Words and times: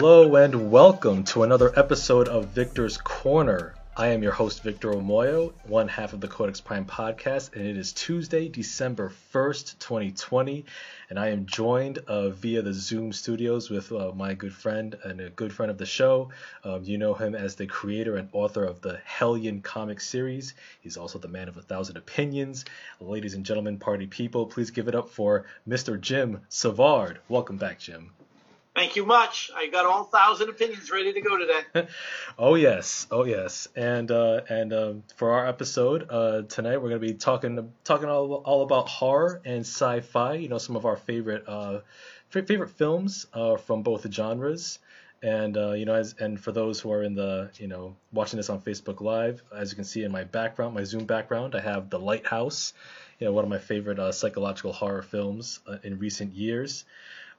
Hello 0.00 0.36
and 0.36 0.70
welcome 0.70 1.24
to 1.24 1.42
another 1.42 1.76
episode 1.76 2.28
of 2.28 2.50
Victor's 2.50 2.96
Corner. 2.98 3.74
I 3.96 4.10
am 4.10 4.22
your 4.22 4.30
host, 4.30 4.62
Victor 4.62 4.92
Omoyo, 4.92 5.52
one 5.64 5.88
half 5.88 6.12
of 6.12 6.20
the 6.20 6.28
Codex 6.28 6.60
Prime 6.60 6.84
podcast, 6.84 7.56
and 7.56 7.66
it 7.66 7.76
is 7.76 7.92
Tuesday, 7.92 8.48
December 8.48 9.10
1st, 9.34 9.76
2020. 9.80 10.64
And 11.10 11.18
I 11.18 11.30
am 11.30 11.46
joined 11.46 11.98
uh, 12.06 12.28
via 12.28 12.62
the 12.62 12.72
Zoom 12.72 13.12
studios 13.12 13.70
with 13.70 13.90
uh, 13.90 14.12
my 14.14 14.34
good 14.34 14.54
friend 14.54 14.96
and 15.02 15.20
a 15.20 15.30
good 15.30 15.52
friend 15.52 15.68
of 15.68 15.78
the 15.78 15.84
show. 15.84 16.30
Um, 16.62 16.84
you 16.84 16.96
know 16.96 17.14
him 17.14 17.34
as 17.34 17.56
the 17.56 17.66
creator 17.66 18.14
and 18.16 18.28
author 18.30 18.62
of 18.62 18.80
the 18.80 19.00
Hellion 19.04 19.62
comic 19.62 20.00
series. 20.00 20.54
He's 20.80 20.96
also 20.96 21.18
the 21.18 21.26
man 21.26 21.48
of 21.48 21.56
a 21.56 21.62
thousand 21.62 21.96
opinions. 21.96 22.64
Ladies 23.00 23.34
and 23.34 23.44
gentlemen, 23.44 23.80
party 23.80 24.06
people, 24.06 24.46
please 24.46 24.70
give 24.70 24.86
it 24.86 24.94
up 24.94 25.08
for 25.08 25.46
Mr. 25.68 26.00
Jim 26.00 26.42
Savard. 26.48 27.18
Welcome 27.28 27.56
back, 27.56 27.80
Jim. 27.80 28.12
Thank 28.78 28.94
you 28.94 29.04
much. 29.04 29.50
I 29.56 29.66
got 29.66 29.86
all 29.86 30.04
thousand 30.04 30.50
opinions 30.50 30.88
ready 30.92 31.12
to 31.12 31.20
go 31.20 31.36
today. 31.36 31.88
oh 32.38 32.54
yes, 32.54 33.08
oh 33.10 33.24
yes, 33.24 33.66
and 33.74 34.08
uh, 34.08 34.42
and 34.48 34.72
um, 34.72 35.02
for 35.16 35.32
our 35.32 35.48
episode 35.48 36.06
uh, 36.08 36.42
tonight, 36.42 36.76
we're 36.76 36.90
gonna 36.90 37.00
be 37.00 37.14
talking 37.14 37.72
talking 37.82 38.08
all, 38.08 38.34
all 38.34 38.62
about 38.62 38.88
horror 38.88 39.42
and 39.44 39.62
sci-fi. 39.62 40.34
You 40.34 40.48
know, 40.48 40.58
some 40.58 40.76
of 40.76 40.86
our 40.86 40.94
favorite 40.94 41.42
uh, 41.48 41.80
favorite 42.28 42.70
films 42.70 43.26
uh, 43.34 43.56
from 43.56 43.82
both 43.82 44.06
genres. 44.12 44.78
And 45.24 45.56
uh, 45.56 45.72
you 45.72 45.84
know, 45.84 45.94
as 45.94 46.14
and 46.20 46.40
for 46.40 46.52
those 46.52 46.78
who 46.78 46.92
are 46.92 47.02
in 47.02 47.16
the 47.16 47.50
you 47.58 47.66
know 47.66 47.96
watching 48.12 48.36
this 48.36 48.48
on 48.48 48.60
Facebook 48.60 49.00
Live, 49.00 49.42
as 49.52 49.72
you 49.72 49.74
can 49.74 49.84
see 49.84 50.04
in 50.04 50.12
my 50.12 50.22
background, 50.22 50.76
my 50.76 50.84
Zoom 50.84 51.04
background, 51.04 51.56
I 51.56 51.60
have 51.62 51.90
The 51.90 51.98
Lighthouse. 51.98 52.74
You 53.18 53.26
know, 53.26 53.32
one 53.32 53.42
of 53.42 53.50
my 53.50 53.58
favorite 53.58 53.98
uh, 53.98 54.12
psychological 54.12 54.72
horror 54.72 55.02
films 55.02 55.58
in 55.82 55.98
recent 55.98 56.32
years. 56.32 56.84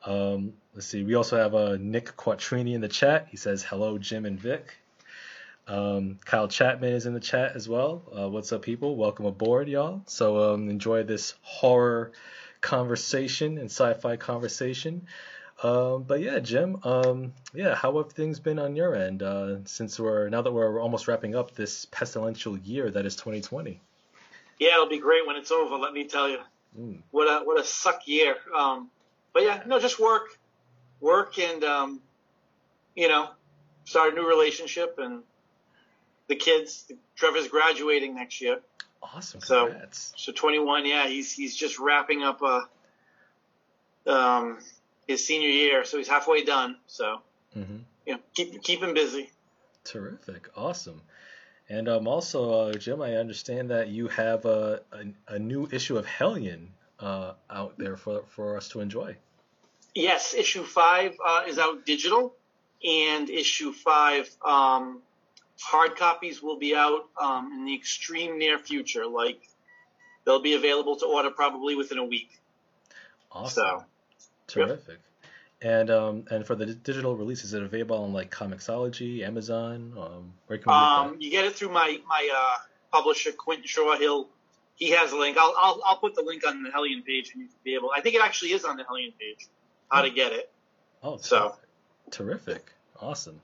Um, 0.05 0.53
let's 0.73 0.88
see. 0.88 1.03
We 1.03 1.16
also 1.16 1.38
have 1.38 1.55
uh, 1.55 1.78
Nick 1.80 2.16
Quattrini 2.16 2.73
in 2.73 2.81
the 2.81 2.88
chat. 2.88 3.28
He 3.30 3.38
says, 3.38 3.64
hello, 3.64 3.97
Jim 3.97 4.25
and 4.25 4.39
Vic. 4.39 4.78
Um, 5.67 6.19
Kyle 6.25 6.47
Chapman 6.47 6.94
is 6.94 7.05
in 7.05 7.14
the 7.14 7.19
chat 7.19 7.55
as 7.55 7.69
well. 7.69 8.02
Uh, 8.17 8.27
what's 8.27 8.52
up, 8.52 8.64
people? 8.64 8.95
Welcome 8.95 9.25
aboard, 9.25 9.67
y'all. 9.67 10.02
So 10.08 10.53
um, 10.53 10.70
enjoy 10.70 11.03
this 11.03 11.36
horror 11.42 12.11
conversation 12.61 13.58
and 13.58 13.70
sci-fi 13.70 14.16
conversation. 14.17 15.05
Um, 15.61 16.03
but 16.03 16.22
yeah, 16.22 16.39
Jim. 16.39 16.77
Um, 16.83 17.33
yeah, 17.53 17.75
how 17.75 17.97
have 17.97 18.14
things 18.14 18.39
been 18.39 18.58
on 18.59 18.75
your 18.75 18.95
end 18.95 19.22
uh, 19.22 19.58
since 19.66 20.00
we're 20.00 20.30
now 20.30 20.42
that 20.42 20.52
we're 20.52 20.81
almost 20.81 21.08
wrapping 21.08 21.36
up 21.36 21.53
this 21.53 21.86
pestilential 21.86 22.59
year 22.66 22.89
that 22.89 23.05
is 23.05 23.16
2020? 23.16 23.80
Yeah, 24.58 24.73
it'll 24.73 24.88
be 24.88 25.00
great 25.00 25.27
when 25.27 25.36
it's 25.36 25.52
over. 25.52 25.75
Let 25.75 25.94
me 25.94 26.05
tell 26.05 26.30
you. 26.30 26.39
Mm. 26.80 27.00
What 27.11 27.25
a 27.25 27.45
what 27.45 27.59
a 27.59 27.64
suck 27.64 28.08
year. 28.08 28.38
Um, 28.58 28.89
but 29.33 29.44
yeah, 29.44 29.61
no, 29.66 29.80
just 29.80 29.99
work, 29.99 30.38
work, 30.99 31.38
and 31.39 31.63
um, 31.63 32.02
you 32.95 33.08
know, 33.08 33.30
start 33.86 34.13
a 34.13 34.16
new 34.16 34.27
relationship, 34.27 34.97
and 34.97 35.23
the 36.27 36.36
kids. 36.36 36.91
Trevor's 37.16 37.47
graduating 37.47 38.16
next 38.16 38.39
year. 38.41 38.59
Awesome. 39.02 39.41
Congrats. 39.41 40.13
So, 40.16 40.31
so 40.31 40.33
21. 40.33 40.86
Yeah, 40.86 41.08
he's 41.08 41.31
he's 41.31 41.55
just 41.55 41.80
wrapping 41.80 42.23
up 42.23 42.41
a 42.41 42.67
uh, 44.08 44.11
um 44.11 44.59
his 45.08 45.25
senior 45.25 45.49
year, 45.49 45.83
so 45.86 45.98
he's 45.98 46.08
halfway 46.08 46.43
done. 46.43 46.77
So, 46.87 47.21
mm-hmm. 47.58 47.77
you 48.05 48.14
know, 48.14 48.20
keep 48.33 48.61
keep 48.64 48.82
him 48.82 48.93
busy. 48.93 49.32
Terrific. 49.83 50.49
Awesome. 50.55 51.02
And 51.67 51.87
um, 51.87 52.08
also, 52.08 52.70
uh, 52.70 52.73
Jim, 52.73 53.02
I 53.02 53.15
understand 53.15 53.70
that 53.70 53.89
you 53.89 54.08
have 54.08 54.45
a, 54.45 54.82
a, 54.92 55.36
a 55.36 55.39
new 55.39 55.67
issue 55.71 55.98
of 55.98 56.05
Hellion 56.05 56.70
uh, 56.99 57.33
out 57.49 57.77
there 57.77 57.95
for, 57.95 58.23
for 58.27 58.58
us 58.58 58.70
to 58.70 58.82
enjoy. 58.82 59.15
Yes, 59.95 60.33
issue 60.33 60.64
five 60.64 61.16
uh, 61.26 61.44
is 61.48 61.58
out 61.58 61.86
digital, 61.86 62.33
and 62.83 63.30
issue 63.30 63.73
five 63.73 64.30
um, 64.45 65.02
hard 65.60 65.95
copies 65.95 66.42
will 66.42 66.58
be 66.58 66.76
out 66.76 67.05
um, 67.22 67.52
in 67.54 67.66
the 67.66 67.76
extreme 67.76 68.38
near 68.38 68.60
future. 68.60 69.05
Like 69.05 69.42
they'll 70.26 70.42
be 70.42 70.54
available 70.54 70.95
to 70.98 71.05
order 71.05 71.32
probably 71.32 71.76
within 71.76 71.98
a 71.98 72.05
week. 72.05 72.30
Awesome. 73.32 73.64
So, 73.64 73.83
Terrific. 74.48 74.88
Yep. 74.88 75.00
And 75.61 75.92
um, 75.92 76.26
and 76.32 76.48
for 76.48 76.56
the 76.56 76.67
digital 76.67 77.16
release, 77.17 77.44
is 77.44 77.54
it 77.54 77.61
available 77.61 78.02
on 78.04 78.14
like 78.14 78.32
Comixology, 78.32 79.23
Amazon? 79.23 79.94
Um, 79.98 80.33
where 80.48 80.58
can 80.58 80.71
we 80.71 80.77
um, 80.77 81.11
get 81.14 81.21
You 81.21 81.32
get 81.32 81.45
it 81.45 81.56
through 81.56 81.70
my 81.70 82.00
my 82.08 82.30
uh, 82.33 82.58
publisher, 82.92 83.32
Quentin 83.33 83.67
Shaw. 83.67 83.98
He'll 83.98 84.30
he 84.80 84.92
has 84.92 85.11
a 85.11 85.17
link. 85.17 85.38
I'll, 85.38 85.54
I'll, 85.60 85.82
I'll 85.86 85.98
put 85.98 86.16
the 86.16 86.21
link 86.21 86.48
on 86.48 86.64
the 86.64 86.71
Hellion 86.71 87.04
page 87.04 87.32
and 87.33 87.42
you 87.42 87.48
can 87.50 87.58
be 87.66 87.76
able. 87.76 87.92
I 87.94 88.00
think 88.00 88.16
it 88.16 88.21
actually 88.21 88.54
is 88.54 88.64
on 88.64 88.77
the 88.77 88.86
Hellion 88.86 89.11
page. 89.20 89.48
How 89.92 90.02
to 90.02 90.10
get 90.10 90.32
it. 90.33 90.52
Oh, 91.02 91.17
so 91.17 91.55
terrific, 92.11 92.72
awesome. 93.00 93.42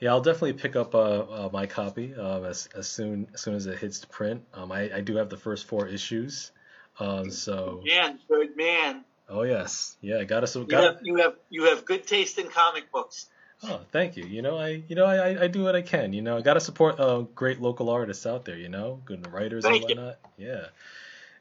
Yeah, 0.00 0.10
I'll 0.10 0.20
definitely 0.20 0.54
pick 0.54 0.76
up 0.76 0.94
uh, 0.94 0.98
uh, 0.98 1.48
my 1.52 1.66
copy 1.66 2.14
um, 2.14 2.44
as, 2.44 2.68
as 2.76 2.86
soon 2.86 3.28
as 3.32 3.40
soon 3.40 3.54
as 3.54 3.66
it 3.66 3.78
hits 3.78 4.00
to 4.00 4.06
print. 4.08 4.44
Um, 4.52 4.70
I, 4.70 4.96
I 4.96 5.00
do 5.00 5.16
have 5.16 5.30
the 5.30 5.36
first 5.36 5.66
four 5.66 5.86
issues, 5.86 6.52
um, 6.98 7.30
so. 7.30 7.82
Man, 7.84 8.18
good 8.28 8.56
man. 8.56 9.04
Oh 9.28 9.42
yes, 9.42 9.96
yeah, 10.00 10.18
I 10.18 10.24
got 10.24 10.44
us. 10.44 10.54
You 10.54 10.66
have 10.70 10.98
you 11.02 11.16
have 11.16 11.34
you 11.50 11.64
have 11.64 11.84
good 11.84 12.06
taste 12.06 12.38
in 12.38 12.48
comic 12.48 12.92
books. 12.92 13.26
Oh, 13.62 13.80
thank 13.90 14.16
you. 14.16 14.24
You 14.24 14.42
know, 14.42 14.56
I 14.56 14.82
you 14.86 14.94
know 14.94 15.04
I, 15.04 15.44
I 15.44 15.46
do 15.48 15.64
what 15.64 15.74
I 15.74 15.82
can. 15.82 16.12
You 16.12 16.22
know, 16.22 16.36
I 16.36 16.42
got 16.42 16.54
to 16.54 16.60
support 16.60 17.00
uh, 17.00 17.20
great 17.34 17.60
local 17.60 17.90
artists 17.90 18.24
out 18.26 18.44
there. 18.44 18.56
You 18.56 18.68
know, 18.68 19.00
good 19.04 19.26
writers 19.32 19.64
thank 19.64 19.82
and 19.82 19.96
whatnot. 19.96 20.18
You. 20.36 20.48
Yeah, 20.48 20.66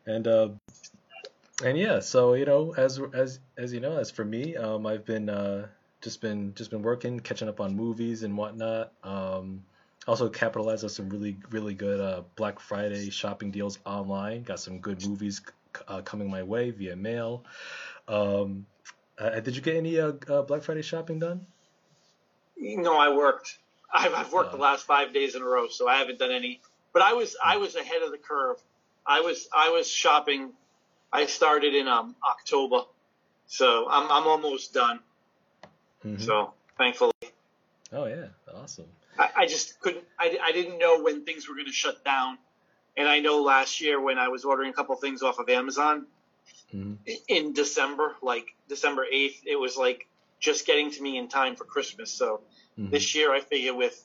and 0.08 0.28
uh, 0.28 0.50
and 1.64 1.78
yeah, 1.78 2.00
so 2.00 2.34
you 2.34 2.46
know, 2.46 2.74
as 2.78 3.00
as 3.14 3.40
as 3.58 3.74
you 3.74 3.80
know, 3.80 3.98
as 3.98 4.12
for 4.12 4.26
me, 4.26 4.56
um, 4.56 4.86
I've 4.86 5.06
been 5.06 5.30
uh, 5.30 5.68
just 6.02 6.22
been 6.22 6.54
just 6.56 6.72
been 6.72 6.82
working, 6.82 7.20
catching 7.20 7.48
up 7.48 7.60
on 7.60 7.76
movies 7.76 8.24
and 8.24 8.38
whatnot. 8.38 8.92
Um, 9.04 9.64
also 10.08 10.30
capitalized 10.30 10.84
on 10.84 10.90
some 10.90 11.10
really 11.10 11.38
really 11.50 11.74
good 11.74 12.00
uh, 12.00 12.22
Black 12.36 12.60
Friday 12.60 13.10
shopping 13.10 13.52
deals 13.52 13.80
online. 13.86 14.44
Got 14.44 14.60
some 14.60 14.80
good 14.80 15.06
movies 15.08 15.42
uh, 15.88 16.02
coming 16.02 16.30
my 16.30 16.44
way 16.44 16.72
via 16.72 16.96
mail. 16.96 17.44
Um, 18.08 18.66
uh, 19.18 19.40
did 19.40 19.56
you 19.56 19.62
get 19.62 19.76
any 19.76 20.00
uh, 20.00 20.14
uh, 20.28 20.42
Black 20.42 20.62
Friday 20.62 20.82
shopping 20.82 21.20
done? 21.20 21.46
No, 22.58 22.98
I 22.98 23.16
worked. 23.16 23.58
I've, 23.94 24.14
I've 24.14 24.34
worked 24.34 24.52
the 24.52 24.58
uh. 24.58 24.62
last 24.62 24.86
five 24.86 25.14
days 25.14 25.36
in 25.36 25.42
a 25.42 25.46
row, 25.46 25.68
so 25.70 25.88
I 25.88 25.98
haven't 25.98 26.20
done 26.20 26.32
any. 26.32 26.60
But 26.94 27.02
I 27.02 27.14
was 27.14 27.36
I 27.44 27.58
was 27.58 27.76
ahead 27.76 28.02
of 28.04 28.12
the 28.12 28.18
curve. 28.18 28.58
I 29.06 29.22
was 29.22 29.48
I 29.56 29.70
was 29.70 29.90
shopping. 29.90 30.52
I 31.16 31.26
started 31.28 31.74
in 31.76 31.88
um, 31.88 32.16
October, 32.28 32.82
so 33.48 33.88
I'm 33.90 34.12
I'm 34.12 34.28
almost 34.28 34.74
done. 34.74 35.00
Mm-hmm. 36.06 36.22
So 36.22 36.54
thankfully. 36.78 37.14
Oh 37.92 38.06
yeah, 38.06 38.28
awesome. 38.54 38.86
I, 39.18 39.30
I 39.36 39.46
just 39.46 39.80
couldn't. 39.80 40.04
I, 40.20 40.38
I 40.44 40.52
didn't 40.52 40.78
know 40.78 41.02
when 41.02 41.24
things 41.24 41.48
were 41.48 41.56
going 41.56 41.68
to 41.68 41.74
shut 41.74 42.04
down, 42.04 42.38
and 42.98 43.08
I 43.08 43.20
know 43.20 43.42
last 43.44 43.82
year 43.82 44.02
when 44.02 44.18
I 44.18 44.28
was 44.28 44.46
ordering 44.46 44.72
a 44.72 44.74
couple 44.74 44.96
things 44.96 45.22
off 45.22 45.40
of 45.40 45.50
Amazon 45.50 46.06
mm-hmm. 46.74 47.12
in 47.28 47.54
December, 47.54 48.16
like 48.22 48.48
December 48.68 49.06
eighth, 49.10 49.42
it 49.46 49.56
was 49.56 49.78
like 49.78 50.08
just 50.40 50.66
getting 50.68 50.92
to 50.92 51.02
me 51.02 51.18
in 51.18 51.28
time 51.28 51.56
for 51.56 51.64
Christmas. 51.64 52.12
So 52.12 52.42
mm-hmm. 52.78 52.92
this 52.92 53.16
year, 53.16 53.34
I 53.34 53.40
figure 53.40 53.74
with 53.74 54.04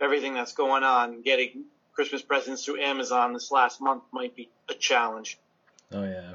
everything 0.00 0.34
that's 0.34 0.52
going 0.52 0.82
on, 0.82 1.22
getting 1.22 1.64
Christmas 1.94 2.22
presents 2.22 2.64
through 2.64 2.80
Amazon 2.80 3.32
this 3.32 3.50
last 3.50 3.80
month 3.80 4.02
might 4.12 4.34
be 4.34 4.50
a 4.68 4.74
challenge. 4.74 5.38
Oh 5.92 6.04
yeah, 6.04 6.31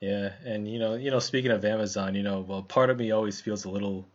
yeah, 0.00 0.30
and 0.44 0.68
you 0.68 0.78
know, 0.78 0.94
you 0.94 1.10
know, 1.10 1.18
speaking 1.18 1.50
of 1.50 1.64
Amazon, 1.64 2.14
you 2.14 2.22
know, 2.22 2.40
well, 2.40 2.62
part 2.62 2.90
of 2.90 2.98
me 2.98 3.10
always 3.10 3.40
feels 3.40 3.64
a 3.64 3.70
little, 3.70 4.06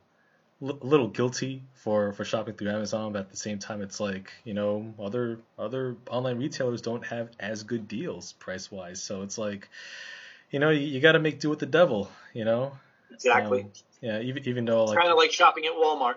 a 0.61 0.65
little 0.65 1.07
guilty 1.09 1.63
for 1.73 2.13
for 2.13 2.23
shopping 2.23 2.53
through 2.53 2.69
Amazon, 2.69 3.11
but 3.11 3.19
at 3.19 3.31
the 3.31 3.37
same 3.37 3.59
time, 3.59 3.81
it's 3.81 3.99
like 3.99 4.31
you 4.45 4.53
know, 4.53 4.93
other 4.99 5.39
other 5.59 5.97
online 6.09 6.37
retailers 6.37 6.81
don't 6.81 7.05
have 7.05 7.29
as 7.39 7.63
good 7.63 7.87
deals 7.87 8.33
price 8.33 8.71
wise, 8.71 9.01
so 9.01 9.23
it's 9.23 9.37
like, 9.37 9.67
you 10.51 10.59
know, 10.59 10.69
you, 10.69 10.81
you 10.81 11.01
got 11.01 11.13
to 11.13 11.19
make 11.19 11.39
do 11.39 11.49
with 11.49 11.59
the 11.59 11.65
devil, 11.65 12.09
you 12.33 12.45
know. 12.45 12.71
Exactly. 13.11 13.61
Um, 13.61 13.71
yeah, 14.01 14.19
even 14.19 14.47
even 14.47 14.65
though 14.65 14.83
it's 14.83 14.91
like 14.91 14.99
kind 14.99 15.11
of 15.11 15.17
like 15.17 15.31
shopping 15.31 15.65
at 15.65 15.73
Walmart. 15.73 16.15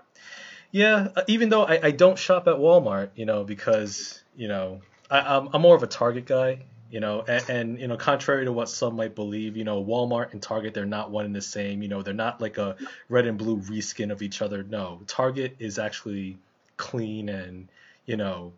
Yeah, 0.70 1.08
uh, 1.16 1.22
even 1.28 1.48
though 1.48 1.64
I, 1.64 1.80
I 1.84 1.90
don't 1.90 2.18
shop 2.18 2.48
at 2.48 2.56
Walmart, 2.56 3.10
you 3.16 3.26
know, 3.26 3.44
because 3.44 4.22
you 4.36 4.48
know 4.48 4.80
I, 5.10 5.20
I'm 5.20 5.48
I'm 5.52 5.62
more 5.62 5.76
of 5.76 5.82
a 5.82 5.86
Target 5.86 6.26
guy, 6.26 6.60
you 6.90 7.00
know, 7.00 7.24
and, 7.26 7.50
and, 7.50 7.80
you 7.80 7.88
know, 7.88 7.96
contrary 7.96 8.44
to 8.44 8.52
what 8.52 8.68
some 8.68 8.96
might 8.96 9.14
believe, 9.14 9.56
you 9.56 9.64
know, 9.64 9.84
Walmart 9.84 10.32
and 10.32 10.42
Target 10.42 10.74
they're 10.74 10.84
not 10.86 11.10
one 11.10 11.24
and 11.24 11.34
the 11.34 11.42
same. 11.42 11.82
You 11.82 11.88
know, 11.88 12.02
they're 12.02 12.14
not 12.14 12.40
like 12.40 12.58
a 12.58 12.76
red 13.08 13.26
and 13.26 13.36
blue 13.38 13.58
reskin 13.58 14.12
of 14.12 14.22
each 14.22 14.42
other. 14.42 14.62
No, 14.62 15.00
Target 15.06 15.56
is 15.58 15.78
actually 15.78 16.38
clean 16.76 17.28
and 17.28 17.68
you 18.04 18.16
know, 18.16 18.52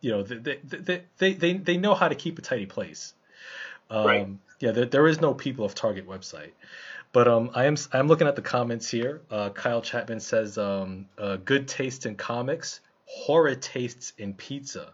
you 0.00 0.10
know, 0.10 0.22
they 0.22 0.58
they 0.64 1.02
they 1.18 1.34
they, 1.34 1.52
they 1.54 1.76
know 1.76 1.94
how 1.94 2.08
to 2.08 2.14
keep 2.14 2.38
a 2.38 2.42
tidy 2.42 2.66
place. 2.66 3.14
Um, 3.90 4.06
right. 4.06 4.28
Yeah, 4.60 4.72
there, 4.72 4.86
there 4.86 5.06
is 5.06 5.20
no 5.20 5.34
people 5.34 5.64
of 5.64 5.74
Target 5.74 6.08
website. 6.08 6.52
But 7.12 7.28
um, 7.28 7.50
I 7.54 7.66
am 7.66 7.76
I'm 7.92 8.08
looking 8.08 8.26
at 8.26 8.34
the 8.34 8.42
comments 8.42 8.90
here. 8.90 9.22
Uh, 9.30 9.50
Kyle 9.50 9.82
Chapman 9.82 10.20
says, 10.20 10.58
um, 10.58 11.06
uh, 11.16 11.36
"Good 11.36 11.68
taste 11.68 12.06
in 12.06 12.16
comics, 12.16 12.80
horrid 13.14 13.62
tastes 13.62 14.12
in 14.18 14.34
pizza." 14.34 14.92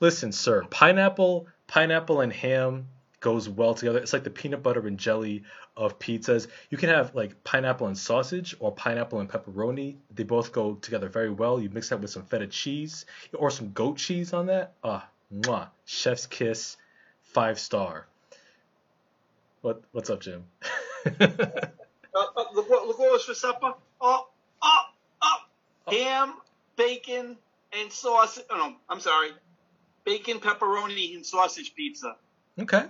Listen, 0.00 0.32
sir, 0.32 0.64
pineapple, 0.70 1.46
pineapple 1.66 2.20
and 2.20 2.32
ham 2.32 2.88
goes 3.20 3.48
well 3.48 3.74
together. 3.74 3.98
It's 3.98 4.12
like 4.12 4.24
the 4.24 4.30
peanut 4.30 4.62
butter 4.62 4.86
and 4.86 4.98
jelly 4.98 5.44
of 5.76 5.98
pizzas. 5.98 6.48
You 6.70 6.78
can 6.78 6.88
have 6.88 7.14
like 7.14 7.42
pineapple 7.44 7.86
and 7.86 7.98
sausage 7.98 8.54
or 8.60 8.72
pineapple 8.72 9.20
and 9.20 9.28
pepperoni. 9.28 9.96
They 10.14 10.24
both 10.24 10.52
go 10.52 10.74
together 10.74 11.08
very 11.08 11.30
well. 11.30 11.60
You 11.60 11.70
mix 11.70 11.88
that 11.88 12.00
with 12.00 12.10
some 12.10 12.24
feta 12.24 12.46
cheese 12.46 13.06
or 13.32 13.50
some 13.50 13.72
goat 13.72 13.98
cheese 13.98 14.32
on 14.32 14.46
that. 14.46 14.74
Ah, 14.84 15.08
mwah, 15.34 15.68
chef's 15.84 16.26
kiss, 16.26 16.76
five 17.22 17.58
star. 17.58 18.06
What 19.62 19.82
what's 19.92 20.10
up, 20.10 20.20
Jim? 20.20 20.44
uh, 21.20 21.26
uh, 22.14 22.44
look, 22.54 22.70
what, 22.70 22.86
look 22.86 22.98
what 22.98 23.12
was 23.12 23.24
for 23.24 23.34
supper. 23.34 23.74
Oh, 24.00 24.28
oh, 24.62 24.82
oh, 25.22 25.38
ham, 25.88 26.34
bacon, 26.76 27.36
and 27.72 27.92
sausage. 27.92 28.44
Oh, 28.50 28.56
no, 28.56 28.74
I'm 28.88 29.00
sorry, 29.00 29.30
bacon, 30.04 30.38
pepperoni, 30.38 31.14
and 31.14 31.24
sausage 31.24 31.74
pizza. 31.74 32.16
Okay, 32.58 32.84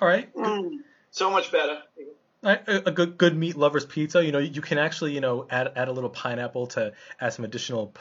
all 0.00 0.08
right. 0.08 0.34
Mm, 0.34 0.78
so 1.10 1.30
much 1.30 1.52
better. 1.52 1.82
A, 2.42 2.58
a 2.86 2.90
good 2.90 3.16
good 3.16 3.36
meat 3.36 3.56
lovers 3.56 3.86
pizza. 3.86 4.24
You 4.24 4.32
know, 4.32 4.38
you 4.38 4.60
can 4.60 4.78
actually 4.78 5.12
you 5.12 5.20
know 5.20 5.46
add 5.50 5.72
add 5.76 5.88
a 5.88 5.92
little 5.92 6.10
pineapple 6.10 6.66
to 6.68 6.92
add 7.20 7.32
some 7.32 7.44
additional 7.44 7.94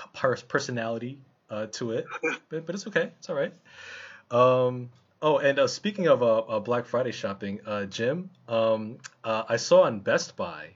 personality 0.47 1.19
uh, 1.49 1.67
to 1.73 1.91
it, 1.91 2.05
but, 2.49 2.65
but 2.65 2.75
it's 2.75 2.87
okay. 2.87 3.11
It's 3.19 3.29
all 3.29 3.35
right. 3.35 3.53
Um, 4.31 4.89
oh, 5.21 5.37
and 5.37 5.59
uh, 5.59 5.67
speaking 5.67 6.07
of 6.07 6.23
uh, 6.23 6.39
uh 6.39 6.59
Black 6.59 6.85
Friday 6.85 7.11
shopping, 7.11 7.61
uh, 7.65 7.85
Jim, 7.85 8.29
um, 8.47 8.97
uh, 9.23 9.43
I 9.47 9.57
saw 9.57 9.83
on 9.83 9.99
Best 9.99 10.35
Buy 10.35 10.71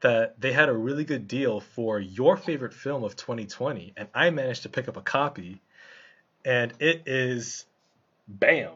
that 0.00 0.40
they 0.40 0.52
had 0.52 0.68
a 0.68 0.74
really 0.74 1.04
good 1.04 1.26
deal 1.26 1.60
for 1.60 1.98
your 1.98 2.36
favorite 2.36 2.74
film 2.74 3.04
of 3.04 3.16
2020, 3.16 3.94
and 3.96 4.08
I 4.14 4.30
managed 4.30 4.62
to 4.62 4.68
pick 4.68 4.88
up 4.88 4.96
a 4.96 5.02
copy, 5.02 5.60
and 6.44 6.72
it 6.78 7.02
is, 7.06 7.64
bam, 8.26 8.72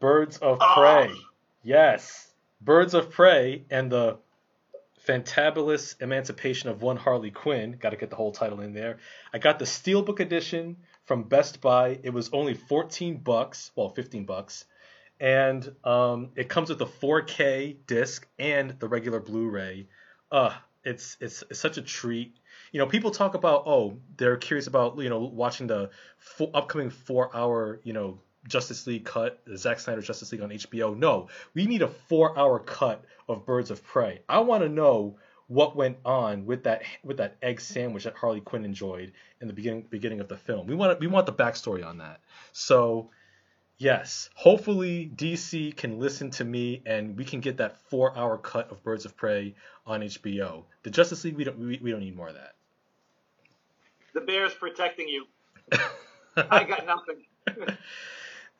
Birds 0.00 0.38
of 0.38 0.58
ah. 0.60 0.74
Prey. 0.74 1.12
Oh. 1.14 1.20
Yes, 1.62 2.32
Birds 2.60 2.94
of 2.94 3.10
Prey 3.10 3.64
and 3.70 3.90
the 3.90 4.18
Fantabulous 5.06 6.00
Emancipation 6.02 6.68
of 6.68 6.82
One 6.82 6.96
Harley 6.96 7.30
Quinn. 7.30 7.76
Got 7.80 7.90
to 7.90 7.96
get 7.96 8.10
the 8.10 8.16
whole 8.16 8.32
title 8.32 8.60
in 8.60 8.74
there. 8.74 8.98
I 9.32 9.38
got 9.38 9.58
the 9.58 9.64
Steelbook 9.64 10.20
edition 10.20 10.76
from 11.06 11.22
Best 11.22 11.62
Buy. 11.62 11.98
It 12.02 12.10
was 12.10 12.30
only 12.32 12.54
14 12.54 13.16
bucks, 13.18 13.70
well, 13.74 13.88
15 13.88 14.26
bucks. 14.26 14.66
And 15.18 15.74
um, 15.82 16.30
it 16.36 16.48
comes 16.48 16.68
with 16.68 16.80
a 16.82 16.86
4K 16.86 17.76
disc 17.86 18.26
and 18.38 18.78
the 18.78 18.86
regular 18.86 19.18
Blu-ray. 19.18 19.88
Uh, 20.30 20.54
it's, 20.84 21.16
it's 21.20 21.44
it's 21.50 21.60
such 21.60 21.76
a 21.76 21.82
treat. 21.82 22.36
You 22.72 22.78
know, 22.78 22.86
people 22.86 23.10
talk 23.10 23.34
about 23.34 23.64
oh, 23.66 23.98
they're 24.16 24.36
curious 24.36 24.66
about 24.66 24.98
you 24.98 25.08
know 25.08 25.20
watching 25.20 25.66
the 25.66 25.90
upcoming 26.54 26.90
four-hour 26.90 27.80
you 27.82 27.92
know 27.92 28.20
Justice 28.46 28.86
League 28.86 29.04
cut, 29.04 29.40
the 29.46 29.56
Zack 29.56 29.80
Snyder 29.80 30.00
Justice 30.00 30.32
League 30.32 30.42
on 30.42 30.50
HBO. 30.50 30.96
No, 30.96 31.28
we 31.54 31.66
need 31.66 31.82
a 31.82 31.88
four-hour 31.88 32.60
cut 32.60 33.04
of 33.28 33.44
Birds 33.44 33.70
of 33.70 33.84
Prey. 33.84 34.22
I 34.28 34.40
want 34.40 34.62
to 34.62 34.68
know 34.68 35.18
what 35.48 35.74
went 35.74 35.96
on 36.04 36.44
with 36.44 36.64
that 36.64 36.82
with 37.02 37.16
that 37.16 37.36
egg 37.42 37.60
sandwich 37.60 38.04
that 38.04 38.14
Harley 38.14 38.40
Quinn 38.40 38.64
enjoyed 38.64 39.12
in 39.40 39.46
the 39.46 39.54
beginning 39.54 39.86
beginning 39.90 40.20
of 40.20 40.28
the 40.28 40.36
film. 40.36 40.66
We 40.66 40.74
want 40.74 41.00
we 41.00 41.06
want 41.06 41.26
the 41.26 41.32
backstory 41.32 41.84
on 41.84 41.98
that. 41.98 42.20
So 42.52 43.10
yes, 43.78 44.28
hopefully 44.34 45.10
DC 45.14 45.76
can 45.76 45.98
listen 45.98 46.30
to 46.32 46.44
me 46.44 46.82
and 46.84 47.16
we 47.16 47.24
can 47.24 47.40
get 47.40 47.56
that 47.58 47.80
four-hour 47.88 48.38
cut 48.38 48.70
of 48.70 48.82
Birds 48.82 49.04
of 49.04 49.16
Prey 49.16 49.54
on 49.86 50.00
HBO. 50.00 50.64
The 50.82 50.90
Justice 50.90 51.24
League 51.24 51.36
we 51.36 51.44
don't 51.44 51.58
we, 51.58 51.78
we 51.82 51.90
don't 51.90 52.00
need 52.00 52.16
more 52.16 52.28
of 52.28 52.34
that. 52.34 52.54
The 54.14 54.20
bear's 54.20 54.54
protecting 54.54 55.08
you. 55.08 55.26
I 56.36 56.64
got 56.64 56.86
nothing. 56.86 57.76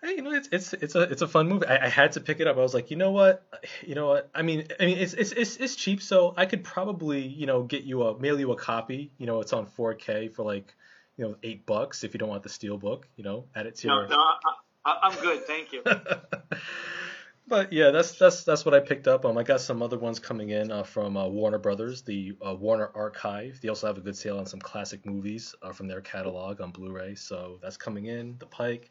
Hey, 0.00 0.14
you 0.14 0.22
know, 0.22 0.30
it's 0.30 0.48
it's 0.52 0.72
it's 0.74 0.94
a 0.94 1.00
it's 1.02 1.22
a 1.22 1.26
fun 1.26 1.48
movie. 1.48 1.66
I, 1.66 1.86
I, 1.86 1.88
had 1.88 2.12
to 2.12 2.20
pick 2.20 2.38
it 2.38 2.46
up. 2.46 2.56
I 2.56 2.60
was 2.60 2.72
like, 2.72 2.92
you 2.92 2.96
know 2.96 3.10
what, 3.10 3.42
you 3.84 3.96
know 3.96 4.06
what. 4.06 4.30
I 4.32 4.42
mean, 4.42 4.68
I 4.78 4.86
mean, 4.86 4.96
it's 4.96 5.12
it's 5.12 5.32
it's, 5.32 5.56
it's 5.56 5.74
cheap, 5.74 6.00
so 6.00 6.34
I 6.36 6.46
could 6.46 6.62
probably 6.62 7.26
you 7.26 7.46
know 7.46 7.64
get 7.64 7.82
you 7.82 8.04
a 8.04 8.16
mail 8.16 8.38
you 8.38 8.52
a 8.52 8.56
copy. 8.56 9.10
You 9.18 9.26
know, 9.26 9.40
it's 9.40 9.52
on 9.52 9.66
4K 9.66 10.32
for 10.32 10.44
like 10.44 10.72
you 11.16 11.24
know 11.24 11.34
eight 11.42 11.66
bucks 11.66 12.04
if 12.04 12.14
you 12.14 12.18
don't 12.18 12.28
want 12.28 12.44
the 12.44 12.48
steel 12.48 12.78
book. 12.78 13.08
You 13.16 13.24
know, 13.24 13.46
add 13.56 13.66
it 13.66 13.74
to 13.76 13.88
no, 13.88 13.98
your. 13.98 14.08
No, 14.08 14.16
I, 14.16 14.36
I'm 14.84 15.20
good, 15.20 15.44
thank 15.46 15.72
you. 15.72 15.82
but 17.48 17.72
yeah, 17.72 17.90
that's 17.90 18.12
that's 18.12 18.44
that's 18.44 18.64
what 18.64 18.74
I 18.74 18.80
picked 18.80 19.08
up. 19.08 19.24
Um, 19.24 19.36
I 19.36 19.42
got 19.42 19.60
some 19.60 19.82
other 19.82 19.98
ones 19.98 20.18
coming 20.18 20.50
in 20.50 20.70
uh, 20.70 20.82
from 20.82 21.16
uh, 21.16 21.26
Warner 21.26 21.58
Brothers, 21.58 22.02
the 22.02 22.36
uh, 22.46 22.54
Warner 22.54 22.90
Archive. 22.94 23.58
They 23.60 23.68
also 23.68 23.86
have 23.86 23.98
a 23.98 24.00
good 24.00 24.16
sale 24.16 24.38
on 24.38 24.46
some 24.46 24.60
classic 24.60 25.04
movies 25.04 25.54
uh, 25.62 25.72
from 25.72 25.88
their 25.88 26.00
catalog 26.00 26.60
on 26.60 26.70
Blu-ray, 26.70 27.14
so 27.14 27.58
that's 27.62 27.76
coming 27.76 28.06
in 28.06 28.36
the 28.38 28.46
pike. 28.46 28.90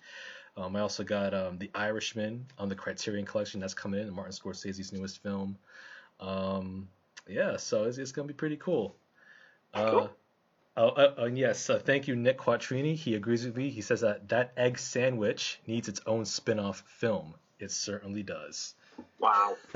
Um, 0.57 0.75
I 0.75 0.80
also 0.80 1.04
got 1.04 1.34
um, 1.36 1.60
The 1.60 1.69
Irishman 1.75 2.48
on 2.57 2.68
the 2.68 2.75
Criterion 2.75 3.25
Collection 3.25 3.60
that's 3.60 3.75
coming 3.75 4.01
in, 4.01 4.12
Martin 4.12 4.34
Scorsese's 4.34 4.92
newest 4.92 5.22
film. 5.22 5.56
Um, 6.19 6.88
yeah, 7.28 7.57
so 7.57 7.84
it's, 7.84 8.00
it's 8.00 8.12
going 8.12 8.28
to 8.28 8.34
be 8.34 8.38
pretty 8.38 8.57
cool. 8.57 8.95
Uh, 9.74 9.92
cool. 9.92 10.10
Oh, 10.79 10.89
uh, 10.89 11.13
uh, 11.21 11.25
yes, 11.25 11.71
uh, 11.71 11.79
thank 11.79 12.07
you, 12.07 12.15
Nick 12.15 12.38
Quattrini. 12.38 12.95
He 12.95 13.15
agrees 13.15 13.44
with 13.44 13.57
me. 13.57 13.71
He 13.71 13.81
says 13.81 14.01
that 14.01 14.29
that 14.29 14.53
egg 14.56 14.77
sandwich 14.77 15.59
needs 15.65 15.88
its 15.88 16.01
own 16.06 16.24
spin 16.24 16.59
off 16.59 16.83
film. 16.85 17.33
It 17.59 17.71
certainly 17.71 18.21
does. 18.21 18.75
Wow. 19.18 19.57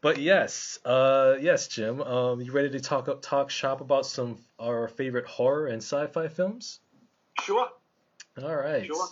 but 0.00 0.18
yes, 0.18 0.78
uh, 0.84 1.34
yes, 1.40 1.66
Jim. 1.66 2.00
Um, 2.02 2.40
you 2.40 2.52
ready 2.52 2.70
to 2.70 2.80
talk 2.80 3.08
talk 3.20 3.50
shop 3.50 3.80
about 3.80 4.06
some 4.06 4.38
our 4.60 4.86
favorite 4.86 5.26
horror 5.26 5.66
and 5.66 5.78
sci-fi 5.78 6.28
films? 6.28 6.78
Sure. 7.42 7.68
All 8.40 8.54
right. 8.56 8.86
Sure. 8.86 9.08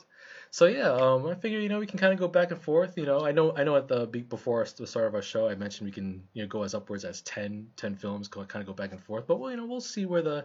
So 0.53 0.67
yeah, 0.67 0.91
um, 0.91 1.27
I 1.27 1.35
figure 1.35 1.59
you 1.59 1.71
know 1.71 1.79
we 1.79 1.87
can 1.87 1.99
kind 1.99 2.13
of 2.13 2.19
go 2.19 2.29
back 2.29 2.51
and 2.51 2.61
forth. 2.61 2.99
You 2.99 3.07
know, 3.07 3.25
I 3.25 3.33
know 3.33 3.57
I 3.57 3.65
know 3.65 3.75
at 3.75 3.89
the 3.89 4.07
before 4.07 4.67
the 4.77 4.87
start 4.87 5.07
of 5.07 5.15
our 5.15 5.23
show, 5.23 5.49
I 5.49 5.55
mentioned 5.55 5.87
we 5.87 5.93
can 5.93 6.29
you 6.35 6.43
know 6.43 6.49
go 6.49 6.63
as 6.63 6.75
upwards 6.75 7.07
as 7.07 7.23
10, 7.23 7.69
10 7.75 7.95
films, 7.97 8.29
kind 8.29 8.57
of 8.57 8.67
go 8.67 8.75
back 8.75 8.93
and 8.93 9.03
forth. 9.03 9.27
But 9.27 9.41
well, 9.41 9.51
you 9.51 9.57
know, 9.57 9.65
we'll 9.65 9.81
see 9.81 10.05
where 10.05 10.21
the 10.21 10.45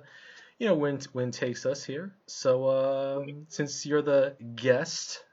you 0.59 0.65
know 0.65 0.75
wind 0.75 1.09
wind 1.13 1.33
takes 1.33 1.65
us 1.65 1.83
here. 1.83 2.15
So 2.25 2.69
um, 2.69 3.47
since 3.49 3.85
you're 3.85 4.01
the 4.01 4.37
guest 4.55 5.25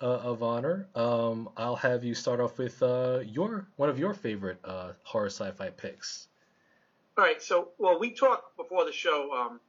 uh, 0.00 0.06
of 0.06 0.42
honor, 0.42 0.88
um, 0.96 1.48
I'll 1.56 1.76
have 1.76 2.02
you 2.02 2.12
start 2.16 2.40
off 2.40 2.58
with 2.58 2.82
uh, 2.82 3.20
your 3.24 3.68
one 3.76 3.88
of 3.88 3.96
your 3.96 4.12
favorite 4.12 4.58
uh, 4.64 4.94
horror 5.04 5.26
sci-fi 5.26 5.70
picks. 5.70 6.26
All 7.16 7.22
right. 7.22 7.40
So 7.40 7.68
well, 7.78 8.00
we 8.00 8.10
talked 8.10 8.56
before 8.56 8.84
the 8.86 8.92
show. 8.92 9.30
Um, 9.32 9.60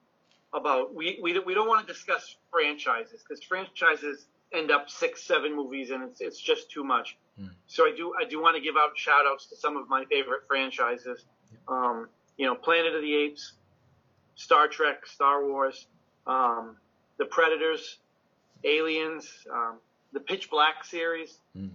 about 0.54 0.96
we 0.96 1.20
we, 1.22 1.38
we 1.40 1.54
don't 1.54 1.68
want 1.68 1.86
to 1.86 1.94
discuss 1.94 2.38
franchises 2.52 3.22
because 3.22 3.44
franchises 3.44 4.26
end 4.54 4.72
up 4.72 4.90
six 4.90 5.24
seven 5.24 5.56
movies 5.56 5.92
and 5.92 6.04
it's 6.04 6.22
it's 6.22 6.40
just 6.40 6.70
too 6.72 6.84
much. 6.84 7.18
Mm. 7.40 7.50
So 7.68 7.86
I 7.86 7.94
do 7.96 8.14
I 8.20 8.26
do 8.26 8.42
want 8.42 8.56
to 8.56 8.62
give 8.62 8.76
out 8.78 8.98
shout 8.98 9.26
outs 9.26 9.48
to 9.48 9.56
some 9.56 9.78
of 9.78 9.90
my 9.90 10.06
favorite 10.06 10.42
franchises. 10.48 11.26
Um, 11.68 12.08
you 12.38 12.46
know, 12.46 12.56
Planet 12.56 12.96
of 12.96 13.02
the 13.02 13.16
Apes, 13.16 13.54
Star 14.36 14.68
Trek, 14.68 15.06
Star 15.06 15.46
Wars, 15.46 15.88
um, 16.28 16.78
The 17.18 17.26
Predators, 17.26 17.98
Aliens, 18.64 19.28
um, 19.52 19.78
the 20.14 20.20
Pitch 20.20 20.50
Black 20.50 20.86
series, 20.86 21.40
mm. 21.58 21.70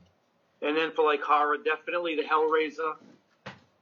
and 0.63 0.77
then 0.77 0.93
for 0.93 1.05
like 1.05 1.23
horror, 1.23 1.57
definitely 1.59 2.17
the 2.17 2.23
Hellraiser, 2.23 2.95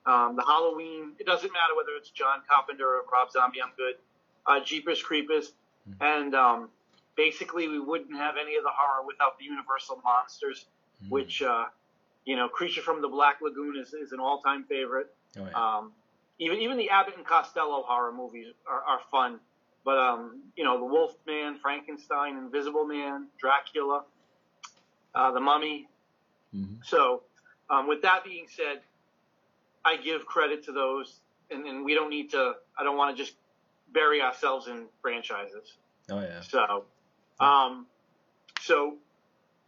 um, 0.06 0.36
the 0.36 0.44
Halloween. 0.44 1.12
It 1.18 1.26
doesn't 1.26 1.52
matter 1.52 1.76
whether 1.76 1.96
it's 1.98 2.10
John 2.10 2.40
Carpenter 2.48 2.86
or 2.86 3.02
Rob 3.12 3.30
Zombie. 3.30 3.60
I'm 3.62 3.72
good 3.76 3.96
uh, 4.46 4.60
Jeepers 4.64 5.02
Creepers, 5.02 5.52
mm-hmm. 5.88 6.02
and 6.02 6.34
um, 6.34 6.68
basically 7.20 7.68
we 7.68 7.78
wouldn't 7.78 8.16
have 8.16 8.36
any 8.40 8.56
of 8.56 8.62
the 8.62 8.70
horror 8.72 9.04
without 9.06 9.38
the 9.38 9.44
Universal 9.44 10.00
monsters, 10.02 10.64
mm-hmm. 11.02 11.10
which 11.10 11.42
uh, 11.42 11.66
you 12.24 12.36
know, 12.36 12.48
Creature 12.48 12.82
from 12.82 13.02
the 13.02 13.08
Black 13.08 13.40
Lagoon 13.42 13.76
is, 13.76 13.92
is 13.92 14.12
an 14.12 14.20
all-time 14.20 14.64
favorite. 14.64 15.12
Oh, 15.38 15.46
yeah. 15.46 15.76
um, 15.78 15.92
even 16.38 16.58
even 16.58 16.76
the 16.78 16.88
Abbott 16.90 17.16
and 17.16 17.26
Costello 17.26 17.82
horror 17.86 18.12
movies 18.12 18.46
are, 18.66 18.82
are 18.82 19.00
fun, 19.10 19.38
but 19.84 19.98
um, 19.98 20.42
you 20.56 20.64
know, 20.64 20.78
the 20.78 20.84
Wolf 20.84 21.14
Man, 21.26 21.58
Frankenstein, 21.60 22.38
Invisible 22.38 22.86
Man, 22.86 23.26
Dracula, 23.38 24.04
uh, 25.14 25.30
the 25.32 25.40
Mummy. 25.40 25.88
Mm-hmm. 26.54 26.76
So, 26.82 27.22
um, 27.68 27.86
with 27.86 28.02
that 28.02 28.24
being 28.24 28.46
said, 28.48 28.80
I 29.84 29.96
give 29.96 30.24
credit 30.24 30.64
to 30.64 30.72
those, 30.72 31.20
and, 31.50 31.66
and 31.66 31.84
we 31.84 31.94
don't 31.94 32.10
need 32.10 32.30
to. 32.30 32.54
I 32.78 32.82
don't 32.82 32.96
want 32.96 33.14
to 33.14 33.22
just 33.22 33.36
bury 33.92 34.22
ourselves 34.22 34.66
in 34.66 34.86
franchises. 35.02 35.76
Oh 36.10 36.20
yeah. 36.20 36.40
So, 36.40 36.84
um, 37.40 37.86
so 38.60 38.96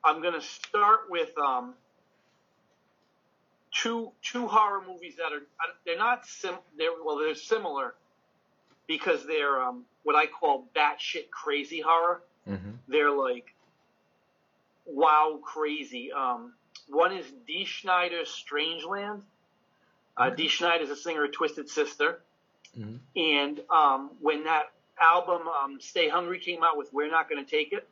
I'm 0.04 0.22
gonna 0.22 0.42
start 0.42 1.00
with 1.08 1.30
um, 1.38 1.74
two 3.72 4.12
two 4.22 4.46
horror 4.46 4.82
movies 4.86 5.14
that 5.16 5.32
are 5.32 5.42
they're 5.84 5.98
not 5.98 6.26
sim 6.26 6.54
they're 6.76 6.90
well 7.04 7.18
they're 7.18 7.34
similar 7.34 7.94
because 8.86 9.26
they're 9.26 9.60
um, 9.62 9.84
what 10.02 10.16
I 10.16 10.26
call 10.26 10.68
batshit 10.76 11.30
crazy 11.30 11.80
horror. 11.80 12.22
Mm-hmm. 12.48 12.70
They're 12.88 13.10
like 13.10 13.54
wow 14.86 15.38
crazy. 15.42 16.12
Um, 16.12 16.52
one 16.88 17.16
is 17.16 17.26
Dee 17.46 17.66
Snider's 17.66 18.28
Strangeland. 18.28 19.22
Uh, 20.16 20.30
Dee 20.30 20.48
Snider 20.48 20.84
is 20.84 20.90
a 20.90 20.96
singer 20.96 21.24
of 21.24 21.32
Twisted 21.32 21.70
Sister. 21.70 22.20
Mm-hmm. 22.78 22.96
And 23.16 23.60
um, 23.70 24.10
when 24.20 24.44
that 24.44 24.71
album 25.02 25.48
um, 25.48 25.80
Stay 25.80 26.08
Hungry 26.08 26.38
came 26.38 26.62
out 26.62 26.76
with 26.78 26.92
We're 26.92 27.10
Not 27.10 27.28
Going 27.28 27.44
to 27.44 27.50
Take 27.50 27.72
It, 27.72 27.88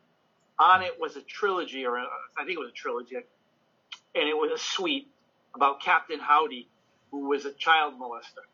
on 0.59 0.83
it 0.83 1.01
was 1.01 1.17
a 1.17 1.23
trilogy, 1.23 1.85
or 1.85 1.97
a, 1.97 2.07
I 2.39 2.45
think 2.45 2.57
it 2.57 2.61
was 2.61 2.71
a 2.71 2.73
trilogy. 2.73 3.17
and 3.17 4.29
it 4.29 4.37
was 4.37 4.51
a 4.53 4.59
suite 4.59 5.09
about 5.55 5.81
Captain 5.81 6.21
Howdy, 6.21 6.69
who 7.11 7.29
was 7.29 7.45
a 7.45 7.53
child 7.53 7.95
molester. 8.01 8.45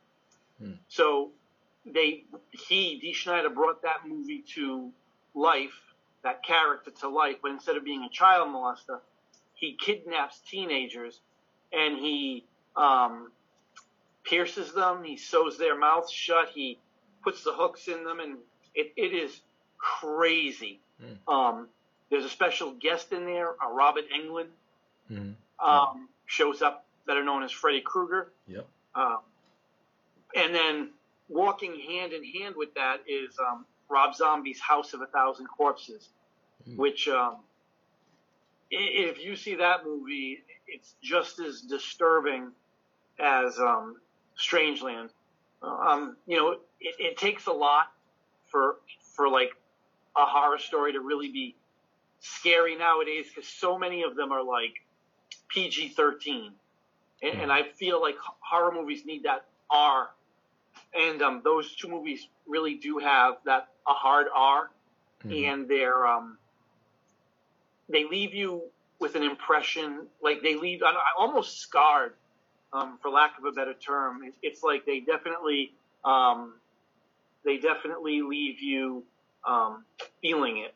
Hmm. 0.60 0.72
So 0.88 1.30
they 1.84 2.24
he 2.50 2.98
Dee 2.98 3.14
Snider 3.14 3.50
brought 3.50 3.82
that 3.82 4.08
movie 4.08 4.44
to 4.54 4.90
life, 5.34 5.78
that 6.22 6.42
character 6.42 6.90
to 7.02 7.08
life, 7.08 7.36
but 7.42 7.50
instead 7.50 7.76
of 7.76 7.84
being 7.84 8.04
a 8.04 8.08
child 8.08 8.48
molester, 8.48 9.00
he 9.54 9.76
kidnaps 9.78 10.40
teenagers 10.40 11.20
and 11.72 11.98
he 11.98 12.44
um, 12.76 13.30
pierces 14.24 14.72
them. 14.72 15.04
He 15.04 15.16
sews 15.16 15.58
their 15.58 15.78
mouths 15.78 16.10
shut. 16.10 16.48
He 16.54 16.78
puts 17.26 17.42
the 17.42 17.52
hooks 17.52 17.88
in 17.88 18.04
them, 18.04 18.20
and 18.20 18.36
it, 18.72 18.92
it 18.96 19.12
is 19.12 19.40
crazy. 19.78 20.78
Mm. 21.02 21.32
Um, 21.32 21.68
there's 22.08 22.24
a 22.24 22.28
special 22.28 22.70
guest 22.70 23.10
in 23.10 23.24
there, 23.24 23.50
uh, 23.60 23.68
Robert 23.72 24.04
Englund, 24.16 24.46
mm-hmm. 25.10 25.68
um, 25.68 26.08
shows 26.26 26.62
up, 26.62 26.86
better 27.04 27.24
known 27.24 27.42
as 27.42 27.50
Freddy 27.50 27.80
Krueger. 27.80 28.30
Yep. 28.46 28.64
Um, 28.94 29.18
and 30.36 30.54
then 30.54 30.90
walking 31.28 31.80
hand 31.80 32.12
in 32.12 32.22
hand 32.22 32.54
with 32.56 32.72
that 32.74 32.98
is 33.08 33.36
um, 33.40 33.66
Rob 33.88 34.14
Zombie's 34.14 34.60
House 34.60 34.94
of 34.94 35.00
a 35.00 35.06
Thousand 35.06 35.46
Corpses, 35.46 36.08
mm. 36.68 36.76
which, 36.76 37.08
um, 37.08 37.38
if 38.70 39.20
you 39.20 39.34
see 39.34 39.56
that 39.56 39.84
movie, 39.84 40.44
it's 40.68 40.94
just 41.02 41.40
as 41.40 41.60
disturbing 41.62 42.52
as 43.18 43.58
um, 43.58 43.96
Strangeland. 44.38 45.08
Um, 45.60 46.16
you 46.28 46.36
know, 46.36 46.58
it, 46.80 46.94
it 46.98 47.16
takes 47.16 47.46
a 47.46 47.52
lot 47.52 47.92
for 48.46 48.76
for 49.14 49.28
like 49.28 49.50
a 50.16 50.24
horror 50.24 50.58
story 50.58 50.92
to 50.92 51.00
really 51.00 51.30
be 51.30 51.54
scary 52.20 52.76
nowadays 52.76 53.26
because 53.28 53.48
so 53.48 53.78
many 53.78 54.02
of 54.02 54.16
them 54.16 54.32
are 54.32 54.42
like 54.42 54.74
PG 55.48 55.90
13. 55.90 56.52
And, 57.22 57.40
and, 57.40 57.52
I 57.52 57.62
feel 57.62 58.00
like 58.00 58.16
horror 58.40 58.72
movies 58.72 59.06
need 59.06 59.22
that 59.22 59.46
R. 59.70 60.10
And 60.94 61.22
um, 61.22 61.40
those 61.44 61.74
two 61.74 61.88
movies 61.88 62.28
really 62.46 62.74
do 62.74 62.98
have 62.98 63.36
that 63.44 63.68
a 63.88 63.92
hard 63.92 64.26
R. 64.34 64.70
Mm-hmm. 65.24 65.44
And 65.44 65.68
they're, 65.68 66.06
um, 66.06 66.36
they 67.88 68.04
leave 68.04 68.34
you 68.34 68.62
with 68.98 69.14
an 69.14 69.22
impression, 69.22 70.06
like 70.22 70.42
they 70.42 70.56
leave, 70.56 70.82
I, 70.82 70.92
almost 71.18 71.60
scarred, 71.60 72.14
um, 72.72 72.98
for 73.00 73.10
lack 73.10 73.38
of 73.38 73.44
a 73.44 73.52
better 73.52 73.74
term. 73.74 74.22
It, 74.24 74.34
it's 74.42 74.62
like 74.62 74.84
they 74.84 75.00
definitely, 75.00 75.72
um, 76.04 76.54
they 77.46 77.56
definitely 77.56 78.20
leave 78.20 78.60
you 78.60 79.04
um, 79.46 79.84
feeling 80.20 80.58
it, 80.58 80.74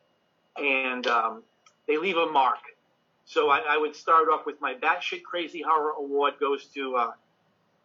and 0.56 1.06
um, 1.08 1.42
they 1.86 1.98
leave 1.98 2.16
a 2.16 2.26
mark. 2.26 2.60
So 3.26 3.50
I, 3.50 3.60
I, 3.68 3.76
would 3.76 3.94
start 3.94 4.28
off 4.32 4.46
with 4.46 4.60
my 4.60 4.74
batshit 4.74 5.22
crazy 5.22 5.62
horror 5.62 5.92
award 5.98 6.34
goes 6.40 6.64
to 6.74 6.96
uh, 6.96 7.12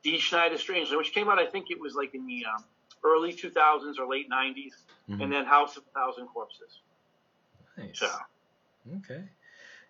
Dee 0.03 0.19
Snider 0.19 0.55
Strangeland, 0.55 0.97
which 0.97 1.11
came 1.11 1.29
out 1.29 1.39
I 1.39 1.45
think 1.45 1.69
it 1.69 1.79
was 1.79 1.95
like 1.95 2.15
in 2.15 2.25
the 2.25 2.45
um, 2.45 2.63
early 3.03 3.33
2000s 3.33 3.99
or 3.99 4.07
late 4.07 4.29
90s, 4.29 4.55
mm-hmm. 5.09 5.21
and 5.21 5.31
then 5.31 5.45
House 5.45 5.75
of 5.77 5.83
a 5.83 5.99
Thousand 5.99 6.27
Corpses. 6.27 6.79
Nice. 7.77 7.99
So. 7.99 8.09
Okay. 8.97 9.23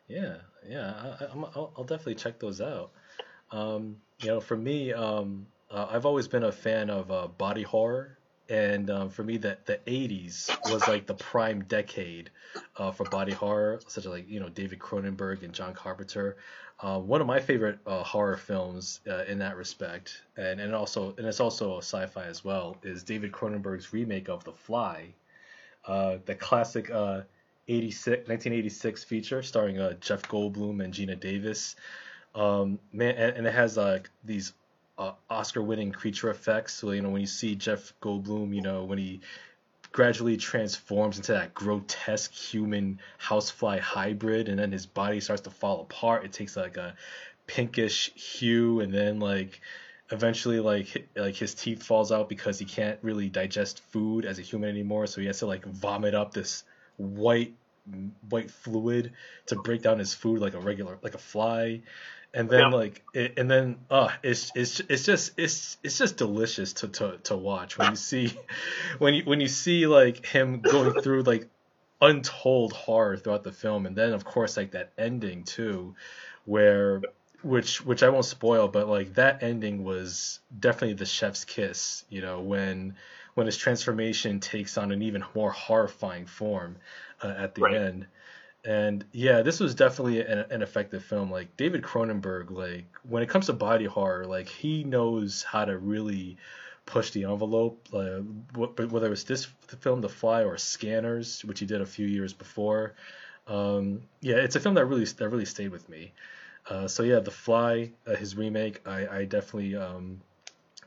Yeah, 0.07 0.35
yeah, 0.67 1.15
I, 1.19 1.35
will 1.35 1.83
definitely 1.83 2.15
check 2.15 2.39
those 2.39 2.61
out. 2.61 2.91
Um, 3.51 3.97
you 4.21 4.27
know, 4.27 4.39
for 4.39 4.55
me, 4.55 4.93
um, 4.93 5.47
uh, 5.71 5.87
I've 5.89 6.05
always 6.05 6.27
been 6.27 6.43
a 6.43 6.51
fan 6.51 6.89
of 6.89 7.11
uh, 7.11 7.27
body 7.27 7.63
horror 7.63 8.17
and 8.49 8.89
um, 8.89 9.09
for 9.09 9.23
me 9.23 9.37
the, 9.37 9.57
the 9.65 9.79
80s 9.87 10.49
was 10.71 10.87
like 10.87 11.05
the 11.05 11.13
prime 11.13 11.63
decade 11.63 12.29
uh, 12.77 12.91
for 12.91 13.05
body 13.05 13.31
horror 13.31 13.79
such 13.87 14.05
as 14.05 14.11
like 14.11 14.29
you 14.29 14.39
know 14.39 14.49
david 14.49 14.79
cronenberg 14.79 15.43
and 15.43 15.53
john 15.53 15.73
carpenter. 15.73 16.37
Uh, 16.81 16.99
one 16.99 17.21
of 17.21 17.27
my 17.27 17.39
favorite 17.39 17.79
uh, 17.87 18.03
horror 18.03 18.35
films 18.35 18.99
uh, 19.09 19.23
in 19.23 19.39
that 19.39 19.55
respect 19.55 20.23
and, 20.37 20.59
and 20.59 20.75
also 20.75 21.15
and 21.17 21.25
it's 21.25 21.39
also 21.39 21.77
sci-fi 21.77 22.25
as 22.25 22.43
well 22.43 22.77
is 22.83 23.03
david 23.03 23.31
cronenberg's 23.31 23.93
remake 23.93 24.29
of 24.29 24.43
the 24.43 24.51
fly 24.51 25.13
uh, 25.85 26.17
the 26.25 26.35
classic 26.35 26.89
uh, 26.89 27.21
86 27.67 28.27
1986 28.27 29.03
feature 29.03 29.41
starring 29.41 29.77
jeff 29.99 30.21
goldblum 30.23 30.83
and 30.83 30.93
geena 30.93 31.19
davis. 31.19 31.75
Um, 32.35 32.79
man 32.91 33.15
and, 33.15 33.37
and 33.37 33.47
it 33.47 33.53
has 33.53 33.77
like 33.77 34.09
these 34.23 34.53
uh, 34.97 35.11
Oscar-winning 35.29 35.91
creature 35.91 36.29
effects. 36.29 36.73
So 36.73 36.91
you 36.91 37.01
know 37.01 37.09
when 37.09 37.21
you 37.21 37.27
see 37.27 37.55
Jeff 37.55 37.93
Goldblum, 38.01 38.53
you 38.53 38.61
know 38.61 38.83
when 38.83 38.97
he 38.97 39.21
gradually 39.91 40.35
transforms 40.35 41.17
into 41.17 41.31
that 41.31 41.53
grotesque 41.53 42.33
human 42.33 42.99
housefly 43.17 43.79
hybrid, 43.79 44.49
and 44.49 44.59
then 44.59 44.71
his 44.71 44.85
body 44.85 45.19
starts 45.19 45.43
to 45.43 45.49
fall 45.49 45.81
apart. 45.81 46.25
It 46.25 46.33
takes 46.33 46.57
like 46.57 46.77
a 46.77 46.95
pinkish 47.47 48.11
hue, 48.13 48.81
and 48.81 48.93
then 48.93 49.19
like 49.19 49.61
eventually 50.11 50.59
like 50.59 51.07
like 51.15 51.35
his 51.35 51.53
teeth 51.53 51.81
falls 51.81 52.11
out 52.11 52.29
because 52.29 52.59
he 52.59 52.65
can't 52.65 52.99
really 53.01 53.29
digest 53.29 53.81
food 53.91 54.25
as 54.25 54.39
a 54.39 54.41
human 54.41 54.69
anymore. 54.69 55.07
So 55.07 55.21
he 55.21 55.27
has 55.27 55.39
to 55.39 55.45
like 55.45 55.65
vomit 55.65 56.13
up 56.13 56.33
this 56.33 56.63
white 56.97 57.53
white 58.29 58.51
fluid 58.51 59.13
to 59.47 59.55
break 59.55 59.81
down 59.81 59.99
his 59.99 60.13
food 60.13 60.39
like 60.39 60.53
a 60.53 60.59
regular 60.59 60.97
like 61.01 61.15
a 61.15 61.19
fly. 61.19 61.81
And 62.33 62.49
then 62.49 62.59
yeah. 62.59 62.67
like 62.67 63.03
it, 63.13 63.39
and 63.39 63.49
then 63.49 63.77
uh 63.89 64.09
it's 64.21 64.51
it's 64.55 64.81
it's 64.89 65.05
just 65.05 65.31
it's 65.37 65.77
it's 65.83 65.97
just 65.97 66.17
delicious 66.17 66.73
to 66.73 66.89
to 66.89 67.17
to 67.23 67.37
watch 67.37 67.77
when 67.77 67.91
you 67.91 67.95
see 67.95 68.37
when 68.99 69.13
you 69.13 69.23
when 69.23 69.39
you 69.39 69.47
see 69.47 69.87
like 69.87 70.25
him 70.25 70.59
going 70.59 70.93
through 71.01 71.23
like 71.23 71.47
untold 72.01 72.73
horror 72.73 73.15
throughout 73.15 73.43
the 73.43 73.53
film. 73.53 73.85
And 73.85 73.95
then 73.95 74.13
of 74.13 74.25
course 74.25 74.57
like 74.57 74.71
that 74.71 74.91
ending 74.97 75.43
too 75.43 75.95
where 76.45 77.01
which 77.41 77.85
which 77.85 78.03
I 78.03 78.09
won't 78.09 78.25
spoil 78.25 78.67
but 78.67 78.87
like 78.87 79.13
that 79.15 79.43
ending 79.43 79.83
was 79.83 80.39
definitely 80.57 80.95
the 80.95 81.05
chef's 81.05 81.45
kiss 81.45 82.03
you 82.09 82.21
know 82.21 82.41
when 82.41 82.95
when 83.35 83.45
his 83.45 83.57
transformation 83.57 84.39
takes 84.39 84.77
on 84.77 84.91
an 84.91 85.03
even 85.03 85.23
more 85.35 85.51
horrifying 85.51 86.25
form 86.25 86.77
uh, 87.21 87.33
at 87.37 87.55
the 87.55 87.61
right. 87.61 87.75
end 87.75 88.07
and 88.65 89.05
yeah, 89.11 89.43
this 89.43 89.59
was 89.59 89.75
definitely 89.75 90.21
an, 90.21 90.39
an, 90.49 90.61
effective 90.63 91.03
film. 91.03 91.29
Like 91.29 91.55
David 91.55 91.83
Cronenberg, 91.83 92.49
like 92.49 92.85
when 93.03 93.21
it 93.21 93.29
comes 93.29 93.45
to 93.45 93.53
body 93.53 93.85
horror, 93.85 94.25
like 94.25 94.47
he 94.49 94.83
knows 94.83 95.43
how 95.43 95.65
to 95.65 95.77
really 95.77 96.37
push 96.87 97.11
the 97.11 97.25
envelope. 97.25 97.87
Uh, 97.93 98.21
whether 98.55 99.05
it 99.05 99.09
was 99.09 99.23
this 99.23 99.45
film, 99.79 100.01
The 100.01 100.09
Fly, 100.09 100.43
or 100.43 100.57
Scanners, 100.57 101.45
which 101.45 101.59
he 101.59 101.67
did 101.67 101.81
a 101.81 101.85
few 101.85 102.07
years 102.07 102.33
before. 102.33 102.95
Um, 103.47 104.01
yeah, 104.21 104.37
it's 104.37 104.55
a 104.55 104.59
film 104.59 104.73
that 104.75 104.85
really 104.85 105.05
that 105.05 105.29
really 105.29 105.45
stayed 105.45 105.69
with 105.69 105.87
me. 105.87 106.11
Uh, 106.67 106.87
so 106.87 107.03
yeah, 107.03 107.19
The 107.19 107.31
Fly, 107.31 107.91
uh, 108.07 108.15
his 108.15 108.35
remake, 108.35 108.81
I, 108.87 109.07
I 109.07 109.25
definitely 109.25 109.75
um, 109.75 110.21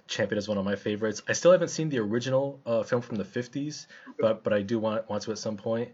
champion 0.08 0.38
is 0.38 0.48
one 0.48 0.58
of 0.58 0.64
my 0.64 0.74
favorites. 0.74 1.22
I 1.28 1.34
still 1.34 1.52
haven't 1.52 1.68
seen 1.68 1.88
the 1.90 1.98
original 1.98 2.58
uh, 2.66 2.82
film 2.82 3.02
from 3.02 3.16
the 3.16 3.24
50s, 3.24 3.86
but 4.18 4.42
but 4.42 4.52
I 4.52 4.62
do 4.62 4.78
want 4.78 5.08
want 5.08 5.22
to 5.24 5.32
at 5.32 5.38
some 5.38 5.56
point. 5.56 5.90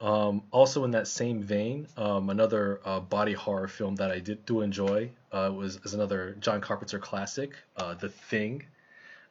Um, 0.00 0.42
also 0.50 0.84
in 0.84 0.90
that 0.90 1.08
same 1.08 1.42
vein, 1.42 1.88
um, 1.96 2.28
another 2.28 2.80
uh, 2.84 3.00
body 3.00 3.32
horror 3.32 3.68
film 3.68 3.96
that 3.96 4.10
I 4.10 4.18
did 4.20 4.44
do 4.44 4.60
enjoy 4.60 5.10
uh, 5.32 5.50
was 5.54 5.76
is 5.84 5.94
another 5.94 6.36
John 6.40 6.60
Carpenter 6.60 6.98
classic, 6.98 7.52
uh, 7.76 7.94
The 7.94 8.08
Thing. 8.08 8.64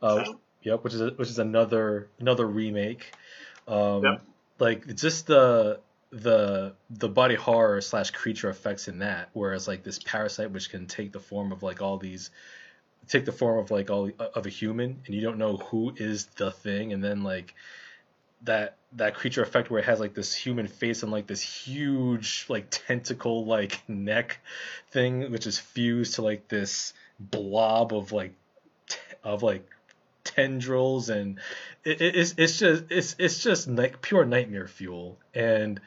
Uh, 0.01 0.23
yep, 0.63 0.83
which 0.83 0.93
is 0.93 1.01
a, 1.01 1.09
which 1.11 1.29
is 1.29 1.39
another 1.39 2.09
another 2.19 2.45
remake. 2.45 3.13
Um, 3.67 4.03
yep. 4.03 4.21
Like 4.59 4.95
just 4.95 5.27
the 5.27 5.79
the 6.11 6.73
the 6.89 7.09
body 7.09 7.35
horror 7.35 7.81
slash 7.81 8.11
creature 8.11 8.49
effects 8.49 8.87
in 8.87 8.99
that, 8.99 9.29
whereas 9.33 9.67
like 9.67 9.83
this 9.83 9.99
parasite 9.99 10.51
which 10.51 10.69
can 10.69 10.87
take 10.87 11.11
the 11.11 11.19
form 11.19 11.51
of 11.51 11.61
like 11.61 11.81
all 11.81 11.97
these 11.97 12.31
take 13.07 13.25
the 13.25 13.31
form 13.31 13.59
of 13.59 13.71
like 13.71 13.89
all 13.89 14.09
of 14.19 14.45
a 14.45 14.50
human 14.50 15.01
and 15.05 15.15
you 15.15 15.21
don't 15.21 15.38
know 15.38 15.57
who 15.57 15.93
is 15.97 16.25
the 16.38 16.51
thing 16.51 16.93
and 16.93 17.03
then 17.03 17.24
like 17.24 17.53
that 18.43 18.77
that 18.93 19.15
creature 19.15 19.41
effect 19.41 19.69
where 19.69 19.79
it 19.79 19.85
has 19.85 20.00
like 20.00 20.13
this 20.13 20.33
human 20.33 20.67
face 20.67 21.03
and 21.03 21.12
like 21.12 21.27
this 21.27 21.41
huge 21.41 22.45
like 22.47 22.67
tentacle 22.69 23.45
like 23.45 23.81
neck 23.88 24.39
thing 24.91 25.31
which 25.31 25.47
is 25.47 25.57
fused 25.57 26.15
to 26.15 26.21
like 26.21 26.47
this 26.47 26.93
blob 27.19 27.93
of 27.93 28.12
like 28.12 28.33
t- 28.88 28.97
of 29.24 29.43
like 29.43 29.67
tendrils 30.24 31.09
and 31.09 31.39
it, 31.85 32.01
it, 32.01 32.15
it's 32.15 32.33
it's 32.38 32.59
just 32.59 32.83
it's 32.89 33.15
it's 33.17 33.41
just 33.41 33.67
like 33.67 34.01
pure 34.01 34.25
nightmare 34.25 34.67
fuel. 34.67 35.17
And 35.33 35.79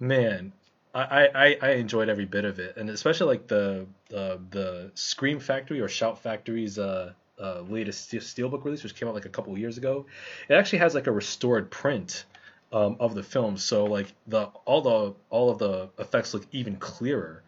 man 0.00 0.52
I, 0.94 1.28
I, 1.34 1.58
I 1.62 1.70
enjoyed 1.72 2.10
every 2.10 2.26
bit 2.26 2.44
of 2.44 2.58
it 2.58 2.76
and 2.76 2.90
especially 2.90 3.26
like 3.26 3.46
the 3.46 3.86
uh, 4.14 4.36
the 4.50 4.90
Scream 4.94 5.40
Factory 5.40 5.80
or 5.80 5.88
Shout 5.88 6.22
Factory's 6.22 6.78
uh, 6.78 7.12
uh, 7.40 7.62
latest 7.68 8.10
steelbook 8.12 8.64
release, 8.64 8.82
which 8.82 8.94
came 8.94 9.08
out 9.08 9.14
like 9.14 9.24
a 9.24 9.30
couple 9.30 9.56
years 9.58 9.78
ago. 9.78 10.06
It 10.48 10.54
actually 10.54 10.80
has 10.80 10.94
like 10.94 11.06
a 11.06 11.12
restored 11.12 11.70
print 11.70 12.24
um, 12.72 12.96
of 13.00 13.14
the 13.14 13.22
film, 13.22 13.56
so 13.56 13.84
like 13.84 14.12
the 14.26 14.44
all 14.64 14.80
the 14.80 15.14
all 15.30 15.50
of 15.50 15.58
the 15.58 15.88
effects 15.98 16.34
look 16.34 16.46
even 16.52 16.76
clearer. 16.76 17.42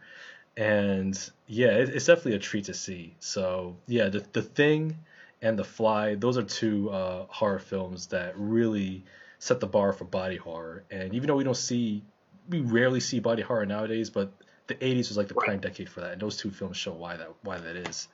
And 0.57 1.17
yeah, 1.47 1.69
it, 1.69 1.89
it's 1.89 2.05
definitely 2.05 2.35
a 2.35 2.39
treat 2.39 2.65
to 2.65 2.73
see. 2.73 3.15
So 3.19 3.77
yeah, 3.87 4.09
the 4.09 4.25
the 4.33 4.41
thing 4.41 4.97
and 5.41 5.57
the 5.57 5.63
fly, 5.63 6.15
those 6.15 6.37
are 6.37 6.43
two 6.43 6.89
uh, 6.89 7.25
horror 7.29 7.59
films 7.59 8.07
that 8.07 8.33
really 8.37 9.03
set 9.39 9.59
the 9.59 9.67
bar 9.67 9.93
for 9.93 10.05
body 10.05 10.37
horror. 10.37 10.83
And 10.89 11.13
even 11.13 11.27
though 11.27 11.35
we 11.35 11.43
don't 11.43 11.57
see, 11.57 12.03
we 12.49 12.61
rarely 12.61 12.99
see 12.99 13.19
body 13.19 13.41
horror 13.41 13.65
nowadays, 13.65 14.09
but 14.09 14.31
the 14.67 14.75
80s 14.75 15.09
was 15.09 15.17
like 15.17 15.27
the 15.27 15.33
right. 15.35 15.45
prime 15.45 15.59
decade 15.59 15.89
for 15.89 16.01
that, 16.01 16.13
and 16.13 16.21
those 16.21 16.37
two 16.37 16.51
films 16.51 16.77
show 16.77 16.93
why 16.93 17.17
that 17.17 17.31
why 17.43 17.57
that 17.57 17.75
is. 17.75 18.07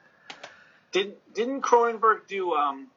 Did 0.92 1.16
didn't 1.34 1.62
Cronenberg 1.62 2.28
do 2.28 2.54
um, 2.54 2.88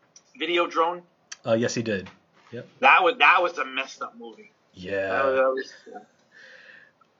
Videodrome? 0.40 1.02
Uh, 1.46 1.54
yes, 1.54 1.74
he 1.74 1.82
did. 1.82 2.08
Yep. 2.52 2.68
That 2.80 3.02
was 3.02 3.16
that 3.18 3.42
was 3.42 3.58
a 3.58 3.64
messed 3.64 4.02
up 4.02 4.18
movie. 4.18 4.50
Yeah. 4.72 5.08
That 5.08 5.24
was, 5.24 5.34
that 5.34 5.48
was, 5.48 5.72
yeah. 5.90 5.98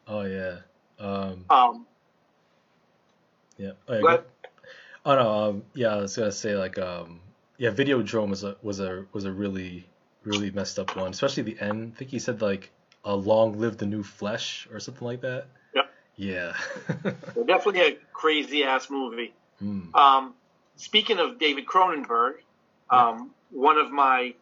Oh 0.06 0.23
yeah. 0.23 0.56
Um. 0.99 1.44
um 1.50 1.87
yeah. 3.56 3.73
Oh, 3.88 3.94
yeah 3.94 4.18
oh 5.06 5.14
no. 5.14 5.30
Um, 5.30 5.62
yeah, 5.75 5.94
I 5.94 5.97
was 5.97 6.16
gonna 6.16 6.33
say 6.33 6.56
like 6.56 6.78
um. 6.78 7.21
Yeah, 7.56 7.71
Videodrome 7.71 8.30
was 8.30 8.42
a 8.42 8.56
was 8.62 8.80
a 8.80 9.06
was 9.12 9.25
a 9.25 9.33
really 9.33 9.87
really 10.25 10.50
messed 10.50 10.78
up 10.78 10.97
one, 10.97 11.11
especially 11.11 11.44
the 11.44 11.61
end. 11.61 11.92
I 11.94 11.99
think 11.99 12.11
he 12.11 12.18
said 12.18 12.42
like 12.42 12.71
a 13.04 13.14
long 13.14 13.58
live 13.58 13.76
the 13.76 13.87
new 13.87 14.02
flesh 14.02 14.66
or 14.73 14.80
something 14.80 15.06
like 15.06 15.20
that. 15.20 15.46
Yep. 15.75 15.90
Yeah. 16.16 16.52
definitely 17.46 17.80
a 17.80 17.99
crazy 18.12 18.64
ass 18.64 18.88
movie. 18.90 19.34
Mm. 19.62 19.94
Um, 19.94 20.34
speaking 20.76 21.18
of 21.18 21.38
David 21.38 21.66
Cronenberg, 21.66 22.34
um, 22.90 23.30
one 23.50 23.78
of 23.78 23.90
my 23.90 24.34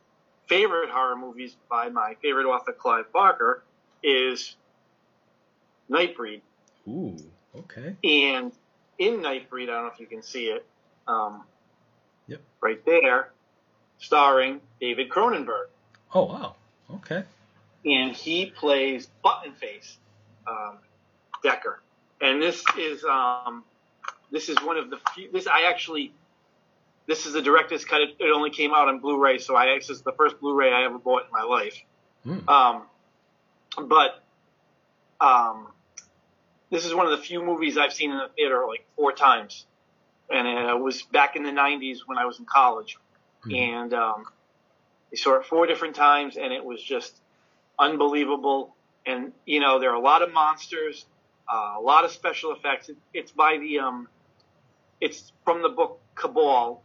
favorite 0.47 0.91
horror 0.91 1.17
movies 1.17 1.57
by 1.71 1.89
my 1.89 2.17
favorite 2.23 2.47
author 2.47 2.73
Clive 2.73 3.13
Barker 3.13 3.63
is 4.03 4.57
Nightbreed. 5.91 6.41
Ooh, 6.89 7.17
okay. 7.57 7.97
And 8.05 8.53
in 8.99 9.21
Nightbreed, 9.21 9.65
I 9.65 9.67
don't 9.67 9.85
know 9.85 9.91
if 9.93 10.01
you 10.01 10.07
can 10.07 10.23
see 10.23 10.47
it. 10.47 10.65
Um, 11.07 11.43
yep. 12.27 12.41
Right 12.61 12.85
there, 12.85 13.31
starring 13.99 14.61
David 14.81 15.09
Cronenberg. 15.09 15.67
Oh 16.15 16.25
wow. 16.25 16.57
Okay. 16.95 17.25
And 17.85 18.15
he 18.15 18.47
plays 18.47 19.09
Buttonface 19.25 19.97
um, 20.47 20.79
Decker, 21.43 21.83
and 22.21 22.41
this 22.41 22.63
is 22.79 23.05
um, 23.05 23.65
this 24.31 24.49
is 24.49 24.57
one 24.63 24.77
of 24.77 24.91
the 24.91 24.99
few. 25.15 25.31
This 25.31 25.47
I 25.47 25.69
actually. 25.69 26.13
This 27.09 27.27
is 27.27 27.33
the 27.33 27.43
director's 27.43 27.85
cut. 27.85 28.01
It, 28.01 28.11
it 28.21 28.31
only 28.33 28.51
came 28.51 28.73
out 28.73 28.87
on 28.87 29.01
Blu-ray, 29.01 29.39
so 29.39 29.57
I 29.57 29.77
this 29.77 29.91
is 29.91 30.03
the 30.03 30.13
first 30.13 30.39
Blu-ray 30.41 30.73
I 30.73 30.85
ever 30.85 30.99
bought 30.99 31.25
in 31.25 31.33
my 31.33 31.43
life. 31.43 31.77
Mm. 32.25 32.49
Um, 32.49 32.83
but 33.89 34.23
um, 35.21 35.69
this 36.71 36.85
is 36.85 36.95
one 36.95 37.07
of 37.07 37.13
the 37.13 37.25
few 37.25 37.43
movies 37.43 37.77
I've 37.77 37.93
seen 37.93 38.13
in 38.13 38.19
the 38.19 38.29
theater 38.37 38.65
like 38.69 38.87
four 38.97 39.13
times, 39.13 39.67
and 40.31 40.47
it 40.47 40.79
was 40.79 41.03
back 41.03 41.35
in 41.35 41.43
the 41.43 41.51
'90s 41.51 41.99
when 42.07 42.19
I 42.19 42.25
was 42.25 42.39
in 42.39 42.45
college, 42.45 42.97
mm. 43.47 43.57
and 43.57 43.93
um, 43.95 44.25
I 45.13 45.17
saw 45.17 45.39
it 45.39 45.47
four 45.47 45.67
different 45.67 45.97
times, 45.97 46.37
and 46.37 46.53
it 46.53 46.65
was 46.65 46.83
just 46.83 47.21
unbelievable. 47.79 48.75
And 49.05 49.33
you 49.47 49.61
know, 49.61 49.81
there 49.81 49.91
are 49.91 49.97
a 49.97 50.01
lot 50.01 50.23
of 50.23 50.33
monsters, 50.33 51.05
uh, 51.53 51.75
a 51.79 51.81
lot 51.81 52.05
of 52.05 52.13
special 52.13 52.53
effects. 52.53 52.89
It, 52.89 52.97
it's 53.13 53.33
by 53.33 53.59
the 53.59 53.81
um, 53.81 54.09
it's 55.01 55.33
from 55.45 55.63
the 55.63 55.69
book 55.69 56.01
Cabal, 56.15 56.83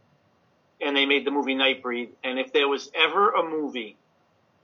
and 0.80 0.96
they 0.96 1.06
made 1.06 1.24
the 1.24 1.30
movie 1.30 1.54
Nightbreed. 1.54 2.10
And 2.24 2.38
if 2.38 2.52
there 2.52 2.68
was 2.68 2.90
ever 2.94 3.30
a 3.30 3.48
movie 3.48 3.96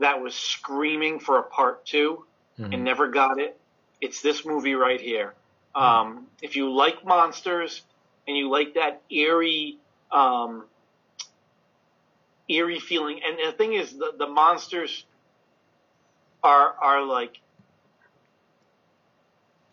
that 0.01 0.21
was 0.21 0.35
screaming 0.35 1.21
for 1.21 1.39
a 1.39 1.43
part 1.43 1.87
2 1.87 2.25
mm-hmm. 2.59 2.73
and 2.73 2.85
never 2.85 3.09
got 3.09 3.39
it, 3.39 3.59
it's 4.01 4.21
this 4.21 4.45
movie 4.45 4.75
right 4.75 5.01
here. 5.01 5.35
Um, 5.75 6.27
if 6.41 6.57
you 6.57 6.73
like 6.73 7.05
monsters 7.05 7.83
and 8.29 8.37
you 8.37 8.49
like 8.49 8.75
that 8.75 9.03
eerie, 9.11 9.79
um, 10.13 10.65
eerie 12.49 12.79
feeling, 12.79 13.21
and 13.25 13.37
the 13.45 13.57
thing 13.57 13.73
is, 13.73 13.93
the, 13.93 14.13
the 14.17 14.27
monsters 14.27 15.05
are 16.45 16.75
are 16.81 17.05
like 17.05 17.41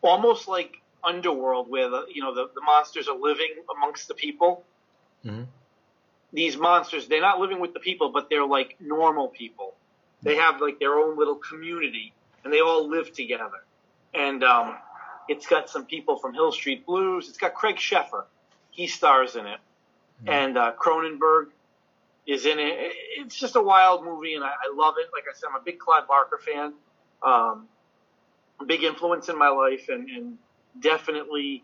almost 0.02 0.48
like 0.48 0.82
underworld, 1.04 1.70
where 1.70 1.90
the 1.90 2.06
you 2.12 2.24
know 2.24 2.34
the, 2.34 2.50
the 2.56 2.62
monsters 2.62 3.08
are 3.08 3.18
living 3.18 3.54
amongst 3.76 4.08
the 4.08 4.16
people. 4.16 4.64
Mm-hmm. 5.24 5.44
These 6.34 6.58
monsters, 6.58 7.08
they're 7.08 7.22
not 7.22 7.40
living 7.40 7.60
with 7.60 7.74
the 7.74 7.80
people, 7.80 8.10
but 8.10 8.30
they're 8.30 8.46
like 8.46 8.78
normal 8.80 9.28
people. 9.28 9.76
They 10.24 10.38
have 10.38 10.62
like 10.62 10.80
their 10.80 10.96
own 10.96 11.18
little 11.18 11.36
community, 11.36 12.14
and 12.44 12.52
they 12.52 12.62
all 12.62 12.90
live 12.90 13.14
together 13.14 13.62
and 14.14 14.44
um, 14.44 14.76
it's 15.28 15.48
got 15.48 15.70
some 15.70 15.86
people 15.86 16.18
from 16.18 16.34
Hill 16.34 16.52
Street 16.52 16.86
Blues. 16.86 17.30
It's 17.30 17.38
got 17.38 17.54
Craig 17.54 17.78
Sheffer. 17.78 18.26
He 18.72 18.88
stars 18.88 19.36
in 19.36 19.46
it, 19.46 19.60
mm-hmm. 20.24 20.30
and 20.30 20.58
uh, 20.58 20.74
Cronenberg 20.80 21.48
is 22.32 22.46
in 22.46 22.60
it. 22.60 22.94
It's 23.18 23.36
just 23.36 23.58
a 23.58 23.62
wild 23.62 24.06
movie, 24.06 24.36
and 24.36 24.44
I, 24.44 24.48
I 24.50 24.74
love 24.74 24.96
it. 24.98 25.10
Like 25.14 25.26
I 25.30 25.38
said, 25.38 25.48
I'm 25.50 25.60
a 25.60 25.64
big 25.64 25.80
Clive 25.80 26.08
Barker 26.08 26.40
fan. 26.40 26.74
Um, 27.22 27.68
big 28.66 28.84
influence 28.84 29.28
in 29.28 29.38
my 29.38 29.50
life, 29.50 29.90
and, 29.90 30.10
and 30.10 30.38
definitely 30.80 31.64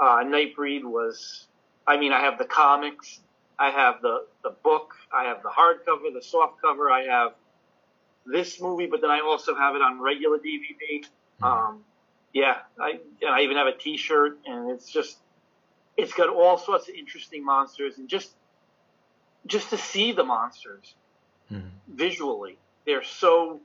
uh, 0.00 0.24
Nightbreed 0.24 0.84
was. 0.84 1.46
I 1.86 1.96
mean, 1.96 2.12
I 2.12 2.20
have 2.20 2.38
the 2.38 2.44
comics, 2.44 3.20
I 3.58 3.70
have 3.70 4.02
the 4.02 4.26
the 4.42 4.50
book, 4.50 4.94
I 5.12 5.24
have 5.24 5.42
the 5.42 5.50
hardcover, 5.50 6.12
the 6.12 6.22
soft 6.22 6.60
cover, 6.60 6.90
I 6.90 7.02
have 7.04 7.32
this 8.26 8.60
movie, 8.60 8.86
but 8.86 9.00
then 9.00 9.10
I 9.10 9.20
also 9.20 9.54
have 9.54 9.76
it 9.76 9.82
on 9.82 10.00
regular 10.00 10.38
DVD. 10.38 11.04
Um, 11.42 11.84
yeah, 12.32 12.56
I 12.80 12.98
I 13.28 13.42
even 13.42 13.58
have 13.58 13.68
a 13.68 13.76
T-shirt, 13.76 14.38
and 14.46 14.70
it's 14.70 14.90
just 14.90 15.18
it's 15.96 16.14
got 16.14 16.30
all 16.30 16.58
sorts 16.58 16.88
of 16.88 16.94
interesting 16.96 17.44
monsters, 17.44 17.98
and 17.98 18.08
just 18.08 18.32
just 19.46 19.70
to 19.70 19.78
see 19.78 20.12
the 20.12 20.24
monsters 20.24 20.94
mm-hmm. 21.50 21.68
visually, 21.88 22.58
they're 22.86 23.04
so 23.04 23.60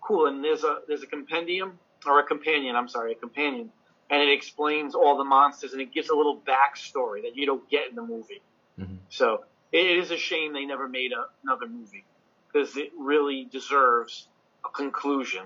cool. 0.00 0.26
And 0.26 0.44
there's 0.44 0.64
a 0.64 0.80
there's 0.86 1.02
a 1.02 1.06
compendium 1.06 1.78
or 2.06 2.20
a 2.20 2.24
companion. 2.24 2.76
I'm 2.76 2.88
sorry, 2.88 3.12
a 3.12 3.16
companion, 3.16 3.70
and 4.10 4.22
it 4.22 4.32
explains 4.32 4.94
all 4.94 5.16
the 5.16 5.24
monsters, 5.24 5.72
and 5.72 5.80
it 5.80 5.92
gives 5.92 6.08
a 6.08 6.14
little 6.14 6.40
backstory 6.40 7.22
that 7.22 7.36
you 7.36 7.46
don't 7.46 7.68
get 7.68 7.88
in 7.88 7.96
the 7.96 8.02
movie. 8.02 8.42
Mm-hmm. 8.78 8.96
So 9.08 9.44
it 9.72 9.98
is 9.98 10.10
a 10.10 10.16
shame 10.16 10.52
they 10.52 10.64
never 10.64 10.88
made 10.88 11.12
a, 11.12 11.26
another 11.42 11.66
movie 11.66 12.04
because 12.46 12.76
it 12.76 12.92
really 12.98 13.48
deserves 13.50 14.28
a 14.64 14.68
conclusion. 14.68 15.44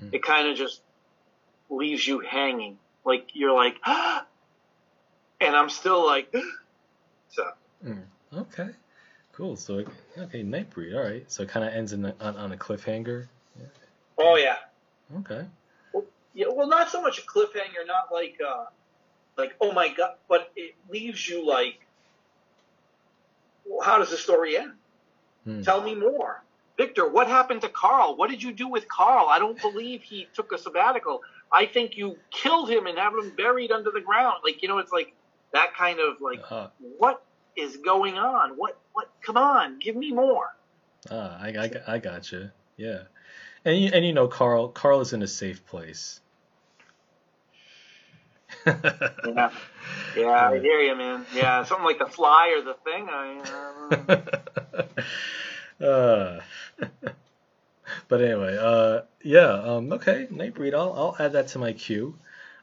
Mm-hmm. 0.00 0.14
It 0.14 0.22
kind 0.22 0.48
of 0.48 0.56
just 0.56 0.80
leaves 1.68 2.06
you 2.06 2.20
hanging. 2.20 2.78
Like 3.04 3.30
you're 3.34 3.54
like, 3.54 3.76
ah! 3.84 4.26
and 5.40 5.54
I'm 5.54 5.68
still 5.68 6.04
like, 6.04 6.34
so. 7.28 7.44
Mm, 7.84 8.04
okay, 8.34 8.70
cool. 9.36 9.56
So 9.56 9.84
okay, 10.18 10.42
Nightbreed. 10.42 10.94
All 10.94 11.02
right. 11.02 11.30
So 11.30 11.42
it 11.42 11.48
kind 11.48 11.66
of 11.66 11.72
ends 11.72 11.92
in 11.92 12.04
on, 12.06 12.36
on 12.36 12.52
a 12.52 12.56
cliffhanger. 12.56 13.26
Yeah. 13.58 13.66
Oh 14.18 14.36
yeah. 14.36 14.56
Okay. 15.18 15.44
Well, 15.92 16.04
yeah. 16.34 16.46
Well, 16.48 16.68
not 16.68 16.90
so 16.90 17.02
much 17.02 17.18
a 17.18 17.22
cliffhanger. 17.22 17.86
Not 17.86 18.12
like, 18.12 18.38
uh, 18.46 18.64
like 19.36 19.54
oh 19.60 19.72
my 19.72 19.88
god, 19.88 20.14
but 20.28 20.50
it 20.56 20.74
leaves 20.90 21.28
you 21.28 21.46
like, 21.46 21.80
well, 23.66 23.82
how 23.82 23.98
does 23.98 24.10
the 24.10 24.16
story 24.16 24.56
end? 24.56 24.72
Hmm. 25.44 25.62
Tell 25.62 25.82
me 25.82 25.94
more. 25.94 26.42
Victor, 26.76 27.08
what 27.08 27.26
happened 27.26 27.62
to 27.62 27.68
Carl? 27.68 28.16
What 28.16 28.28
did 28.28 28.42
you 28.42 28.52
do 28.52 28.68
with 28.68 28.86
Carl? 28.88 29.28
I 29.28 29.38
don't 29.38 29.60
believe 29.60 30.02
he 30.02 30.28
took 30.34 30.52
a 30.52 30.58
sabbatical. 30.58 31.22
I 31.50 31.64
think 31.64 31.96
you 31.96 32.18
killed 32.30 32.68
him 32.68 32.86
and 32.86 32.98
have 32.98 33.14
him 33.14 33.32
buried 33.34 33.72
under 33.72 33.90
the 33.90 34.02
ground. 34.02 34.40
Like, 34.44 34.62
you 34.62 34.68
know, 34.68 34.76
it's 34.78 34.92
like 34.92 35.14
that 35.52 35.74
kind 35.74 36.00
of 36.00 36.20
like, 36.20 36.40
uh-huh. 36.40 36.68
what 36.98 37.24
is 37.56 37.76
going 37.78 38.18
on? 38.18 38.50
What, 38.56 38.78
what, 38.92 39.10
come 39.22 39.36
on, 39.36 39.78
give 39.78 39.96
me 39.96 40.12
more. 40.12 40.54
Ah, 41.10 41.38
I, 41.40 41.48
I, 41.48 41.94
I 41.94 41.98
got 41.98 42.30
you. 42.32 42.50
Yeah. 42.76 43.02
And 43.64 43.78
you, 43.78 43.90
and 43.92 44.04
you 44.04 44.12
know, 44.12 44.28
Carl, 44.28 44.68
Carl 44.68 45.00
is 45.00 45.12
in 45.12 45.22
a 45.22 45.26
safe 45.26 45.64
place. 45.66 46.20
yeah. 48.66 49.50
Yeah, 50.16 50.48
I 50.50 50.58
hear 50.58 50.80
you, 50.80 50.96
man. 50.96 51.26
Yeah, 51.34 51.64
something 51.64 51.84
like 51.84 51.98
the 51.98 52.06
fly 52.06 52.54
or 52.56 52.62
the 52.62 52.74
thing. 52.84 53.08
I, 53.10 53.40
uh... 55.84 55.86
uh. 55.86 56.40
but 58.08 58.20
anyway, 58.20 58.56
uh, 58.58 59.02
yeah, 59.22 59.52
um, 59.52 59.92
okay, 59.92 60.26
Nightbreed. 60.32 60.74
I'll 60.74 60.92
I'll 60.92 61.16
add 61.18 61.32
that 61.32 61.48
to 61.48 61.58
my 61.58 61.72
queue. 61.72 62.18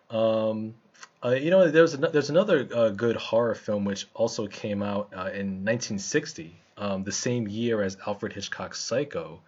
Um, 0.10 0.76
uh, 1.24 1.30
you 1.30 1.50
know, 1.50 1.70
there's 1.70 1.94
an, 1.94 2.06
there's 2.12 2.30
another 2.30 2.68
uh, 2.74 2.90
good 2.90 3.16
horror 3.16 3.56
film 3.56 3.86
which 3.86 4.08
also 4.14 4.48
came 4.48 4.84
out 4.84 5.10
uh, 5.14 5.32
in 5.32 5.64
1960, 5.64 6.56
um, 6.78 7.04
the 7.04 7.12
same 7.12 7.48
year 7.48 7.82
as 7.82 7.98
Alfred 8.06 8.34
Hitchcock's 8.34 8.80
Psycho, 8.80 9.40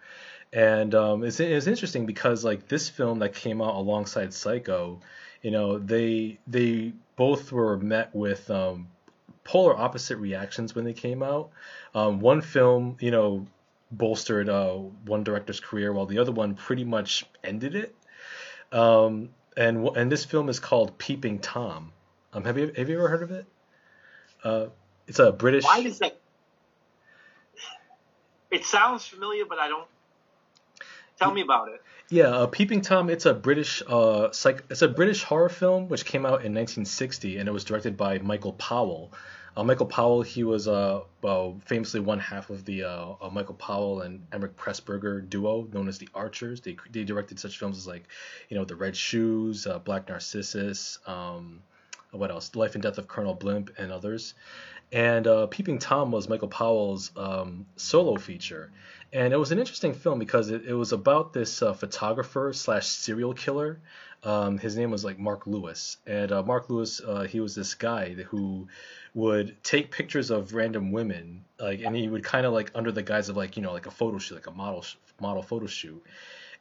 and 0.52 0.94
um, 0.94 1.22
it's 1.22 1.38
it's 1.40 1.66
interesting 1.66 2.06
because 2.06 2.44
like 2.44 2.68
this 2.68 2.88
film 2.88 3.18
that 3.18 3.34
came 3.34 3.60
out 3.60 3.74
alongside 3.74 4.32
Psycho, 4.32 5.00
you 5.42 5.50
know, 5.50 5.78
they 5.78 6.38
they 6.46 6.92
both 7.16 7.52
were 7.52 7.76
met 7.76 8.14
with 8.14 8.50
um, 8.50 8.88
polar 9.44 9.76
opposite 9.76 10.16
reactions 10.16 10.74
when 10.74 10.84
they 10.84 10.92
came 10.92 11.22
out. 11.22 11.50
Um, 11.94 12.20
one 12.20 12.40
film, 12.40 12.96
you 13.00 13.10
know, 13.10 13.46
bolstered 13.90 14.48
uh, 14.48 14.74
one 14.74 15.24
director's 15.24 15.60
career, 15.60 15.92
while 15.92 16.06
the 16.06 16.18
other 16.18 16.32
one 16.32 16.54
pretty 16.54 16.84
much 16.84 17.26
ended 17.44 17.74
it. 17.74 17.94
Um, 18.72 19.30
and 19.56 19.88
and 19.96 20.10
this 20.10 20.24
film 20.24 20.48
is 20.48 20.60
called 20.60 20.98
Peeping 20.98 21.38
Tom. 21.38 21.92
Um, 22.32 22.44
have 22.44 22.58
you 22.58 22.72
have 22.76 22.88
you 22.88 22.98
ever 22.98 23.08
heard 23.08 23.22
of 23.22 23.30
it? 23.30 23.46
Uh, 24.44 24.66
it's 25.06 25.18
a 25.18 25.32
British. 25.32 25.64
Why 25.64 25.82
does 25.82 25.98
that? 26.00 26.18
It 28.50 28.64
sounds 28.64 29.06
familiar, 29.06 29.44
but 29.44 29.58
I 29.58 29.68
don't. 29.68 29.88
Tell 31.18 31.32
me 31.32 31.40
about 31.40 31.68
it. 31.68 31.82
Yeah, 32.10 32.28
uh, 32.28 32.46
Peeping 32.46 32.82
Tom. 32.82 33.10
It's 33.10 33.26
a 33.26 33.34
British 33.34 33.82
uh, 33.86 34.30
psych- 34.30 34.64
it's 34.70 34.82
a 34.82 34.88
British 34.88 35.22
horror 35.22 35.48
film 35.48 35.88
which 35.88 36.04
came 36.04 36.24
out 36.24 36.44
in 36.44 36.54
1960, 36.54 37.38
and 37.38 37.48
it 37.48 37.52
was 37.52 37.64
directed 37.64 37.96
by 37.96 38.18
Michael 38.18 38.52
Powell. 38.52 39.12
Uh, 39.56 39.64
Michael 39.64 39.86
Powell, 39.86 40.20
he 40.20 40.44
was 40.44 40.68
uh, 40.68 41.00
well, 41.22 41.58
famously 41.64 42.00
one 42.00 42.18
half 42.18 42.50
of 42.50 42.66
the 42.66 42.84
uh, 42.84 43.14
uh, 43.22 43.30
Michael 43.32 43.54
Powell 43.54 44.02
and 44.02 44.28
Emeric 44.30 44.54
Pressburger 44.54 45.26
duo 45.26 45.66
known 45.72 45.88
as 45.88 45.96
the 45.96 46.08
Archers. 46.14 46.60
They, 46.60 46.76
they 46.90 47.04
directed 47.04 47.40
such 47.40 47.58
films 47.58 47.78
as 47.78 47.86
like, 47.86 48.04
you 48.50 48.56
know, 48.58 48.66
The 48.66 48.76
Red 48.76 48.94
Shoes, 48.94 49.66
uh, 49.66 49.78
Black 49.78 50.08
Narcissus, 50.08 50.98
um, 51.06 51.62
what 52.10 52.30
else? 52.30 52.50
The 52.50 52.58
Life 52.58 52.74
and 52.74 52.82
Death 52.82 52.98
of 52.98 53.08
Colonel 53.08 53.34
Blimp, 53.34 53.70
and 53.78 53.90
others. 53.90 54.34
And 54.92 55.26
uh, 55.26 55.46
Peeping 55.46 55.78
Tom 55.78 56.12
was 56.12 56.28
Michael 56.28 56.48
Powell's 56.48 57.10
um, 57.16 57.66
solo 57.76 58.16
feature. 58.16 58.70
And 59.12 59.32
it 59.32 59.36
was 59.36 59.52
an 59.52 59.58
interesting 59.58 59.94
film 59.94 60.18
because 60.18 60.50
it, 60.50 60.64
it 60.66 60.74
was 60.74 60.92
about 60.92 61.32
this 61.32 61.62
uh, 61.62 61.72
photographer 61.72 62.52
slash 62.52 62.86
serial 62.86 63.34
killer. 63.34 63.80
Um, 64.22 64.58
his 64.58 64.76
name 64.76 64.90
was 64.90 65.04
like 65.04 65.18
Mark 65.18 65.46
Lewis. 65.46 65.96
And 66.06 66.30
uh, 66.32 66.42
Mark 66.42 66.70
Lewis, 66.70 67.00
uh, 67.00 67.22
he 67.22 67.40
was 67.40 67.54
this 67.54 67.74
guy 67.74 68.10
who 68.10 68.68
would 69.16 69.56
take 69.64 69.90
pictures 69.90 70.30
of 70.30 70.52
random 70.52 70.92
women, 70.92 71.42
like, 71.58 71.80
and 71.80 71.96
he 71.96 72.06
would 72.06 72.22
kind 72.22 72.44
of 72.44 72.52
like 72.52 72.70
under 72.74 72.92
the 72.92 73.02
guise 73.02 73.30
of 73.30 73.36
like, 73.36 73.56
you 73.56 73.62
know, 73.62 73.72
like 73.72 73.86
a 73.86 73.90
photo 73.90 74.18
shoot, 74.18 74.34
like 74.34 74.46
a 74.46 74.50
model 74.50 74.84
model 75.18 75.42
photo 75.42 75.66
shoot. 75.66 76.04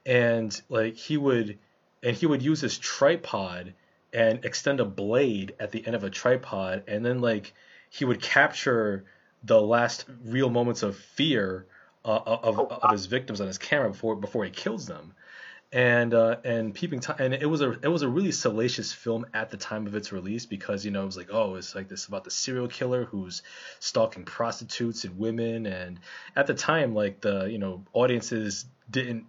And 0.06 0.60
like 0.70 0.96
he 0.96 1.18
would, 1.18 1.60
and 2.02 2.16
he 2.16 2.26
would 2.26 2.42
use 2.42 2.62
his 2.62 2.78
tripod 2.78 3.74
and 4.14 4.46
extend 4.46 4.80
a 4.80 4.86
blade 4.86 5.54
at 5.60 5.74
the 5.74 5.86
end 5.86 5.98
of 5.98 6.06
a 6.06 6.10
tripod, 6.10 6.84
and 6.88 7.06
then 7.06 7.20
like 7.20 7.54
he 7.90 8.06
would 8.06 8.22
capture 8.22 9.04
the 9.44 9.62
last 9.62 10.06
real 10.24 10.50
moments 10.50 10.82
of 10.82 10.96
fear 10.96 11.66
uh, 12.06 12.22
of, 12.26 12.58
oh, 12.58 12.68
of 12.68 12.92
his 12.92 13.08
victims 13.08 13.42
on 13.42 13.48
his 13.48 13.58
camera 13.58 13.90
before 13.90 14.16
before 14.16 14.46
he 14.46 14.52
kills 14.52 14.88
them. 14.88 15.14
And 15.72 16.14
uh, 16.14 16.38
and 16.46 16.74
peeping 16.74 17.02
tom, 17.02 17.18
and 17.20 17.34
it 17.34 17.48
was 17.48 17.62
a 17.62 17.72
it 17.82 17.88
was 17.88 18.02
a 18.02 18.08
really 18.08 18.32
salacious 18.32 18.94
film 18.94 19.26
at 19.34 19.50
the 19.50 19.58
time 19.58 19.88
of 19.88 19.96
its 19.96 20.12
release 20.12 20.46
because 20.46 20.86
you 20.86 20.92
know 20.92 21.04
it 21.04 21.06
was 21.06 21.18
like 21.18 21.30
oh 21.32 21.56
it's 21.56 21.76
like 21.76 21.90
this 21.90 22.06
about 22.06 22.24
the 22.24 22.32
serial 22.32 22.68
killer 22.68 23.04
who's 23.04 23.42
stalking 23.80 24.24
prostitutes 24.24 25.04
and 25.04 25.18
women 25.18 25.66
and 25.66 26.00
at 26.36 26.48
the 26.48 26.54
time 26.54 26.94
like 26.94 27.20
the 27.20 27.46
you 27.46 27.58
know 27.58 27.84
audiences 27.94 28.66
didn't 28.90 29.26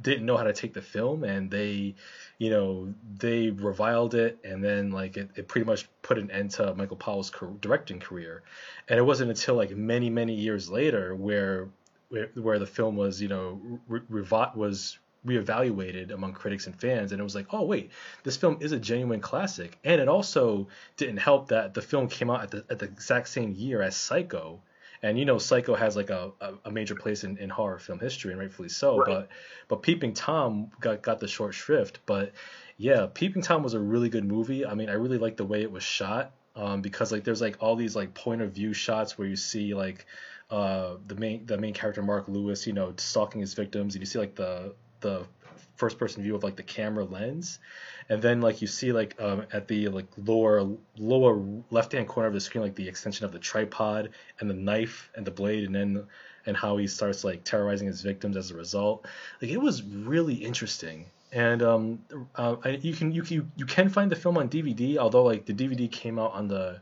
didn't 0.00 0.26
know 0.26 0.36
how 0.36 0.44
to 0.44 0.52
take 0.52 0.74
the 0.74 0.82
film 0.82 1.24
and 1.24 1.50
they 1.50 1.96
you 2.40 2.48
know, 2.48 2.94
they 3.18 3.50
reviled 3.50 4.14
it, 4.14 4.38
and 4.42 4.64
then 4.64 4.90
like 4.90 5.18
it, 5.18 5.28
it 5.36 5.46
pretty 5.46 5.66
much 5.66 5.86
put 6.00 6.16
an 6.16 6.30
end 6.30 6.52
to 6.52 6.74
Michael 6.74 6.96
Powell's 6.96 7.30
directing 7.60 8.00
career. 8.00 8.42
And 8.88 8.98
it 8.98 9.02
wasn't 9.02 9.28
until 9.28 9.56
like 9.56 9.70
many 9.72 10.08
many 10.08 10.34
years 10.34 10.70
later 10.70 11.14
where 11.14 11.68
where, 12.08 12.30
where 12.34 12.58
the 12.58 12.66
film 12.66 12.96
was 12.96 13.20
you 13.20 13.28
know 13.28 13.60
re- 13.86 14.24
was 14.54 14.98
reevaluated 15.26 16.10
among 16.10 16.32
critics 16.32 16.66
and 16.66 16.78
fans, 16.80 17.12
and 17.12 17.20
it 17.20 17.24
was 17.24 17.34
like, 17.34 17.46
oh 17.50 17.64
wait, 17.64 17.90
this 18.22 18.36
film 18.36 18.58
is 18.60 18.72
a 18.72 18.78
genuine 18.78 19.20
classic. 19.20 19.78
And 19.84 20.00
it 20.00 20.08
also 20.08 20.68
didn't 20.96 21.18
help 21.18 21.48
that 21.48 21.74
the 21.74 21.82
film 21.82 22.08
came 22.08 22.30
out 22.30 22.42
at 22.42 22.50
the 22.50 22.64
at 22.70 22.78
the 22.78 22.86
exact 22.86 23.28
same 23.28 23.52
year 23.52 23.82
as 23.82 23.96
Psycho, 23.96 24.62
and 25.02 25.18
you 25.18 25.24
know 25.24 25.38
Psycho 25.38 25.74
has 25.74 25.96
like 25.96 26.10
a, 26.10 26.32
a, 26.64 26.70
major 26.70 26.94
place 26.94 27.24
in, 27.24 27.38
in 27.38 27.48
horror 27.48 27.78
film 27.78 27.98
history 27.98 28.32
and 28.32 28.40
rightfully 28.40 28.68
so 28.68 28.98
right. 28.98 29.06
but 29.06 29.28
but 29.68 29.82
Peeping 29.82 30.14
Tom 30.14 30.70
got 30.80 31.02
got 31.02 31.20
the 31.20 31.28
short 31.28 31.54
shrift 31.54 32.00
but 32.06 32.32
yeah 32.76 33.06
Peeping 33.12 33.42
Tom 33.42 33.62
was 33.62 33.74
a 33.74 33.80
really 33.80 34.08
good 34.08 34.24
movie 34.24 34.66
I 34.66 34.74
mean 34.74 34.88
I 34.88 34.94
really 34.94 35.18
like 35.18 35.36
the 35.36 35.44
way 35.44 35.62
it 35.62 35.72
was 35.72 35.82
shot 35.82 36.32
um, 36.56 36.82
because 36.82 37.12
like 37.12 37.24
there's 37.24 37.40
like 37.40 37.56
all 37.60 37.76
these 37.76 37.96
like 37.96 38.14
point 38.14 38.42
of 38.42 38.52
view 38.52 38.72
shots 38.72 39.16
where 39.16 39.28
you 39.28 39.36
see 39.36 39.74
like 39.74 40.06
uh, 40.50 40.96
the 41.06 41.14
main 41.14 41.46
the 41.46 41.56
main 41.56 41.74
character 41.74 42.02
Mark 42.02 42.28
Lewis 42.28 42.66
you 42.66 42.72
know 42.72 42.92
stalking 42.96 43.40
his 43.40 43.54
victims 43.54 43.94
and 43.94 44.02
you 44.02 44.06
see 44.06 44.18
like 44.18 44.34
the 44.34 44.74
the 45.00 45.26
first 45.80 45.98
person 45.98 46.22
view 46.22 46.34
of 46.34 46.44
like 46.44 46.56
the 46.56 46.62
camera 46.62 47.04
lens. 47.04 47.58
And 48.08 48.20
then 48.20 48.40
like 48.40 48.60
you 48.60 48.66
see 48.66 48.92
like 48.92 49.20
um, 49.20 49.46
at 49.52 49.66
the 49.66 49.88
like 49.88 50.06
lower 50.16 50.68
lower 50.98 51.62
left 51.70 51.92
hand 51.92 52.06
corner 52.06 52.28
of 52.28 52.34
the 52.34 52.40
screen 52.40 52.62
like 52.62 52.74
the 52.74 52.88
extension 52.88 53.24
of 53.24 53.32
the 53.32 53.38
tripod 53.38 54.10
and 54.38 54.50
the 54.50 54.54
knife 54.54 55.10
and 55.14 55.26
the 55.26 55.30
blade 55.30 55.64
and 55.64 55.74
then 55.74 56.04
and 56.46 56.56
how 56.56 56.76
he 56.76 56.86
starts 56.86 57.24
like 57.24 57.44
terrorizing 57.44 57.86
his 57.86 58.02
victims 58.02 58.36
as 58.36 58.50
a 58.50 58.54
result. 58.54 59.06
Like 59.40 59.50
it 59.50 59.60
was 59.60 59.82
really 59.82 60.34
interesting. 60.34 61.06
And 61.32 61.62
um, 61.62 62.04
uh, 62.34 62.56
you 62.80 62.92
can 62.92 63.12
you 63.12 63.22
can 63.22 63.50
you 63.56 63.64
can 63.64 63.88
find 63.88 64.10
the 64.10 64.16
film 64.16 64.36
on 64.36 64.48
DVD 64.48 64.98
although 64.98 65.22
like 65.22 65.46
the 65.46 65.54
DVD 65.54 65.90
came 65.90 66.18
out 66.18 66.32
on 66.32 66.48
the 66.48 66.80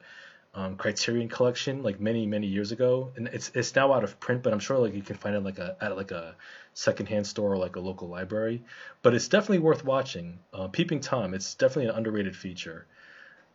um, 0.54 0.76
Criterion 0.76 1.28
collection 1.28 1.82
like 1.82 2.00
many 2.00 2.26
many 2.26 2.46
years 2.46 2.72
ago, 2.72 3.12
and 3.16 3.28
it's 3.28 3.50
it's 3.54 3.74
now 3.74 3.92
out 3.92 4.04
of 4.04 4.18
print, 4.18 4.42
but 4.42 4.52
I'm 4.52 4.58
sure 4.58 4.78
like 4.78 4.94
you 4.94 5.02
can 5.02 5.16
find 5.16 5.36
it 5.36 5.44
like 5.44 5.58
a 5.58 5.76
at 5.80 5.96
like 5.96 6.10
a 6.10 6.34
secondhand 6.74 7.26
store 7.26 7.52
or 7.52 7.56
like 7.56 7.76
a 7.76 7.80
local 7.80 8.08
library. 8.08 8.62
But 9.02 9.14
it's 9.14 9.28
definitely 9.28 9.58
worth 9.58 9.84
watching. 9.84 10.38
Uh, 10.52 10.68
Peeping 10.68 11.00
Tom, 11.00 11.34
it's 11.34 11.54
definitely 11.54 11.90
an 11.90 11.96
underrated 11.96 12.36
feature. 12.36 12.86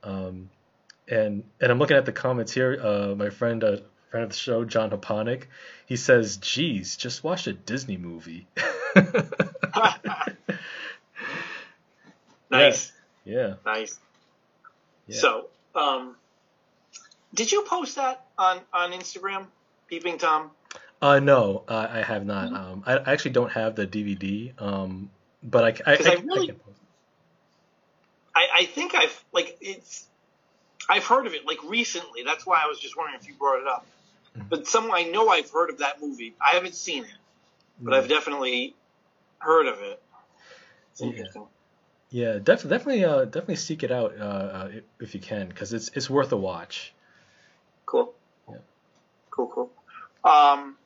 Um, 0.03 0.49
and 1.07 1.43
and 1.59 1.71
I'm 1.71 1.79
looking 1.79 1.97
at 1.97 2.05
the 2.05 2.11
comments 2.11 2.51
here. 2.51 2.79
Uh, 2.81 3.15
my 3.15 3.29
friend, 3.29 3.63
uh, 3.63 3.77
friend 4.09 4.23
of 4.23 4.29
the 4.29 4.35
show, 4.35 4.63
John 4.63 4.91
Haponic, 4.91 5.45
he 5.85 5.95
says, 5.95 6.37
"Geez, 6.37 6.95
just 6.95 7.23
watch 7.23 7.47
a 7.47 7.53
Disney 7.53 7.97
movie." 7.97 8.47
nice. 12.49 12.91
Yeah. 13.25 13.35
yeah. 13.35 13.53
Nice. 13.65 13.99
Yeah. 15.07 15.19
So, 15.19 15.47
um, 15.75 16.15
did 17.33 17.51
you 17.51 17.63
post 17.63 17.95
that 17.95 18.25
on 18.37 18.59
on 18.73 18.91
Instagram, 18.91 19.47
Peeping 19.87 20.17
Tom? 20.17 20.51
Uh, 21.01 21.19
no, 21.19 21.63
uh, 21.67 21.87
I 21.89 22.01
have 22.01 22.25
not. 22.25 22.45
Mm-hmm. 22.45 22.55
Um, 22.55 22.83
I, 22.85 22.97
I, 22.97 23.11
actually 23.11 23.31
don't 23.31 23.51
have 23.51 23.75
the 23.75 23.85
DVD. 23.85 24.53
Um, 24.61 25.09
but 25.43 25.63
I, 25.85 25.91
I, 25.91 25.95
I, 25.95 26.11
I 26.11 26.13
really, 26.23 26.53
I, 28.33 28.47
I 28.59 28.65
think 28.65 28.95
I've 28.95 29.23
like 29.33 29.57
it's, 29.59 30.07
I've 30.89 31.05
heard 31.05 31.27
of 31.27 31.33
it 31.33 31.45
like 31.45 31.61
recently. 31.65 32.23
That's 32.23 32.45
why 32.45 32.61
I 32.63 32.67
was 32.67 32.79
just 32.79 32.95
wondering 32.95 33.19
if 33.19 33.27
you 33.27 33.33
brought 33.33 33.59
it 33.59 33.67
up. 33.67 33.85
Mm-hmm. 34.37 34.47
But 34.49 34.67
some 34.67 34.91
I 34.91 35.03
know 35.03 35.27
I've 35.27 35.51
heard 35.51 35.69
of 35.69 35.79
that 35.79 36.01
movie. 36.01 36.35
I 36.41 36.55
haven't 36.55 36.75
seen 36.75 37.03
it, 37.03 37.09
but 37.81 37.91
mm-hmm. 37.91 38.03
I've 38.03 38.09
definitely 38.09 38.73
heard 39.39 39.67
of 39.67 39.79
it. 39.81 40.01
yeah. 40.99 41.23
Yeah, 42.13 42.37
def- 42.37 42.61
definitely, 42.61 43.03
uh, 43.05 43.25
definitely 43.25 43.55
seek 43.55 43.81
it 43.81 43.91
out 43.91 44.13
uh, 44.19 44.23
uh, 44.23 44.71
if 44.99 45.15
you 45.15 45.19
can, 45.19 45.47
because 45.47 45.73
it's 45.73 45.89
it's 45.95 46.11
worth 46.11 46.31
a 46.31 46.37
watch. 46.37 46.92
Cool. 47.85 48.13
Yeah. 48.49 48.55
Cool, 49.29 49.47
cool. 49.47 49.71
Um, 50.23 50.77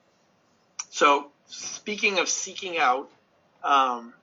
so 0.90 1.32
speaking 1.48 2.20
of 2.20 2.28
seeking 2.28 2.78
out, 2.78 3.10
um, 3.64 4.14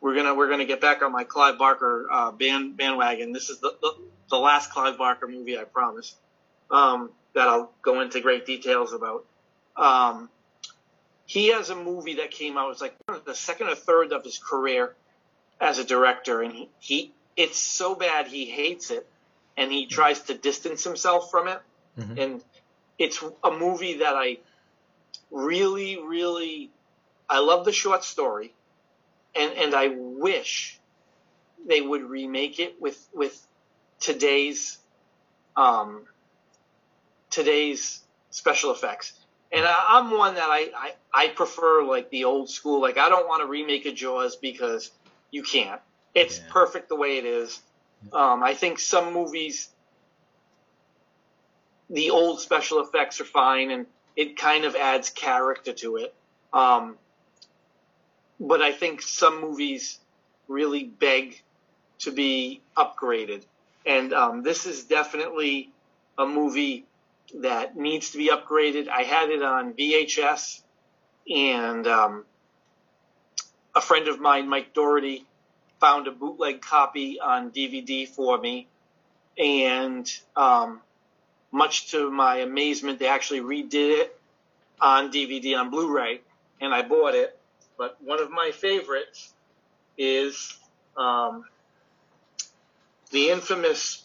we're 0.00 0.14
gonna 0.14 0.34
we're 0.34 0.50
gonna 0.50 0.66
get 0.66 0.80
back 0.80 1.02
on 1.02 1.12
my 1.12 1.24
Clive 1.24 1.58
Barker 1.58 2.06
uh, 2.10 2.30
band 2.32 2.76
bandwagon. 2.76 3.32
This 3.32 3.48
is 3.48 3.60
the, 3.60 3.74
the, 3.80 3.92
the 4.30 4.36
last 4.36 4.70
Clive 4.70 4.98
Barker 4.98 5.26
movie, 5.26 5.58
I 5.58 5.64
promise. 5.64 6.14
Um, 6.70 7.10
that 7.34 7.48
I'll 7.48 7.72
go 7.82 8.00
into 8.00 8.20
great 8.20 8.46
details 8.46 8.92
about. 8.92 9.24
Um, 9.76 10.28
he 11.26 11.48
has 11.48 11.70
a 11.70 11.76
movie 11.76 12.16
that 12.16 12.30
came 12.30 12.56
out. 12.56 12.70
It's 12.72 12.80
like 12.80 12.94
the 13.24 13.34
second 13.34 13.68
or 13.68 13.74
third 13.74 14.12
of 14.12 14.24
his 14.24 14.38
career 14.38 14.94
as 15.60 15.78
a 15.78 15.84
director, 15.84 16.42
and 16.42 16.52
he, 16.52 16.68
he 16.78 17.12
it's 17.36 17.58
so 17.58 17.94
bad 17.94 18.26
he 18.26 18.44
hates 18.44 18.90
it, 18.90 19.06
and 19.56 19.72
he 19.72 19.86
tries 19.86 20.20
to 20.22 20.34
distance 20.34 20.84
himself 20.84 21.30
from 21.30 21.48
it. 21.48 21.60
Mm-hmm. 21.98 22.18
And 22.18 22.44
it's 22.98 23.22
a 23.42 23.50
movie 23.50 23.98
that 23.98 24.14
I 24.16 24.38
really, 25.30 26.00
really, 26.00 26.70
I 27.28 27.40
love 27.40 27.64
the 27.64 27.72
short 27.72 28.04
story, 28.04 28.52
and 29.34 29.52
and 29.52 29.74
I 29.74 29.88
wish 29.88 30.78
they 31.66 31.80
would 31.80 32.02
remake 32.02 32.58
it 32.60 32.80
with 32.80 33.08
with 33.12 33.46
today's 34.00 34.78
um 35.56 36.02
today's 37.30 38.00
special 38.30 38.70
effects. 38.72 39.12
And 39.52 39.64
I, 39.64 39.98
am 39.98 40.10
one 40.10 40.34
that 40.34 40.48
I, 40.48 40.70
I 40.76 40.94
I 41.12 41.28
prefer 41.28 41.84
like 41.84 42.10
the 42.10 42.24
old 42.24 42.50
school. 42.50 42.80
Like 42.80 42.98
I 42.98 43.08
don't 43.08 43.28
want 43.28 43.42
to 43.42 43.46
remake 43.46 43.86
a 43.86 43.92
Jaws 43.92 44.36
because 44.36 44.90
you 45.30 45.42
can't. 45.42 45.80
It's 46.14 46.38
yeah. 46.38 46.44
perfect 46.50 46.88
the 46.88 46.96
way 46.96 47.18
it 47.18 47.24
is. 47.24 47.60
Um, 48.12 48.42
I 48.42 48.54
think 48.54 48.78
some 48.78 49.12
movies 49.12 49.68
the 51.94 52.10
old 52.10 52.40
special 52.40 52.80
effects 52.80 53.20
are 53.20 53.24
fine 53.24 53.70
and 53.70 53.86
it 54.16 54.36
kind 54.36 54.64
of 54.64 54.74
adds 54.74 55.10
character 55.10 55.72
to 55.72 55.96
it. 55.96 56.14
Um, 56.52 56.96
but 58.40 58.60
I 58.60 58.72
think 58.72 59.00
some 59.00 59.40
movies 59.40 59.98
really 60.48 60.84
beg 60.84 61.40
to 62.00 62.10
be 62.10 62.60
upgraded. 62.76 63.44
And 63.86 64.12
um, 64.12 64.42
this 64.42 64.66
is 64.66 64.84
definitely 64.84 65.70
a 66.18 66.26
movie 66.26 66.84
that 67.36 67.76
needs 67.76 68.10
to 68.10 68.18
be 68.18 68.28
upgraded. 68.28 68.88
I 68.88 69.02
had 69.02 69.30
it 69.30 69.42
on 69.42 69.72
VHS, 69.74 70.62
and 71.32 71.86
um, 71.86 72.24
a 73.74 73.80
friend 73.80 74.08
of 74.08 74.20
mine, 74.20 74.48
Mike 74.48 74.74
Doherty, 74.74 75.26
found 75.80 76.08
a 76.08 76.12
bootleg 76.12 76.60
copy 76.60 77.20
on 77.20 77.50
DVD 77.50 78.08
for 78.08 78.38
me. 78.38 78.68
And 79.36 80.10
um, 80.36 80.80
much 81.54 81.92
to 81.92 82.10
my 82.10 82.38
amazement, 82.38 82.98
they 82.98 83.06
actually 83.06 83.40
redid 83.40 84.00
it 84.00 84.20
on 84.80 85.12
DVD 85.12 85.56
on 85.58 85.70
Blu-ray, 85.70 86.20
and 86.60 86.74
I 86.74 86.82
bought 86.82 87.14
it. 87.14 87.38
but 87.78 87.96
one 88.02 88.20
of 88.20 88.30
my 88.30 88.50
favorites 88.52 89.32
is 89.96 90.58
um, 90.96 91.44
the 93.12 93.30
infamous 93.30 94.04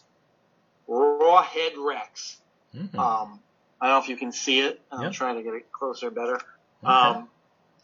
Rawhead 0.87 1.73
Rex. 1.77 2.37
Mm-hmm. 2.75 2.99
Um, 2.99 3.39
I 3.81 3.87
don't 3.87 3.95
know 3.95 4.03
if 4.03 4.09
you 4.09 4.17
can 4.17 4.31
see 4.31 4.59
it. 4.59 4.79
I'm 4.91 5.01
yep. 5.01 5.13
trying 5.13 5.37
to 5.37 5.43
get 5.43 5.55
it 5.55 5.71
closer, 5.71 6.11
better. 6.11 6.35
Okay. 6.35 6.85
Um, 6.85 7.29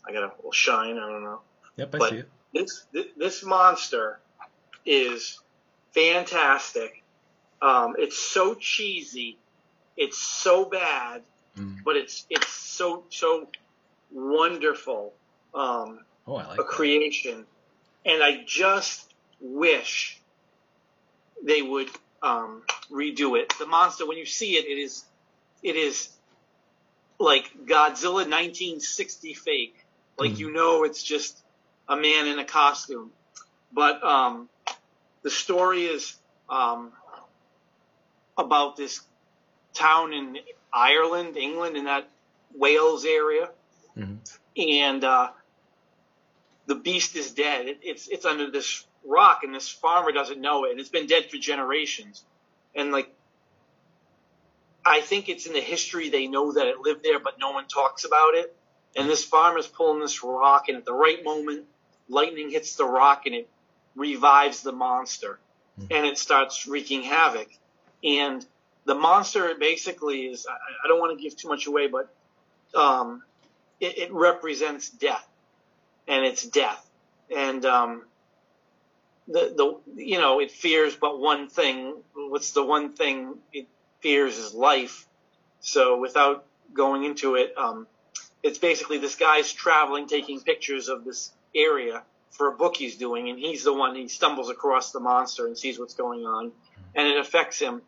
I 0.08 0.13
got 0.13 0.23
a 0.23 0.32
little 0.36 0.51
shine. 0.51 0.97
I 0.97 1.10
don't 1.10 1.23
know. 1.23 1.41
Yep, 1.78 1.95
I 1.95 1.97
but 1.97 2.10
see 2.10 2.17
it. 2.17 2.30
This 2.54 2.86
this 3.17 3.43
monster 3.43 4.19
is 4.86 5.39
fantastic. 5.93 7.04
Um, 7.62 7.95
it's 7.97 8.17
so 8.17 8.54
cheesy. 8.54 9.38
It's 9.97 10.17
so 10.17 10.65
bad, 10.65 11.23
mm. 11.58 11.77
but 11.84 11.95
it's 11.95 12.25
it's 12.29 12.51
so 12.51 13.03
so 13.10 13.47
wonderful. 14.12 15.13
Um, 15.53 15.99
oh, 16.27 16.36
I 16.36 16.47
like 16.47 16.60
a 16.60 16.63
that. 16.63 16.67
creation, 16.67 17.45
and 18.05 18.23
I 18.23 18.43
just 18.45 19.13
wish 19.39 20.19
they 21.43 21.62
would 21.62 21.89
um, 22.21 22.63
redo 22.91 23.39
it. 23.39 23.53
The 23.58 23.65
monster, 23.65 24.05
when 24.05 24.17
you 24.17 24.25
see 24.25 24.55
it, 24.55 24.65
it 24.65 24.81
is 24.81 25.05
it 25.63 25.75
is 25.75 26.10
like 27.19 27.45
Godzilla 27.65 28.27
1960 28.27 29.34
fake. 29.34 29.75
Like 30.17 30.31
mm. 30.31 30.38
you 30.38 30.53
know, 30.53 30.84
it's 30.84 31.03
just 31.03 31.38
a 31.88 31.95
man 31.95 32.27
in 32.27 32.39
a 32.39 32.45
costume. 32.45 33.12
But 33.71 34.03
um, 34.03 34.49
the 35.21 35.29
story 35.29 35.86
is 35.86 36.15
um, 36.49 36.91
about 38.38 38.77
this 38.77 39.01
town 39.75 40.13
in 40.13 40.38
Ireland, 40.73 41.38
England, 41.38 41.77
in 41.77 41.85
that 41.85 42.09
Wales 42.55 43.05
area, 43.05 43.49
mm-hmm. 43.97 44.15
and 44.57 45.03
uh, 45.03 45.29
the 46.65 46.75
beast 46.75 47.15
is 47.15 47.31
dead. 47.31 47.67
It, 47.67 47.79
it's 47.83 48.07
it's 48.07 48.25
under 48.25 48.49
this 48.49 48.85
rock, 49.05 49.41
and 49.43 49.53
this 49.53 49.69
farmer 49.69 50.11
doesn't 50.11 50.41
know 50.41 50.65
it, 50.65 50.71
and 50.71 50.79
it's 50.79 50.89
been 50.89 51.07
dead 51.07 51.29
for 51.29 51.38
generations. 51.38 52.23
And 52.73 52.91
like, 52.91 53.13
I 54.85 55.01
think 55.01 55.29
it's 55.29 55.45
in 55.45 55.53
the 55.53 55.61
history 55.61 56.09
they 56.09 56.27
know 56.27 56.53
that 56.53 56.67
it 56.67 56.79
lived 56.79 57.03
there, 57.03 57.19
but 57.19 57.39
no 57.39 57.51
one 57.51 57.67
talks 57.67 58.05
about 58.05 58.35
it. 58.35 58.55
And 58.97 59.09
this 59.09 59.23
farmer's 59.23 59.67
pulling 59.67 60.01
this 60.01 60.23
rock, 60.23 60.69
and 60.69 60.77
at 60.77 60.85
the 60.85 60.93
right 60.93 61.23
moment, 61.23 61.65
lightning 62.07 62.49
hits 62.49 62.75
the 62.75 62.85
rock, 62.85 63.25
and 63.25 63.35
it 63.35 63.49
revives 63.95 64.61
the 64.61 64.71
monster, 64.71 65.39
mm-hmm. 65.79 65.93
and 65.93 66.05
it 66.05 66.17
starts 66.17 66.65
wreaking 66.67 67.03
havoc. 67.03 67.49
And 68.03 68.45
the 68.85 68.95
monster 68.95 69.53
basically 69.59 70.27
is 70.27 70.45
I, 70.49 70.53
I 70.53 70.87
don't 70.87 70.99
want 70.99 71.17
to 71.17 71.23
give 71.23 71.37
too 71.37 71.47
much 71.47 71.67
away, 71.67 71.87
but 71.87 72.13
um, 72.79 73.23
it, 73.79 73.97
it, 73.97 74.13
represents 74.13 74.89
death, 74.89 75.27
and 76.07 76.25
it's 76.25 76.45
death, 76.45 76.85
and 77.35 77.65
um, 77.65 78.03
the 79.27 79.53
the 79.95 80.01
you 80.01 80.19
know 80.19 80.39
it 80.39 80.51
fears 80.51 80.95
but 80.95 81.19
one 81.19 81.47
thing. 81.47 81.95
What's 82.15 82.51
the 82.51 82.63
one 82.63 82.93
thing 82.93 83.35
it 83.53 83.67
fears 84.01 84.37
is 84.37 84.53
life. 84.53 85.07
So 85.61 85.99
without 85.99 86.45
going 86.73 87.03
into 87.05 87.35
it, 87.35 87.53
um, 87.57 87.87
it's 88.43 88.59
basically 88.59 88.99
this 88.99 89.15
guy's 89.15 89.51
traveling, 89.51 90.07
taking 90.07 90.39
pictures 90.41 90.89
of 90.89 91.03
this 91.03 91.31
area 91.55 92.03
for 92.29 92.49
a 92.49 92.51
book 92.51 92.75
he's 92.75 92.97
doing, 92.97 93.29
and 93.29 93.39
he's 93.39 93.63
the 93.63 93.73
one 93.73 93.95
he 93.95 94.07
stumbles 94.07 94.49
across 94.49 94.91
the 94.91 94.99
monster 94.99 95.47
and 95.47 95.57
sees 95.57 95.79
what's 95.79 95.95
going 95.95 96.25
on, 96.25 96.51
and 96.93 97.07
it 97.07 97.17
affects 97.17 97.59
him. 97.59 97.81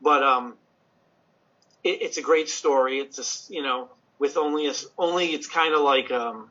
But 0.00 0.22
um, 0.22 0.54
it, 1.84 2.02
it's 2.02 2.18
a 2.18 2.22
great 2.22 2.48
story. 2.48 2.98
It's 2.98 3.16
just 3.16 3.50
you 3.50 3.62
know 3.62 3.88
with 4.18 4.36
only 4.36 4.68
a 4.68 4.74
only 4.96 5.26
it's 5.34 5.46
kind 5.46 5.74
of 5.74 5.80
like 5.80 6.10
um, 6.10 6.50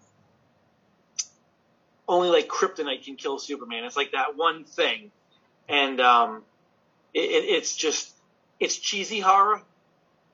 only 2.07 2.29
like 2.29 2.47
kryptonite 2.47 3.03
can 3.03 3.15
kill 3.15 3.39
Superman. 3.39 3.83
It's 3.83 3.97
like 3.97 4.11
that 4.11 4.35
one 4.35 4.63
thing, 4.63 5.11
and 5.67 5.99
um, 5.99 6.43
it, 7.13 7.19
it's 7.19 7.75
just 7.75 8.13
it's 8.59 8.75
cheesy 8.75 9.19
horror 9.19 9.61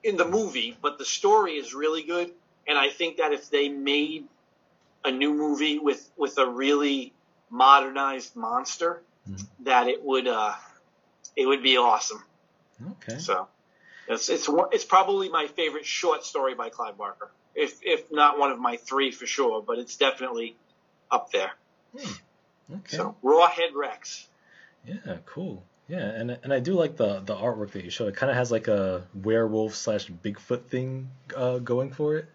in 0.04 0.17
the 0.17 0.28
movie, 0.28 0.78
but 0.82 0.97
the 0.97 1.06
story 1.06 1.54
is 1.54 1.73
really 1.73 2.04
good. 2.04 2.32
And 2.67 2.78
I 2.78 2.89
think 2.89 3.17
that 3.17 3.34
if 3.34 3.49
they 3.49 3.69
made 3.69 4.26
a 5.04 5.12
new 5.12 5.34
movie 5.34 5.80
with 5.80 6.10
with 6.15 6.38
a 6.38 6.47
really 6.47 7.13
modernized 7.49 8.36
monster, 8.36 9.02
mm-hmm. 9.30 9.43
that 9.65 9.88
it 9.88 10.04
would 10.04 10.28
uh, 10.28 10.54
it 11.36 11.45
would 11.45 11.63
be 11.63 11.78
awesome. 11.78 12.23
Okay. 12.92 13.20
So 13.20 13.48
it's 14.08 14.30
it's 14.30 14.50
it's 14.72 14.86
probably 14.86 15.30
my 15.30 15.48
favorite 15.48 15.86
short 15.86 16.26
story 16.26 16.56
by 16.56 16.70
Clive 16.70 16.98
Barker, 16.98 17.32
if 17.56 17.80
if 17.84 18.12
not 18.12 18.40
one 18.40 18.52
of 18.52 18.60
my 18.60 18.78
three 18.78 19.12
for 19.12 19.26
sure, 19.26 19.62
but 19.62 19.80
it's 19.80 19.98
definitely 19.98 20.56
up 21.10 21.32
there. 21.32 21.52
Hmm. 21.98 22.12
Okay. 22.76 22.98
So 22.98 23.16
Rawhead 23.24 23.76
Rex. 23.76 24.28
Yeah, 24.86 25.18
cool. 25.26 25.64
Yeah, 25.88 26.00
and 26.00 26.32
and 26.44 26.54
I 26.54 26.60
do 26.60 26.74
like 26.74 26.98
the 26.98 27.20
the 27.20 27.36
artwork 27.36 27.72
that 27.72 27.84
you 27.84 27.90
showed. 27.90 28.08
It 28.08 28.16
kind 28.16 28.30
of 28.30 28.38
has 28.38 28.52
like 28.52 28.68
a 28.68 29.06
werewolf 29.14 29.76
slash 29.76 30.08
Bigfoot 30.08 30.66
thing 30.66 31.10
uh, 31.36 31.60
going 31.60 31.92
for 31.92 32.18
it. 32.18 32.26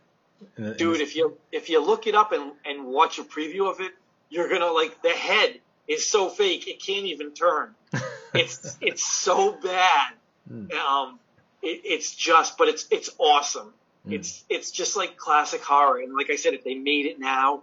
The, 0.56 0.74
Dude, 0.74 1.00
if 1.00 1.16
you 1.16 1.36
if 1.50 1.68
you 1.68 1.84
look 1.84 2.06
it 2.06 2.14
up 2.14 2.32
and 2.32 2.52
and 2.64 2.86
watch 2.86 3.18
a 3.18 3.24
preview 3.24 3.70
of 3.70 3.80
it, 3.80 3.92
you're 4.30 4.48
gonna 4.48 4.70
like 4.70 5.02
the 5.02 5.10
head 5.10 5.60
is 5.86 6.08
so 6.08 6.28
fake 6.28 6.68
it 6.68 6.80
can't 6.80 7.06
even 7.06 7.32
turn. 7.32 7.74
it's 8.34 8.76
it's 8.80 9.04
so 9.04 9.52
bad. 9.52 10.12
Mm. 10.50 10.72
Um, 10.72 11.18
it, 11.62 11.82
it's 11.84 12.14
just, 12.14 12.58
but 12.58 12.68
it's 12.68 12.86
it's 12.90 13.10
awesome. 13.18 13.72
Mm. 14.06 14.14
It's 14.14 14.44
it's 14.48 14.70
just 14.70 14.96
like 14.96 15.16
classic 15.16 15.62
horror, 15.62 16.00
and 16.00 16.14
like 16.14 16.30
I 16.30 16.36
said, 16.36 16.54
if 16.54 16.64
they 16.64 16.74
made 16.74 17.06
it 17.06 17.18
now, 17.18 17.62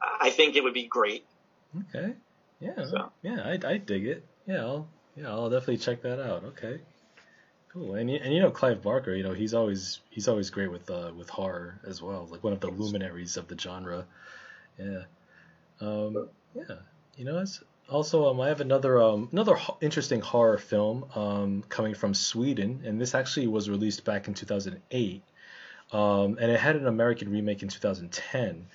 I 0.00 0.30
think 0.30 0.56
it 0.56 0.64
would 0.64 0.74
be 0.74 0.86
great. 0.86 1.24
Okay. 1.88 2.14
Yeah. 2.60 2.84
So. 2.86 3.12
Yeah, 3.22 3.42
I 3.44 3.58
I 3.66 3.76
dig 3.78 4.06
it. 4.06 4.24
Yeah, 4.46 4.60
I'll 4.60 4.88
yeah 5.16 5.28
I'll 5.28 5.50
definitely 5.50 5.78
check 5.78 6.02
that 6.02 6.20
out. 6.20 6.44
Okay. 6.44 6.80
Cool. 7.72 7.94
And 7.94 8.10
and 8.10 8.34
you 8.34 8.40
know 8.40 8.50
Clive 8.50 8.82
Barker, 8.82 9.14
you 9.14 9.22
know 9.22 9.32
he's 9.32 9.54
always 9.54 10.00
he's 10.10 10.26
always 10.26 10.50
great 10.50 10.70
with 10.70 10.90
uh 10.90 11.12
with 11.16 11.30
horror 11.30 11.80
as 11.86 12.02
well, 12.02 12.26
like 12.30 12.42
one 12.42 12.52
of 12.52 12.60
the 12.60 12.70
luminaries 12.70 13.36
of 13.36 13.46
the 13.46 13.56
genre. 13.56 14.06
Yeah. 14.78 15.02
Um. 15.80 16.28
Yeah. 16.54 16.76
You 17.16 17.24
know, 17.26 17.38
it's 17.38 17.62
also 17.90 18.28
um 18.28 18.40
I 18.40 18.48
have 18.48 18.60
another 18.60 19.00
um 19.00 19.28
another 19.32 19.54
ho- 19.54 19.76
interesting 19.80 20.20
horror 20.20 20.58
film 20.58 21.04
um 21.14 21.64
coming 21.68 21.94
from 21.94 22.14
Sweden, 22.14 22.82
and 22.84 23.00
this 23.00 23.14
actually 23.14 23.46
was 23.46 23.68
released 23.68 24.04
back 24.04 24.28
in 24.28 24.34
2008. 24.34 25.22
Um, 25.92 26.38
and 26.40 26.50
it 26.50 26.60
had 26.60 26.76
an 26.76 26.86
American 26.86 27.30
remake 27.30 27.62
in 27.62 27.68
2010. 27.68 28.66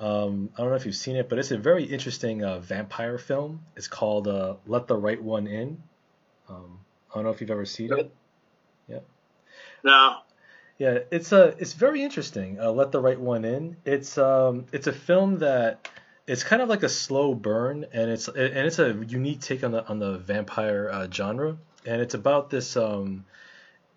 Um, 0.00 0.50
I 0.54 0.60
don't 0.60 0.70
know 0.70 0.76
if 0.76 0.86
you've 0.86 0.94
seen 0.94 1.16
it, 1.16 1.28
but 1.28 1.38
it's 1.38 1.50
a 1.50 1.58
very 1.58 1.84
interesting 1.84 2.44
uh, 2.44 2.58
vampire 2.60 3.18
film. 3.18 3.64
It's 3.74 3.88
called 3.88 4.28
uh, 4.28 4.56
Let 4.66 4.86
the 4.86 4.96
Right 4.96 5.20
One 5.20 5.46
In. 5.46 5.82
Um, 6.48 6.78
I 7.10 7.14
don't 7.14 7.24
know 7.24 7.30
if 7.30 7.40
you've 7.40 7.50
ever 7.50 7.64
seen 7.64 7.92
it. 7.92 8.12
Yeah. 8.86 9.00
No. 9.82 10.18
Yeah, 10.78 11.00
it's 11.10 11.32
a 11.32 11.48
uh, 11.48 11.54
it's 11.58 11.72
very 11.72 12.02
interesting. 12.02 12.60
Uh, 12.60 12.70
Let 12.70 12.92
the 12.92 13.00
Right 13.00 13.18
One 13.18 13.44
In. 13.44 13.76
It's 13.84 14.16
um 14.18 14.66
it's 14.72 14.86
a 14.86 14.92
film 14.92 15.38
that 15.38 15.88
it's 16.28 16.44
kind 16.44 16.60
of 16.60 16.68
like 16.68 16.82
a 16.82 16.88
slow 16.88 17.34
burn, 17.34 17.86
and 17.92 18.10
it's 18.10 18.28
and 18.28 18.66
it's 18.66 18.78
a 18.78 18.92
unique 19.08 19.40
take 19.40 19.64
on 19.64 19.72
the 19.72 19.86
on 19.86 19.98
the 19.98 20.18
vampire 20.18 20.90
uh, 20.92 21.08
genre, 21.10 21.56
and 21.86 22.02
it's 22.02 22.14
about 22.14 22.50
this 22.50 22.76
um 22.76 23.24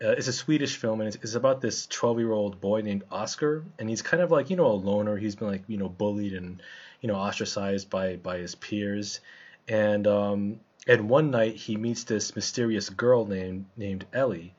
uh, 0.03 0.15
it's 0.17 0.27
a 0.27 0.33
Swedish 0.33 0.77
film, 0.77 0.99
and 0.99 1.09
it's, 1.09 1.23
it's 1.23 1.35
about 1.35 1.61
this 1.61 1.85
12 1.87 2.19
year 2.19 2.31
old 2.31 2.59
boy 2.59 2.81
named 2.81 3.03
Oscar, 3.11 3.63
and 3.77 3.87
he's 3.87 4.01
kind 4.01 4.23
of 4.23 4.31
like 4.31 4.49
you 4.49 4.55
know 4.55 4.67
a 4.67 4.73
loner. 4.73 5.17
He's 5.17 5.35
been 5.35 5.49
like 5.49 5.63
you 5.67 5.77
know 5.77 5.89
bullied 5.89 6.33
and 6.33 6.61
you 7.01 7.07
know 7.07 7.15
ostracized 7.15 7.89
by 7.89 8.15
by 8.15 8.37
his 8.37 8.55
peers, 8.55 9.19
and 9.67 10.07
um, 10.07 10.59
and 10.87 11.09
one 11.09 11.31
night 11.31 11.55
he 11.55 11.75
meets 11.75 12.05
this 12.05 12.35
mysterious 12.35 12.89
girl 12.89 13.25
named 13.25 13.65
named 13.77 14.05
Ellie, 14.13 14.55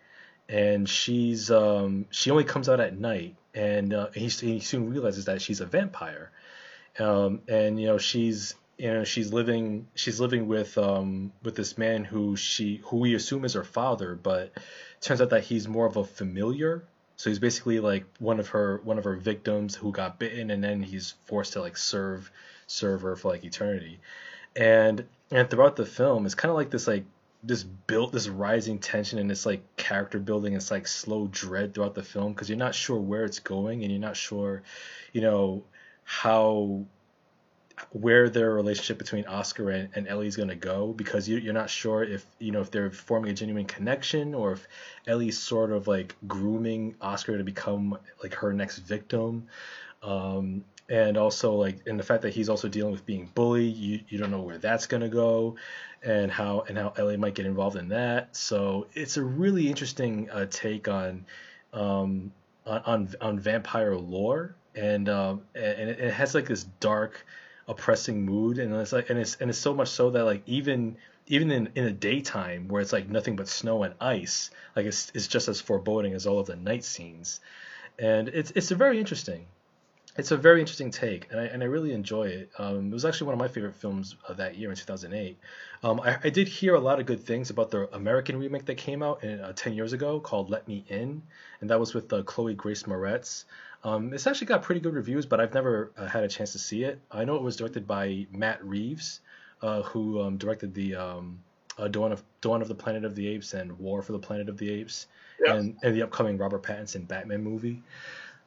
and 0.48 0.88
she's 0.88 1.50
um, 1.50 2.06
she 2.10 2.30
only 2.30 2.44
comes 2.44 2.68
out 2.68 2.80
at 2.80 2.96
night, 2.96 3.34
and 3.54 3.92
uh, 3.94 4.10
he, 4.14 4.28
he 4.28 4.60
soon 4.60 4.90
realizes 4.90 5.24
that 5.24 5.42
she's 5.42 5.60
a 5.60 5.66
vampire, 5.66 6.30
um, 6.98 7.40
and 7.48 7.80
you 7.80 7.86
know 7.86 7.98
she's 7.98 8.54
you 8.78 8.92
know 8.92 9.04
she's 9.04 9.32
living 9.32 9.86
she's 9.94 10.20
living 10.20 10.48
with 10.48 10.76
um 10.78 11.32
with 11.42 11.54
this 11.54 11.78
man 11.78 12.04
who 12.04 12.36
she 12.36 12.80
who 12.84 12.98
we 12.98 13.14
assume 13.14 13.44
is 13.44 13.54
her 13.54 13.64
father, 13.64 14.14
but 14.14 14.52
turns 15.00 15.20
out 15.20 15.30
that 15.30 15.44
he's 15.44 15.68
more 15.68 15.86
of 15.86 15.96
a 15.96 16.04
familiar. 16.04 16.84
So 17.16 17.30
he's 17.30 17.38
basically 17.38 17.78
like 17.80 18.04
one 18.18 18.40
of 18.40 18.48
her 18.48 18.80
one 18.84 18.98
of 18.98 19.04
her 19.04 19.16
victims 19.16 19.74
who 19.74 19.92
got 19.92 20.18
bitten, 20.18 20.50
and 20.50 20.62
then 20.62 20.82
he's 20.82 21.14
forced 21.26 21.54
to 21.54 21.60
like 21.60 21.76
serve 21.76 22.30
serve 22.66 23.02
her 23.02 23.16
for 23.16 23.28
like 23.28 23.44
eternity. 23.44 24.00
And 24.56 25.04
and 25.30 25.48
throughout 25.48 25.76
the 25.76 25.86
film, 25.86 26.26
it's 26.26 26.34
kind 26.34 26.50
of 26.50 26.56
like 26.56 26.70
this 26.70 26.86
like 26.86 27.04
this 27.44 27.64
built 27.64 28.12
this 28.12 28.28
rising 28.28 28.78
tension 28.78 29.18
and 29.18 29.28
this 29.28 29.44
like 29.44 29.62
character 29.76 30.20
building 30.20 30.54
it's 30.54 30.70
like 30.70 30.86
slow 30.86 31.28
dread 31.32 31.74
throughout 31.74 31.94
the 31.94 32.02
film 32.02 32.32
because 32.32 32.48
you're 32.48 32.58
not 32.58 32.74
sure 32.74 33.00
where 33.00 33.24
it's 33.24 33.40
going 33.40 33.82
and 33.82 33.90
you're 33.90 34.00
not 34.00 34.16
sure 34.16 34.62
you 35.12 35.20
know 35.20 35.64
how 36.04 36.84
where 37.90 38.28
their 38.28 38.52
relationship 38.52 38.98
between 38.98 39.26
Oscar 39.26 39.70
and, 39.70 39.88
and 39.94 40.06
Ellie 40.06 40.26
is 40.26 40.36
going 40.36 40.48
to 40.48 40.54
go 40.54 40.92
because 40.92 41.28
you, 41.28 41.38
you're 41.38 41.54
not 41.54 41.70
sure 41.70 42.04
if 42.04 42.24
you 42.38 42.52
know 42.52 42.60
if 42.60 42.70
they're 42.70 42.90
forming 42.90 43.30
a 43.30 43.34
genuine 43.34 43.64
connection 43.64 44.34
or 44.34 44.52
if 44.52 44.68
Ellie's 45.06 45.38
sort 45.38 45.72
of 45.72 45.88
like 45.88 46.14
grooming 46.26 46.94
Oscar 47.00 47.38
to 47.38 47.44
become 47.44 47.98
like 48.22 48.34
her 48.34 48.52
next 48.52 48.78
victim. 48.78 49.48
Um, 50.02 50.64
and 50.88 51.16
also 51.16 51.54
like 51.54 51.78
and 51.86 51.98
the 51.98 52.02
fact 52.02 52.22
that 52.22 52.34
he's 52.34 52.48
also 52.48 52.68
dealing 52.68 52.92
with 52.92 53.06
being 53.06 53.30
bullied 53.34 53.74
you, 53.76 54.00
you 54.08 54.18
don't 54.18 54.30
know 54.30 54.42
where 54.42 54.58
that's 54.58 54.86
going 54.86 55.00
to 55.00 55.08
go 55.08 55.56
and 56.02 56.30
how 56.30 56.64
and 56.68 56.76
how 56.76 56.92
la 56.98 57.16
might 57.16 57.34
get 57.34 57.46
involved 57.46 57.76
in 57.76 57.88
that 57.88 58.34
so 58.36 58.86
it's 58.92 59.16
a 59.16 59.22
really 59.22 59.68
interesting 59.68 60.28
uh, 60.30 60.44
take 60.50 60.88
on 60.88 61.24
um 61.72 62.32
on, 62.66 62.82
on, 62.84 63.08
on 63.20 63.38
vampire 63.38 63.96
lore 63.96 64.54
and 64.74 65.08
um 65.08 65.42
and 65.54 65.90
it, 65.90 66.12
has 66.12 66.34
like 66.34 66.46
this 66.46 66.64
dark 66.80 67.24
oppressing 67.68 68.24
mood 68.24 68.58
and 68.58 68.74
it's 68.74 68.92
like 68.92 69.10
and 69.10 69.18
it's 69.18 69.36
and 69.36 69.50
it's 69.50 69.58
so 69.58 69.74
much 69.74 69.88
so 69.88 70.10
that 70.10 70.24
like 70.24 70.42
even 70.46 70.96
even 71.26 71.50
in, 71.50 71.68
in 71.74 71.84
the 71.84 71.92
daytime 71.92 72.68
where 72.68 72.82
it's 72.82 72.92
like 72.92 73.08
nothing 73.08 73.36
but 73.36 73.48
snow 73.48 73.82
and 73.84 73.94
ice 74.00 74.50
like 74.74 74.86
it's, 74.86 75.12
it's 75.14 75.28
just 75.28 75.48
as 75.48 75.60
foreboding 75.60 76.14
as 76.14 76.26
all 76.26 76.38
of 76.38 76.46
the 76.46 76.56
night 76.56 76.84
scenes 76.84 77.40
and 77.98 78.28
it's 78.28 78.50
it's 78.52 78.70
a 78.70 78.74
very 78.74 78.98
interesting 78.98 79.46
it's 80.16 80.30
a 80.30 80.36
very 80.36 80.60
interesting 80.60 80.90
take, 80.90 81.28
and 81.30 81.40
I, 81.40 81.44
and 81.44 81.62
I 81.62 81.66
really 81.66 81.92
enjoy 81.92 82.24
it. 82.24 82.50
Um, 82.58 82.88
it 82.88 82.92
was 82.92 83.04
actually 83.04 83.28
one 83.28 83.34
of 83.34 83.38
my 83.38 83.48
favorite 83.48 83.74
films 83.74 84.14
of 84.28 84.36
that 84.36 84.56
year 84.56 84.68
in 84.68 84.76
2008. 84.76 85.38
Um, 85.82 86.00
I, 86.00 86.18
I, 86.22 86.28
did 86.28 86.48
hear 86.48 86.74
a 86.74 86.80
lot 86.80 87.00
of 87.00 87.06
good 87.06 87.24
things 87.24 87.48
about 87.48 87.70
the 87.70 87.88
American 87.94 88.38
remake 88.38 88.66
that 88.66 88.76
came 88.76 89.02
out 89.02 89.24
in, 89.24 89.40
uh, 89.40 89.52
10 89.54 89.72
years 89.72 89.94
ago 89.94 90.20
called 90.20 90.50
Let 90.50 90.68
Me 90.68 90.84
In, 90.88 91.22
and 91.60 91.70
that 91.70 91.80
was 91.80 91.94
with 91.94 92.12
uh, 92.12 92.22
Chloe 92.24 92.54
Grace 92.54 92.82
Moretz. 92.82 93.44
Um, 93.84 94.12
it's 94.14 94.26
actually 94.26 94.46
got 94.46 94.62
pretty 94.62 94.80
good 94.80 94.94
reviews, 94.94 95.26
but 95.26 95.40
I've 95.40 95.54
never 95.54 95.90
uh, 95.96 96.06
had 96.06 96.22
a 96.22 96.28
chance 96.28 96.52
to 96.52 96.58
see 96.58 96.84
it. 96.84 97.00
I 97.10 97.24
know 97.24 97.34
it 97.36 97.42
was 97.42 97.56
directed 97.56 97.86
by 97.86 98.26
Matt 98.30 98.64
Reeves, 98.64 99.20
uh, 99.60 99.82
who 99.82 100.20
um, 100.22 100.36
directed 100.36 100.72
the 100.74 100.94
um, 100.94 101.40
uh, 101.78 101.88
Dawn 101.88 102.12
of 102.12 102.22
Dawn 102.40 102.62
of 102.62 102.68
the 102.68 102.74
Planet 102.74 103.04
of 103.04 103.14
the 103.14 103.26
Apes 103.28 103.54
and 103.54 103.78
War 103.78 104.02
for 104.02 104.12
the 104.12 104.18
Planet 104.18 104.48
of 104.48 104.56
the 104.58 104.70
Apes, 104.70 105.06
and, 105.46 105.76
and 105.82 105.96
the 105.96 106.02
upcoming 106.02 106.38
Robert 106.38 106.62
Pattinson 106.62 107.08
Batman 107.08 107.42
movie. 107.42 107.82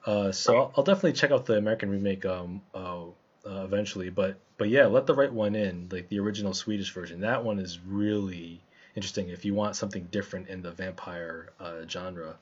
Uh, 0.05 0.31
so 0.31 0.55
I'll, 0.55 0.73
I'll, 0.77 0.83
definitely 0.83 1.13
check 1.13 1.31
out 1.31 1.45
the 1.45 1.57
American 1.57 1.89
remake 1.89 2.25
um, 2.25 2.61
uh, 2.73 3.05
uh, 3.45 3.63
eventually. 3.63 4.09
But 4.09 4.37
but 4.57 4.69
yeah, 4.69 4.85
let 4.85 5.05
the 5.05 5.15
right 5.15 5.31
one 5.31 5.55
in, 5.55 5.89
like 5.91 6.07
the 6.09 6.19
original 6.19 6.53
Swedish 6.53 6.93
version. 6.93 7.21
That 7.21 7.43
one 7.43 7.59
is 7.59 7.79
really 7.79 8.61
interesting 8.95 9.29
if 9.29 9.43
you 9.43 9.53
want 9.53 9.75
something 9.75 10.07
different 10.11 10.47
in 10.47 10.61
the 10.61 10.71
vampire 10.71 11.49
uh, 11.59 11.81
genre. 11.89 12.35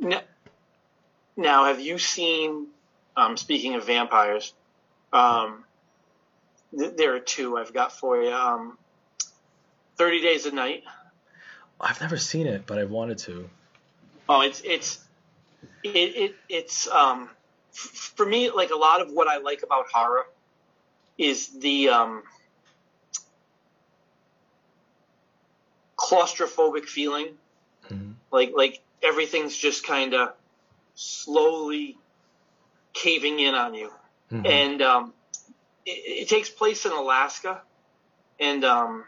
Yeah. 0.00 0.20
Now, 1.36 1.64
have 1.66 1.80
you 1.80 1.98
seen? 1.98 2.66
Um, 3.16 3.36
speaking 3.36 3.74
of 3.74 3.86
vampires, 3.86 4.54
um, 5.12 5.64
th- 6.76 6.96
there 6.96 7.14
are 7.16 7.20
two 7.20 7.56
I've 7.56 7.72
got 7.72 7.92
for 7.92 8.22
you. 8.22 8.32
Um, 8.32 8.78
Thirty 9.96 10.20
Days 10.22 10.46
of 10.46 10.54
Night. 10.54 10.84
I've 11.80 12.00
never 12.00 12.16
seen 12.16 12.46
it, 12.46 12.66
but 12.66 12.78
I've 12.78 12.90
wanted 12.90 13.18
to. 13.18 13.48
Oh, 14.28 14.42
it's 14.42 14.60
it's 14.64 15.04
it, 15.82 15.88
it 15.88 16.34
it's 16.48 16.88
um, 16.88 17.28
f- 17.72 18.12
for 18.16 18.24
me 18.24 18.50
like 18.50 18.70
a 18.70 18.76
lot 18.76 19.00
of 19.00 19.10
what 19.10 19.28
I 19.28 19.38
like 19.38 19.62
about 19.62 19.86
horror 19.92 20.26
is 21.18 21.48
the 21.48 21.88
um, 21.90 22.22
claustrophobic 25.96 26.84
feeling, 26.84 27.28
mm-hmm. 27.88 28.12
like 28.30 28.52
like 28.54 28.80
everything's 29.02 29.56
just 29.56 29.86
kind 29.86 30.14
of 30.14 30.32
slowly 31.00 31.96
caving 32.92 33.38
in 33.38 33.54
on 33.54 33.72
you, 33.72 33.90
mm-hmm. 34.30 34.44
and 34.44 34.82
um, 34.82 35.14
it, 35.86 36.22
it, 36.22 36.28
takes 36.28 36.50
place 36.50 36.84
in 36.84 36.92
Alaska, 36.92 37.62
and 38.38 38.64
um, 38.64 39.04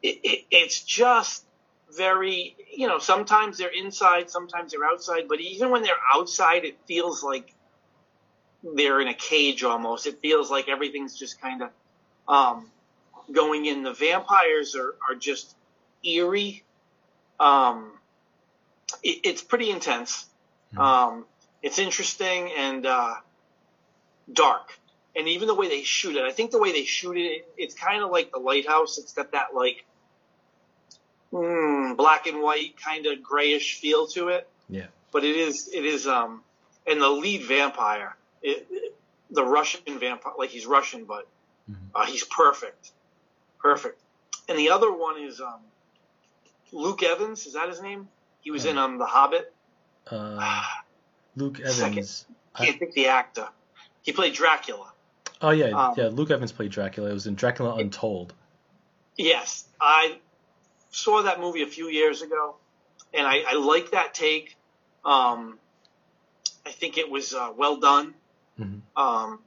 it, 0.00 0.20
it, 0.22 0.44
it's 0.50 0.80
just 0.84 1.44
very, 1.96 2.56
you 2.72 2.86
know, 2.86 3.00
sometimes 3.00 3.58
they're 3.58 3.76
inside, 3.76 4.30
sometimes 4.30 4.70
they're 4.70 4.84
outside, 4.84 5.26
but 5.28 5.40
even 5.40 5.70
when 5.70 5.82
they're 5.82 5.94
outside, 6.14 6.64
it 6.64 6.78
feels 6.86 7.24
like 7.24 7.52
they're 8.62 9.00
in 9.00 9.08
a 9.08 9.14
cage 9.14 9.64
almost. 9.64 10.06
It 10.06 10.20
feels 10.22 10.52
like 10.52 10.68
everything's 10.68 11.18
just 11.18 11.40
kind 11.40 11.62
of 11.62 11.70
um, 12.28 12.70
going 13.32 13.66
in. 13.66 13.82
The 13.82 13.92
vampires 13.92 14.76
are, 14.76 14.94
are 15.08 15.16
just 15.18 15.56
eerie. 16.04 16.62
Um, 17.40 17.90
it, 19.02 19.20
it's 19.24 19.42
pretty 19.42 19.70
intense. 19.70 20.26
Mm-hmm. 20.72 20.80
Um, 20.80 21.24
it's 21.62 21.78
interesting 21.78 22.50
and 22.56 22.86
uh, 22.86 23.14
dark. 24.32 24.78
And 25.16 25.26
even 25.28 25.48
the 25.48 25.54
way 25.54 25.68
they 25.68 25.82
shoot 25.82 26.16
it, 26.16 26.22
I 26.22 26.30
think 26.30 26.52
the 26.52 26.60
way 26.60 26.72
they 26.72 26.84
shoot 26.84 27.16
it, 27.16 27.48
it's 27.56 27.74
kind 27.74 28.02
of 28.02 28.10
like 28.10 28.30
the 28.30 28.38
lighthouse. 28.38 28.96
It's 28.98 29.12
got 29.12 29.32
that 29.32 29.54
like 29.54 29.84
mm, 31.32 31.96
black 31.96 32.26
and 32.26 32.40
white 32.42 32.76
kind 32.76 33.06
of 33.06 33.22
grayish 33.22 33.80
feel 33.80 34.06
to 34.08 34.28
it. 34.28 34.48
Yeah. 34.68 34.86
But 35.12 35.24
it 35.24 35.36
is 35.36 35.68
it 35.72 35.84
is 35.84 36.06
um 36.06 36.42
and 36.86 37.00
the 37.00 37.08
lead 37.08 37.42
vampire, 37.42 38.16
it, 38.40 38.66
it, 38.70 38.96
the 39.30 39.44
Russian 39.44 39.98
vampire, 39.98 40.32
like 40.38 40.50
he's 40.50 40.66
Russian, 40.66 41.04
but 41.04 41.26
mm-hmm. 41.70 41.86
uh, 41.94 42.06
he's 42.06 42.24
perfect, 42.24 42.92
perfect. 43.58 44.00
And 44.48 44.58
the 44.58 44.70
other 44.70 44.92
one 44.92 45.20
is 45.20 45.40
um 45.40 45.60
Luke 46.72 47.02
Evans. 47.02 47.46
Is 47.46 47.54
that 47.54 47.68
his 47.68 47.82
name? 47.82 48.08
He 48.40 48.50
was 48.50 48.64
in 48.64 48.78
um 48.78 48.98
The 48.98 49.06
Hobbit. 49.06 49.52
Uh, 50.10 50.62
Luke 51.36 51.60
Evans. 51.60 51.76
Second, 51.76 52.66
can't 52.66 52.78
think 52.78 52.94
the 52.94 53.08
actor. 53.08 53.48
He 54.02 54.12
played 54.12 54.34
Dracula. 54.34 54.92
Oh 55.42 55.50
yeah, 55.50 55.66
um, 55.66 55.94
yeah. 55.96 56.08
Luke 56.08 56.30
Evans 56.30 56.52
played 56.52 56.70
Dracula. 56.70 57.10
It 57.10 57.14
was 57.14 57.26
in 57.26 57.34
Dracula 57.34 57.76
Untold. 57.76 58.34
Yes, 59.16 59.64
I 59.80 60.18
saw 60.90 61.22
that 61.22 61.40
movie 61.40 61.62
a 61.62 61.66
few 61.66 61.88
years 61.88 62.22
ago, 62.22 62.56
and 63.14 63.26
I, 63.26 63.42
I 63.46 63.54
like 63.54 63.92
that 63.92 64.14
take. 64.14 64.56
Um, 65.04 65.58
I 66.66 66.70
think 66.70 66.98
it 66.98 67.10
was 67.10 67.32
uh, 67.32 67.52
well 67.56 67.76
done, 67.76 68.14
mm-hmm. 68.58 69.02
um, 69.02 69.38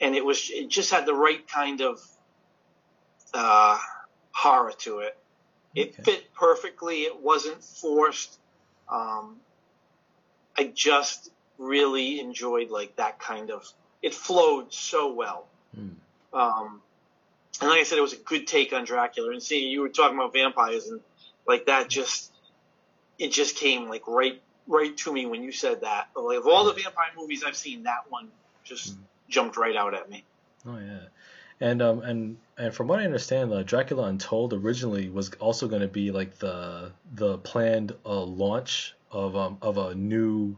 and 0.00 0.14
it 0.14 0.24
was 0.24 0.50
it 0.50 0.68
just 0.68 0.90
had 0.92 1.06
the 1.06 1.14
right 1.14 1.46
kind 1.48 1.80
of 1.80 2.00
uh, 3.32 3.78
horror 4.32 4.72
to 4.78 5.00
it. 5.00 5.18
It 5.74 5.94
okay. 5.94 6.02
fit 6.02 6.34
perfectly. 6.34 7.02
It 7.02 7.20
wasn't 7.20 7.62
forced. 7.62 8.38
Um, 8.88 9.36
I 10.56 10.64
just 10.72 11.30
really 11.58 12.20
enjoyed 12.20 12.70
like 12.70 12.96
that 12.96 13.18
kind 13.18 13.50
of. 13.50 13.66
It 14.02 14.14
flowed 14.14 14.72
so 14.72 15.12
well. 15.12 15.46
Mm. 15.76 15.94
Um, 16.32 16.80
and 17.60 17.70
like 17.70 17.80
I 17.80 17.82
said, 17.84 17.98
it 17.98 18.02
was 18.02 18.12
a 18.12 18.18
good 18.18 18.46
take 18.46 18.72
on 18.72 18.84
Dracula. 18.84 19.30
And 19.30 19.42
see, 19.42 19.68
you 19.68 19.80
were 19.80 19.88
talking 19.88 20.16
about 20.16 20.32
vampires, 20.32 20.86
and 20.86 21.00
like 21.46 21.66
that 21.66 21.88
just 21.88 22.32
it 23.18 23.32
just 23.32 23.56
came 23.56 23.88
like 23.88 24.06
right 24.06 24.40
right 24.66 24.96
to 24.98 25.12
me 25.12 25.26
when 25.26 25.42
you 25.42 25.52
said 25.52 25.82
that. 25.82 26.08
Like 26.14 26.38
of 26.38 26.46
all 26.46 26.64
the 26.64 26.72
vampire 26.72 27.10
movies 27.16 27.44
I've 27.44 27.56
seen, 27.56 27.84
that 27.84 28.10
one 28.10 28.28
just 28.64 28.94
mm. 28.94 28.98
jumped 29.28 29.56
right 29.56 29.76
out 29.76 29.94
at 29.94 30.08
me. 30.10 30.24
Oh 30.66 30.78
yeah. 30.78 31.00
And 31.60 31.82
um 31.82 32.00
and 32.00 32.36
and 32.56 32.74
from 32.74 32.88
what 32.88 33.00
I 33.00 33.04
understand, 33.04 33.52
uh, 33.52 33.62
Dracula 33.62 34.04
Untold 34.04 34.52
originally 34.52 35.08
was 35.08 35.32
also 35.34 35.68
going 35.68 35.82
to 35.82 35.88
be 35.88 36.10
like 36.10 36.38
the 36.38 36.92
the 37.14 37.38
planned 37.38 37.92
uh, 38.04 38.22
launch 38.22 38.94
of 39.10 39.36
um 39.36 39.58
of 39.62 39.78
a 39.78 39.94
new 39.94 40.56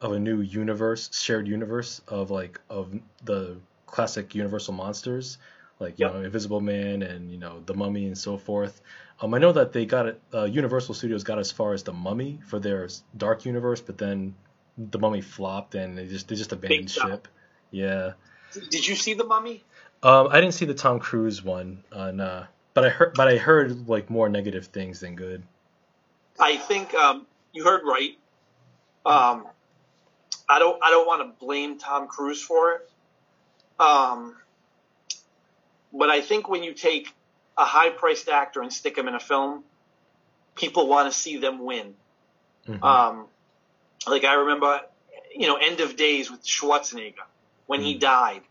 of 0.00 0.12
a 0.12 0.18
new 0.18 0.40
universe, 0.40 1.10
shared 1.12 1.46
universe 1.46 2.00
of 2.08 2.30
like 2.30 2.60
of 2.70 2.98
the 3.24 3.56
classic 3.86 4.34
Universal 4.34 4.74
monsters 4.74 5.36
like 5.80 5.98
you 5.98 6.06
yep. 6.06 6.14
know 6.14 6.22
Invisible 6.22 6.60
Man 6.60 7.02
and 7.02 7.32
you 7.32 7.38
know 7.38 7.62
The 7.66 7.74
Mummy 7.74 8.06
and 8.06 8.16
so 8.16 8.36
forth. 8.36 8.80
Um, 9.20 9.34
I 9.34 9.38
know 9.38 9.52
that 9.52 9.72
they 9.72 9.86
got 9.86 10.06
it. 10.06 10.20
Uh, 10.32 10.44
Universal 10.44 10.94
Studios 10.94 11.24
got 11.24 11.38
as 11.38 11.50
far 11.50 11.72
as 11.72 11.82
The 11.82 11.92
Mummy 11.92 12.38
for 12.46 12.60
their 12.60 12.88
Dark 13.16 13.44
Universe, 13.44 13.80
but 13.80 13.98
then 13.98 14.34
The 14.78 14.98
Mummy 14.98 15.22
flopped 15.22 15.74
and 15.74 15.98
they 15.98 16.06
just 16.06 16.28
they 16.28 16.36
just 16.36 16.52
abandoned 16.52 16.90
ship. 16.90 17.26
Yeah. 17.70 18.12
Did 18.70 18.86
you 18.86 18.94
see 18.94 19.14
The 19.14 19.24
Mummy? 19.24 19.64
Um, 20.02 20.28
I 20.30 20.40
didn't 20.40 20.54
see 20.54 20.64
the 20.64 20.74
Tom 20.74 20.98
Cruise 20.98 21.42
one, 21.42 21.84
uh, 21.92 22.10
nah. 22.10 22.44
But 22.72 22.86
I 22.86 22.88
heard, 22.88 23.14
but 23.14 23.28
I 23.28 23.36
heard 23.36 23.88
like 23.88 24.08
more 24.08 24.28
negative 24.28 24.66
things 24.66 25.00
than 25.00 25.16
good. 25.16 25.42
I 26.38 26.56
think 26.56 26.94
um, 26.94 27.26
you 27.52 27.64
heard 27.64 27.82
right. 27.84 28.16
Um, 29.04 29.46
I 30.48 30.58
don't, 30.58 30.82
I 30.82 30.90
don't 30.90 31.06
want 31.06 31.22
to 31.22 31.44
blame 31.44 31.78
Tom 31.78 32.06
Cruise 32.06 32.42
for 32.42 32.72
it. 32.72 32.90
Um, 33.78 34.36
but 35.92 36.10
I 36.10 36.20
think 36.20 36.48
when 36.48 36.62
you 36.62 36.72
take 36.72 37.12
a 37.58 37.64
high 37.64 37.90
priced 37.90 38.28
actor 38.28 38.62
and 38.62 38.72
stick 38.72 38.96
him 38.96 39.08
in 39.08 39.14
a 39.14 39.20
film, 39.20 39.64
people 40.54 40.86
want 40.86 41.12
to 41.12 41.18
see 41.18 41.38
them 41.38 41.64
win. 41.64 41.94
Mm-hmm. 42.66 42.82
Um, 42.82 43.26
like 44.06 44.24
I 44.24 44.34
remember, 44.34 44.80
you 45.34 45.46
know, 45.46 45.56
End 45.56 45.80
of 45.80 45.96
Days 45.96 46.30
with 46.30 46.44
Schwarzenegger 46.44 47.14
when 47.66 47.80
mm-hmm. 47.80 47.86
he 47.86 47.94
died. 47.98 48.42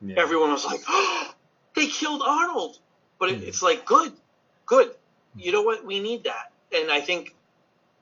Yeah. 0.00 0.16
Everyone 0.18 0.50
was 0.50 0.64
like, 0.64 0.80
oh, 0.88 1.34
they 1.74 1.86
killed 1.86 2.22
Arnold. 2.24 2.78
But 3.18 3.30
mm-hmm. 3.30 3.44
it's 3.44 3.62
like, 3.62 3.84
good, 3.84 4.12
good. 4.66 4.90
You 5.36 5.52
know 5.52 5.62
what? 5.62 5.84
We 5.84 6.00
need 6.00 6.24
that. 6.24 6.52
And 6.74 6.90
I 6.90 7.00
think 7.00 7.34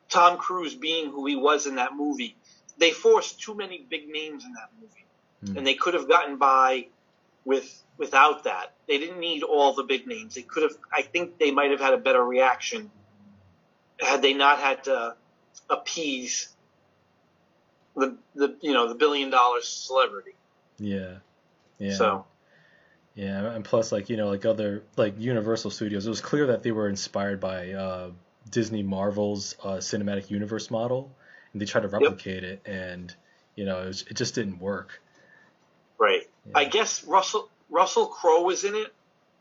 Tom 0.08 0.36
Cruise 0.36 0.74
being 0.74 1.10
who 1.10 1.26
he 1.26 1.36
was 1.36 1.66
in 1.66 1.76
that 1.76 1.94
movie, 1.94 2.36
they 2.78 2.90
forced 2.90 3.40
too 3.40 3.54
many 3.54 3.84
big 3.88 4.08
names 4.08 4.44
in 4.44 4.52
that 4.54 4.70
movie. 4.80 5.04
Mm-hmm. 5.44 5.58
And 5.58 5.66
they 5.66 5.74
could 5.74 5.94
have 5.94 6.08
gotten 6.08 6.36
by 6.36 6.88
with 7.44 7.82
without 7.98 8.44
that. 8.44 8.72
They 8.88 8.98
didn't 8.98 9.20
need 9.20 9.42
all 9.42 9.74
the 9.74 9.82
big 9.84 10.06
names. 10.06 10.34
They 10.34 10.42
could 10.42 10.62
have. 10.64 10.72
I 10.92 11.02
think 11.02 11.38
they 11.38 11.50
might 11.50 11.70
have 11.70 11.80
had 11.80 11.94
a 11.94 11.98
better 11.98 12.24
reaction 12.24 12.90
had 14.00 14.22
they 14.22 14.34
not 14.34 14.58
had 14.58 14.84
to 14.84 15.14
appease 15.70 16.48
the 17.96 18.16
the 18.34 18.56
you 18.60 18.72
know 18.72 18.88
the 18.88 18.94
billion 18.94 19.30
dollar 19.30 19.60
celebrity. 19.62 20.34
Yeah. 20.78 21.16
Yeah. 21.82 21.94
So. 21.94 22.24
Yeah, 23.14 23.52
and 23.52 23.62
plus, 23.62 23.92
like 23.92 24.08
you 24.08 24.16
know, 24.16 24.28
like 24.28 24.46
other 24.46 24.84
like 24.96 25.14
Universal 25.18 25.70
Studios, 25.70 26.06
it 26.06 26.08
was 26.08 26.22
clear 26.22 26.46
that 26.46 26.62
they 26.62 26.72
were 26.72 26.88
inspired 26.88 27.40
by 27.40 27.72
uh, 27.72 28.10
Disney 28.50 28.82
Marvel's 28.82 29.54
uh, 29.62 29.76
cinematic 29.76 30.30
universe 30.30 30.70
model, 30.70 31.14
and 31.52 31.60
they 31.60 31.66
tried 31.66 31.82
to 31.82 31.88
replicate 31.88 32.42
yep. 32.42 32.52
it, 32.52 32.62
and 32.64 33.14
you 33.54 33.66
know, 33.66 33.82
it, 33.82 33.86
was, 33.88 34.02
it 34.08 34.14
just 34.14 34.34
didn't 34.34 34.60
work. 34.60 35.02
Right. 35.98 36.22
Yeah. 36.46 36.52
I 36.54 36.64
guess 36.64 37.04
Russell 37.04 37.50
Russell 37.68 38.06
Crowe 38.06 38.42
was 38.42 38.64
in 38.64 38.74
it. 38.74 38.94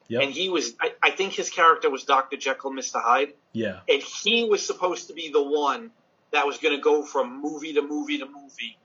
Yep. 0.07 0.23
And 0.23 0.33
he 0.33 0.49
was, 0.49 0.73
I, 0.81 0.91
I, 1.01 1.11
think 1.11 1.31
his 1.31 1.49
character 1.49 1.89
was 1.89 2.03
Dr. 2.03 2.35
Jekyll, 2.35 2.71
Mr. 2.71 3.01
Hyde. 3.01 3.33
Yeah. 3.53 3.79
And 3.87 4.01
he 4.01 4.43
was 4.43 4.65
supposed 4.65 5.07
to 5.07 5.13
be 5.13 5.31
the 5.31 5.41
one 5.41 5.89
that 6.31 6.45
was 6.45 6.57
going 6.57 6.75
to 6.75 6.81
go 6.81 7.03
from 7.03 7.41
movie 7.41 7.73
to 7.73 7.81
movie 7.81 8.17
to 8.17 8.25
movie, 8.25 8.77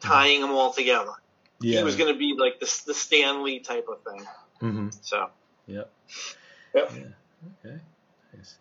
tying 0.00 0.40
mm-hmm. 0.40 0.48
them 0.48 0.56
all 0.56 0.72
together. 0.72 1.12
Yeah. 1.62 1.78
He 1.78 1.84
was 1.84 1.96
going 1.96 2.12
to 2.12 2.18
be 2.18 2.34
like 2.38 2.60
the, 2.60 2.82
the 2.86 2.94
Stan 2.94 3.42
Lee 3.42 3.60
type 3.60 3.86
of 3.88 4.02
thing. 4.02 4.26
Mm-hmm. 4.60 4.88
So. 5.00 5.30
Yep. 5.66 5.90
Yep. 6.74 6.92
Yeah. 6.94 7.02
Okay. 7.64 7.80
Nice. 8.34 8.58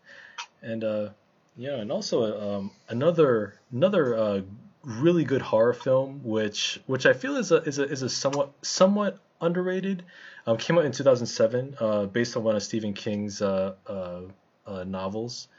And, 0.61 0.83
uh, 0.83 1.09
yeah, 1.57 1.75
and 1.75 1.91
also 1.91 2.57
um, 2.57 2.71
another 2.87 3.59
another 3.71 4.15
uh, 4.17 4.41
really 4.83 5.23
good 5.23 5.41
horror 5.41 5.73
film, 5.73 6.21
which 6.23 6.79
which 6.85 7.05
I 7.05 7.13
feel 7.13 7.35
is 7.35 7.51
a 7.51 7.57
is 7.57 7.79
a 7.79 7.83
is 7.83 8.01
a 8.01 8.09
somewhat 8.09 8.51
somewhat 8.61 9.19
underrated. 9.41 10.03
Um, 10.47 10.57
came 10.57 10.77
out 10.77 10.85
in 10.85 10.91
2007, 10.91 11.75
uh, 11.79 12.05
based 12.05 12.35
on 12.35 12.43
one 12.43 12.55
of 12.55 12.63
Stephen 12.63 12.93
King's 12.93 13.41
uh, 13.41 13.75
uh, 13.85 14.21
uh 14.65 14.83
novels. 14.85 15.49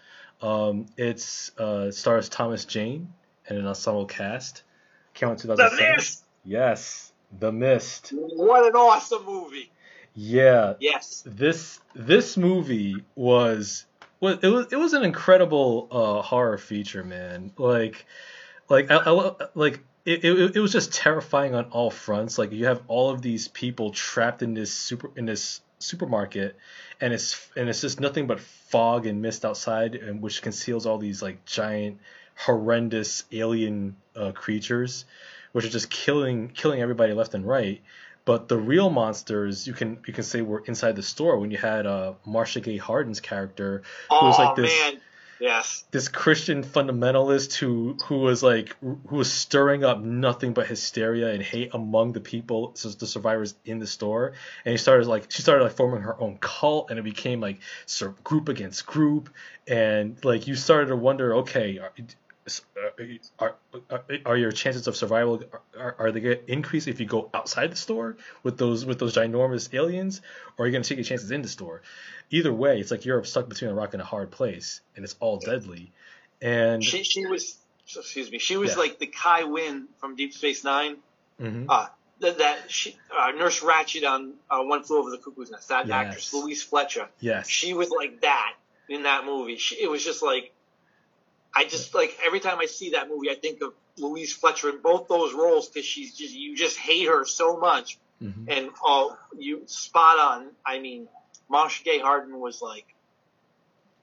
Um, 0.41 0.87
it's 0.97 1.57
uh, 1.59 1.91
stars 1.93 2.29
Thomas 2.29 2.65
Jane 2.65 3.13
and 3.47 3.59
an 3.59 3.67
ensemble 3.67 4.07
cast. 4.07 4.63
Came 5.15 5.29
out 5.29 5.33
in 5.33 5.39
2007. 5.39 5.77
The 5.77 5.97
Mist. 5.97 6.25
Yes, 6.45 7.12
The 7.39 7.53
Mist. 7.53 8.13
What 8.15 8.67
an 8.67 8.77
awesome 8.77 9.25
movie. 9.25 9.71
Yeah. 10.15 10.75
Yes. 10.81 11.23
This 11.27 11.81
this 11.95 12.37
movie 12.37 12.97
was 13.15 13.87
well, 14.21 14.39
it 14.41 14.49
was 14.49 14.73
it 14.73 14.77
was 14.77 14.93
an 14.93 15.05
incredible 15.05 15.89
uh, 15.91 16.23
horror 16.23 16.59
feature, 16.59 17.03
man. 17.03 17.53
Like 17.57 18.07
like 18.69 18.91
I, 18.91 18.97
I 18.97 19.35
like 19.55 19.81
it, 20.05 20.25
it, 20.25 20.57
it 20.57 20.61
was 20.61 20.73
just 20.73 20.93
terrifying 20.93 21.55
on 21.55 21.67
all 21.67 21.91
fronts. 21.91 22.39
Like 22.39 22.53
you 22.53 22.67
have 22.67 22.83
all 22.89 23.11
of 23.11 23.23
these 23.23 23.49
people 23.49 23.91
trapped 23.91 24.43
in 24.43 24.55
this 24.55 24.73
super 24.73 25.11
in 25.17 25.27
this 25.27 25.61
supermarket, 25.79 26.57
and 27.01 27.13
it's 27.13 27.49
and 27.57 27.69
it's 27.69 27.81
just 27.81 28.01
nothing 28.01 28.27
but 28.27 28.41
fog 28.41 29.07
and 29.07 29.23
mist 29.23 29.45
outside, 29.45 29.95
and 29.95 30.21
which 30.21 30.43
conceals 30.43 30.87
all 30.87 30.99
these 30.99 31.23
like 31.23 31.45
giant, 31.45 31.99
horrendous 32.37 33.25
alien 33.33 33.97
uh, 34.17 34.33
creatures, 34.33 35.05
which 35.53 35.65
are 35.65 35.71
just 35.71 35.91
killing 35.91 36.49
killing 36.49 36.81
everybody 36.81 37.13
left 37.13 37.35
and 37.35 37.47
right. 37.47 37.81
But 38.25 38.49
the 38.49 38.57
real 38.57 38.89
monsters, 38.89 39.67
you 39.67 39.73
can 39.73 39.99
you 40.07 40.13
can 40.13 40.25
say, 40.25 40.43
were 40.43 40.63
inside 40.67 40.97
the 40.97 41.03
store 41.03 41.39
when 41.39 41.51
you 41.51 41.59
had 41.59 41.87
uh, 41.87 42.15
Marcia 42.25 42.61
Gay 42.61 42.77
Harden's 42.77 43.21
character, 43.21 43.83
who 44.11 44.17
oh, 44.17 44.27
was 44.27 44.39
like 44.39 44.57
this. 44.57 44.81
Man 44.81 45.01
Yes. 45.43 45.83
This 45.91 46.07
Christian 46.07 46.63
fundamentalist 46.63 47.55
who 47.55 47.97
who 48.05 48.19
was 48.19 48.45
like 48.45 48.77
who 48.81 49.17
was 49.17 49.31
stirring 49.31 49.83
up 49.83 50.01
nothing 50.01 50.53
but 50.53 50.69
hysteria 50.69 51.31
and 51.33 51.43
hate 51.43 51.71
among 51.75 52.13
the 52.13 52.21
people, 52.21 52.71
so 52.77 52.91
the 52.91 53.09
survivors 53.09 53.57
in 53.65 53.81
the 53.81 53.87
store, 53.89 54.35
and 54.65 54.71
he 54.71 54.79
started 54.79 55.09
like 55.09 55.33
she 55.33 55.43
started 55.43 55.65
like 55.65 55.73
forming 55.73 56.03
her 56.03 56.19
own 56.21 56.39
cult, 56.39 56.91
and 56.91 56.99
it 57.01 57.03
became 57.03 57.41
like 57.41 57.59
group 58.23 58.49
against 58.49 58.87
group, 58.87 59.31
and 59.67 60.25
like 60.25 60.47
you 60.47 60.55
started 60.55 60.87
to 60.87 60.97
wonder, 60.97 61.35
okay, 61.39 61.81
are, 63.39 63.55
are, 63.91 64.05
are 64.27 64.37
your 64.37 64.51
chances 64.51 64.89
of 64.89 64.97
survival 64.97 65.43
are, 65.79 65.95
are 65.99 66.13
they 66.13 66.21
going 66.21 66.39
to 66.39 66.53
increase 66.53 66.89
if 66.89 66.99
you 66.99 67.07
go 67.07 67.31
outside 67.33 67.71
the 67.71 67.77
store 67.77 68.17
with 68.43 68.59
those 68.59 68.85
with 68.85 68.99
those 68.99 69.15
ginormous 69.15 69.73
aliens? 69.73 70.21
Or 70.57 70.65
are 70.65 70.67
you 70.67 70.73
going 70.73 70.83
to 70.83 70.89
take 70.89 70.99
your 70.99 71.05
chances 71.05 71.31
in 71.31 71.43
the 71.43 71.49
store? 71.49 71.83
Either 72.31 72.53
way 72.53 72.81
it's 72.81 72.91
like 72.91 73.05
you're 73.05 73.23
stuck 73.25 73.49
between 73.49 73.71
a 73.71 73.75
rock 73.75 73.95
and 73.95 74.03
a 74.03 74.05
hard 74.05 74.31
place 74.31 74.81
and 74.97 75.05
it's 75.05 75.15
all 75.21 75.39
deadly. 75.39 75.93
And 76.41 76.83
she, 76.83 77.05
she 77.05 77.27
was 77.27 77.57
excuse 77.97 78.31
me 78.31 78.39
she 78.39 78.57
was 78.57 78.73
yeah. 78.73 78.79
like 78.79 78.99
the 78.99 79.07
kai 79.07 79.45
winn 79.45 79.87
from 79.99 80.17
deep 80.17 80.33
space 80.33 80.65
9 80.65 80.97
mm-hmm. 81.41 81.67
uh, 81.69 81.87
that, 82.23 82.39
that 82.39 82.71
she, 82.71 82.97
uh, 83.17 83.31
nurse 83.33 83.61
ratched 83.61 84.09
on 84.09 84.35
uh, 84.51 84.63
one 84.63 84.83
flew 84.83 84.99
over 84.99 85.11
the 85.11 85.19
cuckoo's 85.19 85.51
nest. 85.51 85.69
That 85.69 85.87
yes. 85.87 85.95
actress 85.95 86.35
louise 86.35 86.63
fletcher. 86.63 87.09
Yes. 87.21 87.49
She 87.49 87.75
was 87.75 87.91
like 87.91 88.21
that 88.23 88.55
in 88.89 89.05
that 89.05 89.25
movie. 89.25 89.57
She, 89.57 89.77
it 89.77 89.91
was 89.91 90.05
just 90.05 90.23
like 90.23 90.53
I 91.55 91.65
just 91.65 91.95
like 91.95 92.19
every 92.25 92.41
time 92.41 92.59
I 92.61 92.67
see 92.67 92.91
that 92.91 93.09
movie, 93.09 93.31
I 93.31 93.35
think 93.35 93.63
of 93.63 93.75
Louise 93.99 94.33
Fletcher 94.33 94.71
in 94.71 94.81
both 94.81 95.09
those 95.09 95.35
roles 95.35 95.69
because 95.69 95.85
she's 95.85 96.17
just 96.17 96.35
you 96.35 96.57
just 96.57 96.79
hate 96.79 97.09
her 97.09 97.25
so 97.25 97.59
much, 97.59 97.99
mm-hmm. 98.23 98.45
and 98.49 98.71
oh, 98.83 99.17
you 99.39 99.63
spot 99.67 100.19
on. 100.19 100.49
I 100.65 100.79
mean, 100.79 101.09
Marcia 101.49 101.85
Gay 101.85 101.99
Harden 101.99 102.39
was 102.41 102.63
like 102.63 102.87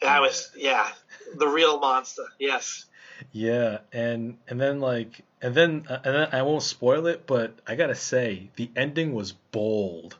that 0.01 0.21
was 0.21 0.51
yeah 0.55 0.87
the 1.35 1.47
real 1.47 1.79
monster. 1.79 2.25
Yes. 2.37 2.85
Yeah, 3.31 3.79
and 3.91 4.37
and 4.47 4.61
then 4.61 4.79
like 4.79 5.21
and 5.41 5.53
then 5.53 5.85
uh, 5.89 5.99
and 6.03 6.15
then 6.15 6.29
I 6.31 6.41
won't 6.43 6.63
spoil 6.63 7.07
it, 7.07 7.27
but 7.27 7.53
I 7.67 7.75
gotta 7.75 7.95
say 7.95 8.49
the 8.55 8.69
ending 8.75 9.13
was 9.13 9.31
bold. 9.31 10.17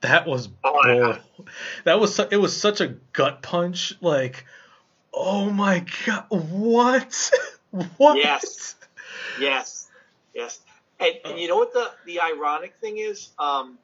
That 0.00 0.26
was 0.26 0.48
bold. 0.48 0.76
Oh, 0.84 0.88
yeah. 0.88 1.18
That 1.84 2.00
was 2.00 2.14
su- 2.16 2.28
it 2.30 2.38
was 2.38 2.58
such 2.58 2.80
a 2.80 2.88
gut 3.12 3.42
punch. 3.42 3.94
Like 4.00 4.46
Oh 5.14 5.50
my 5.50 5.84
god! 6.06 6.24
What? 6.28 7.30
what? 7.96 8.16
Yes, 8.16 8.76
yes, 9.40 9.88
yes. 10.34 10.60
And, 11.00 11.14
and, 11.24 11.38
you 11.38 11.48
know 11.48 11.56
what 11.56 11.72
the 11.72 11.90
the 12.06 12.20
ironic 12.20 12.74
thing 12.80 12.98
is? 12.98 13.30
Um, 13.38 13.78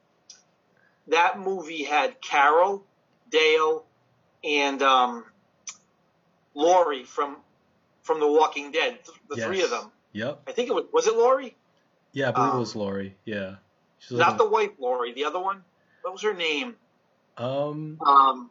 that 1.07 1.39
movie 1.39 1.83
had 1.83 2.21
Carol, 2.21 2.85
Dale, 3.29 3.85
and 4.43 4.81
um, 4.81 5.25
Laurie 6.53 7.03
from 7.03 7.37
from 8.01 8.19
The 8.19 8.27
Walking 8.27 8.71
Dead. 8.71 8.99
The 9.29 9.37
yes. 9.37 9.45
three 9.45 9.61
of 9.61 9.69
them. 9.69 9.91
Yep. 10.13 10.41
I 10.47 10.51
think 10.51 10.69
it 10.69 10.73
was 10.73 10.85
was 10.91 11.07
it 11.07 11.15
Laurie? 11.15 11.55
Yeah, 12.13 12.29
I 12.29 12.31
believe 12.31 12.49
um, 12.51 12.57
it 12.57 12.59
was 12.59 12.75
Laurie. 12.75 13.15
Yeah. 13.25 13.55
Not 14.09 14.37
the 14.37 14.47
white 14.47 14.79
Laurie. 14.79 15.13
The 15.13 15.25
other 15.25 15.39
one. 15.39 15.61
What 16.01 16.13
was 16.13 16.23
her 16.23 16.33
name? 16.33 16.75
Um. 17.37 17.97
Um. 18.01 18.49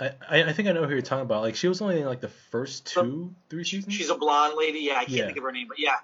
I, 0.00 0.12
I 0.30 0.52
think 0.52 0.68
I 0.68 0.72
know 0.72 0.84
who 0.84 0.92
you're 0.92 1.02
talking 1.02 1.24
about. 1.24 1.42
Like 1.42 1.56
she 1.56 1.68
was 1.68 1.82
only 1.82 2.00
in 2.00 2.06
like 2.06 2.20
the 2.20 2.28
first 2.28 2.86
two, 2.86 3.34
three 3.50 3.64
seasons. 3.64 3.94
She's 3.94 4.10
a 4.10 4.14
blonde 4.14 4.54
lady. 4.56 4.80
Yeah, 4.80 4.94
I 4.94 5.04
can't 5.04 5.10
yeah. 5.10 5.26
think 5.26 5.38
of 5.38 5.42
her 5.44 5.52
name, 5.52 5.66
but 5.68 5.78
yeah. 5.78 5.96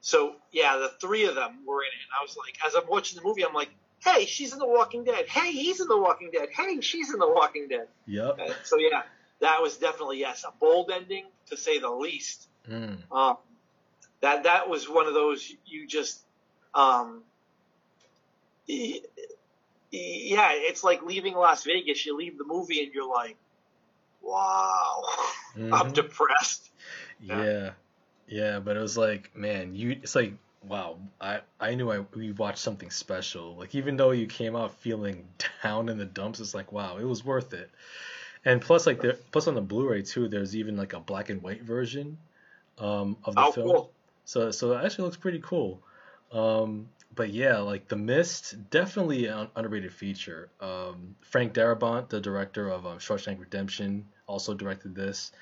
So 0.00 0.36
yeah, 0.52 0.76
the 0.76 0.90
three 1.00 1.26
of 1.26 1.34
them 1.34 1.58
were 1.66 1.82
in 1.82 1.88
it. 1.88 2.02
And 2.02 2.12
I 2.18 2.22
was 2.22 2.36
like, 2.36 2.56
as 2.66 2.74
I'm 2.74 2.88
watching 2.88 3.18
the 3.18 3.24
movie, 3.24 3.44
I'm 3.44 3.52
like, 3.52 3.70
hey, 4.04 4.24
she's 4.24 4.52
in 4.52 4.58
The 4.58 4.66
Walking 4.66 5.04
Dead. 5.04 5.26
Hey, 5.26 5.52
he's 5.52 5.80
in 5.80 5.88
The 5.88 5.98
Walking 5.98 6.30
Dead. 6.32 6.48
Hey, 6.56 6.80
she's 6.80 7.12
in 7.12 7.18
The 7.18 7.28
Walking 7.28 7.68
Dead. 7.68 7.88
Yep. 8.06 8.38
Uh, 8.40 8.52
so 8.64 8.78
yeah, 8.78 9.02
that 9.40 9.60
was 9.60 9.76
definitely 9.76 10.20
yes, 10.20 10.44
a 10.44 10.52
bold 10.58 10.90
ending 10.90 11.26
to 11.50 11.56
say 11.56 11.78
the 11.78 11.90
least. 11.90 12.48
Mm. 12.68 12.98
Um, 13.12 13.36
that 14.20 14.44
that 14.44 14.68
was 14.68 14.88
one 14.88 15.06
of 15.06 15.14
those 15.14 15.52
you 15.66 15.86
just 15.86 16.20
um, 16.74 17.22
yeah, 19.90 20.50
it's 20.52 20.84
like 20.84 21.02
leaving 21.02 21.34
Las 21.34 21.64
Vegas. 21.64 22.04
You 22.04 22.16
leave 22.16 22.38
the 22.38 22.44
movie 22.44 22.82
and 22.82 22.92
you're 22.92 23.08
like, 23.08 23.36
wow, 24.22 25.02
mm-hmm. 25.56 25.72
I'm 25.72 25.92
depressed. 25.92 26.70
Yeah. 27.20 27.44
yeah. 27.44 27.70
yeah, 28.26 28.58
but 28.58 28.76
it 28.76 28.80
was 28.80 28.96
like, 28.96 29.34
man, 29.36 29.74
you. 29.74 29.92
It's 30.02 30.14
like, 30.14 30.34
wow, 30.62 30.98
I 31.20 31.40
I 31.60 31.74
knew 31.74 31.90
I 31.90 32.00
we 32.14 32.32
watched 32.32 32.58
something 32.58 32.90
special. 32.90 33.56
Like 33.56 33.74
even 33.74 33.96
though 33.96 34.10
you 34.10 34.26
came 34.26 34.56
out 34.56 34.74
feeling 34.74 35.26
down 35.62 35.88
in 35.88 35.98
the 35.98 36.06
dumps, 36.06 36.40
it's 36.40 36.54
like, 36.54 36.72
wow, 36.72 36.98
it 36.98 37.04
was 37.04 37.24
worth 37.24 37.52
it. 37.52 37.70
And 38.44 38.62
plus, 38.62 38.86
like, 38.86 39.00
there, 39.00 39.14
plus 39.32 39.48
on 39.48 39.56
the 39.56 39.60
Blu-ray 39.60 40.02
too, 40.02 40.28
there's 40.28 40.54
even 40.54 40.76
like 40.76 40.92
a 40.92 41.00
black 41.00 41.30
and 41.30 41.42
white 41.42 41.62
version 41.62 42.16
um, 42.78 43.16
of 43.24 43.34
the 43.34 43.40
oh, 43.40 43.52
film. 43.52 43.68
Cool. 43.68 43.90
So 44.24 44.50
so 44.50 44.72
it 44.72 44.84
actually 44.84 45.04
looks 45.04 45.16
pretty 45.16 45.40
cool. 45.42 45.80
Um, 46.32 46.88
but 47.16 47.30
yeah, 47.30 47.58
like 47.58 47.88
The 47.88 47.96
Mist, 47.96 48.70
definitely 48.70 49.26
an 49.26 49.48
underrated 49.56 49.92
feature. 49.92 50.50
Um, 50.60 51.16
Frank 51.22 51.54
Darabont, 51.54 52.08
the 52.08 52.20
director 52.20 52.68
of 52.68 52.86
um, 52.86 52.98
Shawshank 52.98 53.40
Redemption, 53.40 54.06
also 54.26 54.54
directed 54.54 54.94
this. 54.94 55.32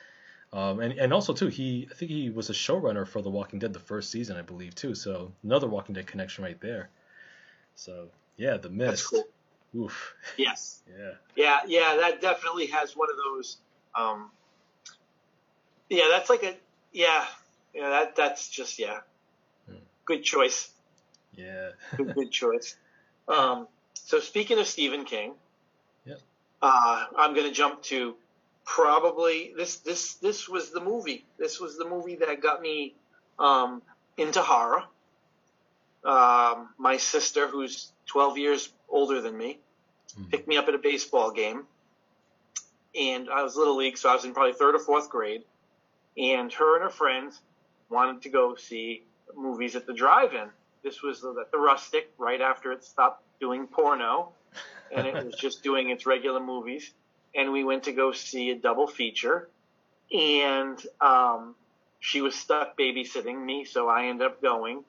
Um, 0.53 0.79
and, 0.81 0.93
and 0.95 1.13
also 1.13 1.33
too, 1.33 1.49
he 1.49 1.89
I 1.91 1.95
think 1.95 2.13
he 2.13 2.31
was 2.31 2.49
a 2.49 2.53
showrunner 2.53 3.07
for 3.07 3.21
The 3.21 3.31
Walking 3.31 3.59
Dead 3.59 3.73
the 3.73 3.81
first 3.81 4.13
season, 4.13 4.37
I 4.37 4.43
believe 4.43 4.75
too. 4.77 4.95
So 4.95 5.33
another 5.43 5.67
Walking 5.67 5.95
Dead 5.95 6.07
connection 6.07 6.45
right 6.45 6.61
there. 6.61 6.91
So 7.75 8.09
yeah, 8.37 8.57
The 8.57 8.71
Mist. 8.71 8.91
That's 8.91 9.07
Cool. 9.09 9.25
Oof. 9.77 10.15
Yes. 10.37 10.83
yeah. 10.99 11.11
Yeah, 11.35 11.61
yeah, 11.67 11.97
that 11.97 12.21
definitely 12.21 12.67
has 12.67 12.97
one 12.97 13.09
of 13.11 13.17
those. 13.17 13.59
Um, 13.97 14.31
yeah, 15.91 16.07
that's 16.11 16.31
like 16.31 16.45
a 16.45 16.55
yeah, 16.93 17.27
yeah. 17.75 17.91
That 17.91 18.17
that's 18.17 18.49
just 18.49 18.79
yeah, 18.79 19.01
hmm. 19.69 19.77
good 20.05 20.23
choice. 20.23 20.71
Yeah. 21.37 21.71
good, 21.97 22.15
good 22.15 22.31
choice. 22.31 22.77
Um, 23.29 23.69
so 23.95 24.21
speaking 24.21 24.59
of 24.59 24.67
Stephen 24.67 25.05
King, 25.05 25.35
yep. 26.05 26.21
uh, 26.63 27.07
I'm 27.17 27.35
going 27.35 27.49
to 27.49 27.55
jump 27.55 27.83
to 27.85 28.17
probably 28.65 29.53
this 29.57 29.77
this 29.77 30.15
this 30.15 30.49
was 30.49 30.71
the 30.71 30.81
movie. 30.81 31.25
This 31.39 31.61
was 31.61 31.77
the 31.77 31.85
movie 31.85 32.17
that 32.17 32.43
got 32.43 32.61
me 32.61 32.95
um, 33.39 33.83
into 34.17 34.41
horror. 34.41 34.85
Um, 36.05 36.71
my 36.77 36.99
sister, 36.99 37.49
who's 37.49 37.91
12 38.07 38.39
years 38.39 38.73
older 38.89 39.23
than 39.23 39.37
me, 39.37 39.59
mm-hmm. 40.11 40.29
picked 40.31 40.47
me 40.47 40.57
up 40.57 40.69
at 40.69 40.75
a 40.75 40.79
baseball 40.79 41.31
game. 41.31 41.65
And 42.95 43.29
I 43.29 43.43
was 43.43 43.57
little 43.57 43.77
league, 43.77 43.97
so 43.97 44.09
I 44.09 44.15
was 44.15 44.25
in 44.25 44.35
probably 44.35 44.53
third 44.53 44.75
or 44.75 44.79
fourth 44.79 45.09
grade. 45.09 45.43
And 46.17 46.53
her 46.53 46.77
and 46.77 46.85
her 46.85 46.91
friends 46.91 47.41
wanted 47.89 48.23
to 48.23 48.29
go 48.29 48.55
see 48.55 49.03
movies 49.35 49.75
at 49.75 49.87
the 49.87 49.95
drive-in. 49.95 50.49
This 50.85 51.03
was 51.03 51.25
at 51.25 51.51
the 51.51 51.59
Rustic 51.59 52.13
right 52.19 52.41
after 52.41 52.71
it 52.71 52.85
stopped 52.85 53.25
doing 53.41 53.67
porno, 53.67 54.33
and 54.95 55.07
it 55.07 55.25
was 55.25 55.35
just 55.35 55.63
doing 55.63 55.89
its 55.89 56.05
regular 56.05 56.41
movies. 56.41 56.93
And 57.35 57.51
we 57.51 57.65
went 57.65 57.85
to 57.85 57.93
go 57.93 58.13
see 58.13 58.51
a 58.51 58.55
double 58.55 58.87
feature, 58.87 59.49
and 60.13 60.81
um, 61.01 61.55
she 62.01 62.21
was 62.21 62.35
stuck 62.35 62.79
babysitting 62.79 63.43
me, 63.43 63.65
so 63.65 63.89
I 63.89 64.07
ended 64.07 64.27
up 64.27 64.43
going. 64.43 64.85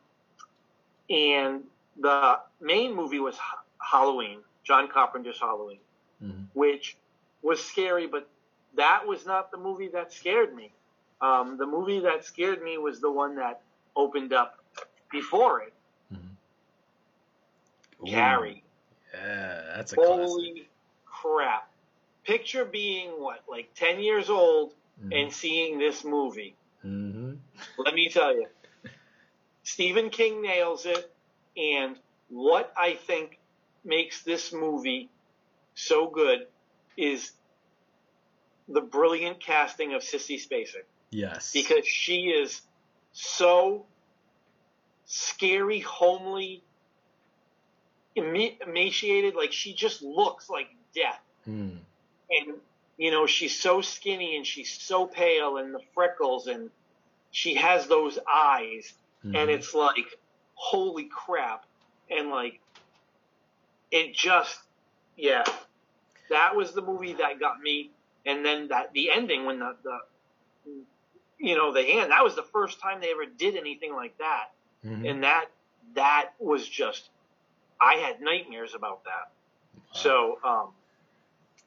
And 1.09 1.63
the 1.97 2.39
main 2.59 2.93
movie 2.93 3.19
was 3.19 3.37
Halloween, 3.79 4.39
John 4.65 4.89
Carpenter's 4.89 5.39
Halloween, 5.39 5.79
mm-hmm. 6.21 6.43
which 6.53 6.97
was 7.41 7.63
scary, 7.63 8.05
but 8.05 8.27
that 8.75 9.07
was 9.07 9.25
not 9.25 9.49
the 9.49 9.57
movie 9.57 9.87
that 9.89 10.11
scared 10.11 10.53
me. 10.53 10.73
Um, 11.21 11.57
the 11.57 11.65
movie 11.65 12.01
that 12.01 12.25
scared 12.25 12.61
me 12.61 12.77
was 12.77 12.99
the 12.99 13.09
one 13.09 13.37
that 13.37 13.61
opened 13.95 14.33
up 14.33 14.59
before 15.09 15.61
it. 15.61 15.73
Carrie. 18.05 18.63
Yeah, 19.13 19.61
that's 19.75 19.93
a 19.93 19.95
Holy 19.95 20.25
classic. 20.25 20.69
crap. 21.05 21.69
Picture 22.23 22.65
being 22.65 23.09
what, 23.21 23.41
like 23.47 23.69
10 23.75 23.99
years 23.99 24.29
old 24.29 24.73
mm-hmm. 24.99 25.13
and 25.13 25.33
seeing 25.33 25.77
this 25.77 26.03
movie. 26.03 26.55
Mm-hmm. 26.85 27.33
Let 27.77 27.93
me 27.93 28.09
tell 28.09 28.33
you, 28.33 28.47
Stephen 29.63 30.09
King 30.09 30.41
nails 30.41 30.85
it. 30.85 31.11
And 31.57 31.97
what 32.29 32.73
I 32.77 32.95
think 32.95 33.39
makes 33.83 34.23
this 34.23 34.51
movie 34.51 35.09
so 35.75 36.07
good 36.09 36.47
is 36.97 37.31
the 38.67 38.81
brilliant 38.81 39.39
casting 39.39 39.93
of 39.93 40.01
Sissy 40.01 40.35
Spacek. 40.35 40.85
Yes. 41.11 41.51
Because 41.53 41.87
she 41.87 42.27
is 42.27 42.61
so 43.13 43.85
scary, 45.05 45.79
homely, 45.79 46.63
emaciated. 48.15 49.35
Like 49.35 49.51
she 49.51 49.73
just 49.73 50.01
looks 50.01 50.49
like 50.49 50.67
death. 50.93 51.21
Mm. 51.47 51.77
And, 52.29 52.55
you 52.97 53.11
know, 53.11 53.27
she's 53.27 53.59
so 53.59 53.81
skinny 53.81 54.37
and 54.37 54.45
she's 54.45 54.71
so 54.71 55.05
pale 55.05 55.57
and 55.57 55.73
the 55.73 55.81
freckles 55.93 56.47
and 56.47 56.69
she 57.31 57.55
has 57.55 57.87
those 57.87 58.17
eyes. 58.31 58.93
Mm-hmm. 59.25 59.35
And 59.35 59.49
it's 59.49 59.73
like, 59.73 60.05
holy 60.53 61.05
crap. 61.05 61.65
And 62.09 62.29
like, 62.29 62.59
it 63.91 64.13
just, 64.13 64.57
yeah, 65.17 65.43
that 66.29 66.55
was 66.55 66.73
the 66.73 66.81
movie 66.81 67.13
that 67.13 67.39
got 67.39 67.61
me. 67.61 67.91
And 68.25 68.43
then 68.43 68.69
that, 68.69 68.91
the 68.93 69.11
ending 69.11 69.45
when 69.45 69.59
the, 69.59 69.75
the, 69.83 69.99
you 71.37 71.55
know, 71.55 71.73
the 71.73 71.81
end 71.81 72.11
that 72.11 72.23
was 72.23 72.35
the 72.35 72.43
first 72.43 72.79
time 72.79 73.01
they 73.01 73.11
ever 73.11 73.25
did 73.25 73.55
anything 73.55 73.93
like 73.93 74.17
that. 74.17 74.51
Mm-hmm. 74.85 75.05
And 75.05 75.23
that, 75.23 75.45
that 75.93 76.31
was 76.39 76.67
just, 76.67 77.09
I 77.79 77.95
had 77.95 78.21
nightmares 78.21 78.73
about 78.75 79.03
that. 79.05 79.31
Wow. 79.75 79.81
So, 79.93 80.37
um, 80.43 80.69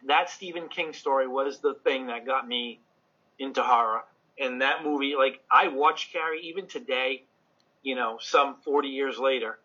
that 0.06 0.30
Stephen 0.30 0.68
King 0.68 0.92
story 0.92 1.26
was 1.26 1.58
the 1.58 1.74
thing 1.74 2.06
that 2.06 2.26
got 2.26 2.46
me 2.46 2.80
into 3.38 3.62
horror. 3.62 4.04
And 4.38 4.62
that 4.62 4.84
movie, 4.84 5.14
like, 5.16 5.40
I 5.50 5.68
watch 5.68 6.12
Carrie 6.12 6.42
even 6.42 6.66
today, 6.66 7.24
you 7.82 7.96
know, 7.96 8.18
some 8.20 8.56
40 8.64 8.88
years 8.88 9.18
later. 9.18 9.58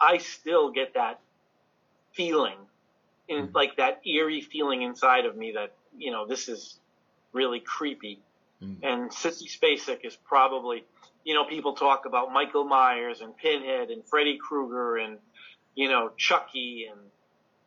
I 0.00 0.18
still 0.18 0.70
get 0.70 0.94
that 0.94 1.20
feeling 2.12 2.56
in 3.28 3.46
mm-hmm. 3.46 3.56
like 3.56 3.76
that 3.76 4.06
eerie 4.06 4.40
feeling 4.40 4.82
inside 4.82 5.24
of 5.24 5.36
me 5.36 5.52
that, 5.52 5.72
you 5.96 6.10
know, 6.10 6.26
this 6.26 6.48
is 6.48 6.78
really 7.32 7.60
creepy. 7.60 8.20
Mm-hmm. 8.62 8.84
And 8.84 9.10
Sissy 9.10 9.48
Spacek 9.48 10.04
is 10.04 10.16
probably, 10.16 10.84
you 11.24 11.34
know, 11.34 11.44
people 11.44 11.74
talk 11.74 12.04
about 12.04 12.32
Michael 12.32 12.64
Myers 12.64 13.20
and 13.20 13.36
Pinhead 13.36 13.90
and 13.90 14.04
Freddy 14.04 14.38
Krueger 14.38 14.98
and, 14.98 15.18
you 15.74 15.88
know, 15.88 16.10
Chucky 16.16 16.88
and 16.90 17.00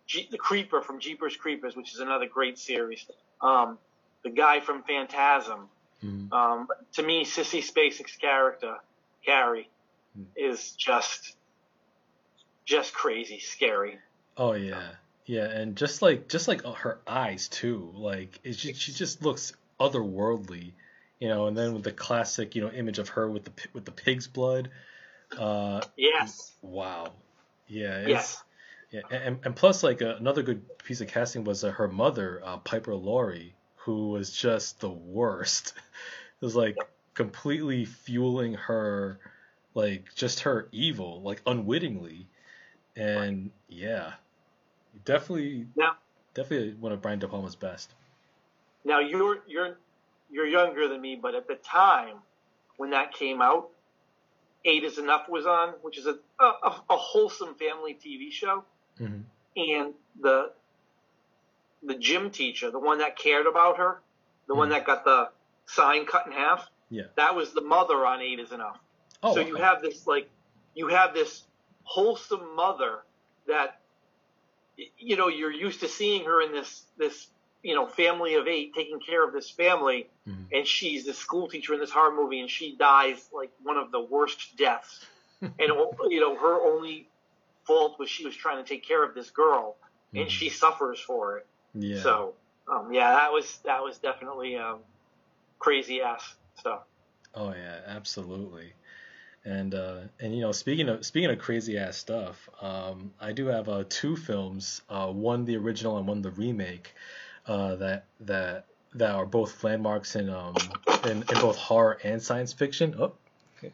G- 0.08 0.28
the 0.30 0.38
Creeper 0.38 0.82
from 0.82 1.00
Jeepers 1.00 1.36
Creepers, 1.36 1.76
which 1.76 1.94
is 1.94 2.00
another 2.00 2.28
great 2.28 2.58
series. 2.58 3.06
Um, 3.42 3.78
the 4.24 4.30
guy 4.30 4.60
from 4.60 4.84
Phantasm. 4.84 5.70
Mm-hmm. 6.04 6.34
Um, 6.34 6.68
to 6.94 7.04
me, 7.04 7.26
Sissy 7.26 7.64
Spacek's 7.64 8.16
character, 8.18 8.76
Carrie, 9.26 9.70
mm-hmm. 10.18 10.30
is 10.36 10.72
just, 10.72 11.36
just 12.66 12.94
crazy, 12.94 13.40
scary. 13.40 13.98
Oh 14.38 14.54
yeah, 14.54 14.90
yeah, 15.26 15.46
and 15.46 15.76
just 15.76 16.02
like 16.02 16.28
just 16.28 16.48
like 16.48 16.66
her 16.66 17.00
eyes 17.08 17.48
too, 17.48 17.92
like 17.96 18.40
it's 18.44 18.58
just, 18.58 18.82
she 18.82 18.92
just 18.92 19.24
looks 19.24 19.54
otherworldly 19.80 20.74
you 21.20 21.30
know, 21.30 21.48
and 21.48 21.58
then 21.58 21.74
with 21.74 21.84
the 21.84 21.92
classic, 21.92 22.56
you 22.56 22.62
know, 22.62 22.70
image 22.70 23.00
of 23.00 23.10
her 23.10 23.30
with 23.30 23.46
the 23.46 23.52
with 23.74 23.86
the 23.86 23.92
pig's 23.92 24.28
blood. 24.28 24.70
Uh, 25.38 25.82
yes. 25.98 26.52
Wow. 26.62 27.14
Yeah. 27.68 28.08
yes. 28.08 28.44
Yeah, 28.92 29.02
and, 29.10 29.40
and 29.44 29.56
plus, 29.56 29.84
like 29.84 30.02
uh, 30.02 30.16
another 30.20 30.42
good 30.42 30.78
piece 30.78 31.02
of 31.02 31.08
casting 31.08 31.44
was 31.44 31.64
uh, 31.64 31.72
her 31.72 31.88
mother, 31.88 32.42
uh, 32.46 32.58
Piper 32.58 32.96
Laurie, 32.96 33.56
who 33.76 34.10
was 34.10 34.32
just 34.32 34.80
the 34.80 34.90
worst. 34.90 35.74
it 36.42 36.46
was 36.46 36.56
like 36.56 36.78
completely 37.14 37.86
fueling 37.86 38.54
her, 38.54 39.20
like 39.74 40.06
just 40.16 40.42
her 40.42 40.70
evil, 40.72 41.22
like 41.24 41.42
unwittingly, 41.46 42.28
and 42.96 43.52
yeah, 43.68 44.14
definitely, 45.04 45.68
now, 45.76 45.98
definitely 46.34 46.76
one 46.80 46.92
of 46.92 47.02
Brian 47.02 47.20
De 47.20 47.28
Palma's 47.28 47.56
best. 47.56 47.94
Now 48.86 49.00
you're 49.00 49.40
you're 49.48 49.78
you're 50.32 50.48
younger 50.48 50.88
than 50.88 51.02
me, 51.02 51.20
but 51.22 51.36
at 51.36 51.48
the 51.48 51.56
time 51.56 52.18
when 52.78 52.92
that 52.92 53.14
came 53.14 53.42
out, 53.42 53.70
Eight 54.66 54.84
is 54.84 54.98
Enough 54.98 55.30
was 55.30 55.46
on, 55.46 55.76
which 55.82 55.98
is 55.98 56.08
a, 56.08 56.18
a, 56.40 56.82
a 56.90 56.98
wholesome 56.98 57.56
family 57.56 57.94
TV 57.94 58.32
show. 58.32 58.64
Mm-hmm. 59.00 59.22
And 59.58 59.94
the 60.20 60.52
the 61.84 61.96
gym 61.96 62.32
teacher, 62.32 62.72
the 62.72 62.80
one 62.80 62.98
that 62.98 63.18
cared 63.18 63.46
about 63.46 63.78
her, 63.78 64.02
the 64.48 64.54
mm-hmm. 64.54 64.60
one 64.60 64.70
that 64.70 64.86
got 64.86 65.06
the 65.06 65.30
sign 65.68 66.06
cut 66.06 66.26
in 66.26 66.34
half, 66.34 66.68
yeah, 66.90 67.04
that 67.16 67.36
was 67.36 67.54
the 67.54 67.62
mother 67.62 68.06
on 68.06 68.22
Eight 68.22 68.40
is 68.40 68.52
Enough. 68.52 68.80
Oh, 69.22 69.36
so 69.36 69.42
okay. 69.42 69.50
you 69.50 69.56
have 69.56 69.82
this 69.82 70.08
like 70.08 70.30
you 70.74 70.88
have 70.88 71.14
this 71.14 71.44
wholesome 71.84 72.56
mother 72.56 73.00
that 73.48 73.80
you 74.98 75.16
know 75.16 75.28
you're 75.28 75.52
used 75.52 75.82
to 75.82 75.88
seeing 75.88 76.26
her 76.26 76.42
in 76.42 76.52
this 76.52 76.84
this 76.98 77.28
you 77.66 77.74
know, 77.74 77.88
family 77.88 78.36
of 78.36 78.48
eight 78.48 78.76
taking 78.76 79.00
care 79.00 79.26
of 79.26 79.34
this 79.34 79.50
family, 79.50 80.08
mm-hmm. 80.30 80.44
and 80.54 80.68
she's 80.68 81.04
the 81.04 81.14
school 81.14 81.48
teacher 81.48 81.74
in 81.74 81.80
this 81.80 81.90
horror 81.90 82.16
movie, 82.16 82.40
and 82.40 82.50
she 82.50 82.76
dies 82.76 83.28
like 83.34 83.50
one 83.64 83.76
of 83.76 83.92
the 83.92 84.00
worst 84.00 84.56
deaths. 84.56 85.04
and 85.42 85.54
you 85.58 86.20
know, 86.20 86.36
her 86.36 86.62
only 86.62 87.10
fault 87.64 87.98
was 87.98 88.08
she 88.08 88.24
was 88.24 88.36
trying 88.36 88.64
to 88.64 88.70
take 88.70 88.88
care 88.88 89.04
of 89.04 89.16
this 89.16 89.32
girl, 89.32 89.78
mm-hmm. 90.10 90.22
and 90.22 90.32
she 90.32 90.50
suffers 90.50 91.00
for 91.00 91.40
it. 91.40 91.48
Yeah. 91.74 92.04
So, 92.04 92.34
um, 92.72 92.94
yeah, 92.94 93.14
that 93.14 93.32
was 93.32 93.58
that 93.66 93.84
was 93.84 93.98
definitely 93.98 94.58
um, 94.58 94.78
crazy 95.58 96.04
ass 96.04 96.36
stuff. 96.60 96.84
Oh 97.34 97.50
yeah, 97.52 97.80
absolutely. 97.88 98.74
And 99.44 99.74
uh, 99.74 100.02
and 100.20 100.36
you 100.36 100.42
know, 100.42 100.52
speaking 100.52 100.88
of 100.88 101.04
speaking 101.04 101.32
of 101.32 101.40
crazy 101.40 101.80
ass 101.80 101.98
stuff, 101.98 102.48
um, 102.62 103.12
I 103.20 103.32
do 103.32 103.48
have 103.48 103.70
uh, 103.70 103.86
two 103.90 104.16
films, 104.16 104.84
uh, 104.88 105.08
one 105.08 105.46
the 105.46 105.58
original 105.58 105.98
and 105.98 106.08
one 106.08 106.22
the 106.22 106.30
remake 106.30 106.94
uh, 107.48 107.76
that 107.76 108.06
that 108.22 108.66
that 108.94 109.12
are 109.12 109.26
both 109.26 109.64
landmarks 109.64 110.16
in 110.16 110.30
um 110.30 110.56
in, 111.06 111.18
in 111.18 111.40
both 111.42 111.58
horror 111.58 112.00
and 112.04 112.22
science 112.22 112.54
fiction. 112.54 112.96
Oh, 112.98 113.14
okay, 113.58 113.74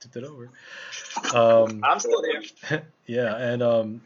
tipped 0.00 0.16
it 0.16 0.24
over. 0.24 0.50
Um, 1.34 1.82
I'm 1.84 1.98
still 1.98 2.22
there. 2.22 2.82
yeah, 3.06 3.36
and 3.36 3.62
um, 3.62 4.00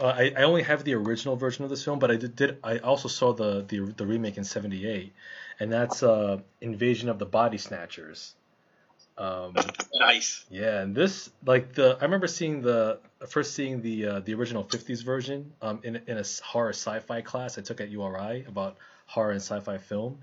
uh, 0.00 0.06
I 0.06 0.32
I 0.36 0.42
only 0.42 0.62
have 0.62 0.84
the 0.84 0.94
original 0.94 1.36
version 1.36 1.64
of 1.64 1.70
this 1.70 1.84
film, 1.84 1.98
but 1.98 2.10
I 2.10 2.16
did, 2.16 2.36
did 2.36 2.58
I 2.64 2.78
also 2.78 3.08
saw 3.08 3.32
the 3.32 3.64
the 3.68 3.80
the 3.96 4.06
remake 4.06 4.36
in 4.36 4.44
'78, 4.44 5.12
and 5.60 5.72
that's 5.72 6.02
uh 6.02 6.38
Invasion 6.60 7.08
of 7.08 7.18
the 7.18 7.26
Body 7.26 7.58
Snatchers. 7.58 8.34
Um, 9.18 9.54
nice. 9.94 10.46
Yeah, 10.48 10.80
and 10.80 10.94
this 10.94 11.30
like 11.44 11.74
the 11.74 11.98
I 12.00 12.04
remember 12.04 12.28
seeing 12.28 12.62
the 12.62 13.00
first 13.28 13.54
seeing 13.54 13.82
the 13.82 14.06
uh, 14.06 14.20
the 14.20 14.34
original 14.34 14.64
'50s 14.64 15.04
version 15.04 15.52
um, 15.60 15.80
in 15.82 15.96
in 16.06 16.16
a 16.18 16.24
horror 16.42 16.70
sci-fi 16.70 17.20
class 17.20 17.58
I 17.58 17.62
took 17.62 17.80
at 17.80 17.90
URI 17.90 18.44
about 18.46 18.78
horror 19.06 19.32
and 19.32 19.40
sci-fi 19.40 19.78
film, 19.78 20.18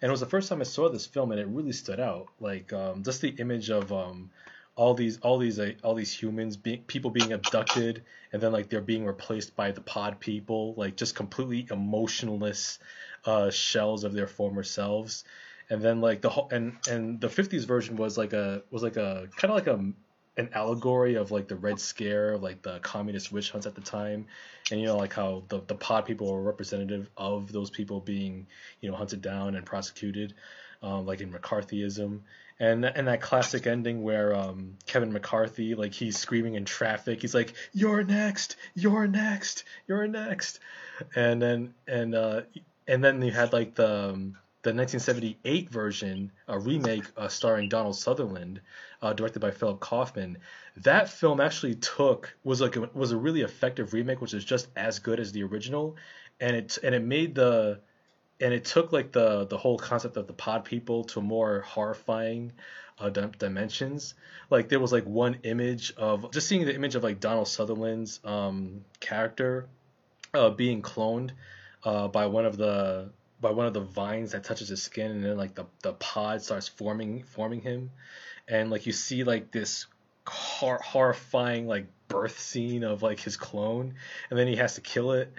and 0.00 0.08
it 0.08 0.10
was 0.10 0.20
the 0.20 0.26
first 0.26 0.48
time 0.48 0.60
I 0.60 0.64
saw 0.64 0.88
this 0.88 1.06
film 1.06 1.30
and 1.30 1.40
it 1.40 1.46
really 1.46 1.72
stood 1.72 2.00
out. 2.00 2.28
Like 2.40 2.72
um, 2.72 3.02
just 3.02 3.20
the 3.20 3.28
image 3.28 3.70
of 3.70 3.92
um, 3.92 4.30
all 4.78 4.94
these 4.94 5.18
all 5.18 5.38
these 5.38 5.58
uh, 5.58 5.72
all 5.82 5.94
these 5.94 6.12
humans 6.12 6.56
being 6.56 6.82
people 6.84 7.10
being 7.10 7.32
abducted 7.32 8.04
and 8.32 8.40
then 8.40 8.52
like 8.52 8.70
they're 8.70 8.80
being 8.80 9.04
replaced 9.04 9.56
by 9.56 9.72
the 9.72 9.80
pod 9.80 10.20
people 10.20 10.72
like 10.76 10.96
just 10.96 11.16
completely 11.16 11.66
emotionless 11.70 12.78
uh, 13.24 13.50
shells 13.50 14.04
of 14.04 14.12
their 14.12 14.28
former 14.28 14.62
selves 14.62 15.24
and 15.70 15.82
then 15.82 16.00
like 16.00 16.20
the 16.20 16.30
whole 16.30 16.48
and 16.50 16.76
and 16.90 17.20
the 17.20 17.28
50s 17.28 17.66
version 17.66 17.96
was 17.96 18.16
like 18.16 18.32
a 18.32 18.62
was 18.70 18.82
like 18.82 18.96
a 18.96 19.28
kind 19.36 19.50
of 19.52 19.56
like 19.56 19.66
a 19.66 19.92
an 20.38 20.48
allegory 20.54 21.16
of 21.16 21.32
like 21.32 21.48
the 21.48 21.56
Red 21.56 21.80
Scare, 21.80 22.38
like 22.38 22.62
the 22.62 22.78
communist 22.78 23.32
witch 23.32 23.50
hunts 23.50 23.66
at 23.66 23.74
the 23.74 23.80
time, 23.80 24.26
and 24.70 24.80
you 24.80 24.86
know 24.86 24.96
like 24.96 25.12
how 25.12 25.42
the 25.48 25.60
the 25.66 25.74
pod 25.74 26.06
people 26.06 26.32
were 26.32 26.42
representative 26.42 27.10
of 27.16 27.52
those 27.52 27.70
people 27.70 28.00
being 28.00 28.46
you 28.80 28.90
know 28.90 28.96
hunted 28.96 29.20
down 29.20 29.56
and 29.56 29.66
prosecuted, 29.66 30.34
um, 30.82 31.04
like 31.06 31.20
in 31.20 31.32
McCarthyism, 31.32 32.20
and 32.60 32.84
and 32.84 33.08
that 33.08 33.20
classic 33.20 33.66
ending 33.66 34.02
where 34.02 34.34
um, 34.34 34.76
Kevin 34.86 35.12
McCarthy 35.12 35.74
like 35.74 35.92
he's 35.92 36.16
screaming 36.16 36.54
in 36.54 36.64
traffic, 36.64 37.20
he's 37.20 37.34
like 37.34 37.54
you're 37.72 38.04
next, 38.04 38.56
you're 38.74 39.08
next, 39.08 39.64
you're 39.88 40.06
next, 40.06 40.60
and 41.16 41.42
then 41.42 41.74
and 41.88 42.14
uh, 42.14 42.42
and 42.86 43.02
then 43.02 43.20
you 43.22 43.32
had 43.32 43.52
like 43.52 43.74
the 43.74 44.10
um, 44.10 44.36
the 44.68 44.74
1978 44.74 45.70
version, 45.70 46.30
a 46.46 46.58
remake 46.58 47.04
uh, 47.16 47.26
starring 47.28 47.70
Donald 47.70 47.96
Sutherland, 47.96 48.60
uh, 49.00 49.14
directed 49.14 49.40
by 49.40 49.50
Philip 49.50 49.80
Kaufman. 49.80 50.36
That 50.76 51.08
film 51.08 51.40
actually 51.40 51.76
took 51.76 52.36
was 52.44 52.60
like 52.60 52.76
a, 52.76 52.90
was 52.92 53.12
a 53.12 53.16
really 53.16 53.40
effective 53.40 53.94
remake, 53.94 54.20
which 54.20 54.34
is 54.34 54.44
just 54.44 54.68
as 54.76 54.98
good 54.98 55.20
as 55.20 55.32
the 55.32 55.42
original, 55.42 55.96
and 56.38 56.54
it 56.54 56.78
and 56.82 56.94
it 56.94 57.02
made 57.02 57.34
the 57.34 57.80
and 58.40 58.52
it 58.52 58.66
took 58.66 58.92
like 58.92 59.10
the 59.10 59.46
the 59.46 59.56
whole 59.56 59.78
concept 59.78 60.18
of 60.18 60.26
the 60.26 60.34
pod 60.34 60.66
people 60.66 61.04
to 61.04 61.22
more 61.22 61.60
horrifying 61.62 62.52
uh, 62.98 63.08
dimensions. 63.08 64.14
Like 64.50 64.68
there 64.68 64.80
was 64.80 64.92
like 64.92 65.06
one 65.06 65.38
image 65.44 65.94
of 65.96 66.30
just 66.30 66.46
seeing 66.46 66.66
the 66.66 66.74
image 66.74 66.94
of 66.94 67.02
like 67.02 67.20
Donald 67.20 67.48
Sutherland's 67.48 68.20
um, 68.22 68.84
character 69.00 69.66
uh, 70.34 70.50
being 70.50 70.82
cloned 70.82 71.30
uh, 71.84 72.08
by 72.08 72.26
one 72.26 72.44
of 72.44 72.58
the 72.58 73.10
by 73.40 73.50
one 73.50 73.66
of 73.66 73.74
the 73.74 73.80
vines 73.80 74.32
that 74.32 74.44
touches 74.44 74.68
his 74.68 74.82
skin, 74.82 75.10
and 75.10 75.24
then 75.24 75.36
like 75.36 75.54
the 75.54 75.66
the 75.82 75.92
pod 75.92 76.42
starts 76.42 76.68
forming 76.68 77.22
forming 77.22 77.60
him, 77.60 77.90
and 78.46 78.70
like 78.70 78.86
you 78.86 78.92
see 78.92 79.24
like 79.24 79.50
this 79.50 79.86
hor- 80.26 80.82
horrifying 80.84 81.66
like 81.66 81.86
birth 82.08 82.38
scene 82.38 82.84
of 82.84 83.02
like 83.02 83.20
his 83.20 83.36
clone, 83.36 83.94
and 84.30 84.38
then 84.38 84.46
he 84.46 84.56
has 84.56 84.74
to 84.74 84.80
kill 84.80 85.12
it, 85.12 85.32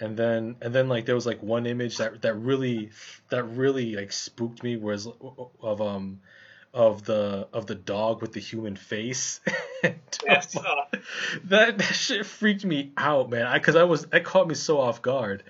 and 0.00 0.16
then 0.16 0.56
and 0.60 0.74
then 0.74 0.88
like 0.88 1.06
there 1.06 1.14
was 1.14 1.26
like 1.26 1.42
one 1.42 1.66
image 1.66 1.98
that 1.98 2.22
that 2.22 2.34
really 2.34 2.90
that 3.30 3.44
really 3.44 3.96
like 3.96 4.12
spooked 4.12 4.62
me 4.62 4.76
was 4.76 5.06
of 5.62 5.80
um 5.80 6.20
of 6.74 7.04
the 7.04 7.48
of 7.52 7.66
the 7.66 7.74
dog 7.74 8.22
with 8.22 8.32
the 8.32 8.40
human 8.40 8.76
face. 8.76 9.40
yes. 10.26 10.56
that, 11.44 11.78
that 11.78 11.94
shit 11.94 12.24
freaked 12.24 12.64
me 12.64 12.92
out, 12.96 13.30
man. 13.30 13.46
I 13.46 13.58
Because 13.58 13.76
I, 13.76 13.82
I 13.82 13.84
was 13.84 14.06
that 14.06 14.24
caught 14.24 14.48
me 14.48 14.54
so 14.54 14.80
off 14.80 15.02
guard, 15.02 15.42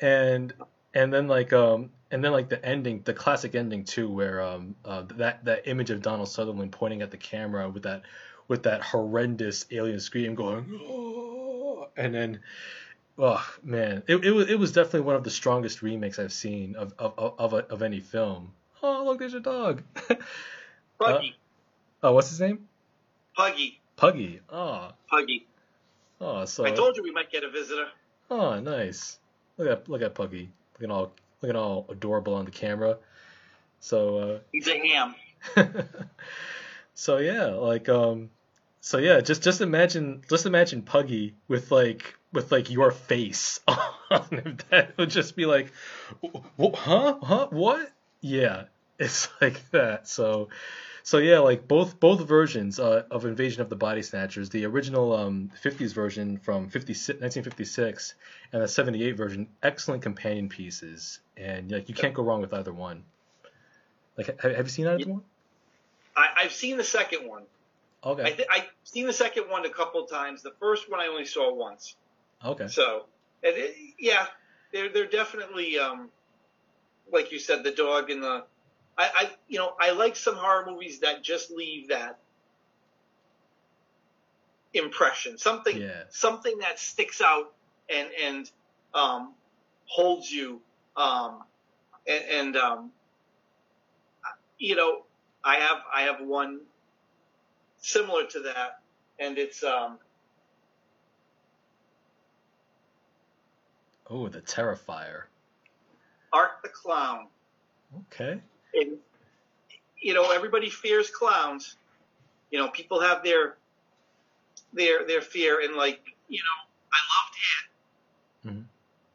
and 0.00 0.52
and 0.94 1.12
then 1.12 1.28
like 1.28 1.52
um 1.52 1.90
and 2.10 2.22
then 2.22 2.32
like 2.32 2.48
the 2.48 2.64
ending, 2.64 3.02
the 3.04 3.14
classic 3.14 3.54
ending 3.54 3.84
too, 3.84 4.08
where 4.10 4.42
um 4.42 4.74
uh, 4.84 5.02
that 5.16 5.44
that 5.44 5.68
image 5.68 5.90
of 5.90 6.02
Donald 6.02 6.28
Sutherland 6.28 6.72
pointing 6.72 7.02
at 7.02 7.10
the 7.10 7.16
camera 7.16 7.68
with 7.68 7.84
that 7.84 8.02
with 8.48 8.64
that 8.64 8.82
horrendous 8.82 9.66
alien 9.70 10.00
scream 10.00 10.34
going, 10.34 10.80
oh, 10.84 11.88
and 11.96 12.14
then 12.14 12.40
oh 13.18 13.44
man, 13.62 14.02
it, 14.06 14.24
it 14.24 14.30
was 14.32 14.50
it 14.50 14.58
was 14.58 14.72
definitely 14.72 15.00
one 15.00 15.16
of 15.16 15.24
the 15.24 15.30
strongest 15.30 15.82
remakes 15.82 16.18
I've 16.18 16.32
seen 16.32 16.76
of 16.76 16.92
of 16.98 17.14
of, 17.18 17.54
of, 17.54 17.54
of 17.70 17.82
any 17.82 18.00
film. 18.00 18.52
Oh 18.82 19.04
look, 19.04 19.18
there's 19.18 19.32
your 19.32 19.40
dog. 19.40 19.82
Puggy. 20.98 21.36
Uh, 22.02 22.08
oh, 22.08 22.12
what's 22.12 22.30
his 22.30 22.40
name? 22.40 22.68
Puggy. 23.34 23.80
Puggy. 23.96 24.40
Oh. 24.50 24.90
Puggy. 25.08 25.46
Oh, 26.20 26.44
so. 26.44 26.64
I 26.64 26.70
told 26.70 26.96
you 26.96 27.02
we 27.02 27.10
might 27.10 27.30
get 27.30 27.44
a 27.44 27.50
visitor. 27.50 27.86
Oh, 28.30 28.60
nice. 28.60 29.18
Look 29.56 29.68
at 29.68 29.88
look 29.88 30.02
at 30.02 30.14
Puggy. 30.14 30.50
Looking 30.82 30.96
all 30.96 31.12
looking 31.40 31.56
all 31.56 31.86
adorable 31.90 32.34
on 32.34 32.44
the 32.44 32.50
camera. 32.50 32.98
So. 33.78 34.18
Uh, 34.18 34.38
He's 34.50 34.66
a 34.66 34.78
ham. 34.80 35.14
so 36.94 37.18
yeah, 37.18 37.46
like 37.46 37.88
um, 37.88 38.30
so 38.80 38.98
yeah, 38.98 39.20
just 39.20 39.44
just 39.44 39.60
imagine 39.60 40.22
just 40.28 40.44
imagine 40.44 40.82
Puggy 40.82 41.36
with 41.46 41.70
like 41.70 42.16
with 42.32 42.50
like 42.50 42.68
your 42.68 42.90
face 42.90 43.60
on 44.10 44.26
him. 44.30 44.58
That 44.70 44.98
would 44.98 45.10
just 45.10 45.36
be 45.36 45.46
like, 45.46 45.72
huh, 46.20 47.18
huh, 47.22 47.46
what? 47.50 47.92
Yeah, 48.20 48.64
it's 48.98 49.28
like 49.40 49.70
that. 49.70 50.08
So, 50.08 50.48
so 51.02 51.18
yeah, 51.18 51.40
like 51.40 51.66
both 51.66 51.98
both 51.98 52.20
versions 52.26 52.78
uh, 52.78 53.04
of 53.10 53.24
Invasion 53.24 53.60
of 53.60 53.68
the 53.68 53.76
Body 53.76 54.02
Snatchers, 54.02 54.50
the 54.50 54.64
original 54.66 55.14
um, 55.14 55.50
50s 55.62 55.92
version 55.92 56.38
from 56.38 56.68
50, 56.68 56.92
1956 56.92 58.14
and 58.52 58.62
the 58.62 58.68
78 58.68 59.16
version, 59.16 59.48
excellent 59.62 60.02
companion 60.02 60.48
pieces, 60.48 61.20
and 61.36 61.70
like 61.70 61.88
you 61.88 61.94
can't 61.94 62.14
go 62.14 62.22
wrong 62.22 62.40
with 62.40 62.54
either 62.54 62.72
one. 62.72 63.04
Like, 64.16 64.40
have, 64.40 64.56
have 64.56 64.66
you 64.66 64.70
seen 64.70 64.86
either 64.86 65.00
yeah. 65.00 65.06
one? 65.06 65.22
I, 66.16 66.42
have 66.42 66.52
seen 66.52 66.76
the 66.76 66.84
second 66.84 67.26
one. 67.26 67.44
Okay. 68.04 68.22
I 68.22 68.30
th- 68.30 68.48
I've 68.52 68.70
seen 68.84 69.06
the 69.06 69.12
second 69.12 69.44
one 69.48 69.64
a 69.64 69.70
couple 69.70 70.04
times. 70.06 70.42
The 70.42 70.52
first 70.60 70.90
one 70.90 71.00
I 71.00 71.06
only 71.06 71.24
saw 71.24 71.52
once. 71.54 71.96
Okay. 72.44 72.68
So, 72.68 73.06
it, 73.42 73.76
yeah, 73.98 74.26
they're 74.72 74.88
they're 74.88 75.06
definitely 75.06 75.78
um, 75.78 76.10
like 77.12 77.32
you 77.32 77.38
said, 77.38 77.64
the 77.64 77.70
dog 77.70 78.10
and 78.10 78.22
the 78.22 78.44
I, 78.96 79.10
I 79.14 79.30
you 79.48 79.58
know 79.58 79.74
I 79.80 79.92
like 79.92 80.16
some 80.16 80.36
horror 80.36 80.66
movies 80.66 81.00
that 81.00 81.22
just 81.22 81.50
leave 81.50 81.88
that 81.88 82.18
impression, 84.74 85.38
something 85.38 85.76
yeah. 85.76 86.04
something 86.10 86.58
that 86.58 86.78
sticks 86.78 87.20
out 87.20 87.52
and 87.88 88.08
and 88.22 88.50
um, 88.94 89.34
holds 89.86 90.30
you. 90.30 90.60
Um, 90.96 91.42
and, 92.06 92.24
and 92.30 92.56
um, 92.56 92.90
you 94.58 94.76
know, 94.76 95.04
I 95.42 95.56
have 95.56 95.78
I 95.92 96.02
have 96.02 96.20
one 96.20 96.60
similar 97.80 98.26
to 98.26 98.40
that, 98.40 98.80
and 99.18 99.38
it's 99.38 99.62
um. 99.64 99.98
Oh, 104.10 104.28
the 104.28 104.42
Terrifier. 104.42 105.22
Art 106.34 106.50
the 106.62 106.68
Clown. 106.68 107.28
Okay 108.10 108.40
and 108.74 108.98
you 110.00 110.14
know 110.14 110.30
everybody 110.30 110.70
fears 110.70 111.10
clowns. 111.10 111.76
You 112.50 112.58
know, 112.58 112.68
people 112.68 113.00
have 113.00 113.22
their 113.22 113.56
their 114.72 115.06
their 115.06 115.20
fear, 115.20 115.60
and 115.60 115.76
like 115.76 116.00
you 116.28 116.38
know, 116.38 116.58
I 116.92 117.00
loved 117.12 117.36
it, 117.36 118.48
mm-hmm. 118.48 118.64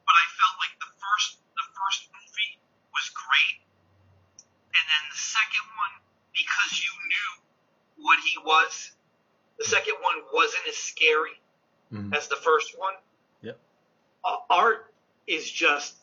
but 0.05 0.15
I 0.15 0.25
felt 0.37 0.55
like 0.61 0.75
the 0.79 0.91
first 0.97 1.37
the 1.55 1.67
first 1.73 2.09
movie 2.13 2.53
was 2.93 3.09
great, 3.09 3.57
and 4.73 4.83
then 4.85 5.03
the 5.11 5.17
second 5.19 5.65
one 5.77 5.93
because 6.33 6.81
you 6.81 6.91
knew 7.07 8.05
what 8.05 8.19
he 8.19 8.37
was. 8.43 8.91
The 9.59 9.65
second 9.65 9.95
one 10.01 10.21
wasn't 10.33 10.63
as 10.69 10.77
scary 10.77 11.41
mm-hmm. 11.91 12.13
as 12.13 12.27
the 12.27 12.35
first 12.35 12.77
one. 12.77 12.93
Yep. 13.41 13.59
Uh, 14.23 14.37
art 14.49 14.93
is 15.25 15.49
just 15.49 15.95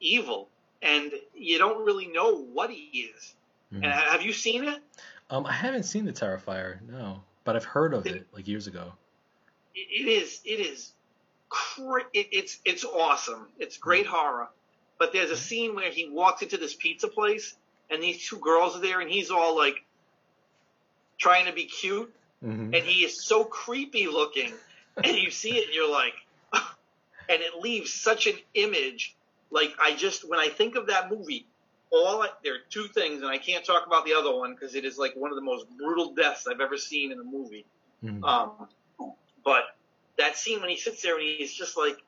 evil 0.00 0.48
and 0.82 1.12
you 1.34 1.58
don't 1.58 1.84
really 1.84 2.06
know 2.06 2.36
what 2.36 2.70
he 2.70 3.10
is. 3.14 3.34
Mm-hmm. 3.72 3.84
And 3.84 3.92
have 3.92 4.22
you 4.22 4.32
seen 4.32 4.64
it? 4.64 4.80
Um, 5.30 5.46
I 5.46 5.52
haven't 5.52 5.84
seen 5.84 6.04
the 6.04 6.12
Terrifier, 6.12 6.78
no, 6.88 7.22
but 7.44 7.56
I've 7.56 7.64
heard 7.64 7.94
of 7.94 8.06
it, 8.06 8.16
it 8.16 8.26
like 8.32 8.46
years 8.46 8.66
ago. 8.66 8.92
It 9.74 10.08
is. 10.08 10.40
It 10.44 10.60
is. 10.60 10.92
It, 11.78 12.28
it's 12.32 12.58
it's 12.64 12.84
awesome. 12.84 13.48
It's 13.58 13.76
great 13.76 14.06
horror. 14.06 14.48
But 14.98 15.12
there's 15.12 15.30
a 15.30 15.36
scene 15.36 15.74
where 15.74 15.90
he 15.90 16.08
walks 16.08 16.42
into 16.42 16.56
this 16.56 16.74
pizza 16.74 17.08
place, 17.08 17.54
and 17.90 18.02
these 18.02 18.26
two 18.26 18.38
girls 18.38 18.76
are 18.76 18.80
there, 18.80 19.00
and 19.00 19.10
he's 19.10 19.30
all 19.30 19.56
like 19.56 19.84
trying 21.18 21.46
to 21.46 21.52
be 21.52 21.64
cute, 21.64 22.14
mm-hmm. 22.44 22.74
and 22.74 22.84
he 22.84 23.04
is 23.04 23.22
so 23.22 23.44
creepy 23.44 24.06
looking, 24.06 24.52
and 24.96 25.16
you 25.16 25.30
see 25.30 25.56
it, 25.58 25.66
and 25.66 25.74
you're 25.74 25.90
like, 25.90 26.14
and 26.52 27.42
it 27.42 27.60
leaves 27.60 27.92
such 27.92 28.26
an 28.26 28.36
image 28.54 29.16
like 29.50 29.74
I 29.80 29.94
just 29.94 30.28
when 30.28 30.38
I 30.38 30.48
think 30.48 30.76
of 30.76 30.86
that 30.88 31.10
movie, 31.10 31.46
all 31.90 32.22
I, 32.22 32.28
there 32.42 32.54
are 32.54 32.64
two 32.70 32.88
things, 32.88 33.22
and 33.22 33.30
I 33.30 33.38
can't 33.38 33.64
talk 33.64 33.86
about 33.86 34.04
the 34.04 34.14
other 34.14 34.34
one 34.34 34.54
because 34.54 34.74
it 34.74 34.84
is 34.84 34.98
like 34.98 35.14
one 35.14 35.30
of 35.30 35.36
the 35.36 35.42
most 35.42 35.66
brutal 35.76 36.14
deaths 36.14 36.46
I've 36.46 36.60
ever 36.60 36.76
seen 36.76 37.12
in 37.12 37.20
a 37.20 37.24
movie. 37.24 37.64
Mm-hmm. 38.04 38.24
Um, 38.24 38.68
but 39.44 39.64
that 40.18 40.36
scene 40.36 40.60
when 40.60 40.70
he 40.70 40.76
sits 40.76 41.02
there 41.02 41.16
and 41.16 41.24
he's 41.24 41.52
just 41.52 41.76
like 41.76 41.98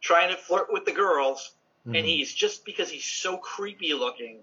trying 0.00 0.30
to 0.30 0.36
flirt 0.36 0.68
with 0.70 0.84
the 0.84 0.92
girls, 0.92 1.54
mm-hmm. 1.86 1.96
and 1.96 2.06
he's 2.06 2.32
just 2.32 2.64
because 2.64 2.90
he's 2.90 3.04
so 3.04 3.38
creepy 3.38 3.94
looking, 3.94 4.40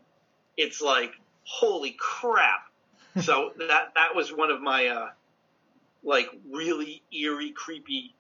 it's 0.58 0.82
like 0.82 1.12
holy 1.44 1.96
crap. 2.00 2.66
so 3.22 3.52
that 3.58 3.92
that 3.96 4.16
was 4.16 4.32
one 4.32 4.52
of 4.52 4.62
my 4.62 4.88
uh, 4.88 5.10
like 6.04 6.30
really 6.52 7.02
eerie, 7.12 7.52
creepy 7.52 8.16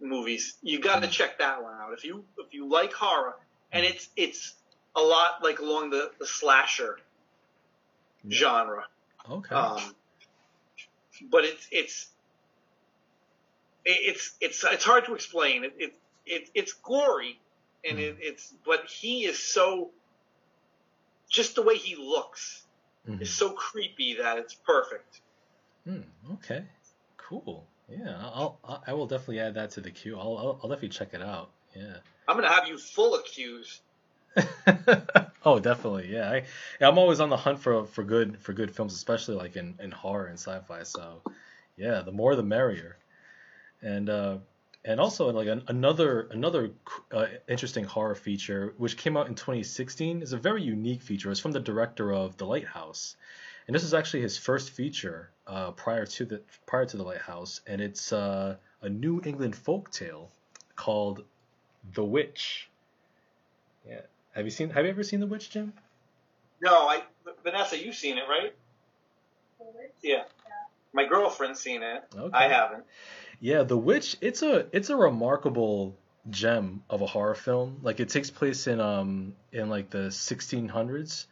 movies. 0.00 0.56
You 0.62 0.80
got 0.80 1.02
to 1.02 1.08
mm. 1.08 1.12
check 1.12 1.38
that 1.38 1.62
one 1.62 1.74
out 1.74 1.92
if 1.92 2.04
you 2.04 2.24
if 2.38 2.52
you 2.54 2.68
like 2.68 2.92
horror, 2.92 3.36
and 3.72 3.84
it's 3.84 4.08
it's 4.16 4.54
a 4.96 5.00
lot 5.00 5.42
like 5.42 5.60
along 5.60 5.90
the, 5.90 6.10
the 6.18 6.26
slasher 6.26 6.98
yeah. 8.24 8.38
genre. 8.38 8.84
Okay. 9.30 9.54
Um, 9.54 9.80
but 11.30 11.44
it's 11.44 11.66
it's 11.70 12.08
it's 13.84 14.36
it's 14.40 14.64
it's 14.64 14.84
hard 14.84 15.06
to 15.06 15.14
explain. 15.14 15.64
It, 15.64 15.74
it, 15.78 15.94
it 16.26 16.50
it's 16.54 16.72
gory, 16.72 17.38
and 17.88 17.98
mm. 17.98 18.02
it, 18.02 18.16
it's 18.20 18.52
but 18.64 18.86
he 18.86 19.24
is 19.24 19.38
so 19.38 19.90
just 21.28 21.54
the 21.54 21.62
way 21.62 21.76
he 21.76 21.94
looks 21.94 22.64
mm-hmm. 23.08 23.22
is 23.22 23.30
so 23.30 23.50
creepy 23.50 24.16
that 24.20 24.38
it's 24.38 24.54
perfect. 24.54 25.20
Mm, 25.88 26.04
okay, 26.34 26.64
cool. 27.16 27.66
Yeah, 27.90 28.16
I'll, 28.18 28.58
I'll 28.64 28.84
I 28.86 28.92
will 28.92 29.06
definitely 29.06 29.40
add 29.40 29.54
that 29.54 29.70
to 29.72 29.80
the 29.80 29.90
queue. 29.90 30.18
I'll, 30.18 30.36
I'll, 30.38 30.60
I'll 30.62 30.68
definitely 30.68 30.90
check 30.90 31.12
it 31.12 31.22
out. 31.22 31.50
Yeah. 31.74 31.96
I'm 32.28 32.36
gonna 32.36 32.52
have 32.52 32.68
you 32.68 32.78
full 32.78 33.14
of 33.14 33.24
cues. 33.24 33.80
oh, 35.44 35.58
definitely. 35.58 36.12
Yeah, 36.12 36.30
I, 36.30 36.44
I'm 36.80 36.98
always 36.98 37.20
on 37.20 37.30
the 37.30 37.36
hunt 37.36 37.58
for 37.58 37.84
for 37.86 38.04
good 38.04 38.38
for 38.38 38.52
good 38.52 38.74
films, 38.74 38.94
especially 38.94 39.34
like 39.34 39.56
in, 39.56 39.74
in 39.80 39.90
horror 39.90 40.26
and 40.26 40.38
sci-fi. 40.38 40.84
So, 40.84 41.22
yeah, 41.76 42.02
the 42.02 42.12
more 42.12 42.36
the 42.36 42.42
merrier. 42.42 42.96
And 43.82 44.08
uh, 44.08 44.38
and 44.84 45.00
also 45.00 45.30
like 45.32 45.48
an, 45.48 45.62
another 45.68 46.28
another 46.30 46.70
uh, 47.12 47.26
interesting 47.48 47.84
horror 47.84 48.14
feature 48.14 48.74
which 48.78 48.96
came 48.96 49.16
out 49.16 49.26
in 49.26 49.34
2016 49.34 50.22
is 50.22 50.32
a 50.32 50.38
very 50.38 50.62
unique 50.62 51.02
feature. 51.02 51.30
It's 51.30 51.40
from 51.40 51.52
the 51.52 51.60
director 51.60 52.12
of 52.12 52.36
The 52.36 52.46
Lighthouse, 52.46 53.16
and 53.66 53.74
this 53.74 53.84
is 53.84 53.94
actually 53.94 54.22
his 54.22 54.38
first 54.38 54.70
feature 54.70 55.30
uh, 55.50 55.72
prior 55.72 56.06
to 56.06 56.24
the 56.24 56.40
prior 56.66 56.86
to 56.86 56.96
The 56.96 57.02
Lighthouse, 57.02 57.60
and 57.66 57.80
it's 57.80 58.12
uh, 58.12 58.56
a 58.82 58.88
New 58.88 59.20
England 59.24 59.56
folk 59.56 59.90
tale 59.90 60.30
called 60.76 61.24
The 61.94 62.04
Witch. 62.04 62.70
Yeah, 63.86 64.02
have 64.32 64.44
you 64.44 64.50
seen? 64.50 64.70
Have 64.70 64.84
you 64.84 64.90
ever 64.90 65.02
seen 65.02 65.18
The 65.18 65.26
Witch, 65.26 65.50
Jim? 65.50 65.72
No, 66.62 66.88
I 66.88 67.02
Vanessa, 67.42 67.82
you've 67.82 67.96
seen 67.96 68.16
it, 68.16 68.24
right? 68.28 68.54
Yeah. 70.02 70.16
yeah. 70.16 70.22
My 70.92 71.06
girlfriend's 71.06 71.60
seen 71.60 71.82
it. 71.82 72.04
Okay. 72.16 72.36
I 72.36 72.48
haven't. 72.48 72.84
Yeah, 73.40 73.64
The 73.64 73.76
Witch. 73.76 74.16
It's 74.20 74.42
a 74.42 74.66
it's 74.72 74.90
a 74.90 74.96
remarkable 74.96 75.96
gem 76.28 76.84
of 76.88 77.02
a 77.02 77.06
horror 77.06 77.34
film. 77.34 77.80
Like 77.82 77.98
it 77.98 78.08
takes 78.08 78.30
place 78.30 78.68
in 78.68 78.80
um 78.80 79.34
in 79.52 79.68
like 79.68 79.90
the 79.90 80.08
1600s. 80.10 81.26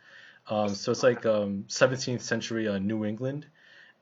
Um, 0.50 0.74
so 0.74 0.90
it's 0.90 1.02
like 1.02 1.24
um 1.24 1.66
17th 1.68 2.22
century 2.22 2.66
uh, 2.66 2.78
New 2.78 3.04
England, 3.04 3.46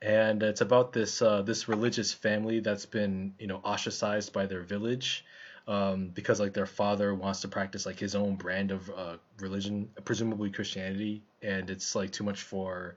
and 0.03 0.43
it's 0.43 0.61
about 0.61 0.93
this 0.93 1.23
uh, 1.23 1.43
this 1.43 1.69
religious 1.69 2.13
family 2.13 2.61
that's 2.61 2.87
been 2.87 3.35
you 3.39 3.47
know 3.47 3.61
ostracized 3.65 4.33
by 4.33 4.47
their 4.47 4.63
village. 4.63 5.25
Um, 5.69 6.11
because 6.15 6.39
like 6.39 6.55
their 6.55 6.67
father 6.67 7.13
wants 7.13 7.41
to 7.41 7.49
practice 7.49 7.87
like 7.87 7.99
his 7.99 8.15
own 8.15 8.37
brand 8.37 8.71
of 8.71 8.89
uh, 8.89 9.17
religion, 9.41 9.91
presumably 10.05 10.49
Christianity, 10.49 11.23
and 11.43 11.69
it's 11.71 11.97
like 11.97 12.13
too 12.13 12.23
much 12.23 12.43
for 12.43 12.95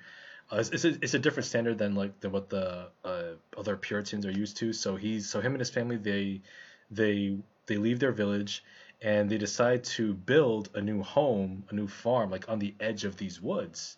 uh, 0.52 0.64
it's, 0.72 0.86
a, 0.86 0.90
it's 1.02 1.14
a 1.14 1.20
different 1.20 1.46
standard 1.46 1.78
than 1.78 1.96
like 1.96 2.20
than 2.20 2.32
what 2.32 2.50
the 2.50 2.88
uh, 3.04 3.24
other 3.58 3.78
Puritans 3.78 4.26
are 4.26 4.32
used 4.32 4.58
to. 4.58 4.74
So 4.74 4.96
he's 4.96 5.30
so 5.30 5.42
him 5.42 5.54
and 5.54 5.60
his 5.60 5.70
family 5.70 5.98
they 5.98 6.42
they 6.90 7.38
they 7.68 7.78
leave 7.78 8.00
their 8.00 8.12
village 8.12 8.64
and 9.02 9.30
they 9.30 9.38
decide 9.38 9.84
to 9.84 10.14
build 10.14 10.70
a 10.74 10.82
new 10.82 11.02
home, 11.02 11.64
a 11.70 11.76
new 11.76 11.88
farm, 11.88 12.30
like 12.32 12.50
on 12.50 12.60
the 12.60 12.74
edge 12.80 13.06
of 13.06 13.16
these 13.18 13.42
woods, 13.42 13.98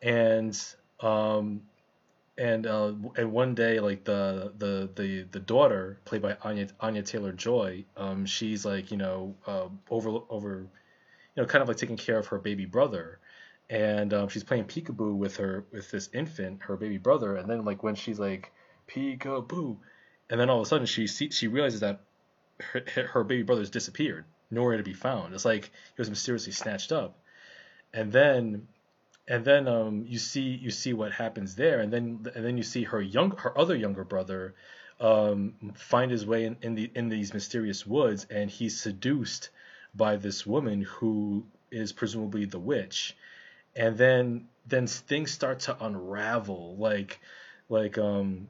and 0.00 0.58
um 1.00 1.62
and 2.38 2.66
uh 2.66 2.92
and 3.16 3.32
one 3.32 3.54
day 3.54 3.80
like 3.80 4.04
the 4.04 4.52
the 4.58 4.88
the 4.94 5.22
the 5.30 5.40
daughter 5.40 5.98
played 6.04 6.22
by 6.22 6.36
Anya 6.42 6.68
Anya 6.80 7.02
Taylor 7.02 7.32
Joy, 7.32 7.84
um 7.96 8.24
she's 8.26 8.64
like 8.64 8.90
you 8.90 8.96
know 8.96 9.34
uh, 9.46 9.68
over 9.90 10.20
over 10.30 10.66
you 11.34 11.42
know 11.42 11.46
kind 11.46 11.62
of 11.62 11.68
like 11.68 11.76
taking 11.76 11.96
care 11.96 12.18
of 12.18 12.26
her 12.28 12.38
baby 12.38 12.66
brother. 12.66 13.18
And 13.70 14.12
um, 14.12 14.28
she's 14.28 14.44
playing 14.44 14.64
peekaboo 14.64 15.16
with 15.16 15.36
her 15.38 15.64
with 15.72 15.90
this 15.90 16.10
infant, 16.12 16.62
her 16.64 16.76
baby 16.76 16.98
brother, 16.98 17.36
and 17.36 17.48
then 17.48 17.64
like 17.64 17.82
when 17.82 17.94
she's 17.94 18.18
like 18.18 18.52
peekaboo, 18.88 19.78
and 20.28 20.38
then 20.40 20.50
all 20.50 20.60
of 20.60 20.66
a 20.66 20.68
sudden 20.68 20.84
she 20.84 21.06
see, 21.06 21.30
she 21.30 21.48
realizes 21.48 21.80
that 21.80 22.00
her, 22.60 22.82
her 23.12 23.24
baby 23.24 23.42
brother's 23.44 23.70
disappeared, 23.70 24.26
nowhere 24.50 24.76
to 24.76 24.82
be 24.82 24.92
found. 24.92 25.32
It's 25.32 25.46
like 25.46 25.64
he 25.64 26.00
was 26.00 26.10
mysteriously 26.10 26.52
snatched 26.52 26.92
up, 26.92 27.18
and 27.94 28.12
then 28.12 28.68
and 29.28 29.44
then 29.44 29.68
um, 29.68 30.04
you 30.06 30.18
see 30.18 30.58
you 30.60 30.70
see 30.70 30.92
what 30.92 31.12
happens 31.12 31.54
there, 31.54 31.80
and 31.80 31.92
then 31.92 32.26
and 32.34 32.44
then 32.44 32.56
you 32.56 32.62
see 32.62 32.84
her 32.84 33.00
young 33.00 33.30
her 33.38 33.56
other 33.56 33.76
younger 33.76 34.04
brother 34.04 34.54
um, 35.00 35.54
find 35.74 36.10
his 36.10 36.26
way 36.26 36.44
in, 36.44 36.56
in 36.62 36.74
the 36.74 36.90
in 36.94 37.08
these 37.08 37.34
mysterious 37.34 37.86
woods, 37.86 38.26
and 38.30 38.50
he's 38.50 38.80
seduced 38.80 39.50
by 39.94 40.16
this 40.16 40.46
woman 40.46 40.82
who 40.82 41.44
is 41.70 41.92
presumably 41.92 42.44
the 42.44 42.58
witch. 42.58 43.16
And 43.74 43.96
then 43.96 44.48
then 44.66 44.86
things 44.86 45.30
start 45.30 45.60
to 45.60 45.84
unravel. 45.84 46.76
Like 46.76 47.20
like 47.68 47.98
um 47.98 48.48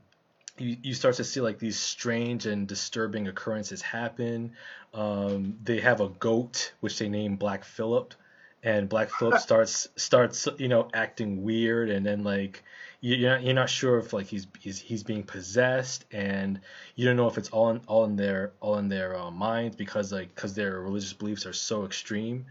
you, 0.58 0.76
you 0.82 0.94
start 0.94 1.16
to 1.16 1.24
see 1.24 1.40
like 1.40 1.58
these 1.58 1.78
strange 1.78 2.46
and 2.46 2.66
disturbing 2.66 3.28
occurrences 3.28 3.82
happen. 3.82 4.52
Um 4.92 5.58
they 5.62 5.80
have 5.80 6.00
a 6.00 6.08
goat 6.08 6.72
which 6.80 6.98
they 6.98 7.08
name 7.08 7.36
black 7.36 7.64
phillip 7.64 8.14
and 8.62 8.88
black 8.88 9.10
phillip 9.10 9.40
starts 9.40 9.88
starts 9.96 10.48
you 10.58 10.68
know 10.68 10.88
acting 10.94 11.42
weird 11.42 11.90
and 11.90 12.04
then 12.04 12.22
like 12.22 12.62
you're 13.00 13.30
not, 13.30 13.42
you're 13.42 13.54
not 13.54 13.68
sure 13.68 13.98
if 13.98 14.12
like 14.12 14.26
he's, 14.26 14.46
he's 14.60 14.78
he's 14.78 15.02
being 15.02 15.24
possessed 15.24 16.04
and 16.12 16.60
you 16.94 17.04
don't 17.04 17.16
know 17.16 17.26
if 17.26 17.36
it's 17.36 17.48
all 17.48 17.70
in 17.70 17.80
all 17.88 18.04
in 18.04 18.14
their 18.14 18.52
all 18.60 18.78
in 18.78 18.88
their 18.88 19.18
uh, 19.18 19.30
minds 19.30 19.74
because 19.74 20.12
like 20.12 20.32
because 20.34 20.54
their 20.54 20.80
religious 20.80 21.12
beliefs 21.12 21.44
are 21.44 21.52
so 21.52 21.84
extreme 21.84 22.46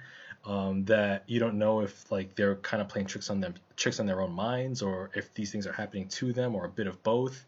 um, 0.46 0.84
that 0.86 1.24
you 1.28 1.40
don't 1.40 1.58
know 1.58 1.82
if 1.82 2.12
like 2.12 2.36
they're 2.36 2.56
kind 2.58 2.82
of 2.82 2.90
playing 2.90 3.08
tricks 3.08 3.30
on 3.30 3.40
them 3.40 3.54
tricks 3.78 4.00
on 4.00 4.06
their 4.06 4.22
own 4.22 4.34
minds 4.34 4.82
or 4.82 5.10
if 5.16 5.34
these 5.34 5.52
things 5.52 5.66
are 5.66 5.74
happening 5.74 6.08
to 6.10 6.34
them 6.34 6.54
or 6.54 6.66
a 6.66 6.70
bit 6.70 6.88
of 6.88 7.02
both 7.02 7.46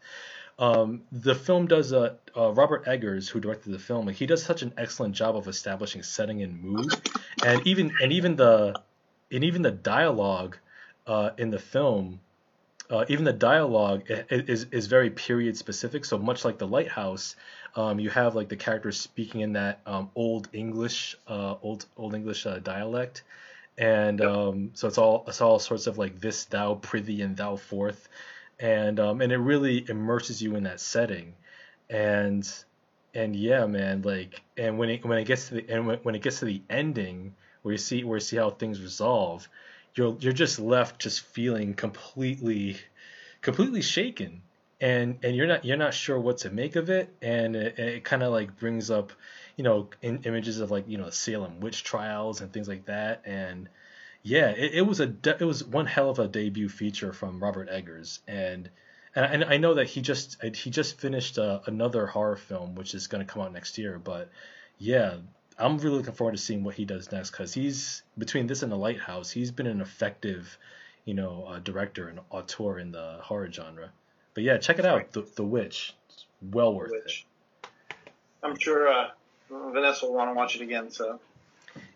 um, 0.58 1.02
the 1.12 1.34
film 1.34 1.66
does 1.66 1.92
a 1.92 2.16
uh, 2.36 2.52
Robert 2.52 2.86
Eggers, 2.86 3.28
who 3.28 3.40
directed 3.40 3.72
the 3.72 3.78
film, 3.78 4.08
he 4.08 4.26
does 4.26 4.42
such 4.42 4.62
an 4.62 4.72
excellent 4.76 5.14
job 5.14 5.36
of 5.36 5.48
establishing 5.48 6.02
setting 6.02 6.42
and 6.42 6.62
mood, 6.62 6.92
and 7.44 7.66
even 7.66 7.92
and 8.00 8.12
even 8.12 8.36
the 8.36 8.80
and 9.30 9.44
even 9.44 9.62
the 9.62 9.70
dialogue 9.70 10.56
uh, 11.06 11.30
in 11.38 11.50
the 11.50 11.58
film 11.58 12.20
uh, 12.90 13.04
even 13.08 13.24
the 13.24 13.32
dialogue 13.32 14.04
is 14.30 14.66
is 14.70 14.86
very 14.86 15.10
period 15.10 15.56
specific. 15.56 16.04
So 16.04 16.18
much 16.18 16.44
like 16.44 16.58
the 16.58 16.66
Lighthouse, 16.66 17.36
um, 17.76 17.98
you 17.98 18.10
have 18.10 18.34
like 18.34 18.48
the 18.48 18.56
characters 18.56 19.00
speaking 19.00 19.40
in 19.40 19.54
that 19.54 19.80
um, 19.86 20.10
old 20.14 20.48
English, 20.52 21.16
uh, 21.26 21.54
old 21.62 21.86
old 21.96 22.14
English 22.14 22.46
uh, 22.46 22.58
dialect, 22.58 23.22
and 23.78 24.20
um, 24.20 24.70
so 24.74 24.88
it's 24.88 24.98
all 24.98 25.24
it's 25.26 25.40
all 25.40 25.58
sorts 25.58 25.86
of 25.86 25.96
like 25.98 26.20
this 26.20 26.44
thou 26.44 26.74
prithee 26.74 27.22
and 27.22 27.36
thou 27.36 27.56
forth, 27.56 28.08
and 28.58 29.00
um, 29.00 29.20
and 29.20 29.32
it 29.32 29.38
really 29.38 29.84
immerses 29.88 30.42
you 30.42 30.56
in 30.56 30.64
that 30.64 30.80
setting, 30.80 31.34
and 31.90 32.50
and 33.14 33.36
yeah, 33.36 33.66
man, 33.66 34.02
like 34.02 34.42
and 34.56 34.78
when 34.78 34.90
it 34.90 35.04
when 35.04 35.18
it 35.18 35.24
gets 35.24 35.48
to 35.48 35.54
the 35.54 35.66
and 35.68 35.86
when, 35.86 35.98
when 35.98 36.14
it 36.14 36.22
gets 36.22 36.40
to 36.40 36.44
the 36.44 36.62
ending 36.70 37.34
where 37.62 37.72
you 37.72 37.78
see 37.78 38.04
where 38.04 38.16
you 38.16 38.20
see 38.20 38.36
how 38.36 38.50
things 38.50 38.80
resolve 38.80 39.48
you're 39.94 40.16
you're 40.20 40.32
just 40.32 40.58
left 40.58 41.00
just 41.00 41.20
feeling 41.20 41.74
completely 41.74 42.76
completely 43.40 43.82
shaken. 43.82 44.42
And 44.80 45.18
and 45.22 45.36
you're 45.36 45.46
not 45.46 45.64
you're 45.64 45.76
not 45.76 45.94
sure 45.94 46.18
what 46.18 46.38
to 46.38 46.50
make 46.50 46.76
of 46.76 46.90
it. 46.90 47.14
And 47.22 47.54
it, 47.54 47.78
it 47.78 48.04
kind 48.04 48.22
of 48.22 48.32
like 48.32 48.58
brings 48.58 48.90
up 48.90 49.12
you 49.56 49.64
know 49.64 49.88
in, 50.02 50.22
images 50.24 50.60
of 50.60 50.70
like 50.70 50.88
you 50.88 50.98
know 50.98 51.10
Salem 51.10 51.60
witch 51.60 51.84
trials 51.84 52.40
and 52.40 52.52
things 52.52 52.68
like 52.68 52.86
that. 52.86 53.22
And 53.24 53.68
yeah 54.24 54.48
it, 54.48 54.74
it 54.74 54.82
was 54.82 54.98
a 54.98 55.06
de- 55.06 55.36
it 55.40 55.44
was 55.44 55.62
one 55.62 55.86
hell 55.86 56.10
of 56.10 56.18
a 56.18 56.26
debut 56.26 56.68
feature 56.68 57.12
from 57.12 57.40
Robert 57.40 57.68
Eggers 57.70 58.18
and 58.26 58.68
and 59.14 59.44
I, 59.44 59.54
I 59.54 59.56
know 59.58 59.74
that 59.74 59.86
he 59.86 60.00
just 60.00 60.42
he 60.42 60.70
just 60.70 60.98
finished 60.98 61.38
uh, 61.38 61.60
another 61.66 62.06
horror 62.06 62.36
film 62.36 62.74
which 62.74 62.94
is 62.94 63.06
going 63.06 63.24
to 63.24 63.32
come 63.32 63.42
out 63.42 63.52
next 63.52 63.78
year 63.78 64.00
but 64.02 64.30
yeah 64.78 65.18
I'm 65.58 65.78
really 65.78 65.98
looking 65.98 66.14
forward 66.14 66.32
to 66.32 66.42
seeing 66.42 66.64
what 66.64 66.74
he 66.74 66.84
does 66.84 67.12
next 67.12 67.30
because 67.30 67.54
he's 67.54 68.02
between 68.18 68.46
this 68.46 68.62
and 68.62 68.72
the 68.72 68.76
Lighthouse, 68.76 69.30
he's 69.30 69.50
been 69.50 69.66
an 69.66 69.80
effective, 69.80 70.58
you 71.04 71.14
know, 71.14 71.44
uh, 71.48 71.58
director 71.60 72.08
and 72.08 72.20
auteur 72.30 72.78
in 72.78 72.90
the 72.90 73.18
horror 73.22 73.50
genre. 73.50 73.90
But 74.34 74.42
yeah, 74.42 74.58
check 74.58 74.78
it 74.78 74.84
out, 74.84 75.12
the, 75.12 75.22
the 75.36 75.44
Witch. 75.44 75.94
It's 76.08 76.26
well 76.42 76.74
worth 76.74 76.90
Witch. 76.90 77.26
it. 77.62 77.96
I'm 78.42 78.58
sure 78.58 78.88
uh, 78.88 79.10
Vanessa 79.48 80.06
will 80.06 80.14
want 80.14 80.30
to 80.30 80.34
watch 80.34 80.56
it 80.56 80.62
again, 80.62 80.90
so 80.90 81.20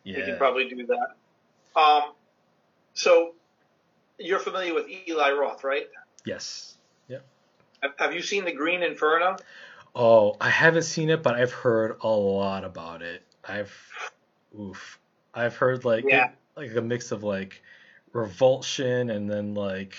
yeah. 0.04 0.18
we 0.18 0.22
can 0.24 0.36
probably 0.38 0.68
do 0.68 0.86
that. 0.86 1.80
Um, 1.80 2.12
so 2.98 3.34
you're 4.18 4.40
familiar 4.40 4.74
with 4.74 4.86
Eli 4.88 5.30
Roth, 5.30 5.62
right? 5.62 5.86
Yes. 6.24 6.76
Yep. 7.06 7.24
Have 7.96 8.12
you 8.12 8.22
seen 8.22 8.44
The 8.44 8.52
Green 8.52 8.82
Inferno? 8.82 9.36
Oh, 9.94 10.36
I 10.40 10.50
haven't 10.50 10.82
seen 10.82 11.08
it, 11.08 11.22
but 11.22 11.36
I've 11.36 11.52
heard 11.52 11.98
a 12.02 12.08
lot 12.08 12.64
about 12.64 13.02
it. 13.02 13.22
I've 13.46 13.72
oof. 14.58 14.98
I've 15.32 15.54
heard 15.54 15.84
like 15.84 16.04
yeah. 16.08 16.30
like 16.56 16.74
a 16.74 16.82
mix 16.82 17.12
of 17.12 17.22
like 17.22 17.62
revulsion 18.12 19.10
and 19.10 19.30
then 19.30 19.54
like 19.54 19.94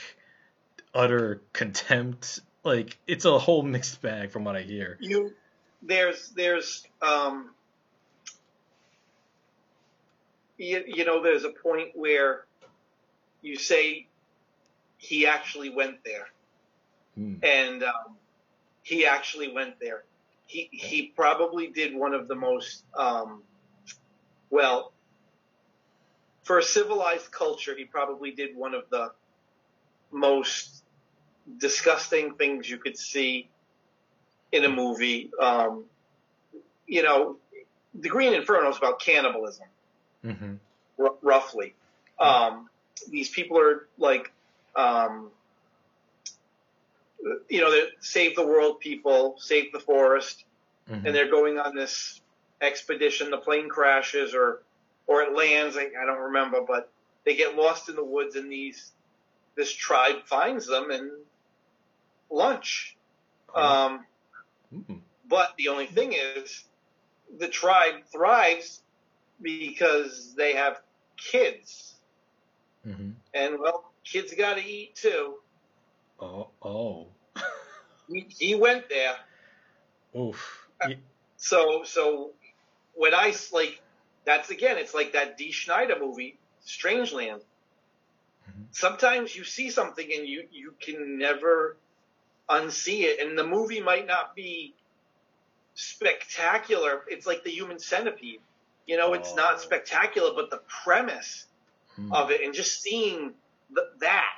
utter 0.94 1.42
contempt. 1.54 2.42
Like 2.66 2.98
it's 3.08 3.24
a 3.24 3.40
whole 3.40 3.64
mixed 3.64 4.02
bag 4.02 4.32
from 4.32 4.44
what 4.44 4.58
I 4.58 4.62
hear. 4.62 4.98
You 5.00 5.34
there's 5.82 6.32
there's 6.32 6.86
um 7.02 7.52
you, 10.58 10.84
you 10.86 11.06
know 11.06 11.24
there's 11.24 11.46
a 11.46 11.52
point 11.52 11.92
where 11.96 12.44
you 13.42 13.58
say 13.58 14.08
he 14.98 15.28
actually 15.28 15.70
went 15.70 16.04
there. 16.04 16.28
Hmm. 17.16 17.36
And 17.44 17.84
um, 17.84 18.18
he 18.84 19.06
actually 19.06 19.52
went 19.52 19.80
there 19.80 20.04
he 20.50 20.68
he 20.72 21.14
probably 21.16 21.68
did 21.68 21.96
one 21.96 22.16
of 22.16 22.28
the 22.28 22.34
most 22.34 22.84
um, 22.98 23.44
well 24.50 24.92
for 26.50 26.58
a 26.58 26.64
civilized 26.64 27.30
culture, 27.30 27.76
he 27.78 27.86
probably 27.86 28.32
did 28.32 28.56
one 28.56 28.74
of 28.74 28.82
the 28.90 29.12
most 30.12 30.84
disgusting 31.60 32.34
things 32.34 32.68
you 32.68 32.80
could 32.80 32.98
see 32.98 33.48
in 34.52 34.66
a 34.66 34.70
movie. 34.70 35.30
Um, 35.40 35.84
you 36.88 37.04
know, 37.04 37.38
The 37.94 38.10
Green 38.10 38.34
Inferno 38.34 38.72
is 38.72 38.78
about 38.78 39.00
cannibalism, 39.00 39.68
mm-hmm. 40.26 40.56
r- 41.00 41.14
roughly. 41.22 41.76
Um, 42.20 42.68
these 43.10 43.30
people 43.30 43.60
are 43.60 43.88
like, 43.98 44.32
um, 44.76 45.30
you 47.50 47.62
know, 47.62 47.74
save 48.00 48.36
the 48.36 48.46
world 48.46 48.80
people, 48.80 49.36
save 49.40 49.72
the 49.72 49.80
forest, 49.80 50.46
mm-hmm. 50.90 51.06
and 51.06 51.16
they're 51.16 51.30
going 51.30 51.58
on 51.58 51.76
this 51.76 52.22
expedition. 52.62 53.30
The 53.30 53.38
plane 53.38 53.70
crashes 53.70 54.34
or 54.34 54.62
or 55.08 55.22
it 55.24 55.36
lands. 55.36 55.76
I, 55.78 55.90
I 56.02 56.06
don't 56.06 56.20
remember, 56.20 56.62
but 56.66 56.92
they 57.26 57.36
get 57.36 57.56
lost 57.56 57.90
in 57.90 57.96
the 57.96 58.04
woods, 58.04 58.36
and 58.36 58.52
these 58.52 58.92
this 59.56 59.74
tribe 59.74 60.24
finds 60.26 60.68
them 60.68 60.92
and 60.92 61.12
lunch. 62.30 62.96
Um, 63.54 64.06
mm-hmm. 64.74 64.96
But 65.28 65.54
the 65.58 65.68
only 65.68 65.88
thing 65.88 66.14
is, 66.14 66.64
the 67.38 67.48
tribe 67.48 68.06
thrives 68.12 68.82
because 69.42 70.34
they 70.36 70.54
have 70.54 70.82
kids. 71.18 71.96
Mm-hmm. 72.88 73.10
And 73.34 73.60
well, 73.60 73.92
kids 74.04 74.34
got 74.34 74.56
to 74.56 74.66
eat 74.66 74.96
too. 74.96 75.36
Oh, 76.20 76.50
oh. 76.62 77.08
he, 78.12 78.28
he 78.30 78.56
went 78.56 78.90
there. 78.90 79.16
Oof. 80.18 80.68
So, 81.38 81.84
so 81.84 82.32
when 82.94 83.14
I 83.14 83.34
like, 83.54 83.82
that's 84.26 84.50
again, 84.50 84.78
it's 84.78 84.94
like 84.94 85.14
that 85.14 85.38
Dee 85.38 85.52
Snider 85.52 85.96
movie, 86.00 86.38
Strangeland. 86.66 87.42
Mm-hmm. 88.50 88.64
Sometimes 88.72 89.36
you 89.36 89.44
see 89.44 89.70
something 89.70 90.08
and 90.18 90.28
you 90.28 90.48
you 90.52 90.74
can 90.80 91.18
never 91.18 91.78
unsee 92.50 93.04
it, 93.04 93.26
and 93.26 93.38
the 93.38 93.46
movie 93.46 93.82
might 93.82 94.08
not 94.08 94.36
be 94.36 94.74
spectacular. 95.76 97.04
It's 97.08 97.26
like 97.26 97.44
the 97.44 97.52
Human 97.52 97.80
Centipede. 97.80 98.42
You 98.86 98.98
know, 98.98 99.14
it's 99.14 99.32
oh. 99.32 99.36
not 99.36 99.62
spectacular, 99.62 100.32
but 100.36 100.50
the 100.50 100.62
premise 100.84 101.46
mm. 102.00 102.14
of 102.14 102.32
it 102.32 102.42
and 102.44 102.54
just 102.54 102.82
seeing 102.82 103.34
the, 103.72 103.90
that, 104.00 104.34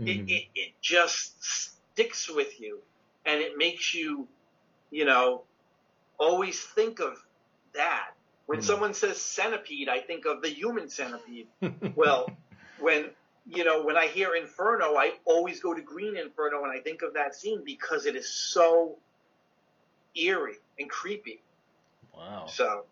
mm. 0.00 0.08
it, 0.08 0.32
it, 0.32 0.44
it 0.54 0.72
just 0.80 1.42
sticks 1.42 2.28
with 2.30 2.60
you 2.60 2.80
and 3.24 3.40
it 3.40 3.56
makes 3.56 3.94
you, 3.94 4.26
you 4.90 5.04
know, 5.04 5.42
always 6.18 6.60
think 6.60 7.00
of 7.00 7.16
that. 7.74 8.10
When 8.46 8.60
mm. 8.60 8.64
someone 8.64 8.94
says 8.94 9.20
centipede, 9.20 9.88
I 9.88 10.00
think 10.00 10.26
of 10.26 10.42
the 10.42 10.48
human 10.48 10.88
centipede. 10.88 11.46
well, 11.94 12.28
when 12.80 13.10
you 13.46 13.64
know, 13.64 13.82
when 13.82 13.96
I 13.96 14.06
hear 14.06 14.34
Inferno, 14.34 14.96
I 14.96 15.14
always 15.24 15.60
go 15.60 15.74
to 15.74 15.80
Green 15.80 16.16
Inferno 16.16 16.62
and 16.62 16.72
I 16.72 16.80
think 16.80 17.02
of 17.02 17.14
that 17.14 17.34
scene 17.34 17.62
because 17.64 18.06
it 18.06 18.14
is 18.14 18.28
so 18.28 18.96
eerie 20.14 20.58
and 20.78 20.88
creepy. 20.88 21.42
Wow. 22.14 22.46
So, 22.46 22.84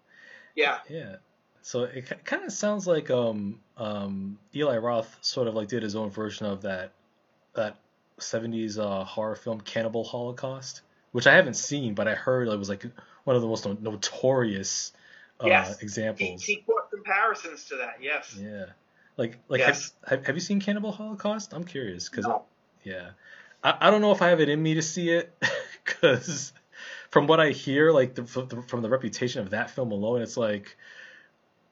yeah. 0.57 0.79
Yeah. 0.89 1.17
So 1.63 1.85
it 1.85 2.25
kind 2.25 2.45
of 2.45 2.53
sounds 2.53 2.87
like 2.87 3.11
um, 3.11 3.61
um, 3.79 4.39
Eli 4.55 4.77
Roth 4.77 5.17
sort 5.23 5.49
of 5.49 5.55
like 5.55 5.69
did 5.69 5.83
his 5.83 5.97
own 5.97 6.11
version 6.11 6.47
of 6.47 6.63
that 6.63 6.93
that 7.55 7.77
70s 8.19 8.79
uh, 8.79 9.05
horror 9.05 9.37
film 9.37 9.61
Cannibal 9.61 10.05
Holocaust, 10.05 10.83
which 11.13 11.27
I 11.27 11.35
haven't 11.35 11.55
seen, 11.55 11.95
but 11.95 12.09
I 12.09 12.15
heard 12.15 12.49
it 12.49 12.57
was 12.57 12.69
like 12.69 12.85
one 13.25 13.37
of 13.37 13.43
the 13.43 13.49
most 13.49 13.67
notorious 13.67 14.93
uh, 15.41 15.47
yes. 15.47 15.81
examples. 15.81 16.43
He, 16.43 16.55
he 16.55 16.65
brought 16.67 16.91
comparisons 16.91 17.65
to 17.67 17.77
that. 17.77 17.99
Yes. 18.03 18.37
Yeah. 18.39 18.67
Like, 19.17 19.39
like 19.49 19.61
yes. 19.61 19.93
have, 20.07 20.27
have 20.27 20.37
you 20.37 20.41
seen 20.41 20.61
Cannibal 20.61 20.93
Holocaust? 20.93 21.53
I'm 21.53 21.65
curious 21.65 22.09
because, 22.09 22.27
no. 22.27 22.45
yeah, 22.85 23.11
I, 23.63 23.77
I 23.81 23.91
don't 23.91 24.01
know 24.01 24.13
if 24.13 24.23
I 24.23 24.29
have 24.29 24.41
it 24.41 24.49
in 24.49 24.63
me 24.63 24.75
to 24.75 24.83
see 24.83 25.11
it 25.11 25.33
because 25.85 26.53
from 27.11 27.27
what 27.27 27.41
I 27.41 27.51
hear, 27.51 27.91
like 27.93 28.15
the, 28.15 28.25
from 28.25 28.83
the 28.83 28.89
reputation 28.89 29.43
of 29.43 29.51
that 29.51 29.71
film 29.71 29.91
alone, 29.91 30.23
it's 30.23 30.37
like 30.37 30.77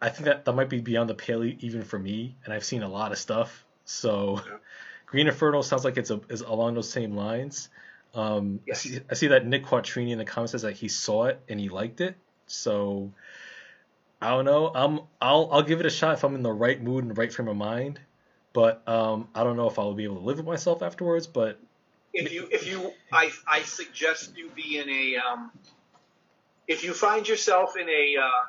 I 0.00 0.10
think 0.10 0.26
that 0.26 0.44
that 0.44 0.52
might 0.52 0.68
be 0.68 0.80
beyond 0.80 1.08
the 1.08 1.14
pale 1.14 1.44
even 1.44 1.82
for 1.82 1.98
me, 1.98 2.36
and 2.44 2.52
I've 2.52 2.64
seen 2.64 2.82
a 2.82 2.88
lot 2.88 3.12
of 3.12 3.18
stuff. 3.18 3.64
So, 3.84 4.42
yeah. 4.46 4.56
Green 5.06 5.28
Inferno 5.28 5.62
sounds 5.62 5.84
like 5.84 5.96
it's 5.96 6.10
a, 6.10 6.20
is 6.28 6.40
along 6.40 6.74
those 6.74 6.90
same 6.90 7.14
lines. 7.14 7.68
Um, 8.14 8.60
yes. 8.66 8.84
I, 8.84 8.88
see, 8.88 9.00
I 9.10 9.14
see 9.14 9.26
that 9.28 9.46
Nick 9.46 9.64
Quattrini 9.64 10.10
in 10.10 10.18
the 10.18 10.24
comments 10.24 10.52
says 10.52 10.62
that 10.62 10.74
he 10.74 10.88
saw 10.88 11.26
it 11.26 11.40
and 11.48 11.60
he 11.60 11.68
liked 11.68 12.00
it. 12.00 12.16
So 12.46 13.12
I 14.20 14.30
don't 14.30 14.44
know. 14.44 14.70
I'm 14.74 15.00
I'll 15.20 15.48
I'll 15.52 15.62
give 15.62 15.80
it 15.80 15.86
a 15.86 15.90
shot 15.90 16.14
if 16.14 16.24
I'm 16.24 16.34
in 16.34 16.42
the 16.42 16.52
right 16.52 16.82
mood 16.82 17.04
and 17.04 17.16
right 17.16 17.32
frame 17.32 17.48
of 17.48 17.56
mind. 17.56 18.00
But 18.52 18.86
um, 18.88 19.28
I 19.34 19.44
don't 19.44 19.56
know 19.56 19.68
if 19.68 19.78
I'll 19.78 19.92
be 19.92 20.04
able 20.04 20.16
to 20.16 20.22
live 20.22 20.38
with 20.38 20.46
myself 20.46 20.82
afterwards. 20.82 21.26
But 21.26 21.60
if 22.14 22.32
you 22.32 22.48
if 22.50 22.66
you 22.66 22.92
I 23.12 23.30
I 23.46 23.62
suggest 23.62 24.36
you 24.36 24.50
be 24.50 24.78
in 24.78 24.88
a 24.88 25.16
um, 25.18 25.50
if 26.66 26.82
you 26.82 26.94
find 26.94 27.28
yourself 27.28 27.76
in 27.76 27.88
a 27.88 28.16
uh, 28.22 28.44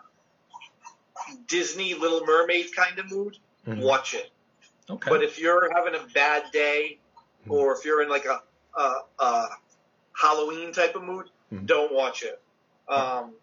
Disney 1.48 1.94
Little 1.94 2.26
Mermaid 2.26 2.76
kind 2.76 3.00
of 3.00 3.12
mood, 3.12 3.38
mm-hmm. 3.68 3.82
watch 3.82 4.14
it. 4.14 4.32
Okay. 4.90 5.10
But 5.10 5.24
if 5.24 5.40
you're 5.40 5.70
having 5.74 5.96
a 5.96 6.06
bad 6.14 6.44
day, 6.52 7.00
mm-hmm. 7.42 7.52
or 7.52 7.76
if 7.76 7.86
you're 7.86 8.02
in 8.02 8.10
like 8.10 8.26
a, 8.26 8.42
a, 8.80 8.96
a 9.20 9.48
Halloween 10.14 10.72
type 10.72 10.96
of 10.96 11.04
mood, 11.04 11.26
mm-hmm. 11.52 11.66
don't 11.66 11.94
watch 11.94 12.24
it. 12.24 12.42
Um, 12.88 13.34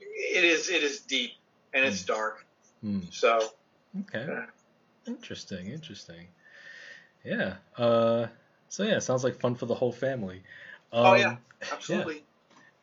it 0.00 0.44
is 0.44 0.68
it 0.68 0.82
is 0.82 1.00
deep 1.00 1.32
and 1.72 1.84
it's 1.84 2.02
mm. 2.02 2.08
dark. 2.08 2.44
Mm. 2.84 3.12
So 3.12 3.40
okay, 4.00 4.26
uh, 4.30 4.46
interesting, 5.06 5.68
interesting. 5.68 6.26
Yeah. 7.24 7.54
Uh, 7.76 8.26
so 8.68 8.82
yeah, 8.82 8.98
sounds 8.98 9.24
like 9.24 9.40
fun 9.40 9.54
for 9.54 9.66
the 9.66 9.74
whole 9.74 9.92
family. 9.92 10.42
Um, 10.92 11.06
oh 11.06 11.14
yeah, 11.14 11.36
absolutely. 11.72 12.16
Yeah. 12.16 12.20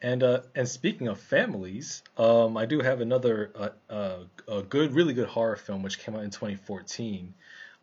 And 0.05 0.21
uh, 0.21 0.41
and 0.53 0.69
speaking 0.69 1.07
of 1.07 1.19
families, 1.19 2.03
um, 2.15 2.57
I 2.57 2.67
do 2.67 2.79
have 2.79 3.01
another 3.01 3.51
uh, 3.55 3.69
uh, 3.91 4.17
a 4.47 4.61
good, 4.61 4.93
really 4.93 5.15
good 5.15 5.27
horror 5.27 5.55
film 5.55 5.81
which 5.81 5.97
came 5.97 6.15
out 6.15 6.23
in 6.23 6.29
2014. 6.29 7.33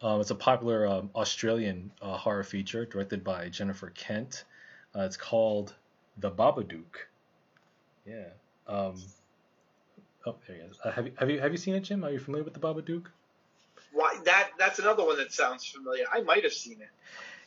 Um, 0.01 0.20
it's 0.20 0.31
a 0.31 0.37
popular 0.37 0.87
um, 0.87 1.11
Australian 1.16 1.91
uh, 2.01 2.16
horror 2.16 2.45
feature 2.45 2.87
directed 2.87 3.25
by 3.25 3.49
Jennifer 3.49 3.91
Kent. 3.91 4.45
Uh, 4.95 5.01
it's 5.01 5.16
called 5.16 5.75
The 6.18 6.31
Babadook. 6.31 7.09
Yeah. 8.07 8.29
Um, 8.68 8.95
Oh, 10.25 10.37
there 10.47 10.57
he 10.57 10.62
is. 10.62 10.77
Uh, 10.85 10.93
have 10.93 11.07
you 11.07 11.12
have 11.16 11.29
you 11.29 11.41
have 11.41 11.51
you 11.51 11.59
seen 11.59 11.75
it, 11.75 11.81
Jim? 11.81 12.05
Are 12.05 12.11
you 12.12 12.20
familiar 12.20 12.45
with 12.45 12.55
the 12.55 12.61
Babadook? 12.61 13.07
Why 13.93 14.16
that 14.27 14.51
that's 14.61 14.79
another 14.79 15.05
one 15.05 15.16
that 15.16 15.33
sounds 15.33 15.66
familiar. 15.66 16.05
I 16.12 16.20
might 16.20 16.45
have 16.45 16.53
seen 16.53 16.81
it. 16.81 16.91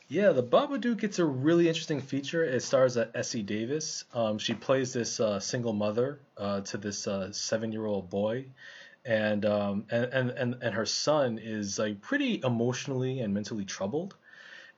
Yeah, 0.08 0.30
the 0.32 0.42
Babadook. 0.42 1.02
It's 1.02 1.18
a 1.18 1.24
really 1.24 1.68
interesting 1.68 2.00
feature. 2.00 2.44
It 2.44 2.62
stars 2.62 2.96
uh, 2.96 3.08
Essie 3.14 3.42
Davis. 3.42 4.04
Um, 4.14 4.38
she 4.38 4.54
plays 4.54 4.92
this 4.92 5.18
uh, 5.20 5.40
single 5.40 5.72
mother 5.72 6.20
uh, 6.36 6.60
to 6.62 6.76
this 6.78 7.06
uh, 7.08 7.32
seven-year-old 7.32 8.08
boy, 8.08 8.46
and, 9.04 9.44
um, 9.44 9.84
and 9.90 10.04
and 10.12 10.30
and 10.30 10.56
and 10.62 10.74
her 10.74 10.86
son 10.86 11.38
is 11.42 11.78
like 11.78 12.00
pretty 12.00 12.40
emotionally 12.44 13.20
and 13.20 13.34
mentally 13.34 13.64
troubled 13.64 14.14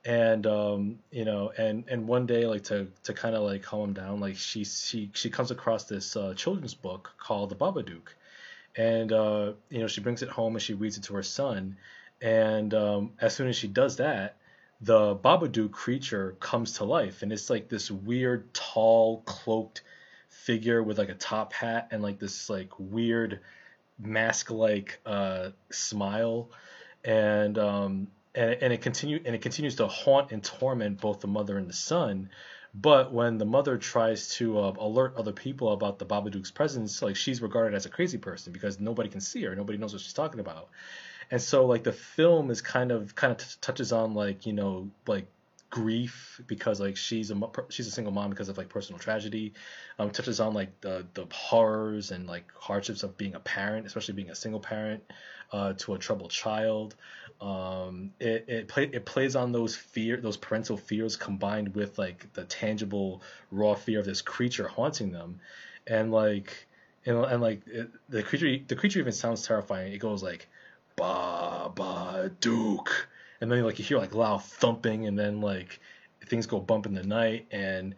and 0.05 0.47
um, 0.47 0.99
you 1.11 1.25
know, 1.25 1.51
and 1.57 1.85
and 1.89 2.07
one 2.07 2.25
day, 2.25 2.45
like 2.45 2.63
to 2.65 2.87
to 3.03 3.13
kind 3.13 3.35
of 3.35 3.43
like 3.43 3.63
calm 3.63 3.89
him 3.89 3.93
down, 3.93 4.19
like 4.19 4.37
she 4.37 4.63
she 4.63 5.11
she 5.13 5.29
comes 5.29 5.51
across 5.51 5.85
this 5.85 6.15
uh, 6.15 6.33
children's 6.35 6.73
book 6.73 7.11
called 7.19 7.49
The 7.49 7.55
Babadook, 7.55 8.09
and 8.77 9.11
uh, 9.11 9.53
you 9.69 9.79
know 9.79 9.87
she 9.87 10.01
brings 10.01 10.21
it 10.23 10.29
home 10.29 10.55
and 10.55 10.63
she 10.63 10.73
reads 10.73 10.97
it 10.97 11.03
to 11.05 11.13
her 11.15 11.23
son, 11.23 11.77
and 12.21 12.73
um, 12.73 13.11
as 13.21 13.35
soon 13.35 13.47
as 13.49 13.55
she 13.57 13.67
does 13.67 13.97
that, 13.97 14.37
the 14.81 15.15
Babadook 15.15 15.71
creature 15.71 16.35
comes 16.39 16.73
to 16.73 16.85
life, 16.85 17.21
and 17.21 17.33
it's 17.33 17.49
like 17.49 17.67
this 17.69 17.91
weird, 17.91 18.53
tall, 18.53 19.21
cloaked 19.25 19.81
figure 20.29 20.81
with 20.81 20.97
like 20.97 21.09
a 21.09 21.15
top 21.15 21.53
hat 21.53 21.89
and 21.91 22.01
like 22.01 22.19
this 22.19 22.49
like 22.49 22.71
weird 22.77 23.41
mask-like 23.99 24.99
uh, 25.05 25.49
smile, 25.69 26.49
and 27.03 27.57
um, 27.57 28.07
and, 28.33 28.57
and 28.61 28.73
it 28.73 28.81
continue 28.81 29.21
and 29.25 29.35
it 29.35 29.41
continues 29.41 29.75
to 29.75 29.87
haunt 29.87 30.31
and 30.31 30.43
torment 30.43 31.01
both 31.01 31.19
the 31.19 31.27
mother 31.27 31.57
and 31.57 31.69
the 31.69 31.73
son. 31.73 32.29
But 32.73 33.11
when 33.11 33.39
the 33.39 33.45
mother 33.45 33.77
tries 33.77 34.35
to 34.35 34.59
uh, 34.59 34.73
alert 34.77 35.15
other 35.17 35.31
people 35.31 35.73
about 35.73 35.97
the 35.97 36.05
Babadook's 36.05 36.51
presence, 36.51 37.01
like 37.01 37.15
she's 37.15 37.41
regarded 37.41 37.75
as 37.75 37.87
a 37.87 37.89
crazy 37.89 38.19
person 38.19 38.53
because 38.53 38.79
nobody 38.79 39.09
can 39.09 39.21
see 39.21 39.43
her, 39.43 39.55
nobody 39.55 39.77
knows 39.77 39.91
what 39.91 40.01
she's 40.03 40.13
talking 40.13 40.39
about. 40.39 40.69
And 41.31 41.41
so 41.41 41.65
like 41.65 41.83
the 41.83 41.93
film 41.93 42.49
is 42.51 42.61
kind 42.61 42.91
of 42.91 43.15
kind 43.15 43.31
of 43.31 43.37
t- 43.39 43.55
touches 43.61 43.91
on 43.91 44.13
like 44.13 44.45
you 44.45 44.53
know 44.53 44.89
like 45.07 45.27
grief 45.69 46.41
because 46.47 46.79
like 46.79 46.97
she's 46.97 47.29
a 47.29 47.39
she's 47.69 47.85
a 47.85 47.91
single 47.91 48.11
mom 48.11 48.31
because 48.31 48.49
of 48.49 48.57
like 48.57 48.69
personal 48.69 48.99
tragedy. 48.99 49.53
Um 49.99 50.09
touches 50.09 50.39
on 50.39 50.53
like 50.53 50.81
the 50.81 51.05
the 51.13 51.27
horrors 51.31 52.11
and 52.11 52.27
like 52.27 52.45
hardships 52.57 53.03
of 53.03 53.17
being 53.17 53.35
a 53.35 53.39
parent 53.39 53.85
especially 53.85 54.15
being 54.15 54.31
a 54.31 54.35
single 54.35 54.59
parent 54.59 55.03
uh, 55.51 55.73
to 55.73 55.93
a 55.93 55.97
troubled 55.97 56.31
child. 56.31 56.95
Um, 57.41 58.11
it 58.19 58.45
it, 58.47 58.67
play, 58.67 58.89
it 58.91 59.05
plays 59.05 59.35
on 59.35 59.51
those 59.51 59.75
fear 59.75 60.17
those 60.17 60.37
parental 60.37 60.77
fears 60.77 61.15
combined 61.15 61.75
with 61.75 61.97
like 61.97 62.31
the 62.33 62.43
tangible 62.43 63.21
raw 63.51 63.75
fear 63.75 63.99
of 63.99 64.05
this 64.05 64.21
creature 64.21 64.67
haunting 64.67 65.11
them. 65.11 65.39
And 65.87 66.11
like 66.11 66.67
and, 67.05 67.17
and 67.17 67.41
like 67.41 67.61
it, 67.67 67.89
the 68.09 68.23
creature 68.23 68.57
the 68.67 68.75
creature 68.75 68.99
even 68.99 69.13
sounds 69.13 69.45
terrifying. 69.45 69.93
It 69.93 69.99
goes 69.99 70.21
like 70.21 70.48
ba 70.99 71.71
ba 71.73 72.31
duke, 72.39 73.07
and 73.41 73.51
then 73.51 73.63
like 73.63 73.79
you 73.79 73.85
hear 73.85 73.97
like 73.97 74.13
loud 74.13 74.43
thumping, 74.43 75.07
and 75.07 75.17
then 75.17 75.41
like 75.41 75.79
things 76.27 76.45
go 76.45 76.59
bump 76.59 76.85
in 76.85 76.93
the 76.93 77.03
night, 77.03 77.47
and 77.51 77.95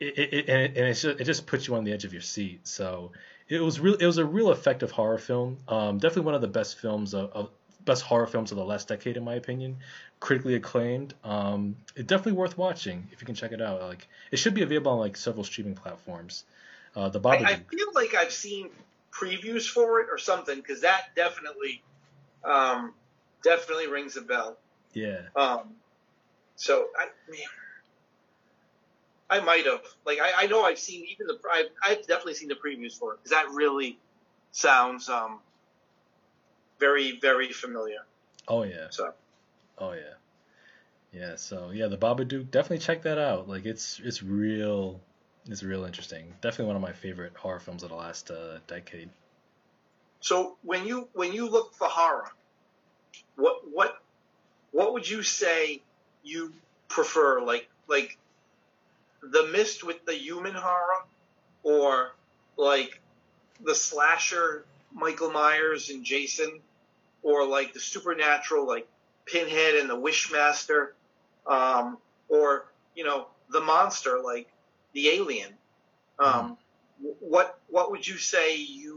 it, 0.00 0.18
it, 0.18 0.34
it 0.34 0.48
and, 0.48 0.62
it, 0.62 0.76
and 0.76 0.94
just, 0.94 1.20
it 1.20 1.24
just 1.24 1.46
puts 1.46 1.68
you 1.68 1.74
on 1.74 1.84
the 1.84 1.92
edge 1.92 2.04
of 2.04 2.12
your 2.12 2.22
seat. 2.22 2.66
So 2.66 3.12
it 3.48 3.60
was 3.60 3.80
real. 3.80 3.94
It 3.94 4.06
was 4.06 4.18
a 4.18 4.24
real 4.24 4.50
effective 4.50 4.90
horror 4.90 5.18
film. 5.18 5.58
Um, 5.68 5.98
definitely 5.98 6.24
one 6.24 6.34
of 6.34 6.40
the 6.40 6.48
best 6.48 6.78
films 6.78 7.14
of, 7.14 7.30
of 7.32 7.50
best 7.84 8.02
horror 8.02 8.26
films 8.26 8.50
of 8.50 8.58
the 8.58 8.64
last 8.64 8.88
decade, 8.88 9.16
in 9.16 9.24
my 9.24 9.34
opinion. 9.34 9.76
Critically 10.20 10.54
acclaimed. 10.54 11.14
Um, 11.24 11.76
it's 11.94 12.08
definitely 12.08 12.32
worth 12.32 12.58
watching 12.58 13.06
if 13.12 13.20
you 13.20 13.26
can 13.26 13.34
check 13.34 13.52
it 13.52 13.62
out. 13.62 13.80
Like 13.80 14.08
it 14.32 14.38
should 14.38 14.54
be 14.54 14.62
available 14.62 14.92
on 14.92 14.98
like 14.98 15.16
several 15.16 15.44
streaming 15.44 15.74
platforms. 15.74 16.44
Uh, 16.96 17.08
the 17.08 17.20
Babadook. 17.20 17.46
I, 17.46 17.52
I 17.52 17.60
feel 17.70 17.86
like 17.94 18.14
I've 18.14 18.32
seen 18.32 18.70
previews 19.12 19.68
for 19.68 20.00
it 20.00 20.08
or 20.10 20.18
something 20.18 20.56
because 20.56 20.80
that 20.80 21.14
definitely, 21.14 21.82
um, 22.44 22.94
definitely 23.42 23.88
rings 23.88 24.16
a 24.16 24.22
bell. 24.22 24.56
Yeah. 24.92 25.22
Um, 25.36 25.74
so 26.56 26.88
I 26.98 27.06
man, 27.30 27.40
I 29.30 29.40
might 29.40 29.66
have 29.66 29.82
like 30.04 30.18
I, 30.20 30.44
I 30.44 30.46
know 30.46 30.62
I've 30.62 30.78
seen 30.78 31.06
even 31.06 31.26
the 31.26 31.38
I've, 31.52 31.66
I've 31.82 32.06
definitely 32.06 32.34
seen 32.34 32.48
the 32.48 32.54
previews 32.54 32.98
for 32.98 33.14
it 33.14 33.18
because 33.18 33.30
that 33.30 33.48
really 33.54 33.98
sounds 34.52 35.08
um 35.08 35.40
very 36.80 37.18
very 37.20 37.52
familiar. 37.52 38.00
Oh 38.46 38.62
yeah. 38.62 38.86
So. 38.90 39.12
Oh 39.78 39.92
yeah. 39.92 40.14
Yeah. 41.12 41.36
So 41.36 41.70
yeah, 41.72 41.86
the 41.86 41.98
Babadook 41.98 42.50
definitely 42.50 42.78
check 42.78 43.02
that 43.02 43.18
out. 43.18 43.48
Like 43.48 43.66
it's 43.66 44.00
it's 44.02 44.22
real 44.22 45.00
it's 45.48 45.62
real 45.62 45.84
interesting. 45.84 46.34
Definitely 46.40 46.66
one 46.66 46.76
of 46.76 46.82
my 46.82 46.92
favorite 46.92 47.34
horror 47.36 47.60
films 47.60 47.82
of 47.82 47.90
the 47.90 47.96
last 47.96 48.30
uh, 48.30 48.58
decade. 48.66 49.10
So 50.20 50.56
when 50.62 50.86
you 50.86 51.08
when 51.12 51.32
you 51.32 51.48
look 51.48 51.74
for 51.74 51.88
horror, 51.88 52.30
what 53.36 53.60
what 53.72 53.98
what 54.72 54.92
would 54.92 55.08
you 55.08 55.22
say 55.22 55.82
you 56.22 56.52
prefer? 56.88 57.40
Like 57.40 57.68
like 57.86 58.18
the 59.22 59.48
mist 59.52 59.84
with 59.84 60.04
the 60.04 60.14
human 60.14 60.54
horror, 60.54 61.04
or 61.62 62.12
like 62.56 63.00
the 63.64 63.74
slasher 63.74 64.64
Michael 64.92 65.30
Myers 65.30 65.90
and 65.90 66.04
Jason, 66.04 66.60
or 67.22 67.46
like 67.46 67.72
the 67.72 67.80
supernatural 67.80 68.66
like 68.66 68.88
Pinhead 69.26 69.76
and 69.76 69.88
the 69.88 69.96
Wishmaster, 69.96 70.92
um, 71.46 71.98
or 72.28 72.66
you 72.94 73.04
know 73.04 73.28
the 73.50 73.60
monster 73.60 74.18
like 74.22 74.48
the 74.92 75.08
alien. 75.10 75.52
Um, 76.18 76.56
mm. 77.02 77.14
What 77.20 77.58
what 77.68 77.92
would 77.92 78.06
you 78.06 78.16
say 78.16 78.56
you 78.56 78.87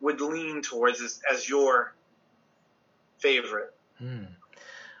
would 0.00 0.20
lean 0.20 0.62
towards 0.62 1.00
as, 1.00 1.20
as 1.30 1.48
your 1.48 1.94
favorite? 3.18 3.74
Hmm. 3.98 4.24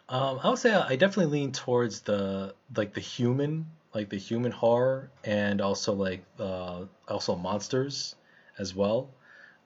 Um, 0.08 0.40
I 0.42 0.48
would 0.50 0.58
say 0.58 0.74
I 0.74 0.96
definitely 0.96 1.38
lean 1.38 1.52
towards 1.52 2.00
the 2.00 2.54
like 2.76 2.94
the 2.94 3.00
human, 3.00 3.66
like 3.94 4.08
the 4.08 4.18
human 4.18 4.50
horror, 4.50 5.10
and 5.24 5.60
also 5.60 5.92
like 5.92 6.24
uh, 6.38 6.82
also 7.08 7.36
monsters 7.36 8.16
as 8.58 8.74
well. 8.74 9.08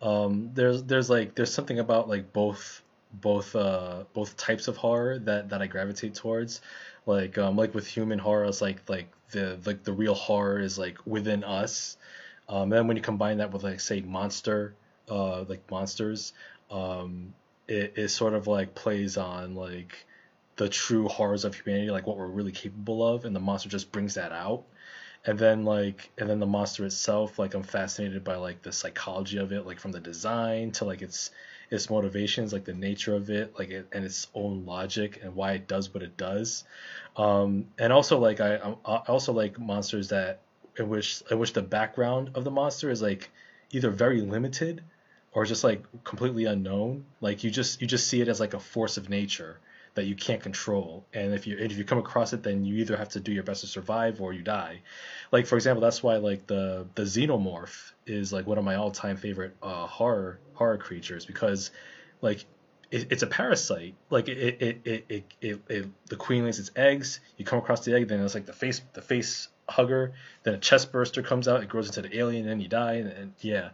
Um, 0.03 0.51
there's 0.53 0.83
there's 0.85 1.09
like 1.09 1.35
there's 1.35 1.53
something 1.53 1.79
about 1.79 2.09
like 2.09 2.33
both 2.33 2.83
both 3.21 3.57
uh, 3.57 4.05
both 4.13 4.37
types 4.37 4.69
of 4.69 4.77
horror 4.77 5.19
that, 5.21 5.49
that 5.49 5.63
I 5.63 5.67
gravitate 5.67 6.15
towards. 6.15 6.61
Like 7.07 7.39
um, 7.39 7.57
like 7.57 7.75
with 7.75 7.87
human 7.87 8.19
horror, 8.19 8.45
it's 8.45 8.61
like 8.61 8.89
like 8.89 9.09
the 9.31 9.59
like 9.65 9.83
the 9.83 9.93
real 9.93 10.15
horror 10.15 10.61
is 10.61 10.79
like 10.79 10.99
within 11.07 11.45
us. 11.45 11.97
Um, 12.49 12.65
and 12.65 12.73
then 12.73 12.87
when 12.87 12.97
you 12.97 13.03
combine 13.03 13.39
that 13.39 13.53
with 13.53 13.63
like 13.63 13.81
say 13.81 14.01
monster, 14.03 14.75
uh, 15.11 15.43
like 15.45 15.71
monsters, 15.71 16.33
um, 16.71 17.35
it, 17.69 17.95
it 17.97 18.09
sort 18.09 18.35
of 18.35 18.47
like 18.47 18.75
plays 18.75 19.17
on 19.17 19.55
like 19.55 20.07
the 20.57 20.69
true 20.69 21.09
horrors 21.09 21.45
of 21.45 21.55
humanity, 21.55 21.91
like 21.91 22.07
what 22.07 22.17
we're 22.17 22.27
really 22.27 22.53
capable 22.53 23.07
of, 23.07 23.25
and 23.25 23.35
the 23.35 23.41
monster 23.41 23.69
just 23.69 23.91
brings 23.93 24.15
that 24.15 24.33
out. 24.33 24.65
And 25.27 25.39
then 25.39 25.65
like 25.65 26.11
and 26.19 26.29
then 26.29 26.39
the 26.39 26.47
monster 26.47 26.85
itself, 26.85 27.39
like 27.39 27.55
I'm 27.55 27.63
fascinated 27.63 28.25
by 28.25 28.37
like 28.37 28.63
the 28.63 28.73
psychology 28.73 29.39
of 29.39 29.53
it, 29.53 29.67
like 29.67 29.81
from 29.81 29.93
the 29.93 30.01
design 30.01 30.73
to 30.73 30.85
like 30.85 31.01
its 31.01 31.31
its 31.71 31.89
motivations, 31.89 32.53
like 32.53 32.65
the 32.65 32.75
nature 32.75 33.15
of 33.15 33.31
it, 33.31 33.59
like 33.59 33.71
it, 33.71 33.87
and 33.93 34.05
its 34.05 34.27
own 34.35 34.67
logic 34.67 35.21
and 35.23 35.35
why 35.35 35.53
it 35.53 35.67
does 35.67 35.93
what 35.93 36.03
it 36.03 36.17
does. 36.19 36.65
Um, 37.17 37.67
and 37.79 37.91
also 37.93 38.19
like 38.19 38.41
I, 38.41 38.57
I 38.85 38.97
also 39.09 39.33
like 39.33 39.59
monsters 39.59 40.09
that 40.09 40.41
in 40.79 40.91
which 40.91 41.23
in 41.31 41.39
which 41.39 41.55
the 41.55 41.63
background 41.63 42.31
of 42.35 42.45
the 42.45 42.51
monster 42.51 42.91
is 42.91 43.01
like 43.01 43.31
either 43.75 43.91
very 43.91 44.21
limited 44.21 44.83
or 45.33 45.45
just 45.45 45.65
like 45.65 45.85
completely 46.05 46.45
unknown. 46.45 47.05
Like 47.21 47.45
you 47.45 47.51
just 47.51 47.81
you 47.81 47.87
just 47.87 48.07
see 48.07 48.21
it 48.21 48.29
as 48.29 48.41
like 48.41 48.55
a 48.55 48.61
force 48.61 48.97
of 48.97 49.09
nature 49.09 49.59
that 49.95 50.05
you 50.07 50.15
can't 50.15 50.43
control. 50.43 51.05
And 51.13 51.35
if 51.35 51.47
you 51.47 51.57
if 51.59 51.77
you 51.77 51.85
come 51.85 51.99
across 51.99 52.33
it, 52.33 52.43
then 52.43 52.65
you 52.65 52.77
either 52.77 52.97
have 52.97 53.11
to 53.11 53.21
do 53.21 53.33
your 53.33 53.43
best 53.43 53.63
to 53.63 53.67
survive 53.67 54.21
or 54.21 54.33
you 54.33 54.43
die. 54.43 54.83
Like 55.33 55.47
for 55.47 55.57
example, 55.57 55.81
that's 55.81 56.03
why 56.03 56.17
like 56.17 56.47
the 56.47 56.87
the 56.95 57.03
xenomorph 57.03 57.93
is 58.07 58.33
like 58.33 58.47
one 58.47 58.59
of 58.59 58.65
my 58.65 58.77
all 58.77 58.91
time 58.91 59.17
favorite 59.17 59.57
uh, 59.63 59.87
horror 59.87 60.39
horror 60.55 60.79
creatures 60.79 61.27
because 61.27 61.71
like 62.23 62.45
it, 62.91 63.09
it's 63.11 63.23
a 63.23 63.27
parasite. 63.27 63.95
Like 64.11 64.29
it 64.29 64.39
it, 64.39 64.81
it, 64.85 65.05
it, 65.09 65.25
it, 65.41 65.61
it 65.69 65.87
the 66.07 66.17
queen 66.17 66.45
lays 66.45 66.59
its 66.59 66.71
eggs. 66.77 67.21
You 67.37 67.45
come 67.45 67.59
across 67.59 67.85
the 67.85 67.95
egg, 67.95 68.09
then 68.09 68.21
it's 68.21 68.35
like 68.35 68.47
the 68.47 68.53
face 68.53 68.81
the 68.93 69.03
face 69.03 69.49
hugger. 69.69 70.13
Then 70.43 70.55
a 70.55 70.59
chest 70.59 70.93
burster 70.93 71.23
comes 71.23 71.49
out. 71.49 71.63
It 71.63 71.69
grows 71.69 71.87
into 71.87 72.03
the 72.03 72.19
alien, 72.19 72.43
and 72.43 72.51
then 72.51 72.61
you 72.61 72.69
die. 72.69 72.95
And, 72.95 73.09
and 73.09 73.33
yeah, 73.41 73.71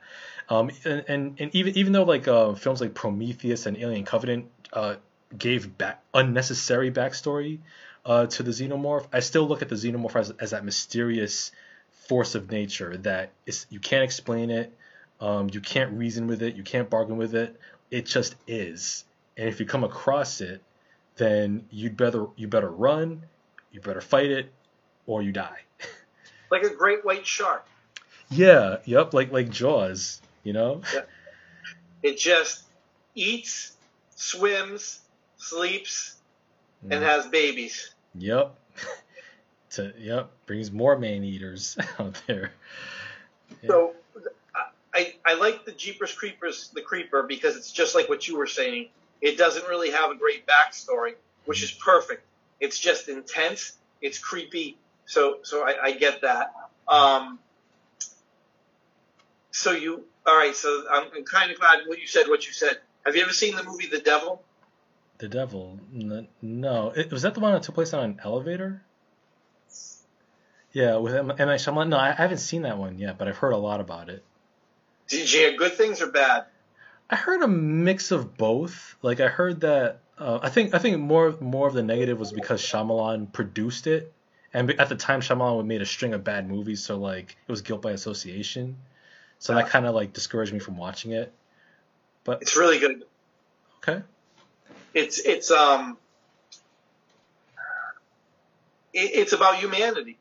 um, 0.49 0.71
and, 0.85 1.05
and, 1.09 1.41
and 1.41 1.55
even 1.55 1.77
even 1.77 1.93
though 1.93 2.05
like 2.05 2.27
uh, 2.29 2.55
films 2.55 2.81
like 2.81 2.95
Prometheus 2.95 3.67
and 3.67 3.77
Alien 3.77 4.05
Covenant 4.05 4.47
uh, 4.73 4.97
gave 5.37 5.77
back 5.79 6.03
unnecessary 6.13 6.91
backstory 6.91 7.59
uh, 8.05 8.27
to 8.27 8.43
the 8.43 8.51
xenomorph, 8.51 9.07
I 9.13 9.21
still 9.21 9.47
look 9.47 9.63
at 9.63 9.69
the 9.69 9.77
xenomorph 9.77 10.17
as, 10.17 10.31
as 10.31 10.51
that 10.51 10.65
mysterious 10.65 11.53
force 11.91 12.35
of 12.35 12.51
nature 12.51 12.97
that 12.99 13.31
is 13.47 13.67
you 13.71 13.79
can't 13.79 14.03
explain 14.03 14.51
it, 14.51 14.77
um, 15.21 15.49
you 15.53 15.61
can't 15.61 15.93
reason 15.93 16.27
with 16.27 16.43
it, 16.43 16.57
you 16.57 16.65
can't 16.65 16.91
bargain 16.91 17.17
with 17.17 17.35
it. 17.35 17.59
It 17.91 18.07
just 18.07 18.35
is. 18.47 19.05
And 19.37 19.49
if 19.49 19.61
you 19.61 19.67
come 19.67 19.85
across 19.85 20.41
it, 20.41 20.61
then 21.17 21.67
you'd 21.71 21.97
better 21.97 22.27
you 22.37 22.49
better 22.49 22.71
run, 22.71 23.23
you 23.73 23.81
better 23.81 24.01
fight 24.01 24.31
it, 24.31 24.53
or 25.07 25.23
you 25.23 25.33
die. 25.33 25.61
like 26.51 26.63
a 26.63 26.75
great 26.75 27.05
white 27.05 27.27
shark. 27.27 27.67
Yeah. 28.31 28.79
Yep. 28.85 29.15
Like 29.15 29.33
like 29.33 29.51
Jaws. 29.51 30.21
You 30.45 30.53
know. 30.53 30.83
Yeah. 30.95 31.03
It 32.03 32.19
just 32.19 32.65
eats, 33.15 33.77
swims, 34.15 35.01
sleeps, 35.37 36.17
mm. 36.87 36.95
and 36.95 37.05
has 37.05 37.27
babies. 37.27 37.95
Yep. 38.15 38.55
to 39.71 39.93
yep 39.99 40.31
brings 40.47 40.73
more 40.73 40.99
man 40.99 41.23
eaters 41.25 41.77
out 41.99 42.21
there. 42.27 42.53
Yeah. 43.63 43.69
So 43.69 43.95
I, 44.93 45.15
I 45.25 45.35
like 45.35 45.65
the 45.65 45.73
Jeepers 45.73 46.13
Creepers 46.13 46.71
the 46.75 46.83
Creeper 46.83 47.23
because 47.23 47.57
it's 47.57 47.73
just 47.73 47.95
like 47.95 48.09
what 48.09 48.27
you 48.27 48.37
were 48.37 48.47
saying. 48.47 48.89
It 49.21 49.39
doesn't 49.39 49.67
really 49.69 49.91
have 49.91 50.11
a 50.11 50.15
great 50.15 50.47
backstory, 50.47 51.15
which 51.45 51.63
is 51.63 51.71
perfect. 51.71 52.23
It's 52.59 52.79
just 52.79 53.09
intense. 53.09 53.77
It's 54.01 54.19
creepy. 54.19 54.79
So 55.11 55.39
so 55.43 55.67
I, 55.67 55.87
I 55.87 55.93
get 55.93 56.21
that. 56.21 56.55
Um, 56.87 57.41
so 59.51 59.73
you 59.73 60.05
all 60.25 60.37
right? 60.37 60.55
So 60.55 60.85
I'm, 60.89 61.09
I'm 61.17 61.25
kind 61.25 61.51
of 61.51 61.59
glad 61.59 61.81
what 61.87 61.99
you 61.99 62.07
said. 62.07 62.29
What 62.29 62.47
you 62.47 62.53
said. 62.53 62.79
Have 63.05 63.17
you 63.17 63.23
ever 63.23 63.33
seen 63.33 63.57
the 63.57 63.65
movie 63.65 63.89
The 63.89 63.99
Devil? 63.99 64.41
The 65.19 65.29
Devil? 65.29 65.81
No. 65.91 66.91
It, 66.91 67.11
was 67.11 67.23
that 67.23 67.35
the 67.35 67.41
one 67.41 67.55
that 67.55 67.65
took 67.65 67.75
place 67.75 67.93
on 67.93 68.05
an 68.05 68.21
elevator? 68.23 68.83
Yeah, 70.73 70.99
with 70.99 71.17
M. 71.17 71.27
Night 71.27 71.39
Shyamalan. 71.39 71.89
No, 71.89 71.97
I 71.99 72.13
haven't 72.13 72.39
seen 72.39 72.63
that 72.63 72.79
one 72.79 72.97
yet, 72.97 73.19
but 73.19 73.27
I've 73.27 73.39
heard 73.39 73.53
a 73.53 73.57
lot 73.57 73.81
about 73.81 74.11
it. 74.11 74.23
Did 75.09 75.33
you 75.33 75.41
hear 75.41 75.57
good 75.57 75.73
things 75.73 76.01
or 76.01 76.13
bad? 76.13 76.45
I 77.11 77.17
heard 77.17 77.43
a 77.43 77.49
mix 77.49 78.13
of 78.13 78.37
both. 78.37 78.95
Like 79.03 79.19
I 79.19 79.27
heard 79.27 79.63
that 79.63 80.03
uh, 80.17 80.39
I 80.41 80.51
think 80.51 80.73
I 80.73 80.79
think 80.79 81.01
more 81.01 81.35
more 81.41 81.67
of 81.67 81.75
the 81.75 81.83
negative 81.83 82.21
was 82.21 82.31
because 82.31 82.63
Shyamalan 82.63 83.33
produced 83.33 83.89
it, 83.89 84.13
and 84.53 84.71
at 84.81 84.89
the 84.89 84.97
time 84.97 85.21
Shyamalan 85.21 85.67
made 85.67 85.83
a 85.83 85.87
string 85.87 86.15
of 86.15 86.25
bad 86.25 86.49
movies, 86.49 86.83
so 86.83 86.99
like 86.99 87.37
it 87.47 87.51
was 87.51 87.63
guilt 87.63 87.83
by 87.83 87.93
association. 87.93 88.77
So 89.39 89.53
yeah. 89.55 89.63
that 89.63 89.71
kind 89.71 89.87
of 89.87 89.95
like 89.95 90.13
discouraged 90.13 90.53
me 90.53 90.59
from 90.59 90.77
watching 90.77 91.13
it. 91.13 91.33
But 92.25 92.43
it's 92.43 92.57
really 92.57 92.79
good. 92.79 93.05
Okay. 93.79 94.03
It's 94.95 95.19
it's 95.21 95.51
um. 95.51 95.97
It, 98.93 99.11
it's 99.15 99.33
about 99.33 99.57
humanity, 99.57 100.19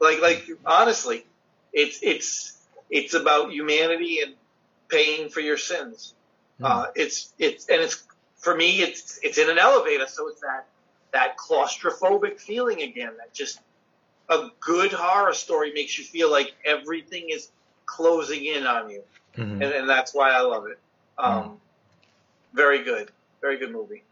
like 0.00 0.20
like 0.20 0.48
honestly, 0.64 1.26
it's 1.72 2.00
it's 2.02 2.58
it's 2.88 3.14
about 3.14 3.52
humanity 3.52 4.20
and 4.20 4.34
paying 4.88 5.28
for 5.28 5.40
your 5.40 5.58
sins. 5.58 6.14
Mm. 6.60 6.70
Uh, 6.70 6.86
it's 6.94 7.32
it's 7.38 7.68
and 7.68 7.80
it's 7.82 8.02
for 8.38 8.56
me 8.56 8.80
it's 8.80 9.20
it's 9.22 9.36
in 9.36 9.50
an 9.50 9.58
elevator, 9.58 10.06
so 10.06 10.28
it's 10.28 10.40
that 10.40 10.66
that 11.12 11.36
claustrophobic 11.36 12.40
feeling 12.40 12.82
again. 12.82 13.12
That 13.18 13.32
just 13.32 13.60
a 14.28 14.48
good 14.60 14.92
horror 14.92 15.34
story 15.34 15.72
makes 15.72 15.98
you 15.98 16.04
feel 16.04 16.30
like 16.30 16.54
everything 16.64 17.28
is 17.30 17.50
closing 17.86 18.44
in 18.44 18.66
on 18.66 18.90
you. 18.90 19.02
mm-hmm. 19.36 19.62
and, 19.62 19.62
and 19.62 19.88
that's 19.88 20.14
why 20.14 20.30
I 20.30 20.40
love 20.40 20.66
it. 20.66 20.78
Um, 21.18 21.42
mm. 21.42 21.56
Very 22.54 22.84
good, 22.84 23.10
very 23.40 23.58
good 23.58 23.70
movie. 23.70 24.02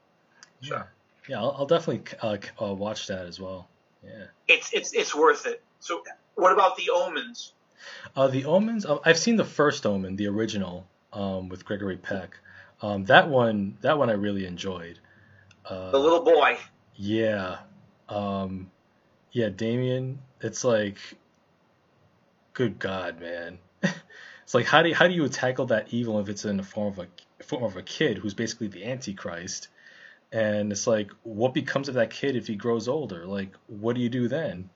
Yeah, 0.60 0.84
yeah, 1.28 1.38
I'll, 1.38 1.54
I'll 1.58 1.66
definitely 1.66 2.02
uh, 2.22 2.36
uh, 2.62 2.74
watch 2.74 3.06
that 3.08 3.26
as 3.26 3.40
well. 3.40 3.68
Yeah, 4.04 4.24
it's 4.46 4.72
it's 4.72 4.92
it's 4.92 5.14
worth 5.14 5.46
it. 5.46 5.62
So, 5.80 6.02
what 6.34 6.52
about 6.52 6.76
the 6.76 6.90
Omens? 6.90 7.52
Uh, 8.16 8.28
the 8.28 8.44
Omens, 8.44 8.86
uh, 8.86 8.98
I've 9.04 9.18
seen 9.18 9.36
the 9.36 9.44
first 9.44 9.86
Omen, 9.86 10.16
the 10.16 10.26
original, 10.26 10.86
um, 11.12 11.48
with 11.48 11.64
Gregory 11.64 11.96
Peck. 11.96 12.38
Um, 12.82 13.04
that 13.04 13.28
one, 13.28 13.76
that 13.80 13.98
one 13.98 14.10
I 14.10 14.14
really 14.14 14.46
enjoyed. 14.46 14.98
Uh, 15.64 15.90
the 15.90 15.98
little 15.98 16.22
boy. 16.22 16.58
Yeah, 17.00 17.58
um, 18.08 18.72
yeah, 19.30 19.50
Damien. 19.50 20.18
It's 20.40 20.64
like, 20.64 20.98
good 22.54 22.80
God, 22.80 23.20
man. 23.20 23.58
it's 23.82 24.52
like 24.52 24.66
how 24.66 24.82
do 24.82 24.88
you, 24.88 24.96
how 24.96 25.06
do 25.06 25.14
you 25.14 25.28
tackle 25.28 25.66
that 25.66 25.94
evil 25.94 26.18
if 26.18 26.28
it's 26.28 26.44
in 26.44 26.56
the 26.56 26.64
form 26.64 26.88
of 26.88 26.98
a 26.98 27.44
form 27.44 27.62
of 27.62 27.76
a 27.76 27.82
kid 27.82 28.18
who's 28.18 28.34
basically 28.34 28.66
the 28.66 28.84
Antichrist? 28.84 29.68
And 30.32 30.72
it's 30.72 30.88
like, 30.88 31.10
what 31.22 31.54
becomes 31.54 31.88
of 31.88 31.94
that 31.94 32.10
kid 32.10 32.34
if 32.34 32.48
he 32.48 32.56
grows 32.56 32.88
older? 32.88 33.26
Like, 33.26 33.54
what 33.68 33.94
do 33.94 34.02
you 34.02 34.10
do 34.10 34.26
then? 34.26 34.68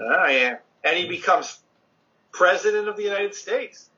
Oh 0.00 0.26
yeah, 0.26 0.56
and 0.82 0.96
he 0.96 1.06
becomes 1.06 1.60
president 2.32 2.88
of 2.88 2.96
the 2.96 3.04
United 3.04 3.34
States. 3.34 3.90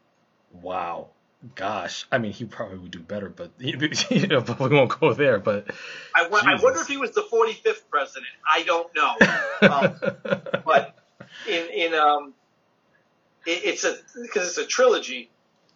Wow. 0.52 1.08
Gosh, 1.54 2.04
I 2.10 2.18
mean, 2.18 2.32
he 2.32 2.44
probably 2.46 2.78
would 2.78 2.90
do 2.90 2.98
better, 2.98 3.28
but 3.28 3.52
you 3.58 4.26
know, 4.26 4.40
but 4.40 4.58
we 4.58 4.70
won't 4.70 4.98
go 4.98 5.12
there. 5.14 5.38
But 5.38 5.70
I, 6.12 6.24
w- 6.24 6.42
I 6.44 6.60
wonder 6.60 6.80
if 6.80 6.88
he 6.88 6.96
was 6.96 7.12
the 7.12 7.22
45th 7.22 7.82
president. 7.88 8.26
I 8.50 8.64
don't 8.64 8.90
know, 8.96 9.14
um, 9.70 10.62
but 10.64 10.98
in 11.48 11.68
in 11.68 11.94
um, 11.94 12.34
it, 13.46 13.60
it's 13.64 13.84
a 13.84 13.96
because 14.20 14.48
it's 14.48 14.58
a 14.58 14.66
trilogy. 14.66 15.30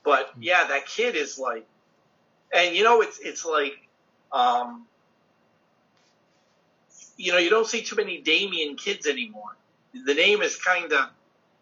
But 0.05 0.33
yeah, 0.41 0.67
that 0.67 0.87
kid 0.87 1.15
is 1.15 1.39
like, 1.39 1.65
and 2.53 2.75
you 2.75 2.83
know, 2.83 3.01
it's 3.01 3.21
it's 3.21 3.45
like, 3.45 3.75
um, 4.33 4.87
you 7.17 7.31
know, 7.31 7.39
you 7.39 7.51
don't 7.51 7.69
see 7.69 7.83
too 7.83 7.95
many 7.95 8.21
Damien 8.21 8.75
kids 8.75 9.07
anymore. 9.07 9.57
The 9.95 10.15
name 10.15 10.43
is 10.43 10.57
kind 10.57 10.93
of 10.93 11.09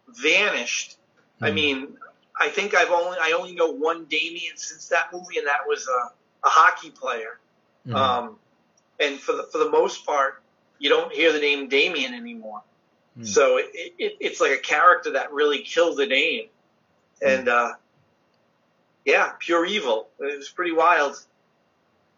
vanished. 0.09 0.97
Mm. 1.43 1.47
I 1.47 1.49
hmm. 1.51 1.55
mean, 1.55 1.97
I 2.41 2.49
think 2.49 2.75
I've 2.75 2.91
only 2.91 3.19
I 3.21 3.33
only 3.33 3.55
know 3.55 3.71
one 3.71 4.07
Damien 4.07 4.57
since 4.57 4.89
that 4.89 5.13
movie, 5.13 5.39
and 5.39 5.47
that 5.47 5.61
was 5.69 5.87
a, 5.87 6.47
a 6.47 6.51
hockey 6.51 6.91
player. 6.91 7.39
Mm. 7.87 7.95
Um, 7.95 8.37
and 8.99 9.19
for 9.19 9.33
the 9.33 9.45
for 9.45 9.59
the 9.59 9.71
most 9.71 10.07
part, 10.07 10.43
you 10.79 10.89
don't 10.89 11.13
hear 11.13 11.33
the 11.33 11.39
name 11.39 11.69
Damien 11.69 12.15
anymore. 12.15 12.63
Mm. 13.19 13.27
So 13.27 13.59
it, 13.59 13.95
it, 13.99 14.17
it's 14.21 14.41
like 14.41 14.53
a 14.53 14.59
character 14.59 15.13
that 15.13 15.33
really 15.33 15.63
killed 15.63 15.99
the 15.99 16.07
name, 16.07 16.47
hmm. 17.21 17.29
and 17.29 17.49
uh, 17.49 17.73
yeah, 19.05 19.33
pure 19.39 19.67
evil. 19.67 20.09
It 20.19 20.39
was 20.39 20.49
pretty 20.49 20.73
wild. 20.73 21.17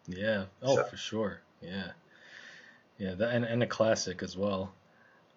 Yeah. 0.07 0.45
Oh, 0.63 0.77
so. 0.77 0.85
for 0.85 0.97
sure. 0.97 1.41
Yeah. 1.61 1.89
Yeah. 2.99 3.15
That, 3.15 3.35
and 3.35 3.45
and 3.45 3.63
a 3.63 3.67
classic 3.67 4.23
as 4.23 4.37
well. 4.37 4.73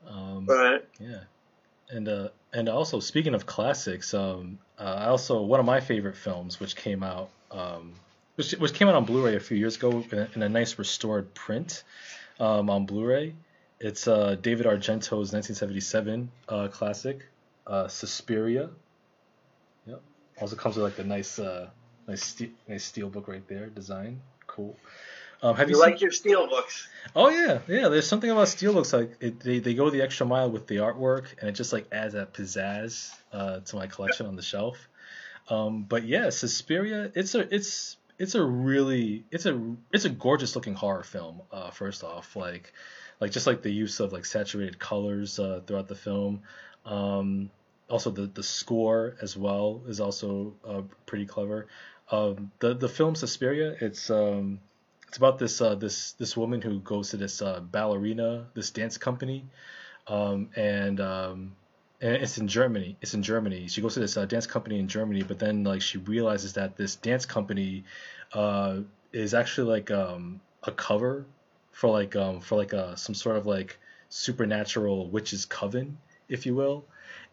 Um, 0.07 0.45
right. 0.45 0.85
Yeah 0.99 1.21
and 1.89 2.07
uh, 2.07 2.29
and 2.53 2.69
also 2.69 2.99
speaking 2.99 3.33
of 3.33 3.45
classics, 3.45 4.13
um, 4.13 4.59
uh, 4.79 5.05
also 5.09 5.41
one 5.41 5.59
of 5.59 5.65
my 5.65 5.79
favorite 5.79 6.17
films, 6.17 6.59
which 6.59 6.75
came 6.75 7.03
out, 7.03 7.29
um, 7.51 7.93
which, 8.35 8.51
which 8.53 8.73
came 8.73 8.87
out 8.87 8.95
on 8.95 9.05
Blu-ray 9.05 9.35
a 9.35 9.39
few 9.39 9.57
years 9.57 9.77
ago 9.77 10.03
in 10.11 10.17
a, 10.17 10.29
in 10.35 10.43
a 10.43 10.49
nice 10.49 10.77
restored 10.77 11.33
print 11.33 11.83
um, 12.39 12.69
on 12.69 12.85
Blu-ray. 12.85 13.33
It's 13.79 14.07
uh, 14.07 14.35
David 14.41 14.65
Argento's 14.65 15.33
1977 15.33 16.31
uh, 16.47 16.67
classic, 16.69 17.25
uh, 17.67 17.87
Suspiria. 17.87 18.69
Yep. 19.85 20.01
Also 20.41 20.55
comes 20.55 20.75
with 20.75 20.83
like 20.85 20.99
a 20.99 21.07
nice, 21.07 21.39
uh, 21.39 21.69
nice, 22.07 22.23
ste- 22.23 22.53
nice 22.67 22.83
steel 22.83 23.09
book 23.09 23.27
right 23.27 23.45
there, 23.47 23.67
design. 23.67 24.21
Cool. 24.47 24.75
Um, 25.45 25.55
have 25.57 25.69
you, 25.69 25.75
you 25.75 25.81
like 25.81 26.01
your 26.01 26.11
steel 26.11 26.47
books? 26.47 26.87
Oh 27.15 27.29
yeah, 27.29 27.59
yeah. 27.67 27.89
There's 27.89 28.07
something 28.07 28.31
about 28.31 28.47
steel 28.47 28.73
books 28.73 28.91
like 28.91 29.15
it, 29.19 29.39
they 29.41 29.59
they 29.59 29.75
go 29.75 29.91
the 29.91 30.01
extra 30.01 30.25
mile 30.25 30.49
with 30.49 30.65
the 30.65 30.77
artwork, 30.77 31.25
and 31.39 31.47
it 31.47 31.51
just 31.51 31.71
like 31.71 31.85
adds 31.91 32.15
that 32.15 32.33
pizzazz 32.33 33.13
uh, 33.31 33.59
to 33.59 33.75
my 33.75 33.85
collection 33.85 34.25
on 34.25 34.35
the 34.35 34.41
shelf. 34.41 34.89
Um, 35.47 35.83
but 35.83 36.03
yeah, 36.03 36.31
Suspiria, 36.31 37.11
it's 37.13 37.35
a 37.35 37.53
it's 37.53 37.97
it's 38.17 38.33
a 38.33 38.41
really 38.41 39.23
it's 39.29 39.45
a 39.45 39.75
it's 39.93 40.05
a 40.05 40.09
gorgeous 40.09 40.55
looking 40.55 40.73
horror 40.73 41.03
film. 41.03 41.43
Uh, 41.51 41.69
first 41.69 42.03
off, 42.03 42.35
like 42.35 42.73
like 43.19 43.29
just 43.29 43.45
like 43.45 43.61
the 43.61 43.71
use 43.71 43.99
of 43.99 44.11
like 44.13 44.25
saturated 44.25 44.79
colors 44.79 45.37
uh, 45.37 45.61
throughout 45.67 45.87
the 45.87 45.95
film. 45.95 46.41
Um, 46.85 47.51
also 47.87 48.09
the 48.09 48.25
the 48.25 48.41
score 48.41 49.15
as 49.21 49.37
well 49.37 49.83
is 49.87 49.99
also 49.99 50.55
uh, 50.67 50.81
pretty 51.05 51.27
clever. 51.27 51.67
Um, 52.09 52.51
the 52.57 52.73
the 52.73 52.89
film 52.89 53.13
Suspiria, 53.13 53.75
it's 53.79 54.09
um, 54.09 54.59
it's 55.15 55.17
about 55.17 55.39
this 55.39 55.61
uh, 55.61 55.75
this 55.75 56.11
this 56.13 56.35
woman 56.35 56.61
who 56.61 56.79
goes 56.79 57.11
to 57.11 57.15
this 57.15 57.41
uh, 57.41 57.61
ballerina, 57.61 58.47
this 58.53 58.69
dance 58.69 58.97
company, 58.97 59.45
um, 60.07 60.49
and 60.57 60.99
um, 60.99 61.55
and 62.01 62.15
it's 62.17 62.37
in 62.37 62.49
Germany. 62.49 62.97
It's 62.99 63.13
in 63.13 63.23
Germany. 63.23 63.69
She 63.69 63.79
goes 63.79 63.93
to 63.93 64.01
this 64.01 64.17
uh, 64.17 64.25
dance 64.25 64.45
company 64.45 64.77
in 64.77 64.89
Germany, 64.89 65.23
but 65.23 65.39
then 65.39 65.63
like 65.63 65.81
she 65.81 65.99
realizes 65.99 66.51
that 66.53 66.75
this 66.75 66.97
dance 66.97 67.25
company 67.25 67.85
uh, 68.33 68.79
is 69.13 69.33
actually 69.33 69.71
like 69.71 69.89
um, 69.89 70.41
a 70.63 70.73
cover 70.73 71.25
for 71.71 71.89
like 71.89 72.17
um, 72.17 72.41
for 72.41 72.57
like 72.57 72.73
a 72.73 72.87
uh, 72.87 72.95
some 72.95 73.15
sort 73.15 73.37
of 73.37 73.45
like 73.45 73.79
supernatural 74.09 75.07
witch's 75.07 75.45
coven, 75.45 75.97
if 76.27 76.45
you 76.45 76.55
will. 76.55 76.83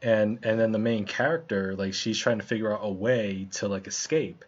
And 0.02 0.38
and 0.44 0.60
then 0.60 0.70
the 0.70 0.78
main 0.78 1.04
character, 1.04 1.74
like 1.74 1.94
she's 1.94 2.16
trying 2.16 2.38
to 2.38 2.46
figure 2.46 2.72
out 2.72 2.78
a 2.84 2.92
way 2.92 3.48
to 3.54 3.66
like 3.66 3.88
escape 3.88 4.44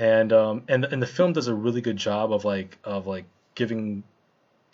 and 0.00 0.32
um 0.32 0.62
and 0.66 0.84
and 0.86 1.00
the 1.00 1.06
film 1.06 1.34
does 1.34 1.46
a 1.46 1.54
really 1.54 1.82
good 1.82 1.96
job 1.96 2.32
of 2.32 2.44
like 2.44 2.78
of 2.82 3.06
like 3.06 3.26
giving 3.54 4.02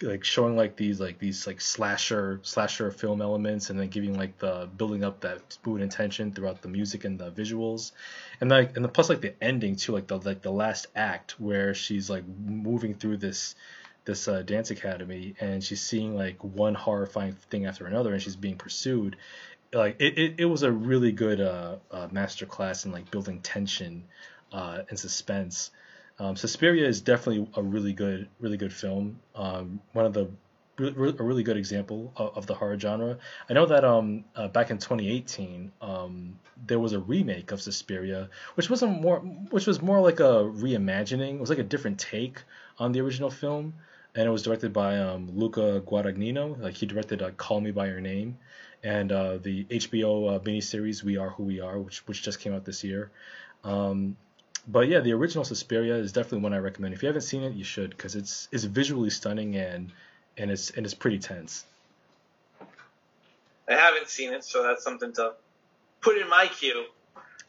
like 0.02 0.22
showing 0.24 0.56
like 0.56 0.76
these 0.76 1.00
like 1.00 1.18
these 1.18 1.46
like 1.46 1.60
slasher 1.60 2.38
slasher 2.42 2.90
film 2.90 3.20
elements 3.20 3.70
and 3.70 3.80
then 3.80 3.88
giving 3.88 4.16
like 4.16 4.38
the 4.38 4.68
building 4.76 5.02
up 5.02 5.20
that 5.20 5.58
mood 5.64 5.80
and 5.80 5.90
tension 5.90 6.32
throughout 6.32 6.62
the 6.62 6.68
music 6.68 7.04
and 7.04 7.18
the 7.18 7.30
visuals. 7.30 7.92
And 8.40 8.50
like 8.50 8.76
and 8.76 8.84
the, 8.84 8.88
plus 8.88 9.08
like 9.08 9.20
the 9.20 9.34
ending 9.42 9.74
too 9.76 9.92
like 9.92 10.06
the 10.06 10.18
like 10.18 10.42
the 10.42 10.52
last 10.52 10.86
act 10.94 11.40
where 11.40 11.74
she's 11.74 12.08
like 12.08 12.24
moving 12.28 12.94
through 12.94 13.16
this 13.16 13.56
this 14.04 14.28
uh, 14.28 14.42
dance 14.42 14.70
academy 14.70 15.34
and 15.40 15.64
she's 15.64 15.80
seeing 15.80 16.14
like 16.14 16.44
one 16.44 16.74
horrifying 16.74 17.32
thing 17.50 17.66
after 17.66 17.86
another 17.86 18.12
and 18.12 18.22
she's 18.22 18.36
being 18.36 18.56
pursued. 18.56 19.16
Like 19.72 19.96
it, 19.98 20.16
it, 20.16 20.34
it 20.38 20.44
was 20.44 20.62
a 20.62 20.70
really 20.70 21.10
good 21.10 21.40
uh, 21.40 21.76
uh 21.90 22.08
master 22.12 22.46
class 22.46 22.84
in 22.84 22.92
like 22.92 23.10
building 23.10 23.40
tension 23.40 24.04
uh, 24.52 24.82
and 24.88 24.98
suspense. 24.98 25.70
Um, 26.18 26.36
Suspiria 26.36 26.86
is 26.86 27.00
definitely 27.02 27.48
a 27.54 27.62
really 27.62 27.92
good, 27.92 28.28
really 28.40 28.56
good 28.56 28.72
film. 28.72 29.20
Um, 29.34 29.80
one 29.92 30.06
of 30.06 30.14
the 30.14 30.30
a 30.78 30.90
really 30.90 31.42
good 31.42 31.56
example 31.56 32.12
of, 32.16 32.46
the 32.46 32.54
horror 32.54 32.78
genre. 32.78 33.18
I 33.48 33.54
know 33.54 33.66
that 33.66 33.84
um, 33.84 34.24
uh, 34.34 34.48
back 34.48 34.70
in 34.70 34.76
2018 34.76 35.72
um, 35.80 36.38
there 36.66 36.78
was 36.78 36.92
a 36.92 36.98
remake 36.98 37.50
of 37.52 37.62
Suspiria, 37.62 38.28
which 38.56 38.68
wasn't 38.68 39.00
more, 39.00 39.20
which 39.20 39.66
was 39.66 39.80
more 39.80 40.00
like 40.00 40.20
a 40.20 40.44
reimagining. 40.44 41.34
It 41.34 41.40
was 41.40 41.50
like 41.50 41.58
a 41.58 41.64
different 41.64 41.98
take 41.98 42.42
on 42.78 42.92
the 42.92 43.00
original 43.00 43.30
film, 43.30 43.74
and 44.14 44.26
it 44.26 44.30
was 44.30 44.42
directed 44.42 44.72
by 44.72 44.98
um, 44.98 45.30
Luca 45.34 45.82
Guadagnino. 45.86 46.60
Like 46.60 46.74
he 46.74 46.86
directed 46.86 47.22
uh, 47.22 47.30
Call 47.32 47.60
Me 47.60 47.70
by 47.70 47.86
Your 47.86 48.00
Name, 48.00 48.36
and 48.82 49.12
uh, 49.12 49.38
the 49.38 49.64
HBO 49.64 50.36
uh, 50.36 50.38
miniseries 50.40 51.02
We 51.02 51.16
Are 51.16 51.30
Who 51.30 51.44
We 51.44 51.60
Are, 51.60 51.78
which 51.78 52.06
which 52.06 52.22
just 52.22 52.40
came 52.40 52.54
out 52.54 52.64
this 52.64 52.84
year. 52.84 53.10
Um, 53.64 54.16
but 54.66 54.88
yeah, 54.88 55.00
the 55.00 55.12
original 55.12 55.44
Suspiria 55.44 55.94
is 55.96 56.12
definitely 56.12 56.40
one 56.40 56.52
I 56.52 56.58
recommend. 56.58 56.94
If 56.94 57.02
you 57.02 57.06
haven't 57.06 57.22
seen 57.22 57.42
it, 57.42 57.54
you 57.54 57.64
should 57.64 57.90
because 57.90 58.16
it's 58.16 58.48
it's 58.52 58.64
visually 58.64 59.10
stunning 59.10 59.56
and 59.56 59.92
and 60.36 60.50
it's 60.50 60.70
and 60.70 60.84
it's 60.84 60.94
pretty 60.94 61.18
tense. 61.18 61.64
I 63.68 63.74
haven't 63.74 64.08
seen 64.08 64.32
it, 64.32 64.44
so 64.44 64.62
that's 64.62 64.84
something 64.84 65.12
to 65.14 65.34
put 66.00 66.18
in 66.18 66.28
my 66.28 66.46
queue. 66.46 66.86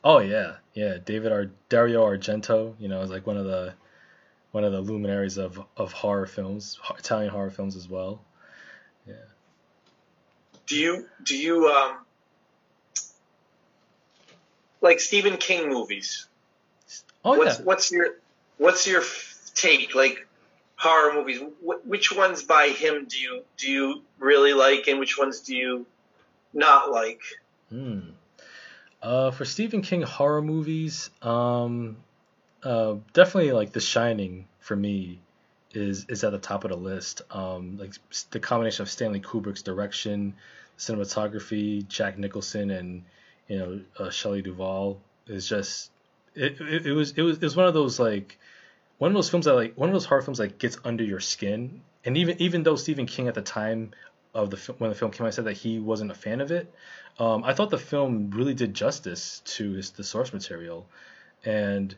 Oh 0.03 0.19
yeah, 0.19 0.57
yeah. 0.73 0.97
David 1.03 1.31
Ar- 1.31 1.51
Dario 1.69 2.03
Argento, 2.03 2.75
you 2.79 2.87
know, 2.87 3.01
is 3.01 3.09
like 3.09 3.27
one 3.27 3.37
of 3.37 3.45
the 3.45 3.73
one 4.51 4.63
of 4.63 4.71
the 4.71 4.81
luminaries 4.81 5.37
of 5.37 5.59
of 5.75 5.91
horror 5.91 6.25
films, 6.25 6.79
Italian 6.97 7.31
horror 7.31 7.49
films 7.49 7.75
as 7.75 7.89
well. 7.89 8.23
Yeah. 9.07 9.13
Do 10.67 10.75
you 10.75 11.05
do 11.23 11.37
you 11.37 11.67
um 11.67 11.97
like 14.81 14.99
Stephen 14.99 15.37
King 15.37 15.69
movies? 15.69 16.27
Oh 17.27 17.37
what's, 17.37 17.59
yeah. 17.59 17.65
What's 17.65 17.91
your 17.91 18.07
What's 18.57 18.87
your 18.87 19.03
take? 19.53 19.95
Like 19.95 20.27
horror 20.77 21.13
movies. 21.13 21.41
Wh- 21.41 21.85
which 21.85 22.15
ones 22.15 22.43
by 22.43 22.69
him 22.69 23.05
do 23.09 23.19
you 23.19 23.43
do 23.57 23.69
you 23.69 24.01
really 24.17 24.53
like, 24.53 24.87
and 24.87 24.97
which 24.99 25.17
ones 25.17 25.41
do 25.41 25.55
you 25.55 25.85
not 26.53 26.89
like? 26.91 27.21
Hmm. 27.69 27.99
Uh, 29.01 29.31
for 29.31 29.43
Stephen 29.43 29.81
King 29.81 30.01
horror 30.03 30.41
movies, 30.41 31.09
um, 31.21 31.97
uh, 32.63 32.95
definitely 33.13 33.51
like 33.51 33.73
The 33.73 33.81
Shining 33.81 34.47
for 34.59 34.75
me 34.75 35.19
is 35.73 36.05
is 36.07 36.23
at 36.23 36.31
the 36.31 36.39
top 36.39 36.63
of 36.63 36.71
the 36.71 36.77
list. 36.77 37.23
Um, 37.29 37.77
like 37.77 37.93
the 38.31 38.39
combination 38.39 38.83
of 38.83 38.89
Stanley 38.89 39.19
Kubrick's 39.19 39.61
direction, 39.61 40.33
cinematography, 40.77 41.85
Jack 41.89 42.17
Nicholson, 42.17 42.71
and 42.71 43.03
you 43.49 43.59
know 43.59 43.81
uh, 43.99 44.09
Shelley 44.09 44.41
Duvall 44.41 44.99
is 45.27 45.47
just 45.47 45.91
it, 46.37 46.61
it, 46.61 46.85
it 46.87 46.93
was 46.93 47.11
it 47.11 47.21
was 47.21 47.37
it 47.37 47.43
was 47.43 47.55
one 47.55 47.67
of 47.67 47.73
those 47.73 47.99
like 47.99 48.37
one 48.97 49.11
of 49.11 49.15
those 49.15 49.29
films 49.29 49.45
that 49.45 49.53
like 49.53 49.73
one 49.75 49.89
of 49.89 49.93
those 49.93 50.05
horror 50.05 50.21
films 50.21 50.37
that 50.39 50.59
gets 50.59 50.77
under 50.83 51.03
your 51.03 51.19
skin. 51.19 51.81
And 52.05 52.17
even 52.17 52.41
even 52.41 52.63
though 52.63 52.75
Stephen 52.75 53.05
King 53.05 53.27
at 53.27 53.35
the 53.35 53.41
time 53.41 53.91
of 54.33 54.49
the 54.49 54.73
when 54.77 54.89
the 54.89 54.95
film 54.95 55.11
came 55.11 55.25
out 55.25 55.33
said 55.33 55.45
that 55.45 55.53
he 55.53 55.79
wasn't 55.79 56.11
a 56.11 56.15
fan 56.15 56.41
of 56.41 56.51
it, 56.51 56.73
um, 57.19 57.43
I 57.43 57.53
thought 57.53 57.69
the 57.69 57.77
film 57.77 58.31
really 58.31 58.53
did 58.53 58.73
justice 58.73 59.41
to 59.45 59.73
his, 59.73 59.91
the 59.91 60.03
source 60.03 60.31
material, 60.33 60.87
and 61.43 61.95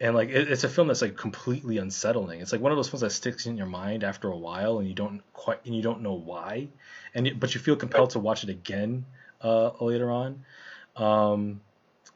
and 0.00 0.14
like 0.14 0.28
it, 0.28 0.50
it's 0.50 0.64
a 0.64 0.68
film 0.68 0.88
that's 0.88 1.02
like 1.02 1.16
completely 1.16 1.78
unsettling. 1.78 2.40
It's 2.40 2.52
like 2.52 2.60
one 2.60 2.72
of 2.72 2.78
those 2.78 2.88
films 2.88 3.00
that 3.00 3.10
sticks 3.10 3.46
in 3.46 3.56
your 3.56 3.66
mind 3.66 4.04
after 4.04 4.28
a 4.28 4.36
while, 4.36 4.78
and 4.78 4.88
you 4.88 4.94
don't 4.94 5.22
quite 5.32 5.64
and 5.64 5.74
you 5.74 5.82
don't 5.82 6.02
know 6.02 6.14
why, 6.14 6.68
and 7.14 7.40
but 7.40 7.54
you 7.54 7.60
feel 7.60 7.76
compelled 7.76 8.10
to 8.10 8.18
watch 8.18 8.44
it 8.44 8.50
again 8.50 9.04
uh, 9.42 9.70
later 9.80 10.10
on. 10.10 10.44
Um, 10.96 11.60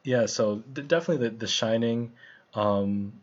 yeah, 0.03 0.25
so 0.25 0.57
definitely 0.57 1.29
the 1.29 1.35
The 1.35 1.47
Shining, 1.47 2.11
um, 2.53 3.13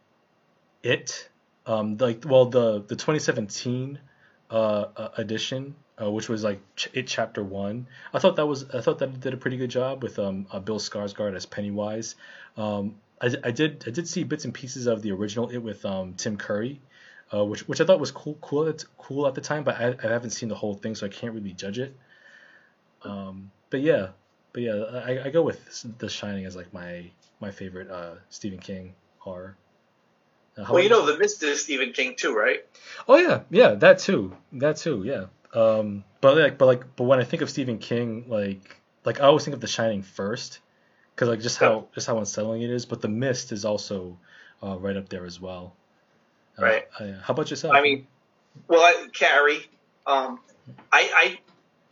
it, 0.82 1.28
um, 1.66 1.97
like 1.98 2.24
well 2.27 2.47
the 2.47 2.82
the 2.82 2.97
2017 2.97 3.98
uh, 4.51 4.55
uh, 4.55 5.09
edition, 5.19 5.74
uh, 6.01 6.11
which 6.11 6.28
was 6.28 6.43
like 6.43 6.61
ch- 6.77 6.89
it 6.94 7.07
chapter 7.07 7.44
one. 7.44 7.86
I 8.15 8.19
thought 8.19 8.36
that 8.36 8.47
was 8.47 8.69
I 8.70 8.81
thought 8.81 8.98
that 9.01 9.20
did 9.20 9.35
a 9.35 9.36
pretty 9.36 9.59
good 9.59 9.70
job 9.70 10.02
with 10.02 10.19
um, 10.19 10.47
uh, 10.51 10.59
Bill 10.61 10.78
Skarsgård 10.78 11.36
as 11.36 11.47
Pennywise. 11.47 12.16
Um, 12.57 12.97
I, 13.20 13.31
I 13.44 13.51
did 13.51 13.85
I 13.86 13.90
did 13.90 14.09
see 14.09 14.24
bits 14.24 14.44
and 14.47 14.55
pieces 14.55 14.86
of 14.86 15.02
the 15.02 15.12
original 15.12 15.51
it 15.51 15.59
with 15.59 15.85
um, 15.85 16.15
Tim 16.15 16.39
Curry, 16.39 16.81
uh, 17.32 17.44
which 17.44 17.69
which 17.69 17.81
I 17.81 17.85
thought 17.85 18.01
was 18.01 18.11
cool 18.11 18.39
cool 18.40 18.69
at, 18.69 18.85
cool 18.97 19.27
at 19.27 19.35
the 19.35 19.43
time, 19.43 19.65
but 19.65 19.77
I, 19.77 19.94
I 20.02 20.11
haven't 20.11 20.31
seen 20.31 20.48
the 20.48 20.55
whole 20.55 20.74
thing, 20.74 20.94
so 20.94 21.05
I 21.07 21.11
can't 21.11 21.35
really 21.35 21.52
judge 21.52 21.78
it. 21.78 21.94
Um, 23.02 23.51
but 23.69 23.81
yeah, 23.81 24.09
but 24.52 24.62
yeah, 24.62 24.74
I, 24.74 25.27
I 25.27 25.31
go 25.31 25.43
with 25.43 25.85
The 25.98 26.09
Shining 26.09 26.44
as 26.44 26.56
like 26.56 26.72
my 26.72 27.10
my 27.40 27.51
favorite 27.51 27.90
uh, 27.90 28.14
Stephen 28.28 28.59
King 28.59 28.94
horror. 29.18 29.56
Uh, 30.59 30.66
well, 30.68 30.82
you 30.82 30.89
know, 30.89 31.06
The 31.06 31.16
Mist 31.16 31.43
is 31.43 31.62
Stephen 31.62 31.93
King 31.93 32.14
too, 32.16 32.35
right? 32.35 32.64
Oh 33.09 33.16
yeah, 33.16 33.43
yeah, 33.51 33.74
that 33.74 33.98
too, 33.98 34.36
that 34.52 34.77
too, 34.77 35.02
yeah. 35.05 35.27
Um, 35.59 36.05
but 36.20 36.36
like, 36.36 36.59
but 36.59 36.66
like, 36.66 36.97
but 36.97 37.05
when 37.05 37.18
I 37.18 37.24
think 37.24 37.43
of 37.43 37.51
Stephen 37.51 37.78
King, 37.78 38.27
like, 38.28 38.81
like 39.05 39.20
I 39.20 39.24
always 39.24 39.44
think 39.44 39.55
of 39.55 39.60
The 39.60 39.66
Shining 39.66 40.02
first, 40.02 40.59
because 41.14 41.28
like 41.28 41.40
just 41.40 41.59
how 41.59 41.86
just 41.94 42.06
how 42.06 42.18
unsettling 42.18 42.62
it 42.62 42.70
is. 42.70 42.86
But 42.86 43.01
The 43.01 43.09
Mist 43.09 43.52
is 43.52 43.64
also 43.64 44.18
uh, 44.62 44.78
right 44.78 44.97
up 44.97 45.09
there 45.09 45.24
as 45.24 45.40
well. 45.40 45.74
Uh, 46.59 46.62
right. 46.62 46.89
Uh, 46.98 47.12
how 47.22 47.32
about 47.32 47.51
yourself? 47.51 47.74
I 47.74 47.82
mean, 47.82 48.06
well, 48.68 48.82
I, 48.82 49.06
Carrie. 49.12 49.66
Um, 50.06 50.40
I, 50.93 51.10
I, 51.14 51.40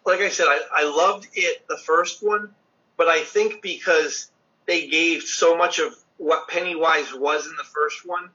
like 0.08 0.20
I 0.20 0.30
said, 0.30 0.46
I, 0.48 0.60
I 0.72 0.84
loved 0.84 1.28
it 1.34 1.68
the 1.68 1.76
first 1.76 2.22
one, 2.22 2.48
but 2.96 3.08
I 3.08 3.20
think 3.20 3.60
because 3.60 4.30
they 4.66 4.86
gave 4.88 5.22
so 5.22 5.56
much 5.56 5.78
of 5.78 5.94
what 6.16 6.48
Pennywise 6.48 7.14
was 7.14 7.46
in 7.46 7.54
the 7.56 7.64
first 7.64 8.06
one, 8.06 8.30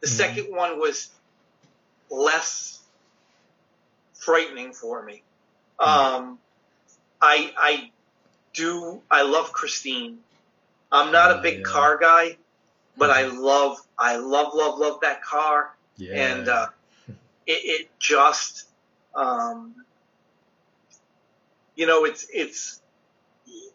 the 0.00 0.06
mm-hmm. 0.06 0.16
second 0.16 0.44
one 0.56 0.80
was 0.80 1.10
less 2.10 2.80
frightening 4.14 4.72
for 4.72 5.04
me. 5.04 5.22
Mm-hmm. 5.78 6.14
Um, 6.16 6.38
I 7.20 7.52
I 7.56 7.90
do 8.54 9.02
I 9.10 9.22
love 9.22 9.52
Christine. 9.52 10.18
I'm 10.90 11.12
not 11.12 11.38
a 11.38 11.42
big 11.42 11.58
yeah. 11.58 11.64
car 11.64 11.98
guy, 11.98 12.38
but 12.96 13.10
I 13.10 13.24
mm-hmm. 13.24 13.38
love 13.38 13.76
I 13.98 14.16
love 14.16 14.54
love 14.54 14.78
love 14.78 15.00
that 15.02 15.22
car. 15.22 15.76
Yeah. 15.98 16.14
And 16.14 16.48
uh, 16.48 16.68
it, 17.46 17.60
it 17.64 17.90
just 17.98 18.66
um, 19.14 19.74
you 21.80 21.86
know 21.86 22.04
it's 22.04 22.26
it's 22.30 22.82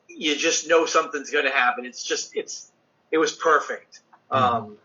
you 0.07 0.36
just 0.36 0.69
know 0.69 0.86
something's 0.86 1.32
going 1.32 1.45
to 1.45 1.52
happen. 1.52 1.86
It's 1.86 2.03
just 2.03 2.36
it's 2.36 2.72
it 3.11 3.18
was 3.18 3.32
perfect. 3.32 4.02
Mm-hmm. 4.32 4.56
Um, 4.56 4.77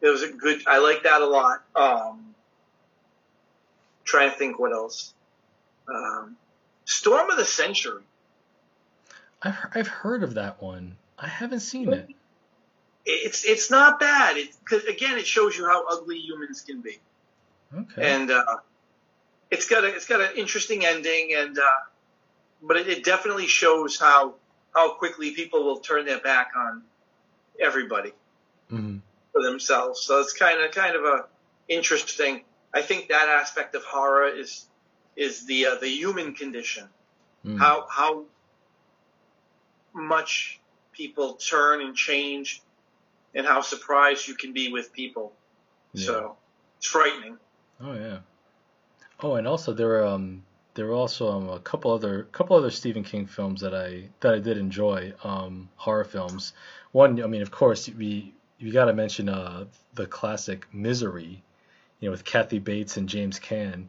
it 0.00 0.08
was 0.08 0.22
a 0.22 0.28
good. 0.28 0.62
I 0.66 0.78
like 0.78 1.02
that 1.02 1.20
a 1.20 1.26
lot. 1.26 1.62
Um, 1.74 2.34
trying 4.04 4.30
to 4.30 4.36
think 4.38 4.58
what 4.58 4.72
else. 4.72 5.12
Um, 5.86 6.36
Storm 6.86 7.28
of 7.28 7.36
the 7.36 7.44
Century. 7.44 8.02
I've 9.42 9.58
I've 9.74 9.88
heard 9.88 10.22
of 10.22 10.34
that 10.34 10.62
one. 10.62 10.96
I 11.18 11.28
haven't 11.28 11.60
seen 11.60 11.92
it. 11.92 12.08
It's 13.04 13.44
it's 13.44 13.70
not 13.70 14.00
bad. 14.00 14.38
It 14.38 14.48
cause 14.64 14.84
again, 14.84 15.18
it 15.18 15.26
shows 15.26 15.58
you 15.58 15.66
how 15.66 15.86
ugly 15.88 16.18
humans 16.20 16.62
can 16.62 16.80
be. 16.80 16.98
Okay. 17.76 18.14
And 18.14 18.30
uh, 18.30 18.44
it's 19.50 19.68
got 19.68 19.84
a 19.84 19.88
it's 19.88 20.06
got 20.06 20.22
an 20.22 20.30
interesting 20.38 20.86
ending, 20.86 21.34
and 21.36 21.58
uh, 21.58 21.62
but 22.62 22.76
it, 22.76 22.88
it 22.88 23.04
definitely 23.04 23.46
shows 23.46 23.98
how 23.98 24.34
how 24.74 24.92
quickly 24.94 25.30
people 25.30 25.64
will 25.64 25.78
turn 25.78 26.04
their 26.04 26.20
back 26.20 26.50
on 26.56 26.82
everybody 27.60 28.12
mm-hmm. 28.70 28.98
for 29.32 29.42
themselves. 29.42 30.02
So 30.02 30.20
it's 30.20 30.32
kind 30.32 30.62
of 30.62 30.70
kind 30.72 30.96
of 30.96 31.04
a 31.04 31.24
interesting. 31.68 32.44
I 32.74 32.82
think 32.82 33.08
that 33.08 33.28
aspect 33.28 33.74
of 33.74 33.84
horror 33.84 34.28
is 34.28 34.66
is 35.16 35.46
the 35.46 35.66
uh, 35.66 35.74
the 35.76 35.88
human 35.88 36.34
condition. 36.34 36.88
Mm. 37.44 37.58
How 37.58 37.86
how 37.88 38.24
much 39.94 40.60
people 40.92 41.34
turn 41.34 41.80
and 41.80 41.96
change, 41.96 42.62
and 43.34 43.46
how 43.46 43.60
surprised 43.60 44.28
you 44.28 44.34
can 44.34 44.52
be 44.52 44.70
with 44.72 44.92
people. 44.92 45.32
Yeah. 45.92 46.06
So 46.06 46.36
it's 46.78 46.86
frightening. 46.86 47.38
Oh 47.80 47.94
yeah. 47.94 48.18
Oh, 49.20 49.34
and 49.34 49.46
also 49.48 49.72
there 49.72 50.02
are 50.02 50.06
um 50.06 50.42
there 50.76 50.86
were 50.86 50.94
also 50.94 51.32
um, 51.32 51.48
a 51.48 51.58
couple 51.58 51.90
other 51.90 52.24
couple 52.32 52.54
other 52.54 52.70
Stephen 52.70 53.02
King 53.02 53.26
films 53.26 53.62
that 53.62 53.74
I 53.74 54.04
that 54.20 54.34
I 54.34 54.38
did 54.38 54.58
enjoy 54.58 55.12
um, 55.24 55.68
horror 55.76 56.04
films. 56.04 56.52
One, 56.92 57.20
I 57.22 57.26
mean, 57.26 57.42
of 57.42 57.50
course, 57.50 57.88
we 57.88 58.34
you 58.58 58.72
got 58.72 58.84
to 58.84 58.92
mention 58.92 59.28
uh, 59.28 59.64
the 59.94 60.06
classic 60.06 60.66
Misery, 60.72 61.42
you 61.98 62.08
know, 62.08 62.10
with 62.10 62.24
Kathy 62.24 62.58
Bates 62.58 62.98
and 62.98 63.08
James 63.08 63.40
Caan. 63.40 63.88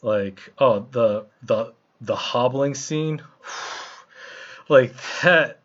Like, 0.00 0.52
oh, 0.58 0.86
the 0.92 1.26
the 1.42 1.74
the 2.00 2.16
hobbling 2.16 2.74
scene, 2.74 3.20
like 4.68 4.94
that. 5.22 5.58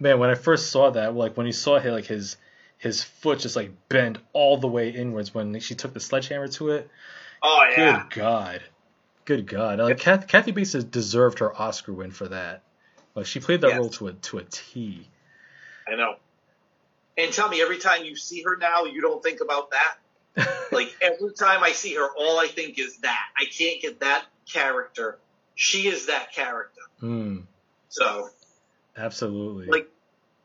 Man, 0.00 0.18
when 0.18 0.30
I 0.30 0.34
first 0.34 0.70
saw 0.70 0.90
that, 0.92 1.14
like 1.14 1.36
when 1.36 1.46
you 1.46 1.52
saw 1.52 1.78
him, 1.78 1.92
like 1.92 2.06
his 2.06 2.38
his 2.78 3.04
foot 3.04 3.40
just 3.40 3.54
like 3.54 3.70
bent 3.90 4.16
all 4.32 4.56
the 4.56 4.66
way 4.66 4.88
inwards 4.88 5.34
when 5.34 5.60
she 5.60 5.74
took 5.74 5.92
the 5.92 6.00
sledgehammer 6.00 6.48
to 6.48 6.70
it. 6.70 6.90
Oh 7.42 7.68
yeah. 7.70 8.04
Good 8.08 8.18
God. 8.18 8.62
Good 9.24 9.46
God, 9.46 9.78
like 9.78 9.98
Kathy, 9.98 10.26
Kathy 10.26 10.50
Bates 10.50 10.72
has 10.72 10.84
deserved 10.84 11.38
her 11.40 11.54
Oscar 11.60 11.92
win 11.92 12.10
for 12.10 12.28
that. 12.28 12.62
Like 13.14 13.26
she 13.26 13.40
played 13.40 13.60
that 13.60 13.68
yes. 13.68 13.78
role 13.78 13.88
to 13.90 14.08
a 14.08 14.12
to 14.12 14.38
a 14.38 14.44
T. 14.44 15.08
I 15.86 15.96
know. 15.96 16.16
And 17.18 17.32
tell 17.32 17.48
me, 17.48 17.60
every 17.60 17.78
time 17.78 18.04
you 18.04 18.16
see 18.16 18.42
her 18.42 18.56
now, 18.56 18.84
you 18.84 19.00
don't 19.02 19.22
think 19.22 19.40
about 19.40 19.72
that. 19.72 19.96
like 20.72 20.94
every 21.02 21.32
time 21.32 21.62
I 21.62 21.72
see 21.72 21.94
her, 21.94 22.08
all 22.16 22.38
I 22.38 22.46
think 22.46 22.78
is 22.78 22.98
that. 22.98 23.26
I 23.38 23.44
can't 23.44 23.80
get 23.82 24.00
that 24.00 24.24
character. 24.50 25.18
She 25.54 25.88
is 25.88 26.06
that 26.06 26.32
character. 26.32 26.80
Mm. 27.02 27.44
So. 27.88 28.30
Absolutely. 28.96 29.66
Like 29.66 29.88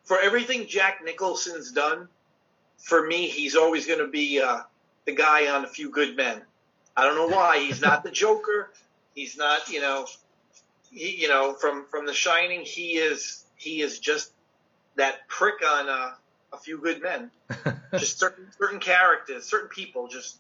for 0.04 0.20
everything 0.20 0.68
Jack 0.68 1.02
Nicholson's 1.04 1.72
done, 1.72 2.08
for 2.78 3.06
me, 3.06 3.28
he's 3.28 3.56
always 3.56 3.88
going 3.88 4.00
to 4.00 4.08
be 4.08 4.42
uh, 4.42 4.62
the 5.06 5.14
guy 5.14 5.48
on 5.48 5.66
A 5.66 5.68
Few 5.68 5.90
Good 5.90 6.16
Men. 6.16 6.42
I 6.98 7.04
don't 7.04 7.16
know 7.16 7.36
why. 7.36 7.60
He's 7.60 7.82
not 7.82 8.04
the 8.04 8.12
Joker. 8.12 8.72
He's 9.14 9.38
not, 9.38 9.70
you 9.70 9.82
know, 9.82 10.08
he, 10.92 11.22
you 11.22 11.28
know, 11.28 11.54
from 11.54 11.86
from 11.90 12.06
The 12.06 12.14
Shining, 12.14 12.62
he 12.62 12.94
is 12.94 13.44
he 13.56 13.82
is 13.82 14.00
just 14.00 14.32
that 14.96 15.28
prick 15.28 15.56
on 15.66 15.90
uh, 15.90 16.12
a 16.54 16.58
few 16.58 16.80
good 16.80 17.02
men. 17.02 17.32
just 17.94 18.20
certain 18.20 18.48
certain 18.58 18.80
characters, 18.80 19.46
certain 19.46 19.70
people 19.70 20.08
just 20.08 20.38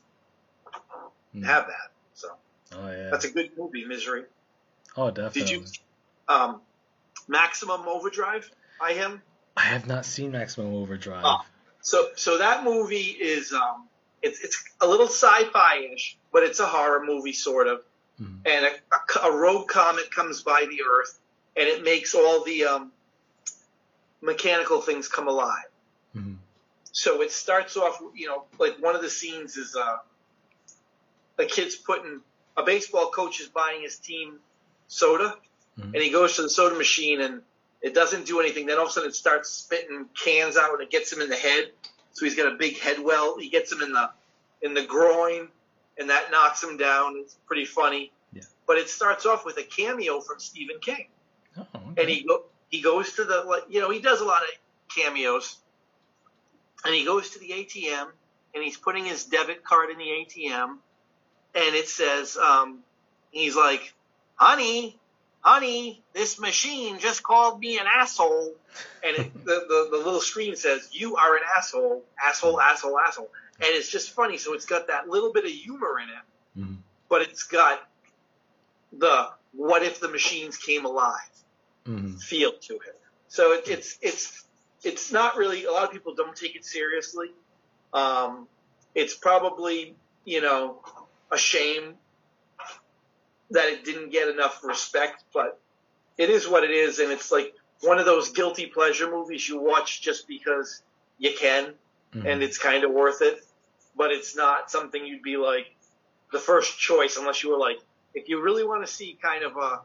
mm. 1.36 1.44
have 1.46 1.68
that. 1.68 1.92
So 2.14 2.30
oh, 2.74 2.90
yeah. 2.90 3.10
that's 3.10 3.26
a 3.26 3.32
good 3.32 3.52
movie, 3.58 3.86
Misery. 3.86 4.24
Oh, 4.98 5.12
definitely. 5.12 5.42
Did 5.42 5.50
you 5.52 5.66
um, 6.28 6.62
Maximum 7.28 7.82
Overdrive 7.88 8.50
by 8.80 8.94
him? 8.94 9.22
I 9.58 9.64
have 9.64 9.88
not 9.88 10.06
seen 10.06 10.32
Maximum 10.32 10.74
Overdrive. 10.74 11.24
Oh, 11.26 11.46
so 11.82 12.10
so 12.16 12.38
that 12.38 12.64
movie 12.64 12.96
is 12.98 13.54
um, 13.54 13.88
it's 14.26 14.44
it's 14.44 14.64
a 14.82 14.88
little 14.88 15.08
sci-fi 15.08 15.88
ish, 15.94 16.18
but 16.34 16.44
it's 16.44 16.60
a 16.60 16.66
horror 16.66 17.06
movie 17.06 17.34
sort 17.34 17.68
of. 17.68 17.82
Mm-hmm. 18.22 18.38
And 18.46 18.66
a, 18.66 19.28
a, 19.28 19.32
rogue 19.32 19.68
comet 19.68 20.10
comes 20.10 20.42
by 20.42 20.66
the 20.70 20.80
Earth, 20.90 21.20
and 21.56 21.68
it 21.68 21.84
makes 21.84 22.16
all 22.16 22.44
the 22.44 22.64
um, 22.64 22.92
mechanical 24.22 24.82
things 24.82 25.08
come 25.10 25.28
alive. 25.28 25.70
Mm-hmm. 26.16 26.36
So 26.94 27.22
it 27.22 27.32
starts 27.32 27.76
off, 27.76 28.02
you 28.16 28.28
know, 28.28 28.46
like 28.58 28.78
one 28.80 28.96
of 28.96 29.02
the 29.02 29.10
scenes 29.10 29.58
is 29.58 29.76
uh, 29.76 29.98
a 31.38 31.46
kid's 31.46 31.76
putting 31.76 32.22
a 32.56 32.64
baseball 32.64 33.10
coach 33.10 33.42
is 33.42 33.48
buying 33.48 33.82
his 33.82 33.98
team 33.98 34.40
soda, 34.88 35.36
mm-hmm. 35.78 35.94
and 35.94 36.02
he 36.02 36.10
goes 36.10 36.38
to 36.38 36.42
the 36.42 36.50
soda 36.50 36.76
machine 36.76 37.22
and 37.22 37.42
it 37.82 37.94
doesn't 37.94 38.26
do 38.26 38.40
anything. 38.40 38.66
Then 38.66 38.78
all 38.78 38.86
of 38.86 38.90
a 38.90 38.94
sudden 38.94 39.10
it 39.10 39.16
starts 39.16 39.50
spitting 39.50 40.06
cans 40.16 40.58
out 40.58 40.72
and 40.74 40.82
it 40.82 40.90
gets 40.90 41.12
him 41.12 41.22
in 41.22 41.30
the 41.30 41.36
head. 41.36 41.72
So 42.16 42.26
he's 42.26 42.36
got 42.36 42.52
a 42.52 42.56
big 42.56 42.80
head 42.80 42.98
well. 43.00 43.38
He 43.38 43.50
gets 43.50 43.72
him 43.72 43.82
in 43.82 43.92
the 43.92 44.10
in 44.62 44.74
the 44.74 44.86
groin, 44.86 45.50
and 46.00 46.10
that 46.10 46.32
knocks 46.32 46.64
him 46.64 46.78
down. 46.78 47.18
It's 47.18 47.38
pretty 47.46 47.66
funny. 47.66 48.12
Yeah. 48.34 48.44
But 48.66 48.78
it 48.78 48.90
starts 48.90 49.26
off 49.26 49.46
with 49.46 49.58
a 49.58 49.64
cameo 49.64 50.22
from 50.22 50.40
Stephen 50.40 50.78
King, 50.82 51.08
oh, 51.58 51.68
okay. 51.76 52.02
and 52.02 52.10
he 52.10 52.24
go, 52.24 52.44
he 52.70 52.82
goes 52.82 53.14
to 53.14 53.26
the 53.26 53.44
like 53.46 53.64
you 53.70 53.82
know 53.82 53.92
he 53.92 54.00
does 54.00 54.22
a 54.22 54.26
lot 54.26 54.44
of 54.44 54.50
cameos, 54.96 55.58
and 56.86 56.96
he 56.96 57.04
goes 57.06 57.32
to 57.32 57.40
the 57.40 57.50
ATM 57.50 58.08
and 58.56 58.64
he's 58.64 58.78
putting 58.78 59.06
his 59.06 59.26
debit 59.26 59.64
card 59.64 59.90
in 59.90 59.98
the 59.98 60.06
ATM, 60.06 60.78
and 61.56 61.76
it 61.76 61.90
says, 61.90 62.38
um, 62.38 62.80
he's 63.32 63.56
like, 63.56 63.94
"Honey, 64.36 64.98
honey, 65.46 66.04
this 66.14 66.40
machine 66.40 66.98
just 67.00 67.22
called 67.22 67.60
me 67.60 67.78
an 67.78 67.86
asshole," 67.86 68.54
and 69.04 69.18
it, 69.18 69.34
the, 69.46 69.66
the 69.68 69.88
the 69.92 69.98
little 69.98 70.20
screen 70.20 70.56
says, 70.56 70.90
"You 70.92 71.16
are 71.16 71.36
an 71.36 71.44
asshole, 71.58 72.04
asshole, 72.22 72.60
asshole, 72.60 73.00
asshole," 73.00 73.30
and 73.60 73.70
it's 73.70 73.90
just 73.90 74.12
funny. 74.12 74.38
So 74.38 74.54
it's 74.54 74.66
got 74.66 74.88
that 74.88 75.08
little 75.08 75.32
bit 75.32 75.46
of 75.46 75.52
humor 75.52 76.00
in 76.00 76.10
it, 76.10 76.60
mm-hmm. 76.66 76.76
but 77.08 77.22
it's 77.22 77.44
got 77.44 77.88
the 78.98 79.30
"What 79.54 79.84
if 79.84 80.00
the 80.00 80.10
machines 80.10 80.58
came 80.58 80.86
alive?" 80.86 81.22
Mm-hmm. 81.88 82.16
feel 82.16 82.52
to 82.52 82.74
it. 82.74 83.00
So 83.28 83.52
it, 83.54 83.68
it's 83.68 84.00
it's 84.02 84.44
it's 84.84 85.12
not 85.12 85.38
really 85.38 85.66
a 85.66 85.72
lot 85.72 85.84
of 85.84 85.92
people 85.92 86.16
don't 86.16 86.36
take 86.36 86.56
it 86.56 86.66
seriously. 86.66 87.28
Um, 87.94 88.48
it's 88.96 89.14
probably 89.14 89.96
you 90.24 90.42
know 90.42 90.82
a 91.32 91.38
shame 91.38 91.96
that 93.52 93.68
it 93.70 93.84
didn't 93.84 94.12
get 94.12 94.28
enough 94.28 94.64
respect, 94.64 95.24
but 95.34 95.60
it 96.18 96.30
is 96.30 96.48
what 96.48 96.64
it 96.64 96.72
is, 96.72 97.00
and 97.00 97.12
it's 97.12 97.32
like 97.32 97.54
one 97.82 98.00
of 98.00 98.06
those 98.06 98.30
guilty 98.30 98.66
pleasure 98.68 99.10
movies 99.10 99.48
you 99.48 99.62
watch 99.62 100.02
just 100.02 100.28
because 100.28 100.82
you 101.18 101.32
can, 101.38 101.74
mm-hmm. 102.14 102.26
and 102.26 102.42
it's 102.42 102.58
kind 102.58 102.84
of 102.84 102.92
worth 102.92 103.22
it. 103.22 103.40
But 103.98 104.12
it's 104.12 104.36
not 104.36 104.70
something 104.70 105.06
you'd 105.06 105.24
be 105.24 105.38
like 105.38 105.68
the 106.32 106.40
first 106.40 106.78
choice 106.78 107.18
unless 107.18 107.44
you 107.44 107.52
were 107.52 107.58
like, 107.58 107.80
if 108.14 108.28
you 108.30 108.42
really 108.42 108.66
want 108.66 108.86
to 108.86 108.92
see 108.92 109.18
kind 109.22 109.44
of 109.44 109.56
a 109.58 109.82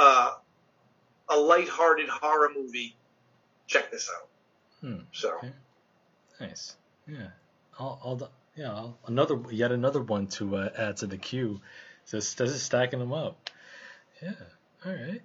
a, 0.00 0.36
a 1.30 1.36
lighthearted 1.36 2.08
horror 2.08 2.50
movie, 2.54 2.96
check 3.66 3.90
this 3.90 4.10
out. 4.14 4.28
Hmm. 4.80 5.02
So 5.12 5.36
okay. 5.38 5.52
nice, 6.40 6.76
yeah. 7.06 7.28
I'll, 7.78 8.00
I'll 8.04 8.30
yeah, 8.56 8.70
I'll, 8.70 8.98
another 9.06 9.38
yet 9.50 9.72
another 9.72 10.02
one 10.02 10.26
to 10.28 10.56
uh, 10.56 10.70
add 10.76 10.98
to 10.98 11.06
the 11.06 11.18
queue. 11.18 11.60
Just 12.10 12.38
just 12.38 12.64
stacking 12.64 12.98
them 12.98 13.12
up. 13.12 13.50
Yeah. 14.22 14.32
All 14.84 14.92
right. 14.92 15.22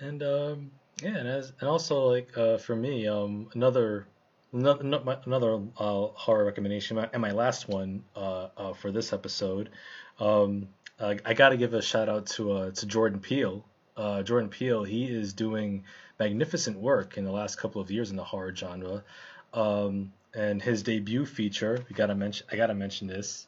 And 0.00 0.22
um, 0.22 0.70
yeah, 1.02 1.16
and 1.16 1.28
as 1.28 1.52
and 1.60 1.68
also 1.68 2.08
like 2.10 2.36
uh, 2.36 2.58
for 2.58 2.74
me, 2.74 3.06
um, 3.06 3.48
another 3.54 4.06
another, 4.52 5.18
another 5.24 5.60
uh, 5.78 6.06
horror 6.14 6.44
recommendation, 6.44 6.98
and 6.98 7.22
my 7.22 7.32
last 7.32 7.68
one 7.68 8.02
uh, 8.14 8.48
uh, 8.56 8.72
for 8.72 8.90
this 8.90 9.12
episode. 9.12 9.70
Um, 10.18 10.68
I 10.98 11.34
got 11.34 11.50
to 11.50 11.58
give 11.58 11.74
a 11.74 11.82
shout 11.82 12.08
out 12.08 12.26
to 12.28 12.52
uh, 12.52 12.70
to 12.70 12.86
Jordan 12.86 13.20
Peele. 13.20 13.64
Uh, 13.96 14.22
Jordan 14.22 14.48
Peele, 14.48 14.82
he 14.82 15.04
is 15.04 15.34
doing 15.34 15.84
magnificent 16.18 16.78
work 16.78 17.18
in 17.18 17.24
the 17.24 17.30
last 17.30 17.56
couple 17.56 17.80
of 17.80 17.90
years 17.90 18.10
in 18.10 18.16
the 18.16 18.24
horror 18.24 18.54
genre. 18.54 19.04
Um, 19.52 20.12
and 20.34 20.60
his 20.60 20.82
debut 20.82 21.24
feature, 21.26 21.84
we 21.88 21.94
gotta 21.94 22.14
mention, 22.14 22.46
I 22.50 22.56
gotta 22.56 22.74
mention 22.74 23.06
this, 23.06 23.46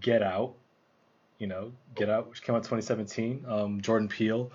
Get 0.00 0.22
Out. 0.22 0.54
You 1.42 1.48
know, 1.48 1.72
Get 1.96 2.08
Out, 2.08 2.30
which 2.30 2.42
came 2.42 2.54
out 2.54 2.62
2017. 2.62 3.44
Um, 3.48 3.80
Jordan 3.80 4.06
Peele 4.06 4.52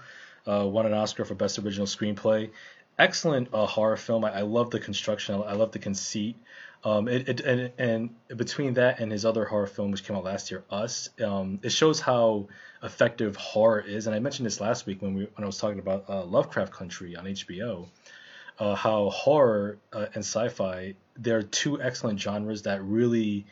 uh, 0.47 0.65
won 0.65 0.85
an 0.85 0.93
Oscar 0.93 1.25
for 1.25 1.35
Best 1.35 1.59
Original 1.59 1.85
Screenplay. 1.85 2.49
Excellent 2.97 3.49
uh, 3.53 3.65
horror 3.65 3.97
film. 3.97 4.23
I, 4.23 4.39
I, 4.39 4.41
love 4.43 4.71
the 4.71 4.79
construction. 4.79 5.35
I, 5.35 5.51
love 5.51 5.73
the 5.73 5.79
conceit. 5.79 6.37
Um, 6.85 7.09
it, 7.09 7.27
it, 7.27 7.41
and, 7.41 7.71
and, 7.77 8.37
between 8.37 8.75
that 8.75 9.01
and 9.01 9.11
his 9.11 9.25
other 9.25 9.43
horror 9.43 9.67
film, 9.67 9.91
which 9.91 10.05
came 10.05 10.15
out 10.15 10.23
last 10.23 10.49
year, 10.49 10.63
Us, 10.71 11.09
um, 11.21 11.59
it 11.61 11.73
shows 11.73 11.99
how 11.99 12.47
effective 12.81 13.35
horror 13.35 13.81
is. 13.81 14.07
And 14.07 14.15
I 14.15 14.19
mentioned 14.19 14.45
this 14.45 14.61
last 14.61 14.85
week 14.85 15.01
when 15.01 15.13
we 15.13 15.27
when 15.35 15.43
I 15.43 15.45
was 15.45 15.57
talking 15.57 15.79
about 15.79 16.05
uh, 16.09 16.23
Lovecraft 16.23 16.71
Country 16.71 17.17
on 17.17 17.25
HBO 17.25 17.87
uh, 18.59 18.75
how 18.75 19.09
horror 19.09 19.77
uh, 19.93 20.07
and 20.13 20.23
sci-fi 20.23 20.95
they're 21.17 21.43
two 21.43 21.81
excellent 21.81 22.19
genres 22.19 22.63
that 22.63 22.83
really 22.83 23.45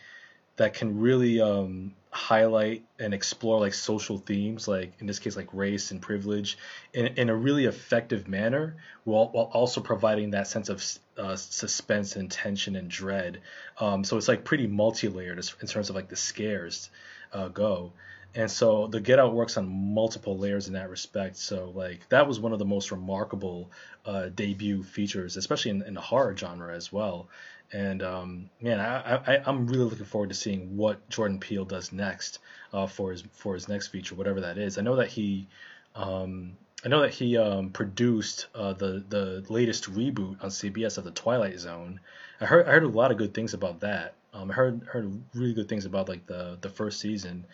that 0.57 0.73
can 0.73 0.99
really 0.99 1.41
um, 1.41 1.93
highlight 2.11 2.83
and 2.97 3.13
explore 3.13 3.59
like 3.59 3.73
social 3.73 4.17
themes 4.17 4.67
like 4.67 4.93
in 4.99 5.07
this 5.07 5.19
case 5.19 5.35
like 5.35 5.49
race 5.53 5.91
and 5.91 6.01
privilege 6.01 6.57
in, 6.93 7.07
in 7.07 7.29
a 7.29 7.35
really 7.35 7.65
effective 7.65 8.27
manner 8.27 8.77
while, 9.03 9.27
while 9.29 9.49
also 9.53 9.81
providing 9.81 10.31
that 10.31 10.47
sense 10.47 10.69
of 10.69 10.81
uh, 11.17 11.35
suspense 11.35 12.15
and 12.15 12.31
tension 12.31 12.77
and 12.77 12.89
dread 12.89 13.41
um, 13.79 14.03
so 14.03 14.15
it's 14.15 14.29
like 14.29 14.45
pretty 14.45 14.65
multi-layered 14.65 15.37
in 15.61 15.67
terms 15.67 15.89
of 15.89 15.95
like 15.95 16.07
the 16.07 16.15
scares 16.15 16.89
uh, 17.33 17.49
go 17.49 17.91
and 18.35 18.51
so 18.51 18.87
the 18.87 18.99
Get 18.99 19.17
Out 19.17 19.33
works 19.33 19.55
on 19.55 19.93
multiple 19.93 20.37
layers 20.37 20.67
in 20.67 20.73
that 20.73 20.89
respect. 20.89 21.37
So 21.37 21.71
like 21.73 22.07
that 22.09 22.27
was 22.27 22.37
one 22.37 22.51
of 22.51 22.59
the 22.59 22.65
most 22.65 22.91
remarkable 22.91 23.71
uh, 24.05 24.27
debut 24.27 24.83
features, 24.83 25.37
especially 25.37 25.71
in, 25.71 25.81
in, 25.83 25.93
the 25.93 26.01
horror 26.01 26.35
genre 26.35 26.75
as 26.75 26.91
well. 26.91 27.29
And 27.75 28.01
um, 28.03 28.49
man, 28.61 28.79
I, 28.79 29.15
I, 29.15 29.41
I'm 29.45 29.67
really 29.67 29.83
looking 29.83 30.05
forward 30.05 30.29
to 30.29 30.35
seeing 30.35 30.77
what 30.77 31.09
Jordan 31.09 31.39
Peele 31.39 31.65
does 31.65 31.91
next 31.91 32.39
uh, 32.71 32.87
for 32.87 33.11
his 33.11 33.23
for 33.33 33.53
his 33.53 33.67
next 33.67 33.87
feature, 33.87 34.15
whatever 34.15 34.39
that 34.41 34.57
is. 34.57 34.77
I 34.77 34.81
know 34.81 34.95
that 34.95 35.09
he 35.09 35.49
um, 35.93 36.55
I 36.85 36.87
know 36.87 37.01
that 37.01 37.13
he 37.13 37.37
um, 37.37 37.71
produced 37.71 38.47
uh, 38.55 38.71
the 38.71 39.03
the 39.09 39.45
latest 39.49 39.93
reboot 39.93 40.41
on 40.41 40.49
CBS 40.49 40.97
of 40.97 41.03
the 41.03 41.11
Twilight 41.11 41.59
Zone. 41.59 41.99
I 42.39 42.45
heard 42.45 42.65
I 42.65 42.71
heard 42.71 42.83
a 42.83 42.87
lot 42.87 43.11
of 43.11 43.17
good 43.17 43.33
things 43.33 43.53
about 43.53 43.81
that. 43.81 44.13
Um, 44.33 44.51
I 44.51 44.53
heard 44.53 44.83
heard 44.83 45.21
really 45.33 45.53
good 45.53 45.67
things 45.67 45.83
about 45.83 46.07
like 46.07 46.25
the 46.27 46.57
the 46.61 46.69
first 46.69 47.01
season 47.01 47.45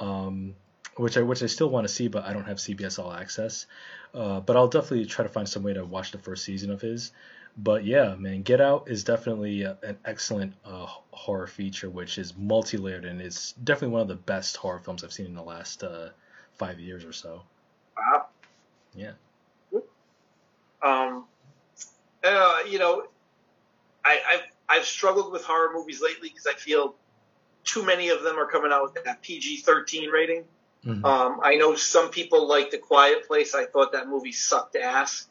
um, 0.00 0.54
which 0.96 1.16
I 1.16 1.22
which 1.22 1.42
I 1.42 1.46
still 1.46 1.70
want 1.70 1.86
to 1.86 1.92
see, 1.92 2.08
but 2.08 2.24
I 2.24 2.32
don't 2.32 2.44
have 2.44 2.58
CBS 2.58 3.02
All 3.02 3.12
Access. 3.12 3.66
Uh, 4.14 4.40
but 4.40 4.56
I'll 4.56 4.68
definitely 4.68 5.06
try 5.06 5.22
to 5.22 5.28
find 5.30 5.48
some 5.48 5.62
way 5.62 5.72
to 5.72 5.84
watch 5.84 6.12
the 6.12 6.18
first 6.18 6.44
season 6.44 6.70
of 6.70 6.80
his. 6.80 7.12
But 7.56 7.84
yeah, 7.84 8.14
man, 8.14 8.42
Get 8.42 8.60
Out 8.60 8.88
is 8.88 9.04
definitely 9.04 9.62
a, 9.62 9.76
an 9.82 9.98
excellent 10.04 10.54
uh, 10.64 10.86
horror 11.10 11.46
feature, 11.46 11.90
which 11.90 12.16
is 12.18 12.36
multi-layered 12.36 13.04
and 13.04 13.20
it's 13.20 13.52
definitely 13.52 13.92
one 13.92 14.00
of 14.00 14.08
the 14.08 14.14
best 14.14 14.56
horror 14.56 14.78
films 14.78 15.04
I've 15.04 15.12
seen 15.12 15.26
in 15.26 15.34
the 15.34 15.42
last 15.42 15.84
uh, 15.84 16.08
five 16.54 16.80
years 16.80 17.04
or 17.04 17.12
so. 17.12 17.42
Wow. 17.96 18.26
Yeah. 18.94 19.12
Um, 20.82 21.26
uh, 22.24 22.58
you 22.68 22.78
know, 22.78 23.04
I, 24.04 24.20
I've 24.32 24.42
I've 24.68 24.84
struggled 24.84 25.32
with 25.32 25.44
horror 25.44 25.70
movies 25.72 26.00
lately 26.02 26.28
because 26.28 26.46
I 26.46 26.54
feel 26.54 26.96
too 27.64 27.84
many 27.84 28.08
of 28.08 28.22
them 28.22 28.38
are 28.38 28.46
coming 28.46 28.72
out 28.72 28.82
with 28.82 29.04
that 29.04 29.22
PG 29.22 29.58
13 29.58 30.10
rating. 30.10 30.44
Mm-hmm. 30.84 31.04
Um, 31.04 31.40
I 31.44 31.56
know 31.56 31.76
some 31.76 32.10
people 32.10 32.48
like 32.48 32.70
The 32.70 32.78
Quiet 32.78 33.26
Place. 33.28 33.54
I 33.54 33.66
thought 33.66 33.92
that 33.92 34.08
movie 34.08 34.32
sucked 34.32 34.74
ass. 34.76 35.28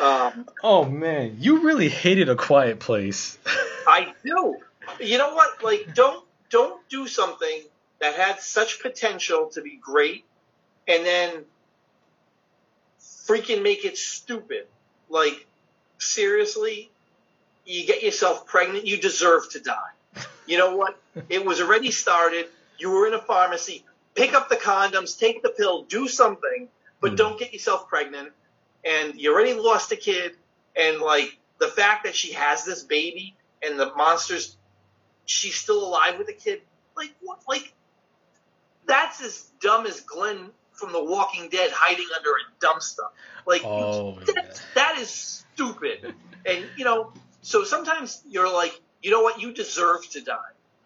Um, 0.00 0.48
oh 0.64 0.84
man, 0.84 1.36
you 1.38 1.62
really 1.62 1.88
hated 1.88 2.28
A 2.28 2.34
Quiet 2.34 2.80
Place. 2.80 3.38
I 3.86 4.12
do. 4.24 4.56
You 5.00 5.18
know 5.18 5.34
what? 5.34 5.62
Like, 5.62 5.94
don't 5.94 6.24
don't 6.50 6.88
do 6.88 7.06
something 7.06 7.62
that 8.00 8.14
had 8.14 8.40
such 8.40 8.82
potential 8.82 9.50
to 9.52 9.62
be 9.62 9.78
great, 9.80 10.24
and 10.88 11.06
then 11.06 11.44
freaking 13.00 13.62
make 13.62 13.84
it 13.84 13.96
stupid. 13.96 14.66
Like, 15.08 15.46
seriously, 15.98 16.90
you 17.64 17.86
get 17.86 18.02
yourself 18.02 18.46
pregnant, 18.46 18.86
you 18.86 18.96
deserve 18.96 19.48
to 19.50 19.60
die 19.60 19.92
you 20.46 20.58
know 20.58 20.76
what? 20.76 20.98
It 21.28 21.44
was 21.44 21.60
already 21.60 21.90
started. 21.90 22.46
You 22.78 22.90
were 22.90 23.06
in 23.06 23.12
a 23.12 23.20
pharmacy. 23.20 23.84
Pick 24.14 24.32
up 24.32 24.48
the 24.48 24.56
condoms, 24.56 25.18
take 25.18 25.42
the 25.42 25.50
pill, 25.50 25.82
do 25.82 26.08
something, 26.08 26.68
but 27.02 27.12
mm. 27.12 27.16
don't 27.18 27.38
get 27.38 27.52
yourself 27.52 27.86
pregnant. 27.88 28.32
And 28.84 29.20
you 29.20 29.32
already 29.32 29.54
lost 29.54 29.92
a 29.92 29.96
kid. 29.96 30.32
And 30.76 31.00
like 31.00 31.38
the 31.58 31.68
fact 31.68 32.04
that 32.04 32.14
she 32.14 32.32
has 32.32 32.64
this 32.64 32.82
baby 32.82 33.36
and 33.62 33.78
the 33.78 33.94
monsters, 33.94 34.56
she's 35.26 35.54
still 35.54 35.86
alive 35.86 36.18
with 36.18 36.26
the 36.26 36.32
kid. 36.32 36.62
Like 36.96 37.12
what? 37.20 37.40
Like 37.48 37.72
that's 38.86 39.22
as 39.22 39.50
dumb 39.60 39.86
as 39.86 40.00
Glenn 40.00 40.50
from 40.72 40.92
The 40.92 41.02
Walking 41.02 41.48
Dead 41.48 41.70
hiding 41.72 42.08
under 42.16 42.30
a 42.30 42.64
dumpster. 42.64 43.08
Like 43.46 43.62
oh, 43.64 44.18
that, 44.34 44.60
that 44.74 44.98
is 44.98 45.44
stupid. 45.54 46.14
and 46.46 46.64
you 46.76 46.84
know, 46.84 47.12
so 47.42 47.64
sometimes 47.64 48.22
you're 48.28 48.52
like, 48.52 48.78
you 49.02 49.10
know 49.10 49.22
what? 49.22 49.40
You 49.40 49.52
deserve 49.52 50.08
to 50.10 50.20
die. 50.20 50.38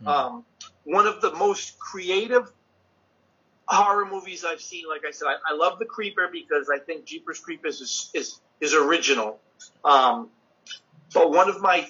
Mm. 0.04 0.06
Um, 0.06 0.44
one 0.84 1.06
of 1.06 1.20
the 1.20 1.32
most 1.34 1.78
creative 1.78 2.50
horror 3.66 4.06
movies 4.06 4.44
I've 4.44 4.60
seen. 4.60 4.84
Like 4.88 5.02
I 5.06 5.10
said, 5.10 5.26
I, 5.26 5.52
I 5.52 5.56
love 5.56 5.78
The 5.78 5.84
Creeper 5.84 6.28
because 6.30 6.70
I 6.72 6.78
think 6.78 7.04
Jeepers 7.04 7.40
Creepers 7.40 7.80
is 7.80 8.10
is, 8.14 8.40
is 8.60 8.74
original. 8.74 9.40
Um, 9.84 10.28
but 11.14 11.30
one 11.30 11.48
of 11.48 11.60
my 11.60 11.88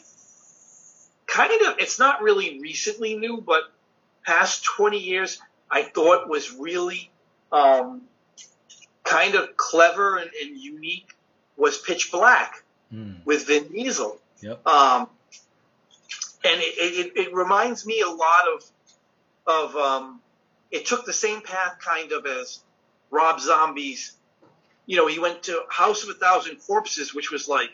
kind 1.26 1.52
of 1.66 1.78
it's 1.78 1.98
not 1.98 2.22
really 2.22 2.60
recently 2.60 3.16
new, 3.16 3.40
but 3.40 3.62
past 4.24 4.64
20 4.64 4.98
years, 4.98 5.40
I 5.70 5.82
thought 5.82 6.28
was 6.28 6.52
really 6.52 7.10
um, 7.52 8.02
kind 9.04 9.34
of 9.34 9.56
clever 9.56 10.16
and, 10.16 10.30
and, 10.42 10.58
unique 10.58 11.14
was 11.56 11.78
Pitch 11.78 12.10
Black 12.10 12.62
mm. 12.92 13.16
with 13.24 13.46
Vin 13.46 13.68
Diesel. 13.68 14.18
Yep. 14.40 14.66
Um, 14.66 15.08
and 16.44 16.60
it, 16.60 17.12
it, 17.16 17.16
it 17.16 17.34
reminds 17.34 17.86
me 17.86 18.00
a 18.00 18.10
lot 18.10 18.44
of 18.54 18.64
of 19.46 19.76
um, 19.76 20.20
it 20.70 20.86
took 20.86 21.04
the 21.04 21.12
same 21.12 21.40
path 21.40 21.78
kind 21.80 22.12
of 22.12 22.26
as 22.26 22.60
Rob 23.10 23.40
Zombie's. 23.40 24.12
You 24.86 24.96
know, 24.96 25.06
he 25.06 25.18
went 25.18 25.44
to 25.44 25.62
House 25.68 26.04
of 26.04 26.10
a 26.10 26.14
Thousand 26.14 26.56
Corpses, 26.66 27.14
which 27.14 27.30
was 27.30 27.48
like 27.48 27.70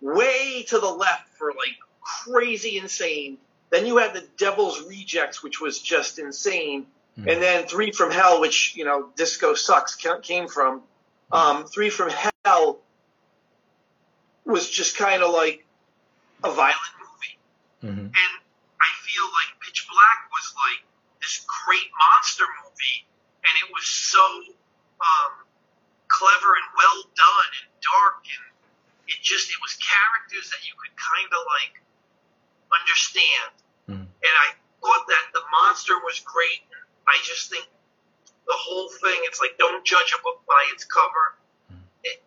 way 0.00 0.64
to 0.68 0.78
the 0.78 0.88
left 0.90 1.28
for 1.38 1.48
like 1.48 1.76
crazy 2.00 2.78
insane. 2.78 3.38
Then 3.70 3.86
you 3.86 3.96
had 3.96 4.12
the 4.12 4.26
Devil's 4.36 4.82
Rejects, 4.82 5.42
which 5.42 5.60
was 5.60 5.80
just 5.80 6.18
insane. 6.18 6.86
Mm-hmm. 7.18 7.28
And 7.28 7.42
then 7.42 7.66
Three 7.66 7.90
from 7.90 8.10
Hell, 8.10 8.40
which, 8.40 8.74
you 8.76 8.84
know, 8.84 9.08
Disco 9.16 9.54
Sucks 9.54 9.96
came 10.22 10.48
from. 10.48 10.82
Um, 11.30 11.64
Three 11.64 11.88
from 11.88 12.10
Hell 12.44 12.80
was 14.44 14.68
just 14.68 14.96
kind 14.98 15.22
of 15.22 15.32
like 15.32 15.64
a 16.44 16.50
violent 16.50 16.76
movie. 17.00 17.94
Mm-hmm. 17.94 18.06
And 18.06 18.32
I 18.80 18.90
feel 19.00 19.24
like 19.24 19.60
Pitch 19.64 19.86
Black 19.88 20.30
was 20.30 20.54
like 20.56 20.84
this 21.32 21.40
great 21.48 21.88
monster 21.96 22.44
movie, 22.60 23.08
and 23.40 23.52
it 23.64 23.68
was 23.72 23.88
so 23.88 24.20
um, 25.00 25.32
clever 26.12 26.52
and 26.60 26.68
well 26.76 27.00
done 27.16 27.50
and 27.56 27.68
dark, 27.80 28.20
and 28.28 28.44
it 29.08 29.16
just 29.24 29.48
it 29.48 29.56
was 29.64 29.72
characters 29.80 30.52
that 30.52 30.60
you 30.68 30.76
could 30.76 30.92
kind 31.00 31.30
of 31.32 31.42
like 31.48 31.74
understand. 32.68 33.52
Mm-hmm. 33.88 34.08
And 34.12 34.34
I 34.44 34.48
thought 34.84 35.08
that 35.08 35.24
the 35.32 35.44
monster 35.48 35.96
was 36.04 36.20
great. 36.20 36.68
I 37.08 37.16
just 37.24 37.48
think 37.48 37.64
the 38.44 38.58
whole 38.60 38.92
thing, 39.00 39.24
it's 39.24 39.40
like 39.40 39.56
don't 39.56 39.80
judge 39.88 40.12
a 40.12 40.20
book 40.20 40.44
by 40.44 40.60
its 40.76 40.84
cover. 40.84 41.40
Mm-hmm. 41.72 42.12
It, 42.12 42.20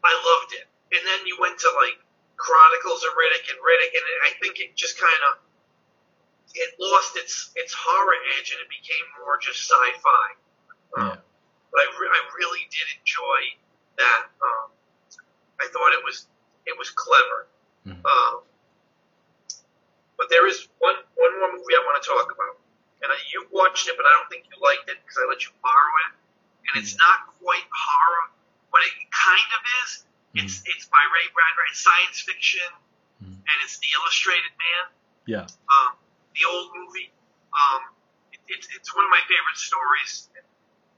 I 0.00 0.12
loved 0.24 0.56
it. 0.56 0.64
And 0.96 1.04
then 1.04 1.20
you 1.28 1.36
went 1.36 1.60
to 1.60 1.68
like 1.76 2.00
Chronicles 2.40 3.04
of 3.04 3.12
Riddick 3.12 3.44
and 3.52 3.60
Riddick, 3.60 3.92
and 3.92 4.04
I 4.24 4.32
think 4.40 4.56
it 4.56 4.72
just 4.72 4.96
kind 4.96 5.20
of 5.28 5.44
it 6.54 6.74
lost 6.80 7.16
its 7.16 7.50
its 7.56 7.74
horror 7.76 8.16
edge 8.38 8.52
and 8.52 8.60
it 8.62 8.70
became 8.70 9.04
more 9.20 9.38
just 9.38 9.60
sci-fi. 9.68 10.26
Um, 10.96 11.18
But 11.70 11.84
I, 11.84 11.86
re- 12.00 12.08
I 12.08 12.20
really 12.40 12.64
did 12.72 12.88
enjoy 12.96 13.40
that. 14.00 14.22
Um, 14.40 14.72
I 15.60 15.68
thought 15.68 15.92
it 15.92 16.02
was 16.04 16.26
it 16.64 16.76
was 16.78 16.88
clever. 16.90 17.46
Mm-hmm. 17.84 18.00
Um, 18.00 18.34
but 20.16 20.32
there 20.32 20.48
is 20.48 20.66
one 20.80 20.96
one 21.14 21.32
more 21.38 21.52
movie 21.52 21.76
I 21.76 21.82
want 21.84 22.00
to 22.00 22.06
talk 22.08 22.32
about, 22.32 22.56
and 23.04 23.12
I, 23.12 23.16
you 23.30 23.46
watched 23.52 23.86
it, 23.86 23.94
but 24.00 24.08
I 24.08 24.12
don't 24.16 24.28
think 24.32 24.48
you 24.48 24.56
liked 24.64 24.88
it 24.88 24.96
because 25.04 25.16
I 25.20 25.28
let 25.28 25.44
you 25.44 25.52
borrow 25.60 25.94
it, 26.08 26.12
and 26.68 26.72
it's 26.80 26.96
mm-hmm. 26.96 27.04
not 27.04 27.36
quite 27.38 27.68
horror, 27.68 28.24
but 28.72 28.80
it 28.88 28.94
kind 29.12 29.50
of 29.52 29.62
is. 29.84 29.90
Mm-hmm. 30.02 30.48
It's 30.48 30.56
it's 30.64 30.86
by 30.88 31.04
Ray 31.12 31.28
Bradbury. 31.36 31.68
It's 31.70 31.84
science 31.84 32.24
fiction, 32.24 32.68
mm-hmm. 33.20 33.36
and 33.36 33.56
it's 33.60 33.76
The 33.78 33.92
Illustrated 34.00 34.52
Man. 34.56 34.84
Yeah. 35.28 35.44
Um, 35.44 35.87
the 36.38 36.46
old 36.46 36.70
movie. 36.72 37.10
Um, 37.50 37.82
it, 38.30 38.40
it's 38.46 38.66
it's 38.72 38.94
one 38.94 39.02
of 39.02 39.12
my 39.12 39.22
favorite 39.26 39.58
stories, 39.58 40.30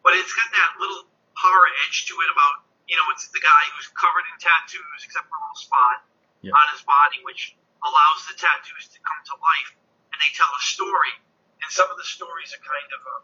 but 0.05 0.12
it's 0.21 0.33
got 0.37 0.49
that 0.53 0.71
little 0.77 1.09
horror 1.33 1.71
edge 1.89 2.05
to 2.12 2.15
it 2.21 2.29
about 2.29 2.69
you 2.85 2.95
know 3.01 3.07
it's 3.17 3.33
the 3.33 3.41
guy 3.41 3.62
who's 3.75 3.89
covered 3.97 4.29
in 4.29 4.37
tattoos 4.37 5.01
except 5.03 5.25
for 5.33 5.37
a 5.37 5.43
little 5.43 5.61
spot 5.61 6.05
yeah. 6.45 6.53
on 6.53 6.65
his 6.77 6.85
body, 6.85 7.25
which 7.25 7.57
allows 7.81 8.29
the 8.29 8.37
tattoos 8.37 8.93
to 8.93 8.99
come 9.01 9.21
to 9.33 9.35
life, 9.41 9.71
and 10.12 10.17
they 10.21 10.31
tell 10.37 10.51
a 10.53 10.62
story. 10.62 11.15
And 11.61 11.69
some 11.69 11.93
of 11.93 12.01
the 12.01 12.09
stories 12.09 12.57
are 12.57 12.62
kind 12.65 12.91
of 12.97 13.01
uh, 13.05 13.21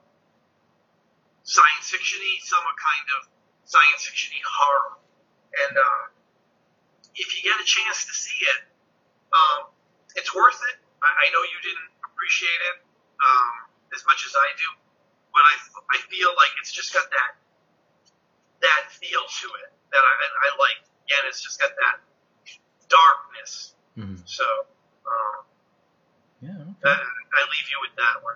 science 1.45 1.89
fictiony, 1.89 2.37
some 2.45 2.61
are 2.61 2.77
kind 2.77 3.07
of 3.17 3.21
science 3.65 4.05
fictiony 4.05 4.45
horror. 4.45 5.01
And 5.57 5.73
uh, 5.73 6.03
if 7.17 7.33
you 7.33 7.41
get 7.41 7.57
a 7.57 7.65
chance 7.65 8.05
to 8.05 8.13
see 8.13 8.45
it, 8.45 8.61
um, 9.33 9.73
it's 10.21 10.37
worth 10.37 10.61
it. 10.69 10.77
I, 11.01 11.09
I 11.09 11.27
know 11.33 11.41
you 11.49 11.59
didn't 11.65 11.91
appreciate 12.17 12.61
it 12.73 12.77
um, 13.21 13.53
as 13.93 14.01
much 14.09 14.25
as 14.25 14.33
I 14.33 14.49
do, 14.57 14.69
but 15.37 15.45
I, 15.45 15.55
I 15.95 15.99
feel 16.09 16.33
like 16.33 16.57
it's 16.59 16.73
just 16.73 16.97
got 16.97 17.05
that 17.13 17.33
that 18.65 18.89
feel 18.89 19.21
to 19.21 19.47
it 19.61 19.71
that 19.93 20.01
I, 20.01 20.13
I 20.17 20.49
like. 20.57 20.81
Again, 21.07 21.29
it's 21.29 21.45
just 21.45 21.61
got 21.61 21.71
that 21.77 22.01
darkness. 22.89 23.75
Mm-hmm. 23.97 24.17
So, 24.25 24.45
um, 25.07 25.45
yeah, 26.43 26.51
okay. 26.51 26.75
that, 26.83 26.99
I 26.99 27.41
leave 27.53 27.69
you 27.71 27.79
with 27.85 27.95
that 27.97 28.25
one. 28.25 28.35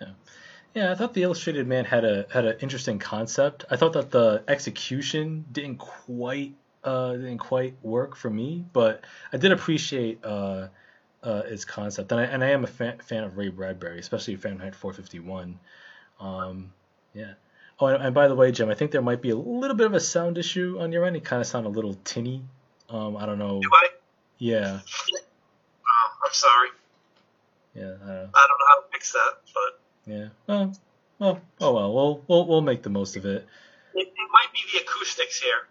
That, 0.00 0.06
yeah. 0.06 0.82
Yeah, 0.82 0.92
I 0.92 0.94
thought 0.94 1.12
the 1.12 1.24
Illustrated 1.24 1.66
Man 1.66 1.84
had 1.84 2.04
a 2.04 2.26
had 2.32 2.46
an 2.46 2.56
interesting 2.60 2.98
concept. 2.98 3.66
I 3.70 3.76
thought 3.76 3.92
that 3.94 4.10
the 4.10 4.44
execution 4.48 5.44
didn't 5.52 5.76
quite 5.76 6.54
uh, 6.84 7.12
didn't 7.12 7.38
quite 7.38 7.74
work 7.82 8.16
for 8.16 8.30
me, 8.30 8.64
but 8.72 9.04
I 9.32 9.36
did 9.36 9.52
appreciate 9.52 10.24
uh, 10.24 10.68
uh, 11.22 11.42
its 11.46 11.64
concept, 11.64 12.12
and 12.12 12.20
I, 12.20 12.24
and 12.24 12.42
I 12.42 12.50
am 12.50 12.64
a 12.64 12.66
fan, 12.66 12.98
fan 12.98 13.24
of 13.24 13.36
Ray 13.36 13.48
Bradbury, 13.48 13.98
especially 13.98 14.36
Fahrenheit 14.36 14.74
451. 14.74 15.58
Um, 16.20 16.72
yeah. 17.14 17.34
Oh, 17.78 17.86
and, 17.86 18.02
and, 18.02 18.14
by 18.14 18.28
the 18.28 18.34
way, 18.34 18.52
Jim, 18.52 18.70
I 18.70 18.74
think 18.74 18.90
there 18.90 19.02
might 19.02 19.22
be 19.22 19.30
a 19.30 19.36
little 19.36 19.76
bit 19.76 19.86
of 19.86 19.94
a 19.94 20.00
sound 20.00 20.38
issue 20.38 20.78
on 20.80 20.92
your 20.92 21.04
end. 21.04 21.16
You 21.16 21.22
kind 21.22 21.40
of 21.40 21.46
sound 21.46 21.66
a 21.66 21.70
little 21.70 21.94
tinny. 22.04 22.44
Um, 22.88 23.16
I 23.16 23.26
don't 23.26 23.38
know. 23.38 23.60
Do 23.60 23.68
I? 23.72 23.88
Yeah. 24.38 24.74
Um, 24.74 24.80
I'm 26.24 26.32
sorry. 26.32 26.68
Yeah. 27.74 27.82
I 27.82 27.86
don't, 27.86 28.06
know. 28.06 28.28
I 28.34 28.46
don't 28.48 28.58
know 28.58 28.68
how 28.68 28.80
to 28.80 28.86
fix 28.92 29.12
that, 29.12 29.32
but. 29.54 29.80
Yeah. 30.06 30.28
Well, 30.46 30.76
well, 31.18 31.40
oh 31.60 31.72
well. 31.72 31.94
We'll 31.94 32.24
we'll 32.26 32.46
we'll 32.46 32.60
make 32.60 32.82
the 32.82 32.90
most 32.90 33.16
of 33.16 33.24
it. 33.24 33.46
It, 33.94 34.08
it 34.08 34.28
might 34.32 34.52
be 34.52 34.60
the 34.72 34.84
acoustics 34.84 35.40
here. 35.40 35.68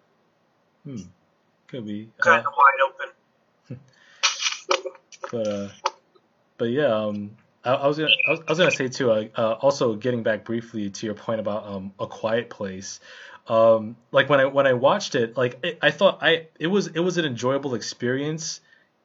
Hmm. 0.86 1.10
Could 1.68 1.86
be. 1.86 2.10
Kind 2.18 2.46
uh, 2.46 2.50
of 2.50 2.56
wide 2.58 3.78
open. 3.78 4.92
but 5.32 5.48
uh, 5.48 5.70
but 6.58 6.70
yeah. 6.70 6.88
Um, 6.88 7.32
I, 7.64 7.74
I 7.74 7.88
was 7.88 7.98
gonna 7.98 8.10
I 8.28 8.32
was, 8.32 8.40
I 8.40 8.52
was, 8.52 8.60
gonna 8.60 8.72
say 8.72 8.88
too. 8.88 9.12
Uh, 9.12 9.28
uh, 9.36 9.52
also, 9.62 9.96
getting 9.96 10.24
back 10.24 10.46
briefly 10.46 10.90
to 10.90 11.06
your 11.06 11.16
point 11.16 11.40
about 11.40 11.66
um 11.66 11.94
a 12.00 12.08
quiet 12.08 12.50
place. 12.50 13.00
Um, 13.48 13.98
like 14.12 14.30
when 14.30 14.40
I 14.40 14.46
when 14.46 14.68
I 14.68 14.74
watched 14.74 15.16
it, 15.16 15.38
like 15.38 15.60
it, 15.64 15.80
I 15.82 15.92
thought 15.92 16.20
I 16.22 16.48
it 16.60 16.68
was 16.68 16.88
it 16.88 17.00
was 17.00 17.18
an 17.18 17.26
enjoyable 17.26 17.76
experience 17.76 18.62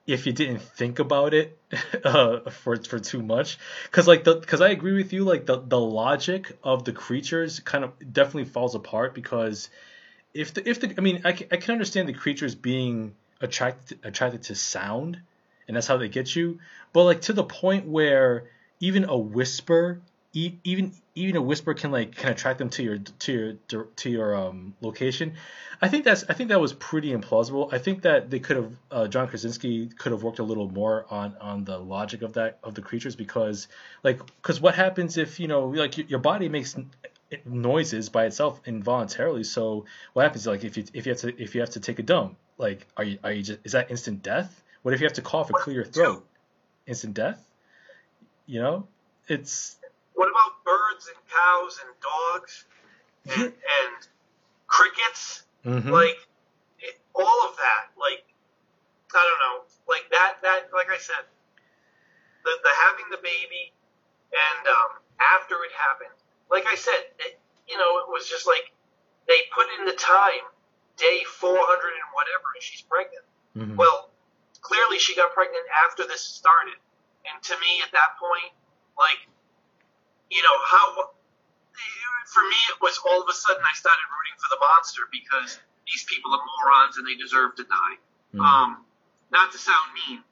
if 0.06 0.26
you 0.26 0.32
didn't 0.32 0.60
think 0.60 0.98
about 0.98 1.34
it 1.34 1.59
uh, 2.05 2.51
for 2.51 2.76
for 2.76 2.98
too 2.98 3.22
much 3.22 3.59
because 3.84 4.06
like 4.06 4.24
the 4.24 4.36
because 4.36 4.60
i 4.60 4.68
agree 4.68 4.94
with 4.94 5.12
you 5.12 5.24
like 5.24 5.47
the 5.47 5.60
the 5.60 5.80
logic 5.80 6.56
of 6.62 6.84
the 6.84 6.93
creatures 6.93 7.60
kind 7.60 7.84
of 7.84 8.12
definitely 8.12 8.44
falls 8.44 8.74
apart 8.74 9.14
because 9.14 9.68
if 10.32 10.55
the 10.55 10.68
if 10.68 10.80
the 10.80 10.94
i 10.97 11.01
mean 11.01 11.22
i 11.24 11.32
can, 11.32 11.48
I 11.51 11.56
can 11.56 11.72
understand 11.72 12.09
the 12.09 12.12
creatures 12.12 12.55
being 12.55 13.14
attracted 13.40 13.98
attracted 14.05 14.44
to 14.44 14.55
sound 14.55 15.20
and 15.68 15.76
that's 15.76 15.86
how 15.86 15.97
they 15.97 16.09
get 16.09 16.34
you 16.34 16.59
but 16.93 17.05
like 17.05 17.20
to 17.20 17.32
the 17.32 17.44
point 17.44 17.86
where 17.86 18.48
even 18.80 19.05
a 19.05 19.16
whisper 19.16 20.01
even 20.36 20.93
even 21.14 21.36
a 21.36 21.40
whisper 21.40 21.72
can 21.72 21.90
like 21.90 22.14
can 22.14 22.32
attract 22.32 22.59
them 22.59 22.68
to 22.68 22.82
your 22.82 22.98
to 22.98 23.56
your 23.70 23.84
to 23.97 24.10
your 24.10 24.34
um 24.34 24.74
location. 24.82 25.34
I 25.80 25.88
think 25.88 26.05
that's 26.05 26.24
I 26.28 26.34
think 26.34 26.51
that 26.51 26.60
was 26.60 26.74
pretty 26.74 27.12
implausible. 27.14 27.72
I 27.72 27.78
think 27.78 28.02
that 28.02 28.28
they 28.28 28.38
could 28.38 28.56
have 28.56 28.72
uh, 28.90 29.09
John 29.09 29.28
Krasinski 29.28 29.88
could 29.88 30.12
have 30.12 30.22
worked 30.22 30.38
a 30.38 30.43
little 30.43 30.68
more 30.68 31.06
on 31.09 31.34
on 31.40 31.64
the 31.64 31.78
logic 31.78 32.20
of 32.20 32.34
that 32.34 32.59
of 32.62 32.74
the 32.74 32.82
creatures 32.82 33.16
because 33.16 33.68
like 34.02 34.18
because 34.36 34.60
what 34.60 34.74
happens 34.74 35.16
if 35.16 35.40
you 35.40 35.48
know 35.48 35.68
like 35.68 35.97
your, 35.97 36.06
your 36.06 36.18
body 36.18 36.51
makes 36.51 36.76
noises 37.47 38.10
by 38.10 38.26
itself 38.26 38.60
involuntarily. 38.66 39.44
So 39.44 39.86
what 40.12 40.24
happens 40.24 40.47
like 40.47 40.64
if 40.64 40.76
you 40.76 40.84
if 40.93 41.06
you 41.06 41.12
have 41.12 41.20
to 41.20 41.43
if 41.43 41.55
you 41.55 41.62
have 41.62 41.70
to 41.70 41.80
take 41.80 41.98
a 41.98 42.02
dump 42.02 42.36
like 42.59 42.86
are 42.97 43.05
you 43.05 43.18
are 43.24 43.32
you 43.32 43.43
just 43.43 43.60
is 43.64 43.72
that 43.72 43.90
instant 43.90 44.22
death? 44.22 44.62
What 44.87 44.95
if 44.95 45.01
you 45.01 45.07
have 45.11 45.19
to 45.19 45.23
cough 45.23 45.51
or 45.51 45.59
clear 45.59 45.83
your 45.83 45.85
throat? 45.85 46.25
Instant 46.87 47.15
death? 47.15 47.43
You 48.47 48.63
know, 48.63 48.87
it's 49.27 49.79
what 50.15 50.31
about 50.31 50.63
birds 50.63 51.11
and 51.11 51.19
cows 51.27 51.81
and 51.83 51.91
dogs 51.99 52.65
and, 53.35 53.51
and 53.83 53.95
crickets? 54.69 55.43
Mm-hmm. 55.67 55.91
Like 55.91 56.15
it, 56.79 57.01
all 57.17 57.51
of 57.51 57.57
that. 57.57 57.99
Like 57.99 58.31
I 59.11 59.27
don't 59.27 59.43
know. 59.43 59.67
Like 59.91 60.07
that. 60.13 60.39
That. 60.47 60.71
Like 60.73 60.87
I 60.95 60.99
said, 60.99 61.27
the 62.45 62.53
the 62.63 62.71
having 62.87 63.11
the 63.11 63.19
baby 63.19 63.75
and 64.31 64.69
um, 64.71 65.03
after 65.19 65.57
it 65.67 65.75
happened. 65.75 66.15
Like 66.49 66.67
I 66.71 66.77
said, 66.77 67.11
it, 67.27 67.41
you 67.67 67.77
know, 67.77 68.07
it 68.07 68.09
was 68.09 68.31
just 68.31 68.47
like 68.47 68.71
they 69.27 69.51
put 69.51 69.67
in 69.81 69.87
the 69.87 69.99
time, 69.99 70.47
day 70.97 71.27
400 71.27 71.59
and 71.59 72.07
whatever, 72.15 72.55
and 72.55 72.63
she's 72.63 72.83
pregnant. 72.83 73.27
Mm-hmm. 73.57 73.75
Well, 73.75 74.15
clearly 74.66 74.98
she 74.98 75.14
got 75.14 75.30
pregnant 75.30 75.62
after 75.86 76.02
this 76.06 76.20
started. 76.20 76.74
And 77.26 77.38
to 77.43 77.55
me, 77.62 77.82
at 77.86 77.90
that 77.94 78.18
point, 78.18 78.51
like 78.98 79.22
you 80.30 80.43
know, 80.43 80.56
how, 80.66 80.84
for 82.26 82.43
me, 82.43 82.59
it 82.74 82.78
was 82.82 82.98
all 83.06 83.22
of 83.22 83.28
a 83.30 83.36
sudden 83.36 83.62
I 83.62 83.74
started 83.74 84.02
rooting 84.10 84.36
for 84.43 84.48
the 84.51 84.59
monster 84.59 85.02
because 85.12 85.59
these 85.86 86.02
people 86.05 86.34
are 86.34 86.43
morons 86.43 86.98
and 86.98 87.06
they 87.06 87.14
deserve 87.14 87.55
to 87.56 87.64
die. 87.64 87.97
Mm. 88.34 88.43
Um, 88.43 88.70
not 89.30 89.52
to 89.52 89.59
sound 89.59 89.94
mean, 89.94 90.22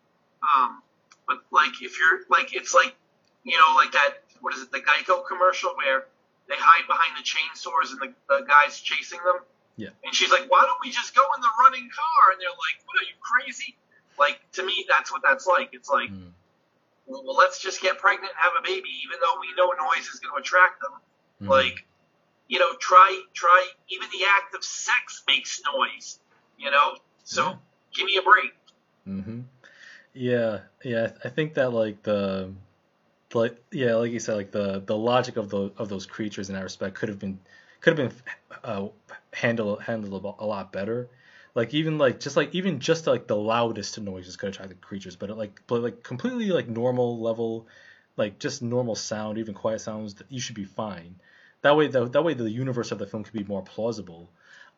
um, 0.42 0.82
but 1.26 1.46
like 1.50 1.78
if 1.82 1.98
you're 1.98 2.26
like, 2.28 2.54
it's 2.54 2.74
like, 2.74 2.94
you 3.44 3.56
know, 3.56 3.74
like 3.76 3.92
that, 3.92 4.26
what 4.40 4.54
is 4.54 4.62
it, 4.62 4.72
the 4.72 4.82
Geico 4.82 5.22
commercial 5.26 5.70
where 5.78 6.10
they 6.48 6.58
hide 6.58 6.86
behind 6.86 7.16
the 7.16 7.24
chainsaws 7.24 7.94
and 7.94 8.00
the, 8.02 8.10
the 8.28 8.44
guy's 8.44 8.80
chasing 8.80 9.22
them. 9.24 9.40
Yeah. 9.76 9.90
And 10.04 10.14
she's 10.14 10.30
like, 10.30 10.50
why 10.50 10.62
don't 10.62 10.78
we 10.82 10.90
just 10.90 11.14
go 11.14 11.22
in 11.34 11.40
the 11.42 11.50
running 11.58 11.88
car? 11.90 12.22
And 12.34 12.38
they're 12.38 12.50
like, 12.50 12.76
what 12.86 12.94
are 12.98 13.06
you 13.06 13.18
crazy? 13.18 13.74
Like 14.18 14.40
to 14.52 14.64
me, 14.64 14.86
that's 14.88 15.12
what 15.12 15.22
that's 15.22 15.46
like. 15.46 15.70
It's 15.72 15.88
like, 15.88 16.10
mm 16.10 16.30
well, 17.06 17.36
let's 17.36 17.60
just 17.60 17.80
get 17.80 17.98
pregnant 17.98 18.32
and 18.32 18.38
have 18.38 18.52
a 18.58 18.62
baby, 18.62 18.88
even 19.04 19.18
though 19.20 19.40
we 19.40 19.48
know 19.56 19.72
noise 19.72 20.06
is 20.06 20.20
going 20.20 20.34
to 20.34 20.40
attract 20.40 20.80
them. 20.80 20.92
Mm-hmm. 21.42 21.50
Like, 21.50 21.84
you 22.48 22.58
know, 22.58 22.74
try, 22.78 23.22
try, 23.34 23.66
even 23.88 24.08
the 24.10 24.24
act 24.36 24.54
of 24.54 24.64
sex 24.64 25.22
makes 25.26 25.60
noise, 25.74 26.18
you 26.58 26.70
know? 26.70 26.96
So 27.24 27.42
yeah. 27.42 27.54
give 27.94 28.06
me 28.06 28.16
a 28.16 28.22
break. 28.22 28.54
Mm-hmm. 29.06 29.40
Yeah, 30.14 30.60
yeah. 30.82 31.10
I 31.24 31.28
think 31.28 31.54
that 31.54 31.72
like 31.72 32.02
the, 32.02 32.52
like 33.32 33.56
yeah, 33.72 33.96
like 33.96 34.12
you 34.12 34.20
said, 34.20 34.36
like 34.36 34.52
the 34.52 34.80
the 34.86 34.96
logic 34.96 35.36
of 35.36 35.48
the 35.50 35.72
of 35.76 35.88
those 35.88 36.06
creatures 36.06 36.48
in 36.48 36.54
that 36.54 36.62
respect 36.62 36.94
could 36.94 37.08
have 37.08 37.18
been 37.18 37.40
could 37.80 37.98
have 37.98 38.08
been 38.08 38.18
uh, 38.62 38.86
handled 39.32 39.82
handled 39.82 40.36
a 40.38 40.46
lot 40.46 40.70
better. 40.70 41.08
Like 41.54 41.72
even 41.72 41.98
like 41.98 42.18
just 42.18 42.36
like 42.36 42.54
even 42.54 42.80
just 42.80 43.06
like 43.06 43.26
the 43.26 43.36
loudest 43.36 44.00
noises 44.00 44.36
could 44.36 44.48
attract 44.48 44.70
the 44.70 44.74
creatures, 44.74 45.14
but 45.14 45.30
it, 45.30 45.36
like 45.36 45.62
but 45.66 45.82
like 45.82 46.02
completely 46.02 46.50
like 46.50 46.68
normal 46.68 47.20
level, 47.20 47.68
like 48.16 48.40
just 48.40 48.60
normal 48.60 48.96
sound, 48.96 49.38
even 49.38 49.54
quiet 49.54 49.80
sounds, 49.80 50.16
you 50.28 50.40
should 50.40 50.56
be 50.56 50.64
fine. 50.64 51.16
That 51.62 51.76
way, 51.76 51.86
the, 51.86 52.08
that 52.08 52.22
way 52.22 52.34
the 52.34 52.50
universe 52.50 52.92
of 52.92 52.98
the 52.98 53.06
film 53.06 53.24
could 53.24 53.32
be 53.32 53.44
more 53.44 53.62
plausible. 53.62 54.30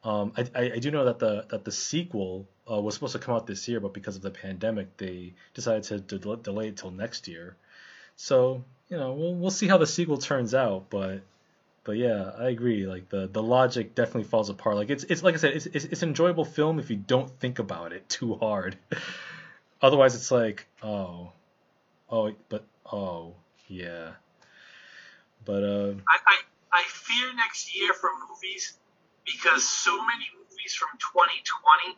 Um, 0.04 0.32
I, 0.36 0.42
I, 0.54 0.62
I, 0.74 0.78
do 0.78 0.90
know 0.90 1.06
that 1.06 1.18
the 1.18 1.46
that 1.48 1.64
the 1.64 1.72
sequel 1.72 2.46
uh, 2.70 2.80
was 2.80 2.94
supposed 2.94 3.14
to 3.14 3.18
come 3.18 3.34
out 3.34 3.46
this 3.46 3.66
year, 3.66 3.80
but 3.80 3.92
because 3.92 4.14
of 4.14 4.22
the 4.22 4.30
pandemic, 4.30 4.96
they 4.98 5.34
decided 5.54 5.82
to, 5.84 6.18
to 6.18 6.36
delay 6.36 6.68
it 6.68 6.76
till 6.76 6.90
next 6.90 7.26
year. 7.26 7.56
So 8.16 8.62
you 8.88 8.98
know, 8.98 9.14
we'll 9.14 9.34
we'll 9.34 9.50
see 9.50 9.66
how 9.66 9.78
the 9.78 9.86
sequel 9.86 10.18
turns 10.18 10.54
out, 10.54 10.90
but 10.90 11.22
but 11.86 11.96
yeah, 11.96 12.32
I 12.36 12.48
agree. 12.48 12.84
Like 12.84 13.08
the 13.08 13.28
the 13.28 13.42
logic 13.42 13.94
definitely 13.94 14.24
falls 14.24 14.50
apart. 14.50 14.74
Like 14.74 14.90
it's 14.90 15.04
it's 15.04 15.22
like 15.22 15.34
I 15.34 15.38
said, 15.38 15.54
it's 15.54 15.66
it's, 15.66 15.84
it's 15.84 16.02
an 16.02 16.10
enjoyable 16.10 16.44
film 16.44 16.80
if 16.80 16.90
you 16.90 16.96
don't 16.96 17.30
think 17.38 17.60
about 17.60 17.92
it 17.92 18.08
too 18.08 18.34
hard. 18.34 18.76
Otherwise, 19.80 20.16
it's 20.16 20.32
like 20.32 20.66
oh, 20.82 21.30
oh, 22.10 22.32
but 22.48 22.64
oh 22.90 23.34
yeah. 23.68 24.18
But 25.44 25.62
uh, 25.62 25.94
I, 26.10 26.18
I 26.26 26.36
I 26.72 26.82
fear 26.88 27.32
next 27.36 27.72
year 27.78 27.94
for 27.94 28.10
movies 28.28 28.76
because 29.24 29.62
so 29.62 29.94
many 29.94 30.26
movies 30.34 30.74
from 30.74 30.90
2020 30.98 31.96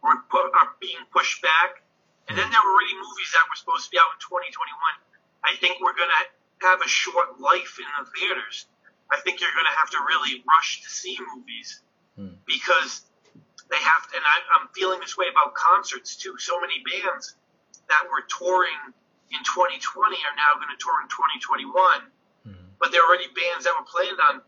were 0.00 0.22
put, 0.30 0.46
are 0.54 0.78
being 0.78 1.02
pushed 1.10 1.42
back, 1.42 1.82
and 2.28 2.38
then 2.38 2.46
there 2.50 2.62
were 2.62 2.70
already 2.70 2.94
movies 2.94 3.34
that 3.34 3.50
were 3.50 3.58
supposed 3.58 3.86
to 3.86 3.90
be 3.90 3.98
out 3.98 4.14
in 4.14 4.22
2021. 4.22 4.78
I 5.42 5.58
think 5.58 5.82
we're 5.82 5.98
going 5.98 6.06
to 6.06 6.22
have 6.70 6.78
a 6.86 6.88
short 6.88 7.40
life 7.42 7.82
in 7.82 7.90
the 7.98 8.06
theaters. 8.14 8.66
I 9.12 9.20
think 9.20 9.40
you're 9.40 9.52
going 9.52 9.68
to 9.68 9.78
have 9.78 9.90
to 9.92 10.00
really 10.08 10.42
rush 10.48 10.82
to 10.82 10.88
see 10.88 11.18
movies 11.36 11.80
hmm. 12.16 12.40
because 12.48 13.04
they 13.68 13.76
have 13.76 14.08
to, 14.08 14.16
and 14.16 14.24
I, 14.24 14.36
I'm 14.56 14.68
feeling 14.72 15.00
this 15.00 15.16
way 15.16 15.26
about 15.30 15.54
concerts 15.54 16.16
too. 16.16 16.36
So 16.38 16.60
many 16.60 16.80
bands 16.80 17.36
that 17.88 18.08
were 18.08 18.24
touring 18.26 18.80
in 19.30 19.40
2020 19.44 19.84
are 19.84 20.36
now 20.36 20.56
going 20.56 20.72
to 20.72 20.80
tour 20.80 20.96
in 21.04 21.08
2021, 21.12 21.72
hmm. 22.48 22.68
but 22.80 22.90
there 22.90 23.04
are 23.04 23.08
already 23.08 23.28
bands 23.36 23.68
that 23.68 23.76
were 23.76 23.84
planned 23.84 24.20
on 24.20 24.40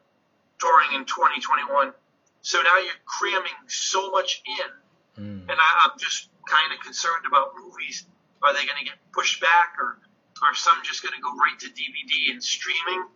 touring 0.58 0.96
in 0.96 1.04
2021. 1.04 1.92
So 2.40 2.60
now 2.60 2.76
you're 2.76 3.00
cramming 3.04 3.56
so 3.68 4.10
much 4.10 4.42
in, 4.44 5.24
mm. 5.24 5.40
and 5.48 5.56
I, 5.56 5.68
I'm 5.88 5.98
just 5.98 6.28
kind 6.46 6.72
of 6.76 6.84
concerned 6.84 7.24
about 7.26 7.52
movies. 7.56 8.04
Are 8.42 8.52
they 8.52 8.66
going 8.66 8.78
to 8.78 8.84
get 8.84 9.00
pushed 9.12 9.40
back, 9.40 9.76
or 9.80 9.96
are 10.44 10.54
some 10.54 10.76
just 10.84 11.02
going 11.02 11.14
to 11.14 11.22
go 11.22 11.32
right 11.32 11.58
to 11.60 11.68
DVD 11.68 12.32
and 12.32 12.44
streaming? 12.44 13.08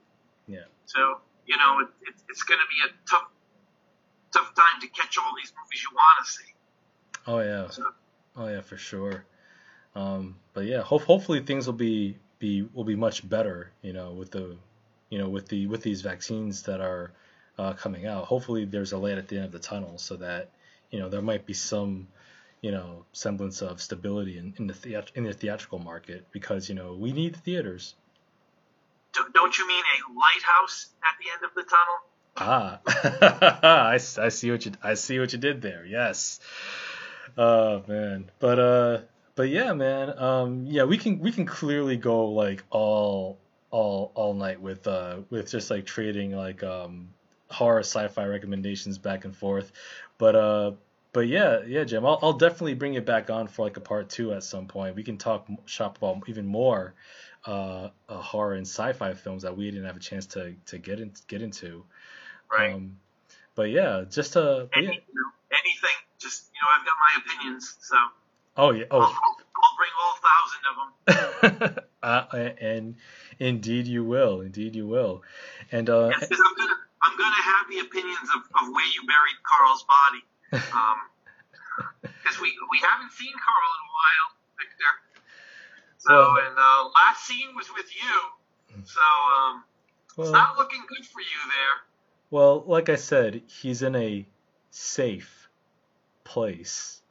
Yeah. 0.47 0.65
So 0.87 1.21
you 1.49 1.57
know, 1.57 1.81
it, 1.81 1.89
it, 2.07 2.15
it's 2.29 2.43
going 2.43 2.61
to 2.61 2.67
be 2.69 2.89
a 2.89 3.11
tough, 3.11 3.29
tough 4.33 4.55
time 4.55 4.81
to 4.83 4.89
catch 4.89 5.17
all 5.19 5.33
these 5.37 5.53
movies 5.59 5.83
you 5.83 5.97
want 5.97 6.25
to 6.25 6.31
see. 6.31 6.55
Oh 7.27 7.41
yeah. 7.41 7.71
So, 7.71 7.83
oh 8.37 8.49
yeah, 8.49 8.61
for 8.61 8.77
sure. 8.77 9.25
Um, 9.95 10.37
but 10.53 10.67
yeah, 10.67 10.83
ho- 10.83 10.99
hopefully 10.99 11.41
things 11.41 11.67
will 11.67 11.75
be 11.75 12.19
be 12.39 12.69
will 12.73 12.85
be 12.85 12.97
much 12.97 13.29
better. 13.29 13.73
You 13.83 13.95
know, 13.95 14.13
with 14.13 14.31
the 14.31 14.57
you 15.09 15.19
know 15.19 15.29
with 15.29 15.49
the 15.49 15.67
with 15.67 15.83
these 15.83 16.03
vaccines 16.03 16.63
that 16.63 16.81
are 16.81 17.13
uh, 17.59 17.73
coming 17.73 18.07
out. 18.07 18.25
Hopefully, 18.27 18.65
there's 18.65 18.93
a 18.93 18.99
light 18.99 19.19
at 19.19 19.29
the 19.29 19.37
end 19.37 19.47
of 19.47 19.53
the 19.53 19.59
tunnel, 19.59 19.99
so 19.99 20.17
that 20.17 20.51
you 20.91 21.01
know 21.01 21.09
there 21.09 21.23
might 21.23 21.47
be 21.47 21.55
some 21.55 22.09
you 22.61 22.71
know 22.71 23.05
semblance 23.13 23.63
of 23.63 23.81
stability 23.81 24.39
in, 24.39 24.55
in 24.59 24.67
the 24.67 25.05
in 25.15 25.25
the 25.25 25.33
theatrical 25.33 25.79
market 25.79 26.27
because 26.31 26.69
you 26.69 26.75
know 26.75 26.95
we 26.95 27.13
need 27.13 27.37
theaters. 27.37 27.95
Don't 29.35 29.57
you 29.59 29.67
mean 29.67 29.83
a 29.83 29.99
lighthouse 30.13 30.89
at 31.03 31.17
the 31.21 31.31
end 31.33 31.45
of 31.45 31.55
the 31.55 31.63
tunnel? 31.63 31.99
Ah, 32.41 32.81
I, 33.91 33.95
I 33.95 34.29
see 34.29 34.51
what 34.51 34.65
you 34.65 34.73
I 34.83 34.95
see 34.95 35.19
what 35.19 35.33
you 35.33 35.39
did 35.39 35.61
there. 35.61 35.85
Yes. 35.85 36.41
Oh 37.37 37.83
man, 37.87 38.31
but 38.39 38.59
uh, 38.59 38.99
but 39.35 39.49
yeah, 39.49 39.73
man. 39.73 40.19
Um, 40.19 40.67
yeah, 40.67 40.85
we 40.85 40.99
can 40.99 41.19
we 41.19 41.33
can 41.33 41.47
clearly 41.47 41.97
go 41.97 42.27
like 42.31 42.65
all 42.71 43.39
all 43.71 44.13
all 44.15 44.35
night 44.35 44.61
with 44.61 44.87
uh 44.87 45.19
with 45.31 45.51
just 45.51 45.71
like 45.71 45.85
trading 45.85 46.33
like 46.33 46.63
um 46.63 47.11
horror 47.51 47.81
sci-fi 47.81 48.25
recommendations 48.25 48.99
back 48.99 49.25
and 49.25 49.37
forth. 49.37 49.73
But 50.19 50.37
uh, 50.37 50.73
but 51.13 51.27
yeah, 51.29 51.61
yeah, 51.67 51.85
Jim, 51.85 52.05
I'll, 52.05 52.19
I'll 52.23 52.33
definitely 52.35 52.75
bring 52.75 52.95
it 52.95 53.07
back 53.07 53.31
on 53.31 53.49
for 53.49 53.65
like 53.65 53.77
a 53.77 53.81
part 53.81 54.09
two 54.11 54.33
at 54.33 54.43
some 54.43 54.67
point. 54.67 54.95
We 54.95 55.03
can 55.03 55.17
talk 55.17 55.47
shop 55.67 55.99
about 55.99 56.29
even 56.29 56.47
more 56.47 56.95
uh, 57.47 57.89
uh, 58.09 58.17
horror 58.17 58.55
and 58.55 58.67
sci-fi 58.67 59.15
films 59.15 59.43
that 59.43 59.57
we 59.57 59.71
didn't 59.71 59.87
have 59.87 59.97
a 59.97 60.01
chance 60.01 60.27
to 60.27 60.55
to 60.67 60.79
get 60.79 61.01
in, 61.01 61.13
get 61.27 61.43
into. 61.43 61.85
Right. 62.51 62.73
Um, 62.73 62.99
but 63.55 63.71
yeah, 63.71 64.05
just 64.09 64.35
to 64.35 64.69
Any, 64.75 64.87
yeah. 64.87 64.93
anything, 65.53 65.97
just 66.19 66.51
you 66.55 66.61
know, 66.63 66.69
I've 66.79 66.87
got 66.87 66.95
my 67.01 67.33
opinions, 67.35 67.77
so. 67.81 67.97
Oh 68.57 68.71
yeah. 68.73 68.85
Oh. 68.91 69.01
I'll, 69.01 69.09
I'll 69.09 69.77
bring 69.77 69.91
all 70.03 70.17
thousand 70.23 70.63
of 70.69 71.73
them. 71.73 71.85
uh, 72.03 72.55
and 72.61 72.97
indeed 73.39 73.87
you 73.87 74.05
will. 74.05 74.41
Indeed 74.41 74.77
you 74.77 74.87
will. 74.87 75.23
And 75.73 75.89
uh, 75.89 76.11
yes, 76.11 76.31
I'm 76.31 76.55
gonna 76.57 76.75
I'm 77.03 77.17
to 77.17 77.25
have 77.25 77.69
the 77.71 77.79
opinions 77.81 78.29
of, 78.35 78.43
of 78.61 78.75
where 78.75 78.87
you 78.87 79.07
buried 79.07 79.39
Carl's 79.43 79.85
body. 79.85 80.25
Because 80.51 80.73
um, 80.73 82.43
we, 82.43 82.55
we 82.71 82.79
haven't 82.83 83.13
seen 83.13 83.33
Carl 83.33 83.71
in 83.77 83.83
a 83.85 83.93
while, 83.97 84.29
Victor. 84.59 84.93
So, 86.01 86.13
well, 86.15 86.37
and 86.47 86.57
uh, 86.57 86.89
last 86.95 87.27
scene 87.27 87.57
was 87.57 87.67
with 87.75 87.87
you. 87.93 88.83
So, 88.85 89.01
um, 89.01 89.65
well, 90.17 90.29
it's 90.29 90.33
not 90.33 90.57
looking 90.57 90.81
good 90.89 91.05
for 91.05 91.21
you 91.21 91.27
there. 91.49 91.77
Well, 92.31 92.63
like 92.69 92.89
I 92.89 92.95
said, 92.95 93.43
he's 93.49 93.83
in 93.83 93.97
a 93.97 94.25
safe 94.71 95.49
place. 96.23 97.03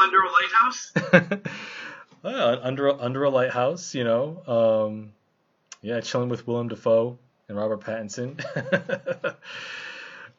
Under 0.00 0.18
a 0.18 0.30
lighthouse? 0.32 0.92
well, 2.24 2.58
under, 2.60 3.00
under 3.00 3.22
a 3.22 3.30
lighthouse, 3.30 3.94
you 3.94 4.02
know. 4.02 4.42
Um, 4.88 5.12
yeah, 5.80 6.00
chilling 6.00 6.28
with 6.28 6.48
Willem 6.48 6.68
Dafoe 6.68 7.18
and 7.48 7.56
Robert 7.56 7.82
Pattinson. 7.82 8.42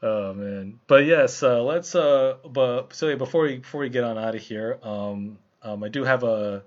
Oh 0.01 0.33
man, 0.33 0.79
but 0.87 1.05
yes, 1.05 1.43
uh, 1.43 1.61
let's. 1.63 1.95
Uh, 1.95 2.35
but 2.49 2.93
so 2.93 3.09
yeah, 3.09 3.15
before 3.15 3.43
we 3.43 3.57
before 3.57 3.81
we 3.81 3.89
get 3.89 4.03
on 4.03 4.17
out 4.17 4.35
of 4.35 4.41
here, 4.41 4.79
um, 4.83 5.37
um, 5.63 5.83
I 5.83 5.89
do 5.89 6.03
have 6.03 6.23
a, 6.23 6.63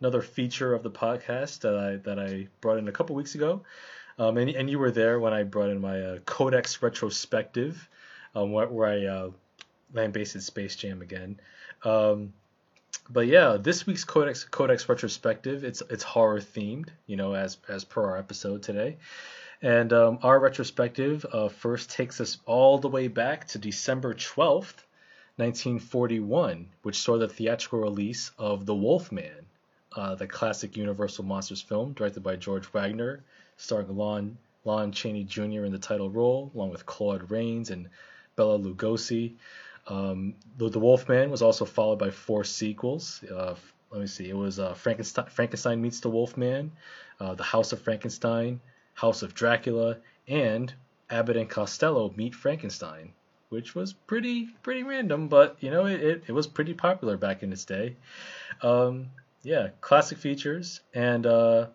another 0.00 0.22
feature 0.22 0.74
of 0.74 0.82
the 0.82 0.90
podcast 0.90 1.60
that 1.60 1.76
I 1.76 1.96
that 2.04 2.18
I 2.18 2.48
brought 2.60 2.78
in 2.78 2.88
a 2.88 2.92
couple 2.92 3.14
weeks 3.16 3.34
ago. 3.34 3.62
Um, 4.18 4.36
and, 4.36 4.50
and 4.50 4.68
you 4.68 4.78
were 4.78 4.90
there 4.90 5.18
when 5.18 5.32
I 5.32 5.44
brought 5.44 5.70
in 5.70 5.80
my 5.80 5.98
uh, 5.98 6.18
Codex 6.26 6.82
retrospective, 6.82 7.88
um, 8.34 8.52
where, 8.52 8.68
where 8.68 8.88
I 8.88 9.06
uh, 9.06 9.30
land 9.94 10.12
based 10.12 10.38
Space 10.42 10.76
Jam 10.76 11.00
again. 11.00 11.40
Um, 11.84 12.34
but 13.08 13.26
yeah, 13.26 13.56
this 13.58 13.86
week's 13.86 14.04
Codex 14.04 14.44
Codex 14.44 14.88
retrospective 14.88 15.64
it's 15.64 15.82
it's 15.88 16.02
horror 16.02 16.40
themed, 16.40 16.88
you 17.06 17.16
know, 17.16 17.34
as 17.34 17.58
as 17.68 17.84
per 17.84 18.04
our 18.04 18.18
episode 18.18 18.62
today. 18.62 18.98
And 19.62 19.92
um, 19.92 20.18
our 20.22 20.38
retrospective 20.38 21.26
uh, 21.30 21.48
first 21.48 21.90
takes 21.90 22.20
us 22.20 22.38
all 22.46 22.78
the 22.78 22.88
way 22.88 23.08
back 23.08 23.46
to 23.48 23.58
December 23.58 24.14
12th, 24.14 24.84
1941, 25.36 26.66
which 26.82 26.98
saw 26.98 27.18
the 27.18 27.28
theatrical 27.28 27.80
release 27.80 28.30
of 28.38 28.64
The 28.64 28.74
Wolfman, 28.74 29.46
uh, 29.94 30.14
the 30.14 30.26
classic 30.26 30.76
Universal 30.76 31.24
Monsters 31.24 31.60
film 31.60 31.92
directed 31.92 32.22
by 32.22 32.36
George 32.36 32.72
Waggner, 32.72 33.20
starring 33.58 33.94
Lon, 33.96 34.38
Lon 34.64 34.92
Chaney 34.92 35.24
Jr. 35.24 35.64
in 35.64 35.72
the 35.72 35.78
title 35.78 36.10
role, 36.10 36.50
along 36.54 36.70
with 36.70 36.86
Claude 36.86 37.30
Rains 37.30 37.70
and 37.70 37.90
Bela 38.36 38.58
Lugosi. 38.58 39.34
Um, 39.86 40.36
the, 40.56 40.70
the 40.70 40.78
Wolfman 40.78 41.30
was 41.30 41.42
also 41.42 41.66
followed 41.66 41.98
by 41.98 42.10
four 42.10 42.44
sequels. 42.44 43.22
Uh, 43.24 43.54
let 43.90 44.00
me 44.00 44.06
see. 44.06 44.30
It 44.30 44.36
was 44.36 44.58
uh, 44.58 44.72
Frankenstein, 44.72 45.26
Frankenstein 45.26 45.82
meets 45.82 46.00
the 46.00 46.10
Wolfman, 46.10 46.72
uh, 47.18 47.34
The 47.34 47.42
House 47.42 47.72
of 47.72 47.82
Frankenstein, 47.82 48.60
House 49.00 49.22
of 49.22 49.32
Dracula, 49.32 49.96
and 50.28 50.74
Abbott 51.08 51.38
and 51.38 51.48
Costello 51.48 52.12
Meet 52.16 52.34
Frankenstein, 52.34 53.14
which 53.48 53.74
was 53.74 53.94
pretty 53.94 54.50
pretty 54.62 54.82
random, 54.82 55.28
but 55.28 55.56
you 55.60 55.70
know 55.70 55.86
it, 55.86 56.02
it, 56.02 56.22
it 56.26 56.32
was 56.32 56.46
pretty 56.46 56.74
popular 56.74 57.16
back 57.16 57.42
in 57.42 57.50
its 57.50 57.64
day. 57.64 57.96
Um, 58.60 59.08
yeah, 59.42 59.68
classic 59.80 60.18
features, 60.18 60.80
and 60.92 61.26
uh, 61.26 61.68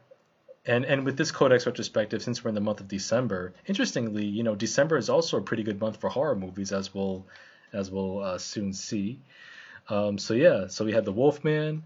and 0.67 0.85
and 0.85 1.03
with 1.03 1.17
this 1.17 1.31
Codex 1.31 1.65
retrospective, 1.65 2.21
since 2.21 2.43
we're 2.43 2.49
in 2.49 2.55
the 2.55 2.61
month 2.61 2.79
of 2.79 2.87
December, 2.87 3.53
interestingly, 3.65 4.25
you 4.25 4.43
know, 4.43 4.53
December 4.53 4.95
is 4.95 5.09
also 5.09 5.37
a 5.37 5.41
pretty 5.41 5.63
good 5.63 5.79
month 5.79 5.97
for 5.97 6.11
horror 6.11 6.35
movies, 6.35 6.71
as 6.71 6.93
we'll 6.93 7.25
as 7.73 7.89
we'll 7.89 8.19
uh, 8.19 8.37
soon 8.37 8.71
see. 8.71 9.19
Um, 9.89 10.19
so 10.19 10.35
yeah, 10.35 10.67
so 10.67 10.85
we 10.85 10.91
had 10.91 11.05
The 11.05 11.11
Wolfman, 11.11 11.83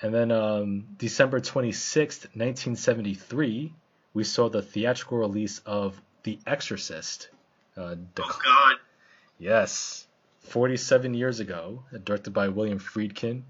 and 0.00 0.14
then 0.14 0.30
um, 0.30 0.84
December 0.96 1.40
26th, 1.40 2.30
1973, 2.36 3.74
we 4.16 4.24
saw 4.24 4.48
the 4.48 4.62
theatrical 4.62 5.18
release 5.18 5.58
of 5.66 6.00
The 6.22 6.38
Exorcist. 6.46 7.28
Uh, 7.76 7.96
oh 8.18 8.38
God. 8.42 8.76
Yes, 9.38 10.06
47 10.40 11.12
years 11.12 11.38
ago, 11.38 11.82
directed 12.02 12.30
by 12.30 12.48
William 12.48 12.78
Friedkin. 12.78 13.42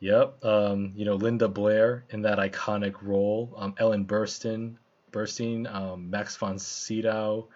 Yep. 0.00 0.42
Um, 0.46 0.94
you 0.96 1.04
know, 1.04 1.16
Linda 1.16 1.46
Blair 1.46 2.04
in 2.08 2.22
that 2.22 2.38
iconic 2.38 3.02
role. 3.02 3.52
Um, 3.54 3.74
Ellen 3.76 4.06
Burstyn, 4.06 4.76
Burstyn, 5.12 5.70
um, 5.70 6.08
Max 6.08 6.36
von 6.36 6.58
Sydow. 6.58 7.48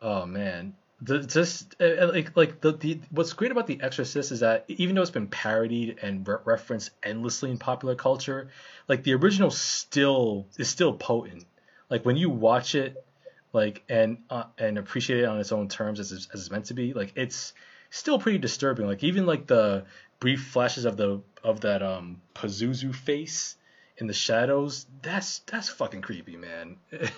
Oh 0.00 0.24
man, 0.24 0.74
the, 1.00 1.18
just 1.18 1.74
uh, 1.80 1.84
uh, 1.84 2.10
like 2.12 2.36
like 2.36 2.60
the, 2.60 2.72
the 2.74 3.00
what's 3.10 3.32
great 3.32 3.50
about 3.50 3.66
The 3.66 3.80
Exorcist 3.80 4.30
is 4.30 4.38
that 4.38 4.66
even 4.68 4.94
though 4.94 5.02
it's 5.02 5.10
been 5.10 5.26
parodied 5.26 5.98
and 6.00 6.26
re- 6.26 6.36
referenced 6.44 6.90
endlessly 7.02 7.50
in 7.50 7.58
popular 7.58 7.96
culture, 7.96 8.50
like 8.86 9.02
the 9.02 9.14
original 9.14 9.50
still 9.50 10.46
is 10.56 10.68
still 10.68 10.92
potent. 10.92 11.44
Like 11.92 12.06
when 12.06 12.16
you 12.16 12.30
watch 12.30 12.74
it, 12.74 13.04
like 13.52 13.84
and 13.86 14.16
uh, 14.30 14.44
and 14.56 14.78
appreciate 14.78 15.20
it 15.20 15.24
on 15.26 15.38
its 15.38 15.52
own 15.52 15.68
terms 15.68 16.00
as 16.00 16.10
as 16.10 16.26
it's 16.32 16.50
meant 16.50 16.64
to 16.66 16.74
be, 16.74 16.94
like 16.94 17.12
it's 17.16 17.52
still 17.90 18.18
pretty 18.18 18.38
disturbing. 18.38 18.86
Like 18.86 19.04
even 19.04 19.26
like 19.26 19.46
the 19.46 19.84
brief 20.18 20.42
flashes 20.42 20.86
of 20.86 20.96
the 20.96 21.20
of 21.44 21.60
that 21.60 21.82
um 21.82 22.22
Pazuzu 22.34 22.94
face 22.94 23.56
in 23.98 24.06
the 24.06 24.14
shadows, 24.14 24.86
that's 25.02 25.40
that's 25.40 25.68
fucking 25.68 26.00
creepy, 26.00 26.38
man. 26.38 26.76
yeah. 26.90 27.10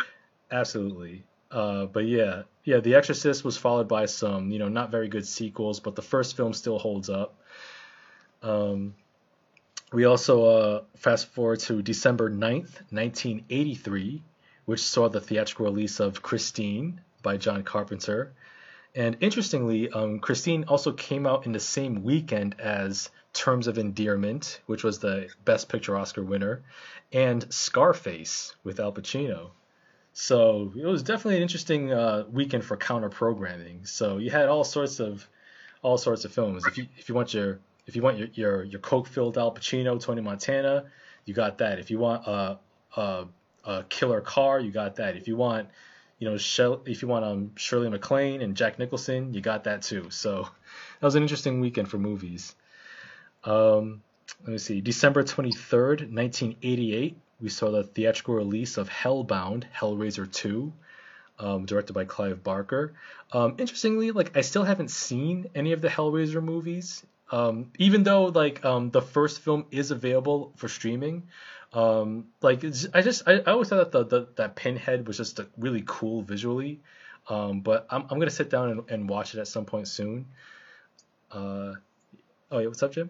Absolutely. 0.50 1.24
Uh, 1.50 1.84
but 1.84 2.06
yeah, 2.06 2.44
yeah, 2.64 2.80
The 2.80 2.94
Exorcist 2.94 3.44
was 3.44 3.58
followed 3.58 3.86
by 3.86 4.06
some, 4.06 4.50
you 4.50 4.58
know, 4.58 4.68
not 4.68 4.90
very 4.90 5.08
good 5.08 5.26
sequels, 5.26 5.78
but 5.80 5.94
the 5.94 6.00
first 6.00 6.38
film 6.38 6.54
still 6.54 6.78
holds 6.78 7.10
up. 7.10 7.36
Um, 8.42 8.94
we 9.92 10.04
also 10.04 10.44
uh, 10.44 10.82
fast 10.96 11.26
forward 11.28 11.60
to 11.60 11.82
December 11.82 12.30
9th, 12.30 12.80
1983, 12.90 14.22
which 14.64 14.80
saw 14.80 15.08
the 15.08 15.20
theatrical 15.20 15.66
release 15.66 16.00
of 16.00 16.22
Christine 16.22 17.00
by 17.22 17.36
John 17.36 17.62
Carpenter. 17.62 18.32
And 18.94 19.16
interestingly, 19.20 19.90
um, 19.90 20.18
Christine 20.18 20.64
also 20.64 20.92
came 20.92 21.26
out 21.26 21.46
in 21.46 21.52
the 21.52 21.60
same 21.60 22.02
weekend 22.02 22.60
as 22.60 23.10
Terms 23.32 23.66
of 23.66 23.78
Endearment, 23.78 24.60
which 24.66 24.84
was 24.84 24.98
the 24.98 25.28
Best 25.44 25.68
Picture 25.68 25.96
Oscar 25.96 26.22
winner, 26.22 26.62
and 27.12 27.52
Scarface 27.52 28.54
with 28.64 28.80
Al 28.80 28.92
Pacino. 28.92 29.50
So 30.12 30.72
it 30.76 30.84
was 30.84 31.02
definitely 31.02 31.36
an 31.36 31.42
interesting 31.42 31.92
uh, 31.92 32.24
weekend 32.30 32.64
for 32.64 32.76
counter 32.76 33.08
programming. 33.08 33.86
So 33.86 34.18
you 34.18 34.30
had 34.30 34.48
all 34.48 34.64
sorts 34.64 35.00
of 35.00 35.26
all 35.80 35.96
sorts 35.96 36.24
of 36.24 36.32
films. 36.32 36.66
If 36.66 36.76
you 36.76 36.86
if 36.98 37.08
you 37.08 37.14
want 37.14 37.32
your 37.32 37.60
if 37.86 37.96
you 37.96 38.02
want 38.02 38.18
your 38.18 38.28
your, 38.34 38.64
your 38.64 38.80
coke 38.80 39.06
filled 39.06 39.38
Al 39.38 39.52
Pacino, 39.52 40.00
Tony 40.00 40.22
Montana, 40.22 40.84
you 41.24 41.34
got 41.34 41.58
that. 41.58 41.78
If 41.78 41.90
you 41.90 41.98
want 41.98 42.26
a, 42.26 42.58
a, 42.96 43.26
a 43.64 43.84
killer 43.84 44.20
car, 44.20 44.60
you 44.60 44.70
got 44.70 44.96
that. 44.96 45.16
If 45.16 45.28
you 45.28 45.36
want 45.36 45.68
you 46.22 46.30
know, 46.30 46.80
if 46.86 47.02
you 47.02 47.08
want 47.08 47.24
um, 47.24 47.50
Shirley 47.56 47.88
MacLaine 47.88 48.42
and 48.42 48.56
Jack 48.56 48.78
Nicholson, 48.78 49.34
you 49.34 49.40
got 49.40 49.64
that 49.64 49.82
too. 49.82 50.08
So 50.10 50.42
that 51.00 51.04
was 51.04 51.16
an 51.16 51.22
interesting 51.22 51.58
weekend 51.58 51.88
for 51.88 51.98
movies. 51.98 52.54
Um, 53.42 54.02
let 54.44 54.52
me 54.52 54.58
see. 54.58 54.80
December 54.80 55.24
23rd, 55.24 56.12
1988, 56.12 57.16
we 57.40 57.48
saw 57.48 57.72
the 57.72 57.82
theatrical 57.82 58.36
release 58.36 58.76
of 58.76 58.88
Hellbound, 58.88 59.64
Hellraiser 59.76 60.30
2, 60.30 60.72
um, 61.40 61.66
directed 61.66 61.92
by 61.92 62.04
Clive 62.04 62.44
Barker. 62.44 62.92
Um, 63.32 63.56
interestingly, 63.58 64.12
like 64.12 64.36
I 64.36 64.42
still 64.42 64.62
haven't 64.62 64.92
seen 64.92 65.46
any 65.56 65.72
of 65.72 65.80
the 65.80 65.88
Hellraiser 65.88 66.40
movies. 66.40 67.04
Um, 67.32 67.72
even 67.78 68.02
though 68.02 68.26
like 68.26 68.62
um, 68.62 68.90
the 68.90 69.00
first 69.00 69.40
film 69.40 69.64
is 69.70 69.90
available 69.90 70.52
for 70.56 70.68
streaming, 70.68 71.28
um, 71.72 72.26
like 72.42 72.62
I 72.62 73.00
just 73.00 73.22
I, 73.26 73.38
I 73.38 73.52
always 73.52 73.70
thought 73.70 73.90
that 73.90 74.10
the, 74.10 74.20
the, 74.20 74.28
that 74.36 74.54
Pinhead 74.54 75.06
was 75.08 75.16
just 75.16 75.40
really 75.56 75.82
cool 75.86 76.20
visually, 76.22 76.82
um, 77.30 77.60
but 77.60 77.86
I'm 77.88 78.02
I'm 78.10 78.18
gonna 78.18 78.30
sit 78.30 78.50
down 78.50 78.70
and, 78.70 78.90
and 78.90 79.08
watch 79.08 79.34
it 79.34 79.40
at 79.40 79.48
some 79.48 79.64
point 79.64 79.88
soon. 79.88 80.26
Uh, 81.30 81.72
oh 82.50 82.58
yeah, 82.58 82.66
what's 82.66 82.82
up, 82.82 82.92
Jim? 82.92 83.08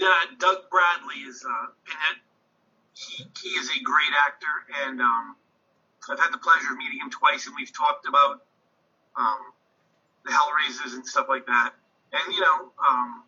Yeah, 0.00 0.12
Doug 0.40 0.68
Bradley 0.68 1.22
is 1.22 1.44
uh, 1.44 1.66
Pinhead. 1.86 2.16
He, 2.94 3.24
he 3.40 3.48
is 3.50 3.70
a 3.70 3.80
great 3.84 4.12
actor, 4.26 4.84
and 4.84 5.00
um, 5.00 5.36
I've 6.10 6.18
had 6.18 6.32
the 6.32 6.38
pleasure 6.38 6.72
of 6.72 6.76
meeting 6.76 6.98
him 6.98 7.10
twice, 7.10 7.46
and 7.46 7.54
we've 7.54 7.72
talked 7.72 8.08
about 8.08 8.42
um, 9.16 9.38
the 10.24 10.32
Hellraisers 10.32 10.94
and 10.94 11.06
stuff 11.06 11.26
like 11.28 11.46
that. 11.46 11.74
And 12.12 12.34
you 12.34 12.40
know, 12.40 12.72
um, 12.78 13.24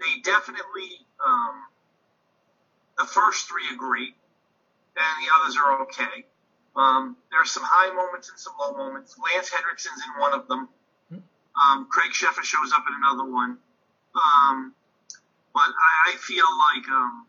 they 0.00 0.20
definitely 0.22 1.06
um, 1.24 1.64
the 2.98 3.04
first 3.04 3.48
three 3.48 3.68
are 3.72 3.76
great, 3.76 4.14
and 4.96 5.14
the 5.20 5.28
others 5.38 5.56
are 5.56 5.82
okay. 5.82 6.26
Um, 6.74 7.16
there 7.30 7.40
are 7.40 7.46
some 7.46 7.64
high 7.66 7.92
moments 7.94 8.30
and 8.30 8.38
some 8.38 8.54
low 8.58 8.72
moments. 8.72 9.16
Lance 9.20 9.50
Henriksen's 9.50 10.00
in 10.08 10.20
one 10.20 10.32
of 10.32 10.48
them. 10.48 10.68
Um, 11.52 11.86
Craig 11.92 12.12
Sheffer 12.12 12.42
shows 12.42 12.72
up 12.72 12.84
in 12.88 12.94
another 12.96 13.28
one. 13.28 13.60
Um, 14.16 14.72
but 15.52 15.68
I, 15.68 15.92
I 16.08 16.12
feel 16.16 16.48
like 16.48 16.86
um, 16.88 17.28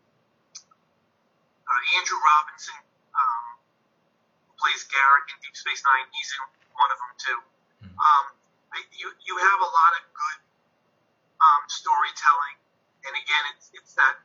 uh, 1.68 1.82
Andrew 2.00 2.20
Robinson, 2.24 2.80
um, 3.12 3.44
who 4.48 4.52
plays 4.56 4.88
Garak 4.88 5.28
in 5.28 5.36
Deep 5.44 5.56
Space 5.56 5.84
Nine, 5.84 6.08
he's 6.16 6.32
in 6.32 6.40
one 6.72 6.88
of 6.88 6.98
them 7.04 7.12
too. 7.20 7.38
Mm-hmm. 7.84 8.00
Um, 8.00 8.24
I, 8.72 8.78
you 8.96 9.12
you 9.28 9.34
have 9.36 9.60
a 9.60 9.70
lot 9.70 9.92
of 10.00 10.02
good 10.08 10.38
um, 11.40 11.62
storytelling, 11.68 12.56
and 13.06 13.14
again, 13.14 13.44
it's 13.56 13.70
it's 13.74 13.92
that 13.94 14.16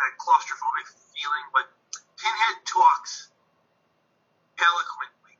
that 0.00 0.12
claustrophobic 0.16 0.86
feeling, 1.12 1.46
but 1.52 1.68
Pinhead 2.16 2.58
talks 2.64 3.32
eloquently, 4.60 5.36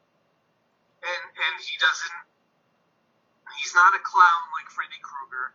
and 1.05 1.23
and 1.33 1.55
he 1.61 1.75
doesn't. 1.81 2.21
He's 3.61 3.75
not 3.77 3.93
a 3.93 4.03
clown 4.05 4.43
like 4.57 4.69
Freddy 4.73 5.01
Krueger. 5.05 5.53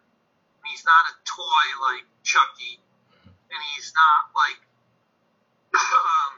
He's 0.69 0.85
not 0.85 1.03
a 1.09 1.13
toy 1.25 1.65
like 1.89 2.05
Chucky, 2.25 2.81
and 3.25 3.59
he's 3.73 3.93
not 3.93 4.33
like 4.33 4.61
um, 5.73 6.33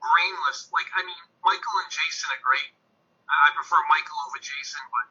brainless. 0.00 0.68
Like 0.72 0.88
I 0.96 1.04
mean, 1.04 1.22
Michael 1.44 1.76
and 1.84 1.90
Jason 1.92 2.32
are 2.32 2.42
great. 2.44 2.72
I 3.30 3.54
prefer 3.54 3.78
Michael 3.86 4.18
over 4.26 4.42
Jason, 4.42 4.82
but 4.90 5.06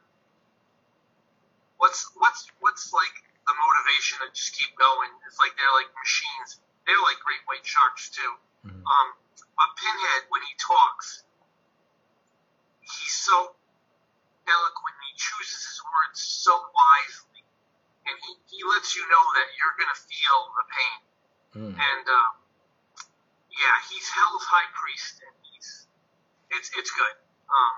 what's 1.80 2.12
what's 2.20 2.46
what's 2.60 2.92
like 2.94 3.16
the 3.48 3.56
motivation 3.56 4.22
to 4.22 4.28
just 4.36 4.54
keep 4.54 4.76
going. 4.78 5.10
It's 5.26 5.40
like 5.42 5.56
they're 5.58 5.76
like 5.76 5.90
machines. 5.98 6.62
They're 6.86 7.02
like 7.02 7.18
great 7.24 7.42
white 7.50 7.66
sharks 7.66 8.14
too. 8.14 8.34
Mm-hmm. 8.68 8.84
Um, 8.84 9.08
but 9.58 9.70
Pinhead, 9.80 10.30
when 10.30 10.44
he 10.46 10.54
talks, 10.60 11.24
he's 12.84 13.16
so 13.16 13.56
eloquent. 14.46 14.96
He 15.10 15.12
chooses 15.18 15.62
his 15.66 15.80
words 15.82 16.20
so 16.20 16.54
wisely, 16.54 17.42
and 18.06 18.16
he, 18.22 18.32
he 18.54 18.60
lets 18.70 18.94
you 18.94 19.04
know 19.08 19.26
that 19.40 19.48
you're 19.58 19.76
gonna 19.80 20.00
feel 20.00 20.40
the 20.54 20.66
pain. 20.70 21.00
Mm. 21.50 21.74
And 21.74 22.06
uh, 22.06 22.30
yeah, 23.50 23.76
he's 23.90 24.06
Hell's 24.14 24.46
high 24.46 24.70
priest, 24.78 25.26
and 25.26 25.34
he's 25.42 25.90
it's 26.54 26.70
it's 26.78 26.92
good. 26.94 27.16
Um, 27.50 27.76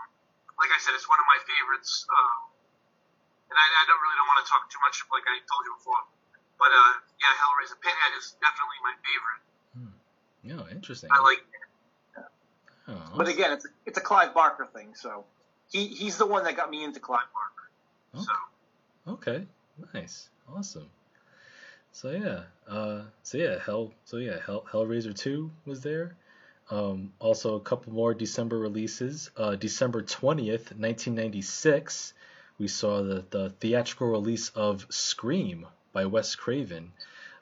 like 0.59 0.73
I 0.73 0.79
said, 0.83 0.93
it's 0.97 1.07
one 1.07 1.17
of 1.21 1.27
my 1.31 1.39
favorites. 1.47 2.03
Um, 2.11 2.50
and 3.51 3.57
I, 3.59 3.65
I 3.67 3.83
don't 3.83 3.99
really 3.99 4.15
don't 4.15 4.29
want 4.31 4.39
to 4.39 4.47
talk 4.47 4.63
too 4.71 4.79
much, 4.79 5.03
like 5.11 5.27
I 5.27 5.43
told 5.43 5.67
you 5.67 5.75
before. 5.75 6.01
But 6.55 6.71
uh, 6.71 6.93
yeah, 7.19 7.35
Hellraiser 7.35 7.75
Pinhead 7.83 8.13
is 8.15 8.39
definitely 8.39 8.79
my 8.79 8.95
favorite. 9.03 9.41
Hmm. 9.75 9.93
Yeah, 10.47 10.63
interesting. 10.71 11.11
I 11.11 11.19
like. 11.19 11.43
Oh, 12.87 13.17
but 13.17 13.27
again, 13.27 13.51
it's 13.51 13.65
a, 13.65 13.69
it's 13.85 13.97
a 13.97 14.01
Clive 14.01 14.33
Barker 14.33 14.67
thing, 14.73 14.95
so 14.95 15.25
he 15.69 15.87
he's 15.87 16.17
the 16.17 16.25
one 16.25 16.43
that 16.45 16.55
got 16.55 16.69
me 16.69 16.83
into 16.83 16.99
Clive 16.99 17.27
Barker. 17.35 17.67
Okay. 18.15 18.25
So. 18.25 19.13
Okay. 19.13 19.45
Nice. 19.93 20.29
Awesome. 20.53 20.89
So 21.93 22.11
yeah, 22.11 22.43
uh, 22.67 23.01
so 23.23 23.37
yeah, 23.37 23.57
Hell, 23.65 23.91
so 24.05 24.17
yeah, 24.17 24.37
Hell, 24.45 24.65
Hellraiser 24.71 25.15
two 25.15 25.51
was 25.65 25.81
there. 25.81 26.15
Um, 26.69 27.11
also 27.19 27.55
a 27.55 27.59
couple 27.59 27.91
more 27.93 28.13
December 28.13 28.57
releases. 28.57 29.29
Uh, 29.35 29.55
December 29.55 30.01
twentieth, 30.01 30.73
nineteen 30.77 31.15
ninety 31.15 31.41
six 31.41 32.13
we 32.61 32.67
saw 32.67 33.01
the, 33.01 33.25
the 33.31 33.49
theatrical 33.59 34.07
release 34.07 34.49
of 34.49 34.85
Scream 34.89 35.65
by 35.93 36.05
Wes 36.05 36.35
Craven. 36.35 36.93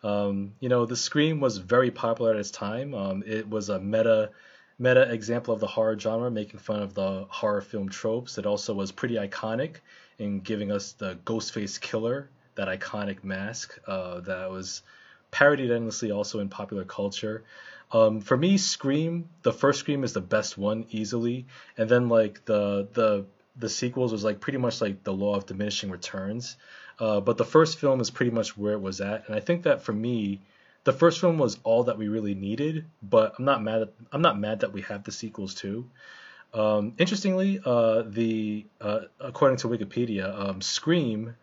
Um, 0.01 0.53
you 0.61 0.69
know, 0.69 0.85
the 0.85 0.95
Scream 0.95 1.41
was 1.41 1.57
very 1.57 1.91
popular 1.91 2.31
at 2.31 2.39
its 2.39 2.51
time. 2.51 2.93
Um, 2.93 3.23
it 3.27 3.47
was 3.49 3.67
a 3.67 3.79
meta 3.81 4.29
meta 4.79 5.11
example 5.11 5.53
of 5.53 5.59
the 5.59 5.67
horror 5.67 5.99
genre, 5.99 6.31
making 6.31 6.61
fun 6.61 6.81
of 6.81 6.93
the 6.93 7.25
horror 7.27 7.59
film 7.59 7.89
tropes. 7.89 8.37
It 8.37 8.45
also 8.45 8.73
was 8.73 8.93
pretty 8.93 9.15
iconic 9.15 9.81
in 10.19 10.39
giving 10.39 10.71
us 10.71 10.93
the 10.93 11.15
Ghostface 11.25 11.81
Killer, 11.81 12.29
that 12.55 12.69
iconic 12.69 13.21
mask 13.21 13.77
uh, 13.87 14.21
that 14.21 14.49
was 14.49 14.83
parodied 15.31 15.69
endlessly 15.69 16.11
also 16.11 16.39
in 16.39 16.47
popular 16.47 16.85
culture. 16.85 17.43
Um, 17.91 18.21
for 18.21 18.37
me, 18.37 18.57
Scream, 18.57 19.27
the 19.41 19.51
first 19.51 19.79
Scream 19.79 20.05
is 20.05 20.13
the 20.13 20.21
best 20.21 20.57
one 20.57 20.85
easily, 20.91 21.45
and 21.77 21.89
then 21.89 22.07
like 22.07 22.45
the 22.45 22.87
the 22.93 23.25
the 23.59 23.69
sequels 23.69 24.11
was 24.11 24.23
like 24.23 24.39
pretty 24.39 24.57
much 24.57 24.81
like 24.81 25.03
the 25.03 25.13
law 25.13 25.35
of 25.35 25.45
diminishing 25.45 25.91
returns. 25.91 26.55
Uh, 26.97 27.19
but 27.19 27.37
the 27.37 27.45
first 27.45 27.79
film 27.79 28.01
is 28.01 28.09
pretty 28.09 28.31
much 28.31 28.57
where 28.57 28.73
it 28.73 28.81
was 28.81 28.99
at, 29.01 29.27
and 29.27 29.35
I 29.35 29.39
think 29.39 29.63
that 29.63 29.81
for 29.81 29.93
me, 29.93 30.41
the 30.85 30.93
first 30.93 31.19
film 31.19 31.37
was 31.37 31.59
all 31.63 31.83
that 31.83 31.97
we 31.97 32.07
really 32.07 32.35
needed. 32.35 32.85
But 33.01 33.35
I'm 33.37 33.45
not 33.45 33.61
mad. 33.61 33.83
At, 33.83 33.93
I'm 34.11 34.21
not 34.21 34.39
mad 34.39 34.61
that 34.61 34.73
we 34.73 34.81
have 34.81 35.03
the 35.03 35.11
sequels 35.11 35.53
too. 35.55 35.89
Um, 36.53 36.93
interestingly, 36.97 37.59
uh, 37.63 38.03
the 38.05 38.65
uh, 38.81 39.01
according 39.19 39.57
to 39.57 39.67
Wikipedia, 39.67 40.49
um, 40.49 40.61
Scream 40.61 41.35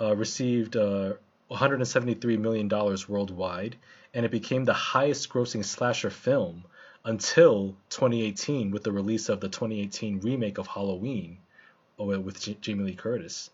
uh, 0.00 0.14
received 0.14 0.76
uh, 0.76 1.14
173 1.48 2.36
million 2.36 2.68
dollars 2.68 3.08
worldwide, 3.08 3.76
and 4.14 4.24
it 4.24 4.30
became 4.30 4.64
the 4.64 4.72
highest-grossing 4.72 5.64
slasher 5.64 6.10
film 6.10 6.64
until 7.04 7.74
2018 7.88 8.70
with 8.70 8.84
the 8.84 8.92
release 8.92 9.28
of 9.28 9.40
the 9.40 9.48
2018 9.48 10.20
remake 10.20 10.58
of 10.58 10.66
Halloween 10.66 11.38
with 12.06 12.40
J- 12.40 12.56
Jamie 12.60 12.84
Lee 12.84 12.94
Curtis. 12.94 13.50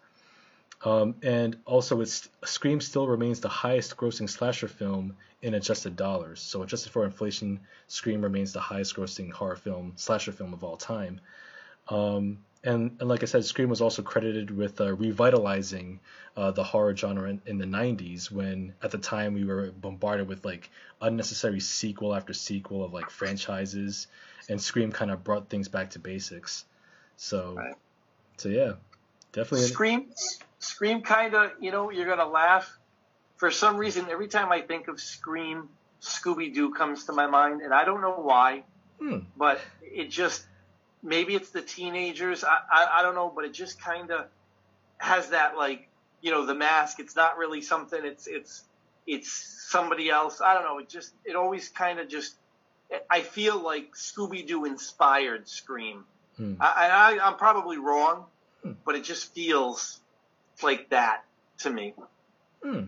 Um, 0.84 1.14
and 1.22 1.56
also, 1.64 2.00
it's, 2.00 2.28
Scream 2.44 2.80
still 2.80 3.08
remains 3.08 3.40
the 3.40 3.48
highest 3.48 3.96
grossing 3.96 4.28
slasher 4.28 4.68
film 4.68 5.16
in 5.42 5.54
adjusted 5.54 5.96
dollars. 5.96 6.40
So, 6.40 6.62
adjusted 6.62 6.92
for 6.92 7.04
inflation, 7.04 7.60
Scream 7.88 8.22
remains 8.22 8.52
the 8.52 8.60
highest 8.60 8.94
grossing 8.94 9.32
horror 9.32 9.56
film, 9.56 9.92
slasher 9.96 10.32
film 10.32 10.52
of 10.52 10.62
all 10.62 10.76
time. 10.76 11.20
Um, 11.88 12.38
and, 12.64 12.96
and 13.00 13.08
like 13.08 13.22
I 13.22 13.26
said, 13.26 13.44
Scream 13.44 13.68
was 13.68 13.80
also 13.80 14.02
credited 14.02 14.50
with 14.50 14.80
uh, 14.80 14.94
revitalizing 14.94 16.00
uh, 16.36 16.50
the 16.50 16.64
horror 16.64 16.96
genre 16.96 17.30
in, 17.30 17.40
in, 17.46 17.58
the 17.58 17.64
90s 17.64 18.30
when 18.30 18.74
at 18.82 18.90
the 18.90 18.98
time 18.98 19.34
we 19.34 19.44
were 19.44 19.70
bombarded 19.70 20.28
with 20.28 20.44
like 20.44 20.70
unnecessary 21.00 21.60
sequel 21.60 22.14
after 22.14 22.32
sequel 22.32 22.84
of 22.84 22.92
like 22.92 23.08
franchises, 23.08 24.08
and 24.48 24.60
Scream 24.60 24.90
kind 24.90 25.10
of 25.10 25.22
brought 25.22 25.48
things 25.48 25.68
back 25.68 25.90
to 25.90 26.00
basics. 26.00 26.64
So, 27.16 27.54
right. 27.54 27.74
So 28.36 28.48
yeah, 28.48 28.72
definitely. 29.32 29.66
Scream, 29.66 30.10
Scream 30.58 31.02
kind 31.02 31.34
of, 31.34 31.52
you 31.60 31.70
know, 31.70 31.90
you're 31.90 32.06
gonna 32.06 32.28
laugh. 32.28 32.78
For 33.36 33.50
some 33.50 33.76
reason, 33.76 34.06
every 34.10 34.28
time 34.28 34.50
I 34.50 34.62
think 34.62 34.88
of 34.88 35.00
Scream, 35.00 35.68
Scooby 36.00 36.54
Doo 36.54 36.72
comes 36.72 37.04
to 37.04 37.12
my 37.12 37.26
mind, 37.26 37.60
and 37.60 37.72
I 37.74 37.84
don't 37.84 38.00
know 38.00 38.14
why, 38.14 38.64
hmm. 38.98 39.18
but 39.36 39.60
it 39.82 40.10
just 40.10 40.44
maybe 41.02 41.34
it's 41.34 41.50
the 41.50 41.62
teenagers. 41.62 42.44
I, 42.44 42.56
I, 42.70 42.98
I 42.98 43.02
don't 43.02 43.14
know, 43.14 43.32
but 43.34 43.44
it 43.44 43.52
just 43.52 43.80
kind 43.80 44.10
of 44.10 44.26
has 44.98 45.30
that 45.30 45.56
like 45.56 45.88
you 46.20 46.30
know 46.30 46.46
the 46.46 46.54
mask. 46.54 47.00
It's 47.00 47.16
not 47.16 47.38
really 47.38 47.60
something. 47.60 48.00
It's 48.04 48.26
it's 48.26 48.64
it's 49.06 49.30
somebody 49.68 50.10
else. 50.10 50.40
I 50.40 50.54
don't 50.54 50.64
know. 50.64 50.78
It 50.78 50.88
just 50.88 51.12
it 51.24 51.36
always 51.36 51.68
kind 51.68 51.98
of 51.98 52.08
just. 52.08 52.34
I 53.10 53.22
feel 53.22 53.60
like 53.60 53.94
Scooby 53.96 54.46
Doo 54.46 54.64
inspired 54.64 55.48
Scream. 55.48 56.04
Hmm. 56.36 56.54
I, 56.60 57.18
I 57.20 57.26
I'm 57.26 57.36
probably 57.36 57.78
wrong, 57.78 58.24
hmm. 58.62 58.72
but 58.84 58.94
it 58.94 59.04
just 59.04 59.34
feels 59.34 60.00
like 60.62 60.90
that 60.90 61.24
to 61.58 61.70
me. 61.70 61.94
Hmm. 62.62 62.84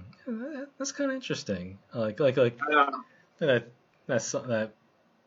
That's 0.78 0.92
kind 0.92 1.10
of 1.10 1.14
interesting. 1.14 1.78
Like 1.94 2.20
like 2.20 2.36
like 2.36 2.58
uh, 2.70 2.90
that 3.38 3.68
that's 4.06 4.32
that 4.32 4.72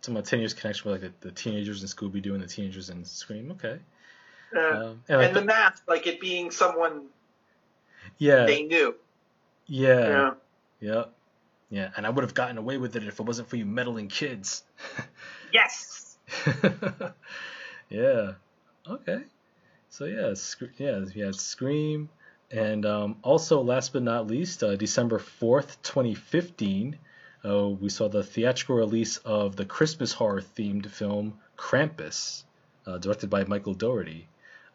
some 0.01 0.17
of 0.17 0.25
tenuous 0.25 0.53
connection 0.53 0.91
with 0.91 1.01
like 1.01 1.19
the, 1.21 1.27
the 1.27 1.33
teenagers 1.33 1.81
in 1.81 1.87
Scooby 1.87 2.21
Doo 2.21 2.33
and 2.33 2.43
the 2.43 2.47
teenagers 2.47 2.89
in 2.89 3.05
Scream. 3.05 3.51
Okay. 3.51 3.79
Uh, 4.55 4.59
um, 4.59 5.03
and, 5.07 5.17
like, 5.17 5.27
and 5.27 5.35
the 5.35 5.41
mask, 5.41 5.83
like 5.87 6.07
it 6.07 6.19
being 6.19 6.51
someone. 6.51 7.05
Yeah. 8.17 8.45
They 8.45 8.63
knew. 8.63 8.95
Yeah. 9.67 10.07
Yeah. 10.07 10.31
Yeah. 10.79 11.03
Yeah. 11.69 11.89
And 11.95 12.05
I 12.05 12.09
would 12.09 12.23
have 12.23 12.33
gotten 12.33 12.57
away 12.57 12.77
with 12.77 12.95
it 12.95 13.03
if 13.03 13.19
it 13.19 13.25
wasn't 13.25 13.47
for 13.47 13.55
you 13.55 13.65
meddling 13.65 14.07
kids. 14.07 14.63
yes. 15.53 16.17
yeah. 17.91 18.31
Okay. 18.87 19.21
So 19.89 20.05
yeah, 20.05 20.33
sc- 20.33 20.79
yeah, 20.79 21.05
yeah, 21.13 21.31
Scream, 21.31 22.09
and 22.49 22.85
um, 22.85 23.17
also 23.21 23.61
last 23.61 23.93
but 23.93 24.03
not 24.03 24.27
least, 24.27 24.63
uh, 24.63 24.75
December 24.75 25.19
fourth, 25.19 25.81
twenty 25.83 26.15
fifteen 26.15 26.97
uh, 27.43 27.67
we 27.69 27.89
saw 27.89 28.07
the 28.07 28.23
theatrical 28.23 28.75
release 28.75 29.17
of 29.17 29.55
the 29.55 29.65
Christmas 29.65 30.13
horror 30.13 30.41
themed 30.41 30.89
film 30.89 31.39
Krampus, 31.57 32.43
uh, 32.85 32.97
directed 32.97 33.29
by 33.29 33.43
Michael 33.45 33.73
Dougherty. 33.73 34.27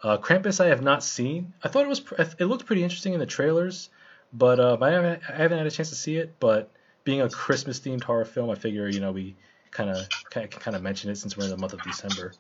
Uh, 0.02 0.18
Krampus 0.18 0.62
I 0.62 0.68
have 0.68 0.82
not 0.82 1.02
seen. 1.02 1.54
I 1.62 1.68
thought 1.68 1.84
it 1.84 1.88
was 1.88 2.02
it 2.38 2.44
looked 2.44 2.66
pretty 2.66 2.82
interesting 2.82 3.14
in 3.14 3.20
the 3.20 3.26
trailers, 3.26 3.88
but 4.32 4.60
uh, 4.60 4.76
I, 4.80 4.90
haven't, 4.90 5.22
I 5.28 5.36
haven't 5.36 5.58
had 5.58 5.66
a 5.66 5.70
chance 5.70 5.90
to 5.90 5.94
see 5.94 6.16
it. 6.16 6.34
But 6.40 6.70
being 7.04 7.20
a 7.20 7.30
Christmas 7.30 7.80
themed 7.80 8.02
horror 8.02 8.24
film, 8.24 8.50
I 8.50 8.56
figure 8.56 8.88
you 8.88 9.00
know 9.00 9.12
we 9.12 9.36
kind 9.70 9.90
of 9.90 10.08
kind 10.30 10.76
of 10.76 10.82
mention 10.82 11.10
it 11.10 11.16
since 11.16 11.36
we're 11.36 11.44
in 11.44 11.50
the 11.50 11.56
month 11.56 11.72
of 11.72 11.82
December. 11.82 12.32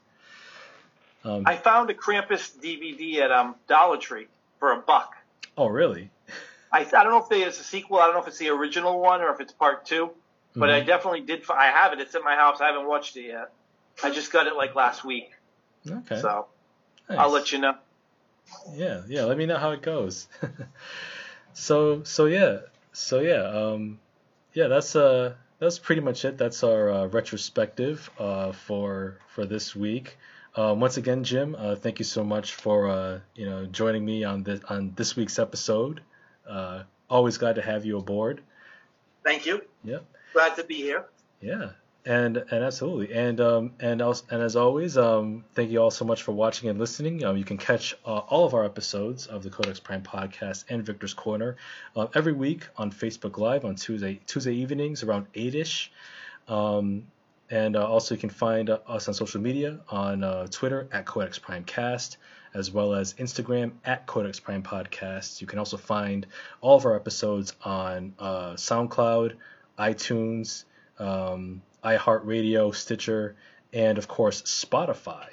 Um, 1.26 1.42
I 1.44 1.56
found 1.56 1.90
a 1.90 1.94
Krampus 1.94 2.56
DVD 2.56 3.18
at 3.18 3.32
um, 3.32 3.56
Dollar 3.66 3.96
Tree 3.96 4.28
for 4.60 4.72
a 4.72 4.78
buck. 4.78 5.16
Oh, 5.58 5.66
really? 5.66 6.10
I, 6.70 6.80
I 6.80 6.84
don't 6.84 7.10
know 7.10 7.22
if 7.22 7.28
there's 7.28 7.58
a 7.58 7.64
sequel. 7.64 7.98
I 7.98 8.06
don't 8.06 8.14
know 8.14 8.22
if 8.22 8.28
it's 8.28 8.38
the 8.38 8.50
original 8.50 9.00
one 9.00 9.22
or 9.22 9.32
if 9.32 9.40
it's 9.40 9.52
part 9.52 9.86
two. 9.86 10.10
But 10.54 10.68
mm-hmm. 10.68 10.76
I 10.76 10.80
definitely 10.80 11.20
did. 11.20 11.42
I 11.50 11.66
have 11.66 11.92
it. 11.92 12.00
It's 12.00 12.14
in 12.14 12.22
my 12.24 12.34
house. 12.36 12.60
I 12.60 12.68
haven't 12.68 12.86
watched 12.86 13.16
it 13.16 13.26
yet. 13.26 13.50
I 14.02 14.10
just 14.10 14.32
got 14.32 14.46
it 14.46 14.56
like 14.56 14.74
last 14.74 15.04
week. 15.04 15.32
Okay. 15.88 16.20
So 16.20 16.46
nice. 17.08 17.18
I'll 17.18 17.30
let 17.30 17.52
you 17.52 17.58
know. 17.58 17.74
Yeah, 18.72 19.02
yeah. 19.06 19.24
Let 19.24 19.36
me 19.36 19.46
know 19.46 19.58
how 19.58 19.72
it 19.72 19.82
goes. 19.82 20.28
so, 21.52 22.04
so 22.04 22.26
yeah, 22.26 22.58
so 22.92 23.20
yeah, 23.20 23.42
um, 23.42 23.98
yeah. 24.54 24.68
That's 24.68 24.96
uh, 24.96 25.34
that's 25.58 25.78
pretty 25.78 26.00
much 26.00 26.24
it. 26.24 26.38
That's 26.38 26.62
our 26.64 26.90
uh, 26.90 27.06
retrospective 27.06 28.08
uh, 28.18 28.52
for 28.52 29.18
for 29.28 29.44
this 29.44 29.76
week. 29.76 30.16
Um, 30.56 30.80
once 30.80 30.96
again, 30.96 31.22
Jim, 31.22 31.54
uh, 31.58 31.76
thank 31.76 31.98
you 31.98 32.04
so 32.04 32.24
much 32.24 32.54
for 32.54 32.88
uh, 32.88 33.20
you 33.34 33.44
know 33.48 33.66
joining 33.66 34.04
me 34.04 34.24
on 34.24 34.42
this 34.42 34.60
on 34.68 34.92
this 34.96 35.14
week's 35.14 35.38
episode. 35.38 36.00
Uh, 36.48 36.84
always 37.10 37.36
glad 37.36 37.56
to 37.56 37.62
have 37.62 37.84
you 37.84 37.98
aboard. 37.98 38.40
Thank 39.22 39.44
you. 39.44 39.62
Yep. 39.84 40.04
Glad 40.32 40.56
to 40.56 40.64
be 40.64 40.76
here. 40.76 41.04
Yeah. 41.40 41.70
And, 42.04 42.36
and 42.36 42.62
absolutely 42.62 43.12
and 43.12 43.40
um, 43.40 43.72
and 43.80 44.00
also, 44.00 44.24
and 44.30 44.40
as 44.40 44.54
always 44.54 44.96
um, 44.96 45.44
thank 45.54 45.72
you 45.72 45.82
all 45.82 45.90
so 45.90 46.04
much 46.04 46.22
for 46.22 46.30
watching 46.30 46.68
and 46.70 46.78
listening 46.78 47.24
um, 47.24 47.36
you 47.36 47.42
can 47.42 47.58
catch 47.58 47.96
uh, 48.06 48.18
all 48.18 48.46
of 48.46 48.54
our 48.54 48.64
episodes 48.64 49.26
of 49.26 49.42
the 49.42 49.50
Codex 49.50 49.80
Prime 49.80 50.02
podcast 50.02 50.66
and 50.68 50.86
Victor's 50.86 51.14
Corner 51.14 51.56
uh, 51.96 52.06
every 52.14 52.32
week 52.32 52.62
on 52.76 52.92
Facebook 52.92 53.38
Live 53.38 53.64
on 53.64 53.74
Tuesday 53.74 54.20
Tuesday 54.24 54.54
evenings 54.54 55.02
around 55.02 55.26
eight 55.34 55.56
ish 55.56 55.90
um, 56.46 57.08
and 57.50 57.76
uh, 57.76 57.86
also 57.86 58.14
you 58.14 58.20
can 58.20 58.30
find 58.30 58.70
uh, 58.70 58.78
us 58.86 59.08
on 59.08 59.14
social 59.14 59.40
media 59.40 59.80
on 59.88 60.24
uh, 60.24 60.46
Twitter 60.48 60.88
at 60.92 61.06
Codex 61.06 61.38
Prime 61.38 61.64
Cast 61.64 62.16
as 62.56 62.70
well 62.70 62.94
as 62.94 63.12
Instagram 63.14 63.72
at 63.84 64.06
Codex 64.06 64.40
Prime 64.40 64.62
Podcast. 64.62 65.42
You 65.42 65.46
can 65.46 65.58
also 65.58 65.76
find 65.76 66.26
all 66.62 66.76
of 66.76 66.86
our 66.86 66.96
episodes 66.96 67.52
on 67.62 68.14
uh, 68.18 68.54
SoundCloud, 68.54 69.34
iTunes, 69.78 70.64
um, 70.98 71.60
iHeartRadio, 71.84 72.74
Stitcher, 72.74 73.36
and 73.74 73.98
of 73.98 74.08
course 74.08 74.40
Spotify. 74.42 75.26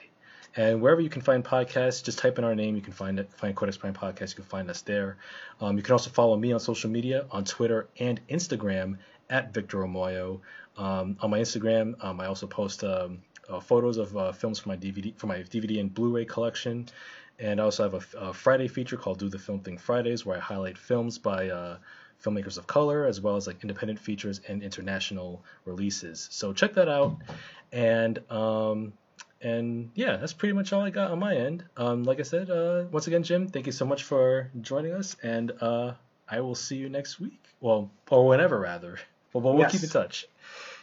And 0.56 0.82
wherever 0.82 1.02
you 1.02 1.10
can 1.10 1.22
find 1.22 1.44
podcasts, 1.44 2.04
just 2.04 2.20
type 2.20 2.38
in 2.38 2.44
our 2.44 2.54
name. 2.54 2.76
You 2.76 2.82
can 2.82 2.94
find 2.94 3.18
it, 3.18 3.32
find 3.32 3.56
Codex 3.56 3.78
Prime 3.78 3.94
Podcast. 3.94 4.32
You 4.32 4.36
can 4.36 4.44
find 4.44 4.70
us 4.70 4.82
there. 4.82 5.18
Um, 5.62 5.78
you 5.78 5.84
can 5.84 5.94
also 5.94 6.12
follow 6.12 6.36
me 6.36 6.52
on 6.52 6.60
social 6.60 6.92
media 6.92 7.26
on 7.32 7.46
Twitter 7.46 7.88
and 8.00 8.20
Instagram 8.28 8.98
at 9.30 9.54
Victor 9.54 9.80
Omoyo. 9.80 10.40
Um, 10.78 11.18
on 11.22 11.30
my 11.30 11.40
Instagram, 11.40 12.04
um, 12.04 12.20
I 12.20 12.26
also 12.26 12.48
post 12.48 12.84
um, 12.84 13.22
uh, 13.50 13.60
photos 13.60 13.98
of 13.98 14.16
uh, 14.18 14.32
films 14.32 14.60
from 14.60 14.72
my 14.72 14.78
DVD 14.78 15.16
for 15.16 15.28
my 15.28 15.40
DVD 15.40 15.80
and 15.80 15.94
Blu-ray 15.94 16.26
collection, 16.26 16.88
and 17.40 17.60
I 17.60 17.64
also 17.64 17.84
have 17.84 17.94
a, 17.94 18.18
a, 18.18 18.34
Friday 18.34 18.68
feature 18.68 18.98
called 18.98 19.20
"Do 19.20 19.30
the 19.30 19.40
Film 19.40 19.60
Thing 19.60 19.78
Fridays," 19.78 20.26
where 20.26 20.38
I 20.38 20.40
highlight 20.40 20.78
films 20.78 21.18
by 21.18 21.50
uh, 21.50 21.78
filmmakers 22.24 22.58
of 22.58 22.68
color 22.68 23.06
as 23.06 23.22
well 23.22 23.36
as 23.36 23.48
like 23.48 23.62
independent 23.62 24.00
features 24.00 24.42
and 24.48 24.64
international 24.64 25.44
releases. 25.66 26.28
So 26.32 26.54
check 26.54 26.74
that 26.74 26.90
out, 26.90 27.18
and 27.72 28.20
um, 28.32 28.94
and 29.42 29.92
yeah, 29.94 30.18
that's 30.18 30.34
pretty 30.34 30.54
much 30.54 30.74
all 30.74 30.82
I 30.82 30.90
got 30.90 31.12
on 31.12 31.20
my 31.20 31.36
end. 31.36 31.66
Um, 31.78 32.04
like 32.04 32.20
I 32.20 32.24
said, 32.24 32.50
uh, 32.50 32.86
once 32.92 33.08
again, 33.08 33.24
Jim, 33.24 33.48
thank 33.48 33.66
you 33.66 33.72
so 33.72 33.86
much 33.86 34.04
for 34.04 34.50
joining 34.62 34.94
us, 34.94 35.16
and 35.22 35.52
uh, 35.62 35.94
I 36.28 36.40
will 36.40 36.56
see 36.56 36.78
you 36.78 36.90
next 36.90 37.20
week. 37.20 37.44
Well, 37.60 37.92
or 38.10 38.28
whenever 38.28 38.60
rather. 38.60 38.98
But, 39.34 39.42
but 39.42 39.54
we'll 39.54 39.60
yes. 39.60 39.72
keep 39.72 39.84
in 39.84 39.90
touch. 39.90 40.28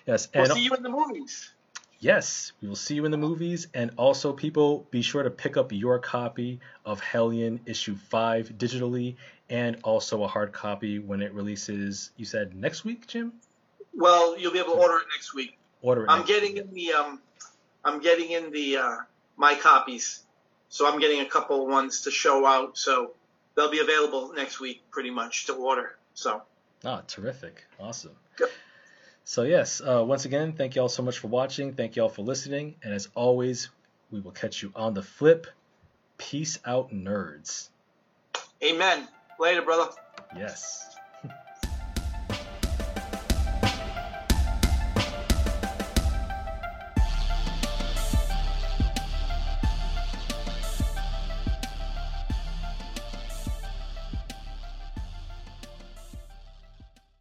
Yes, 0.07 0.29
and 0.35 0.47
we'll 0.47 0.57
see 0.57 0.65
you 0.65 0.75
in 0.75 0.83
the 0.83 0.89
movies. 0.89 1.53
Yes, 2.01 2.53
we 2.63 2.69
will 2.69 2.77
see 2.77 2.95
you 2.95 3.05
in 3.05 3.11
the 3.11 3.19
movies. 3.19 3.69
And 3.75 3.91
also, 3.99 4.33
people, 4.33 4.87
be 4.91 5.03
sure 5.03 5.23
to 5.23 5.31
pick 5.31 5.59
up 5.59 5.71
your 5.71 5.99
copy 5.99 6.61
of 6.85 6.99
Hellion 7.01 7.61
issue 7.67 7.95
5 7.95 8.55
digitally 8.57 9.17
and 9.51 9.77
also 9.83 10.23
a 10.25 10.29
hard 10.29 10.53
copy 10.53 10.99
when 10.99 11.21
it 11.21 11.35
releases, 11.35 12.11
you 12.17 12.25
said 12.25 12.55
next 12.55 12.85
week, 12.85 13.07
Jim? 13.07 13.33
Well, 13.93 14.39
you'll 14.39 14.53
be 14.53 14.61
able 14.61 14.75
to 14.75 14.81
order 14.81 14.97
it 14.97 15.07
next 15.15 15.35
week. 15.35 15.59
Order 15.83 16.05
it. 16.05 16.11
I'm 16.11 16.25
getting 16.25 16.55
week. 16.55 16.65
in 16.65 16.75
the 16.75 16.93
um, 16.93 17.21
I'm 17.85 18.01
getting 18.01 18.31
in 18.31 18.51
the 18.51 18.77
uh, 18.77 18.97
my 19.37 19.55
copies, 19.55 20.23
so 20.69 20.91
I'm 20.91 21.01
getting 21.01 21.21
a 21.21 21.27
couple 21.27 21.67
ones 21.67 22.03
to 22.03 22.11
show 22.11 22.47
out. 22.47 22.79
So 22.79 23.13
they'll 23.57 23.71
be 23.71 23.81
available 23.81 24.33
next 24.35 24.61
week, 24.61 24.83
pretty 24.91 25.11
much 25.11 25.47
to 25.47 25.55
order. 25.55 25.97
So. 26.15 26.43
Ah, 26.85 27.03
terrific! 27.07 27.65
Awesome. 27.79 28.13
Yep. 28.41 28.51
So, 29.25 29.43
yes, 29.43 29.81
uh, 29.81 30.03
once 30.05 30.25
again, 30.25 30.55
thank 30.55 30.75
you 30.75 30.83
all 30.83 30.89
so 30.89 31.03
much 31.03 31.19
for 31.19 31.29
watching. 31.29 31.75
Thank 31.75 31.97
you 31.97 32.03
all 32.03 32.09
for 32.09 32.23
listening. 32.23 32.77
And 32.83 32.93
as 32.93 33.09
always, 33.15 33.71
we 34.11 34.21
will 34.21 34.33
catch 34.33 34.63
you 34.63 34.73
on 34.75 34.95
the 34.95 35.03
flip. 35.03 35.47
Peace 36.19 36.59
out, 36.65 36.91
nerds. 36.91 37.69
Amen. 38.63 39.07
Later, 39.39 39.63
brother. 39.63 39.91
Yes. 40.37 40.90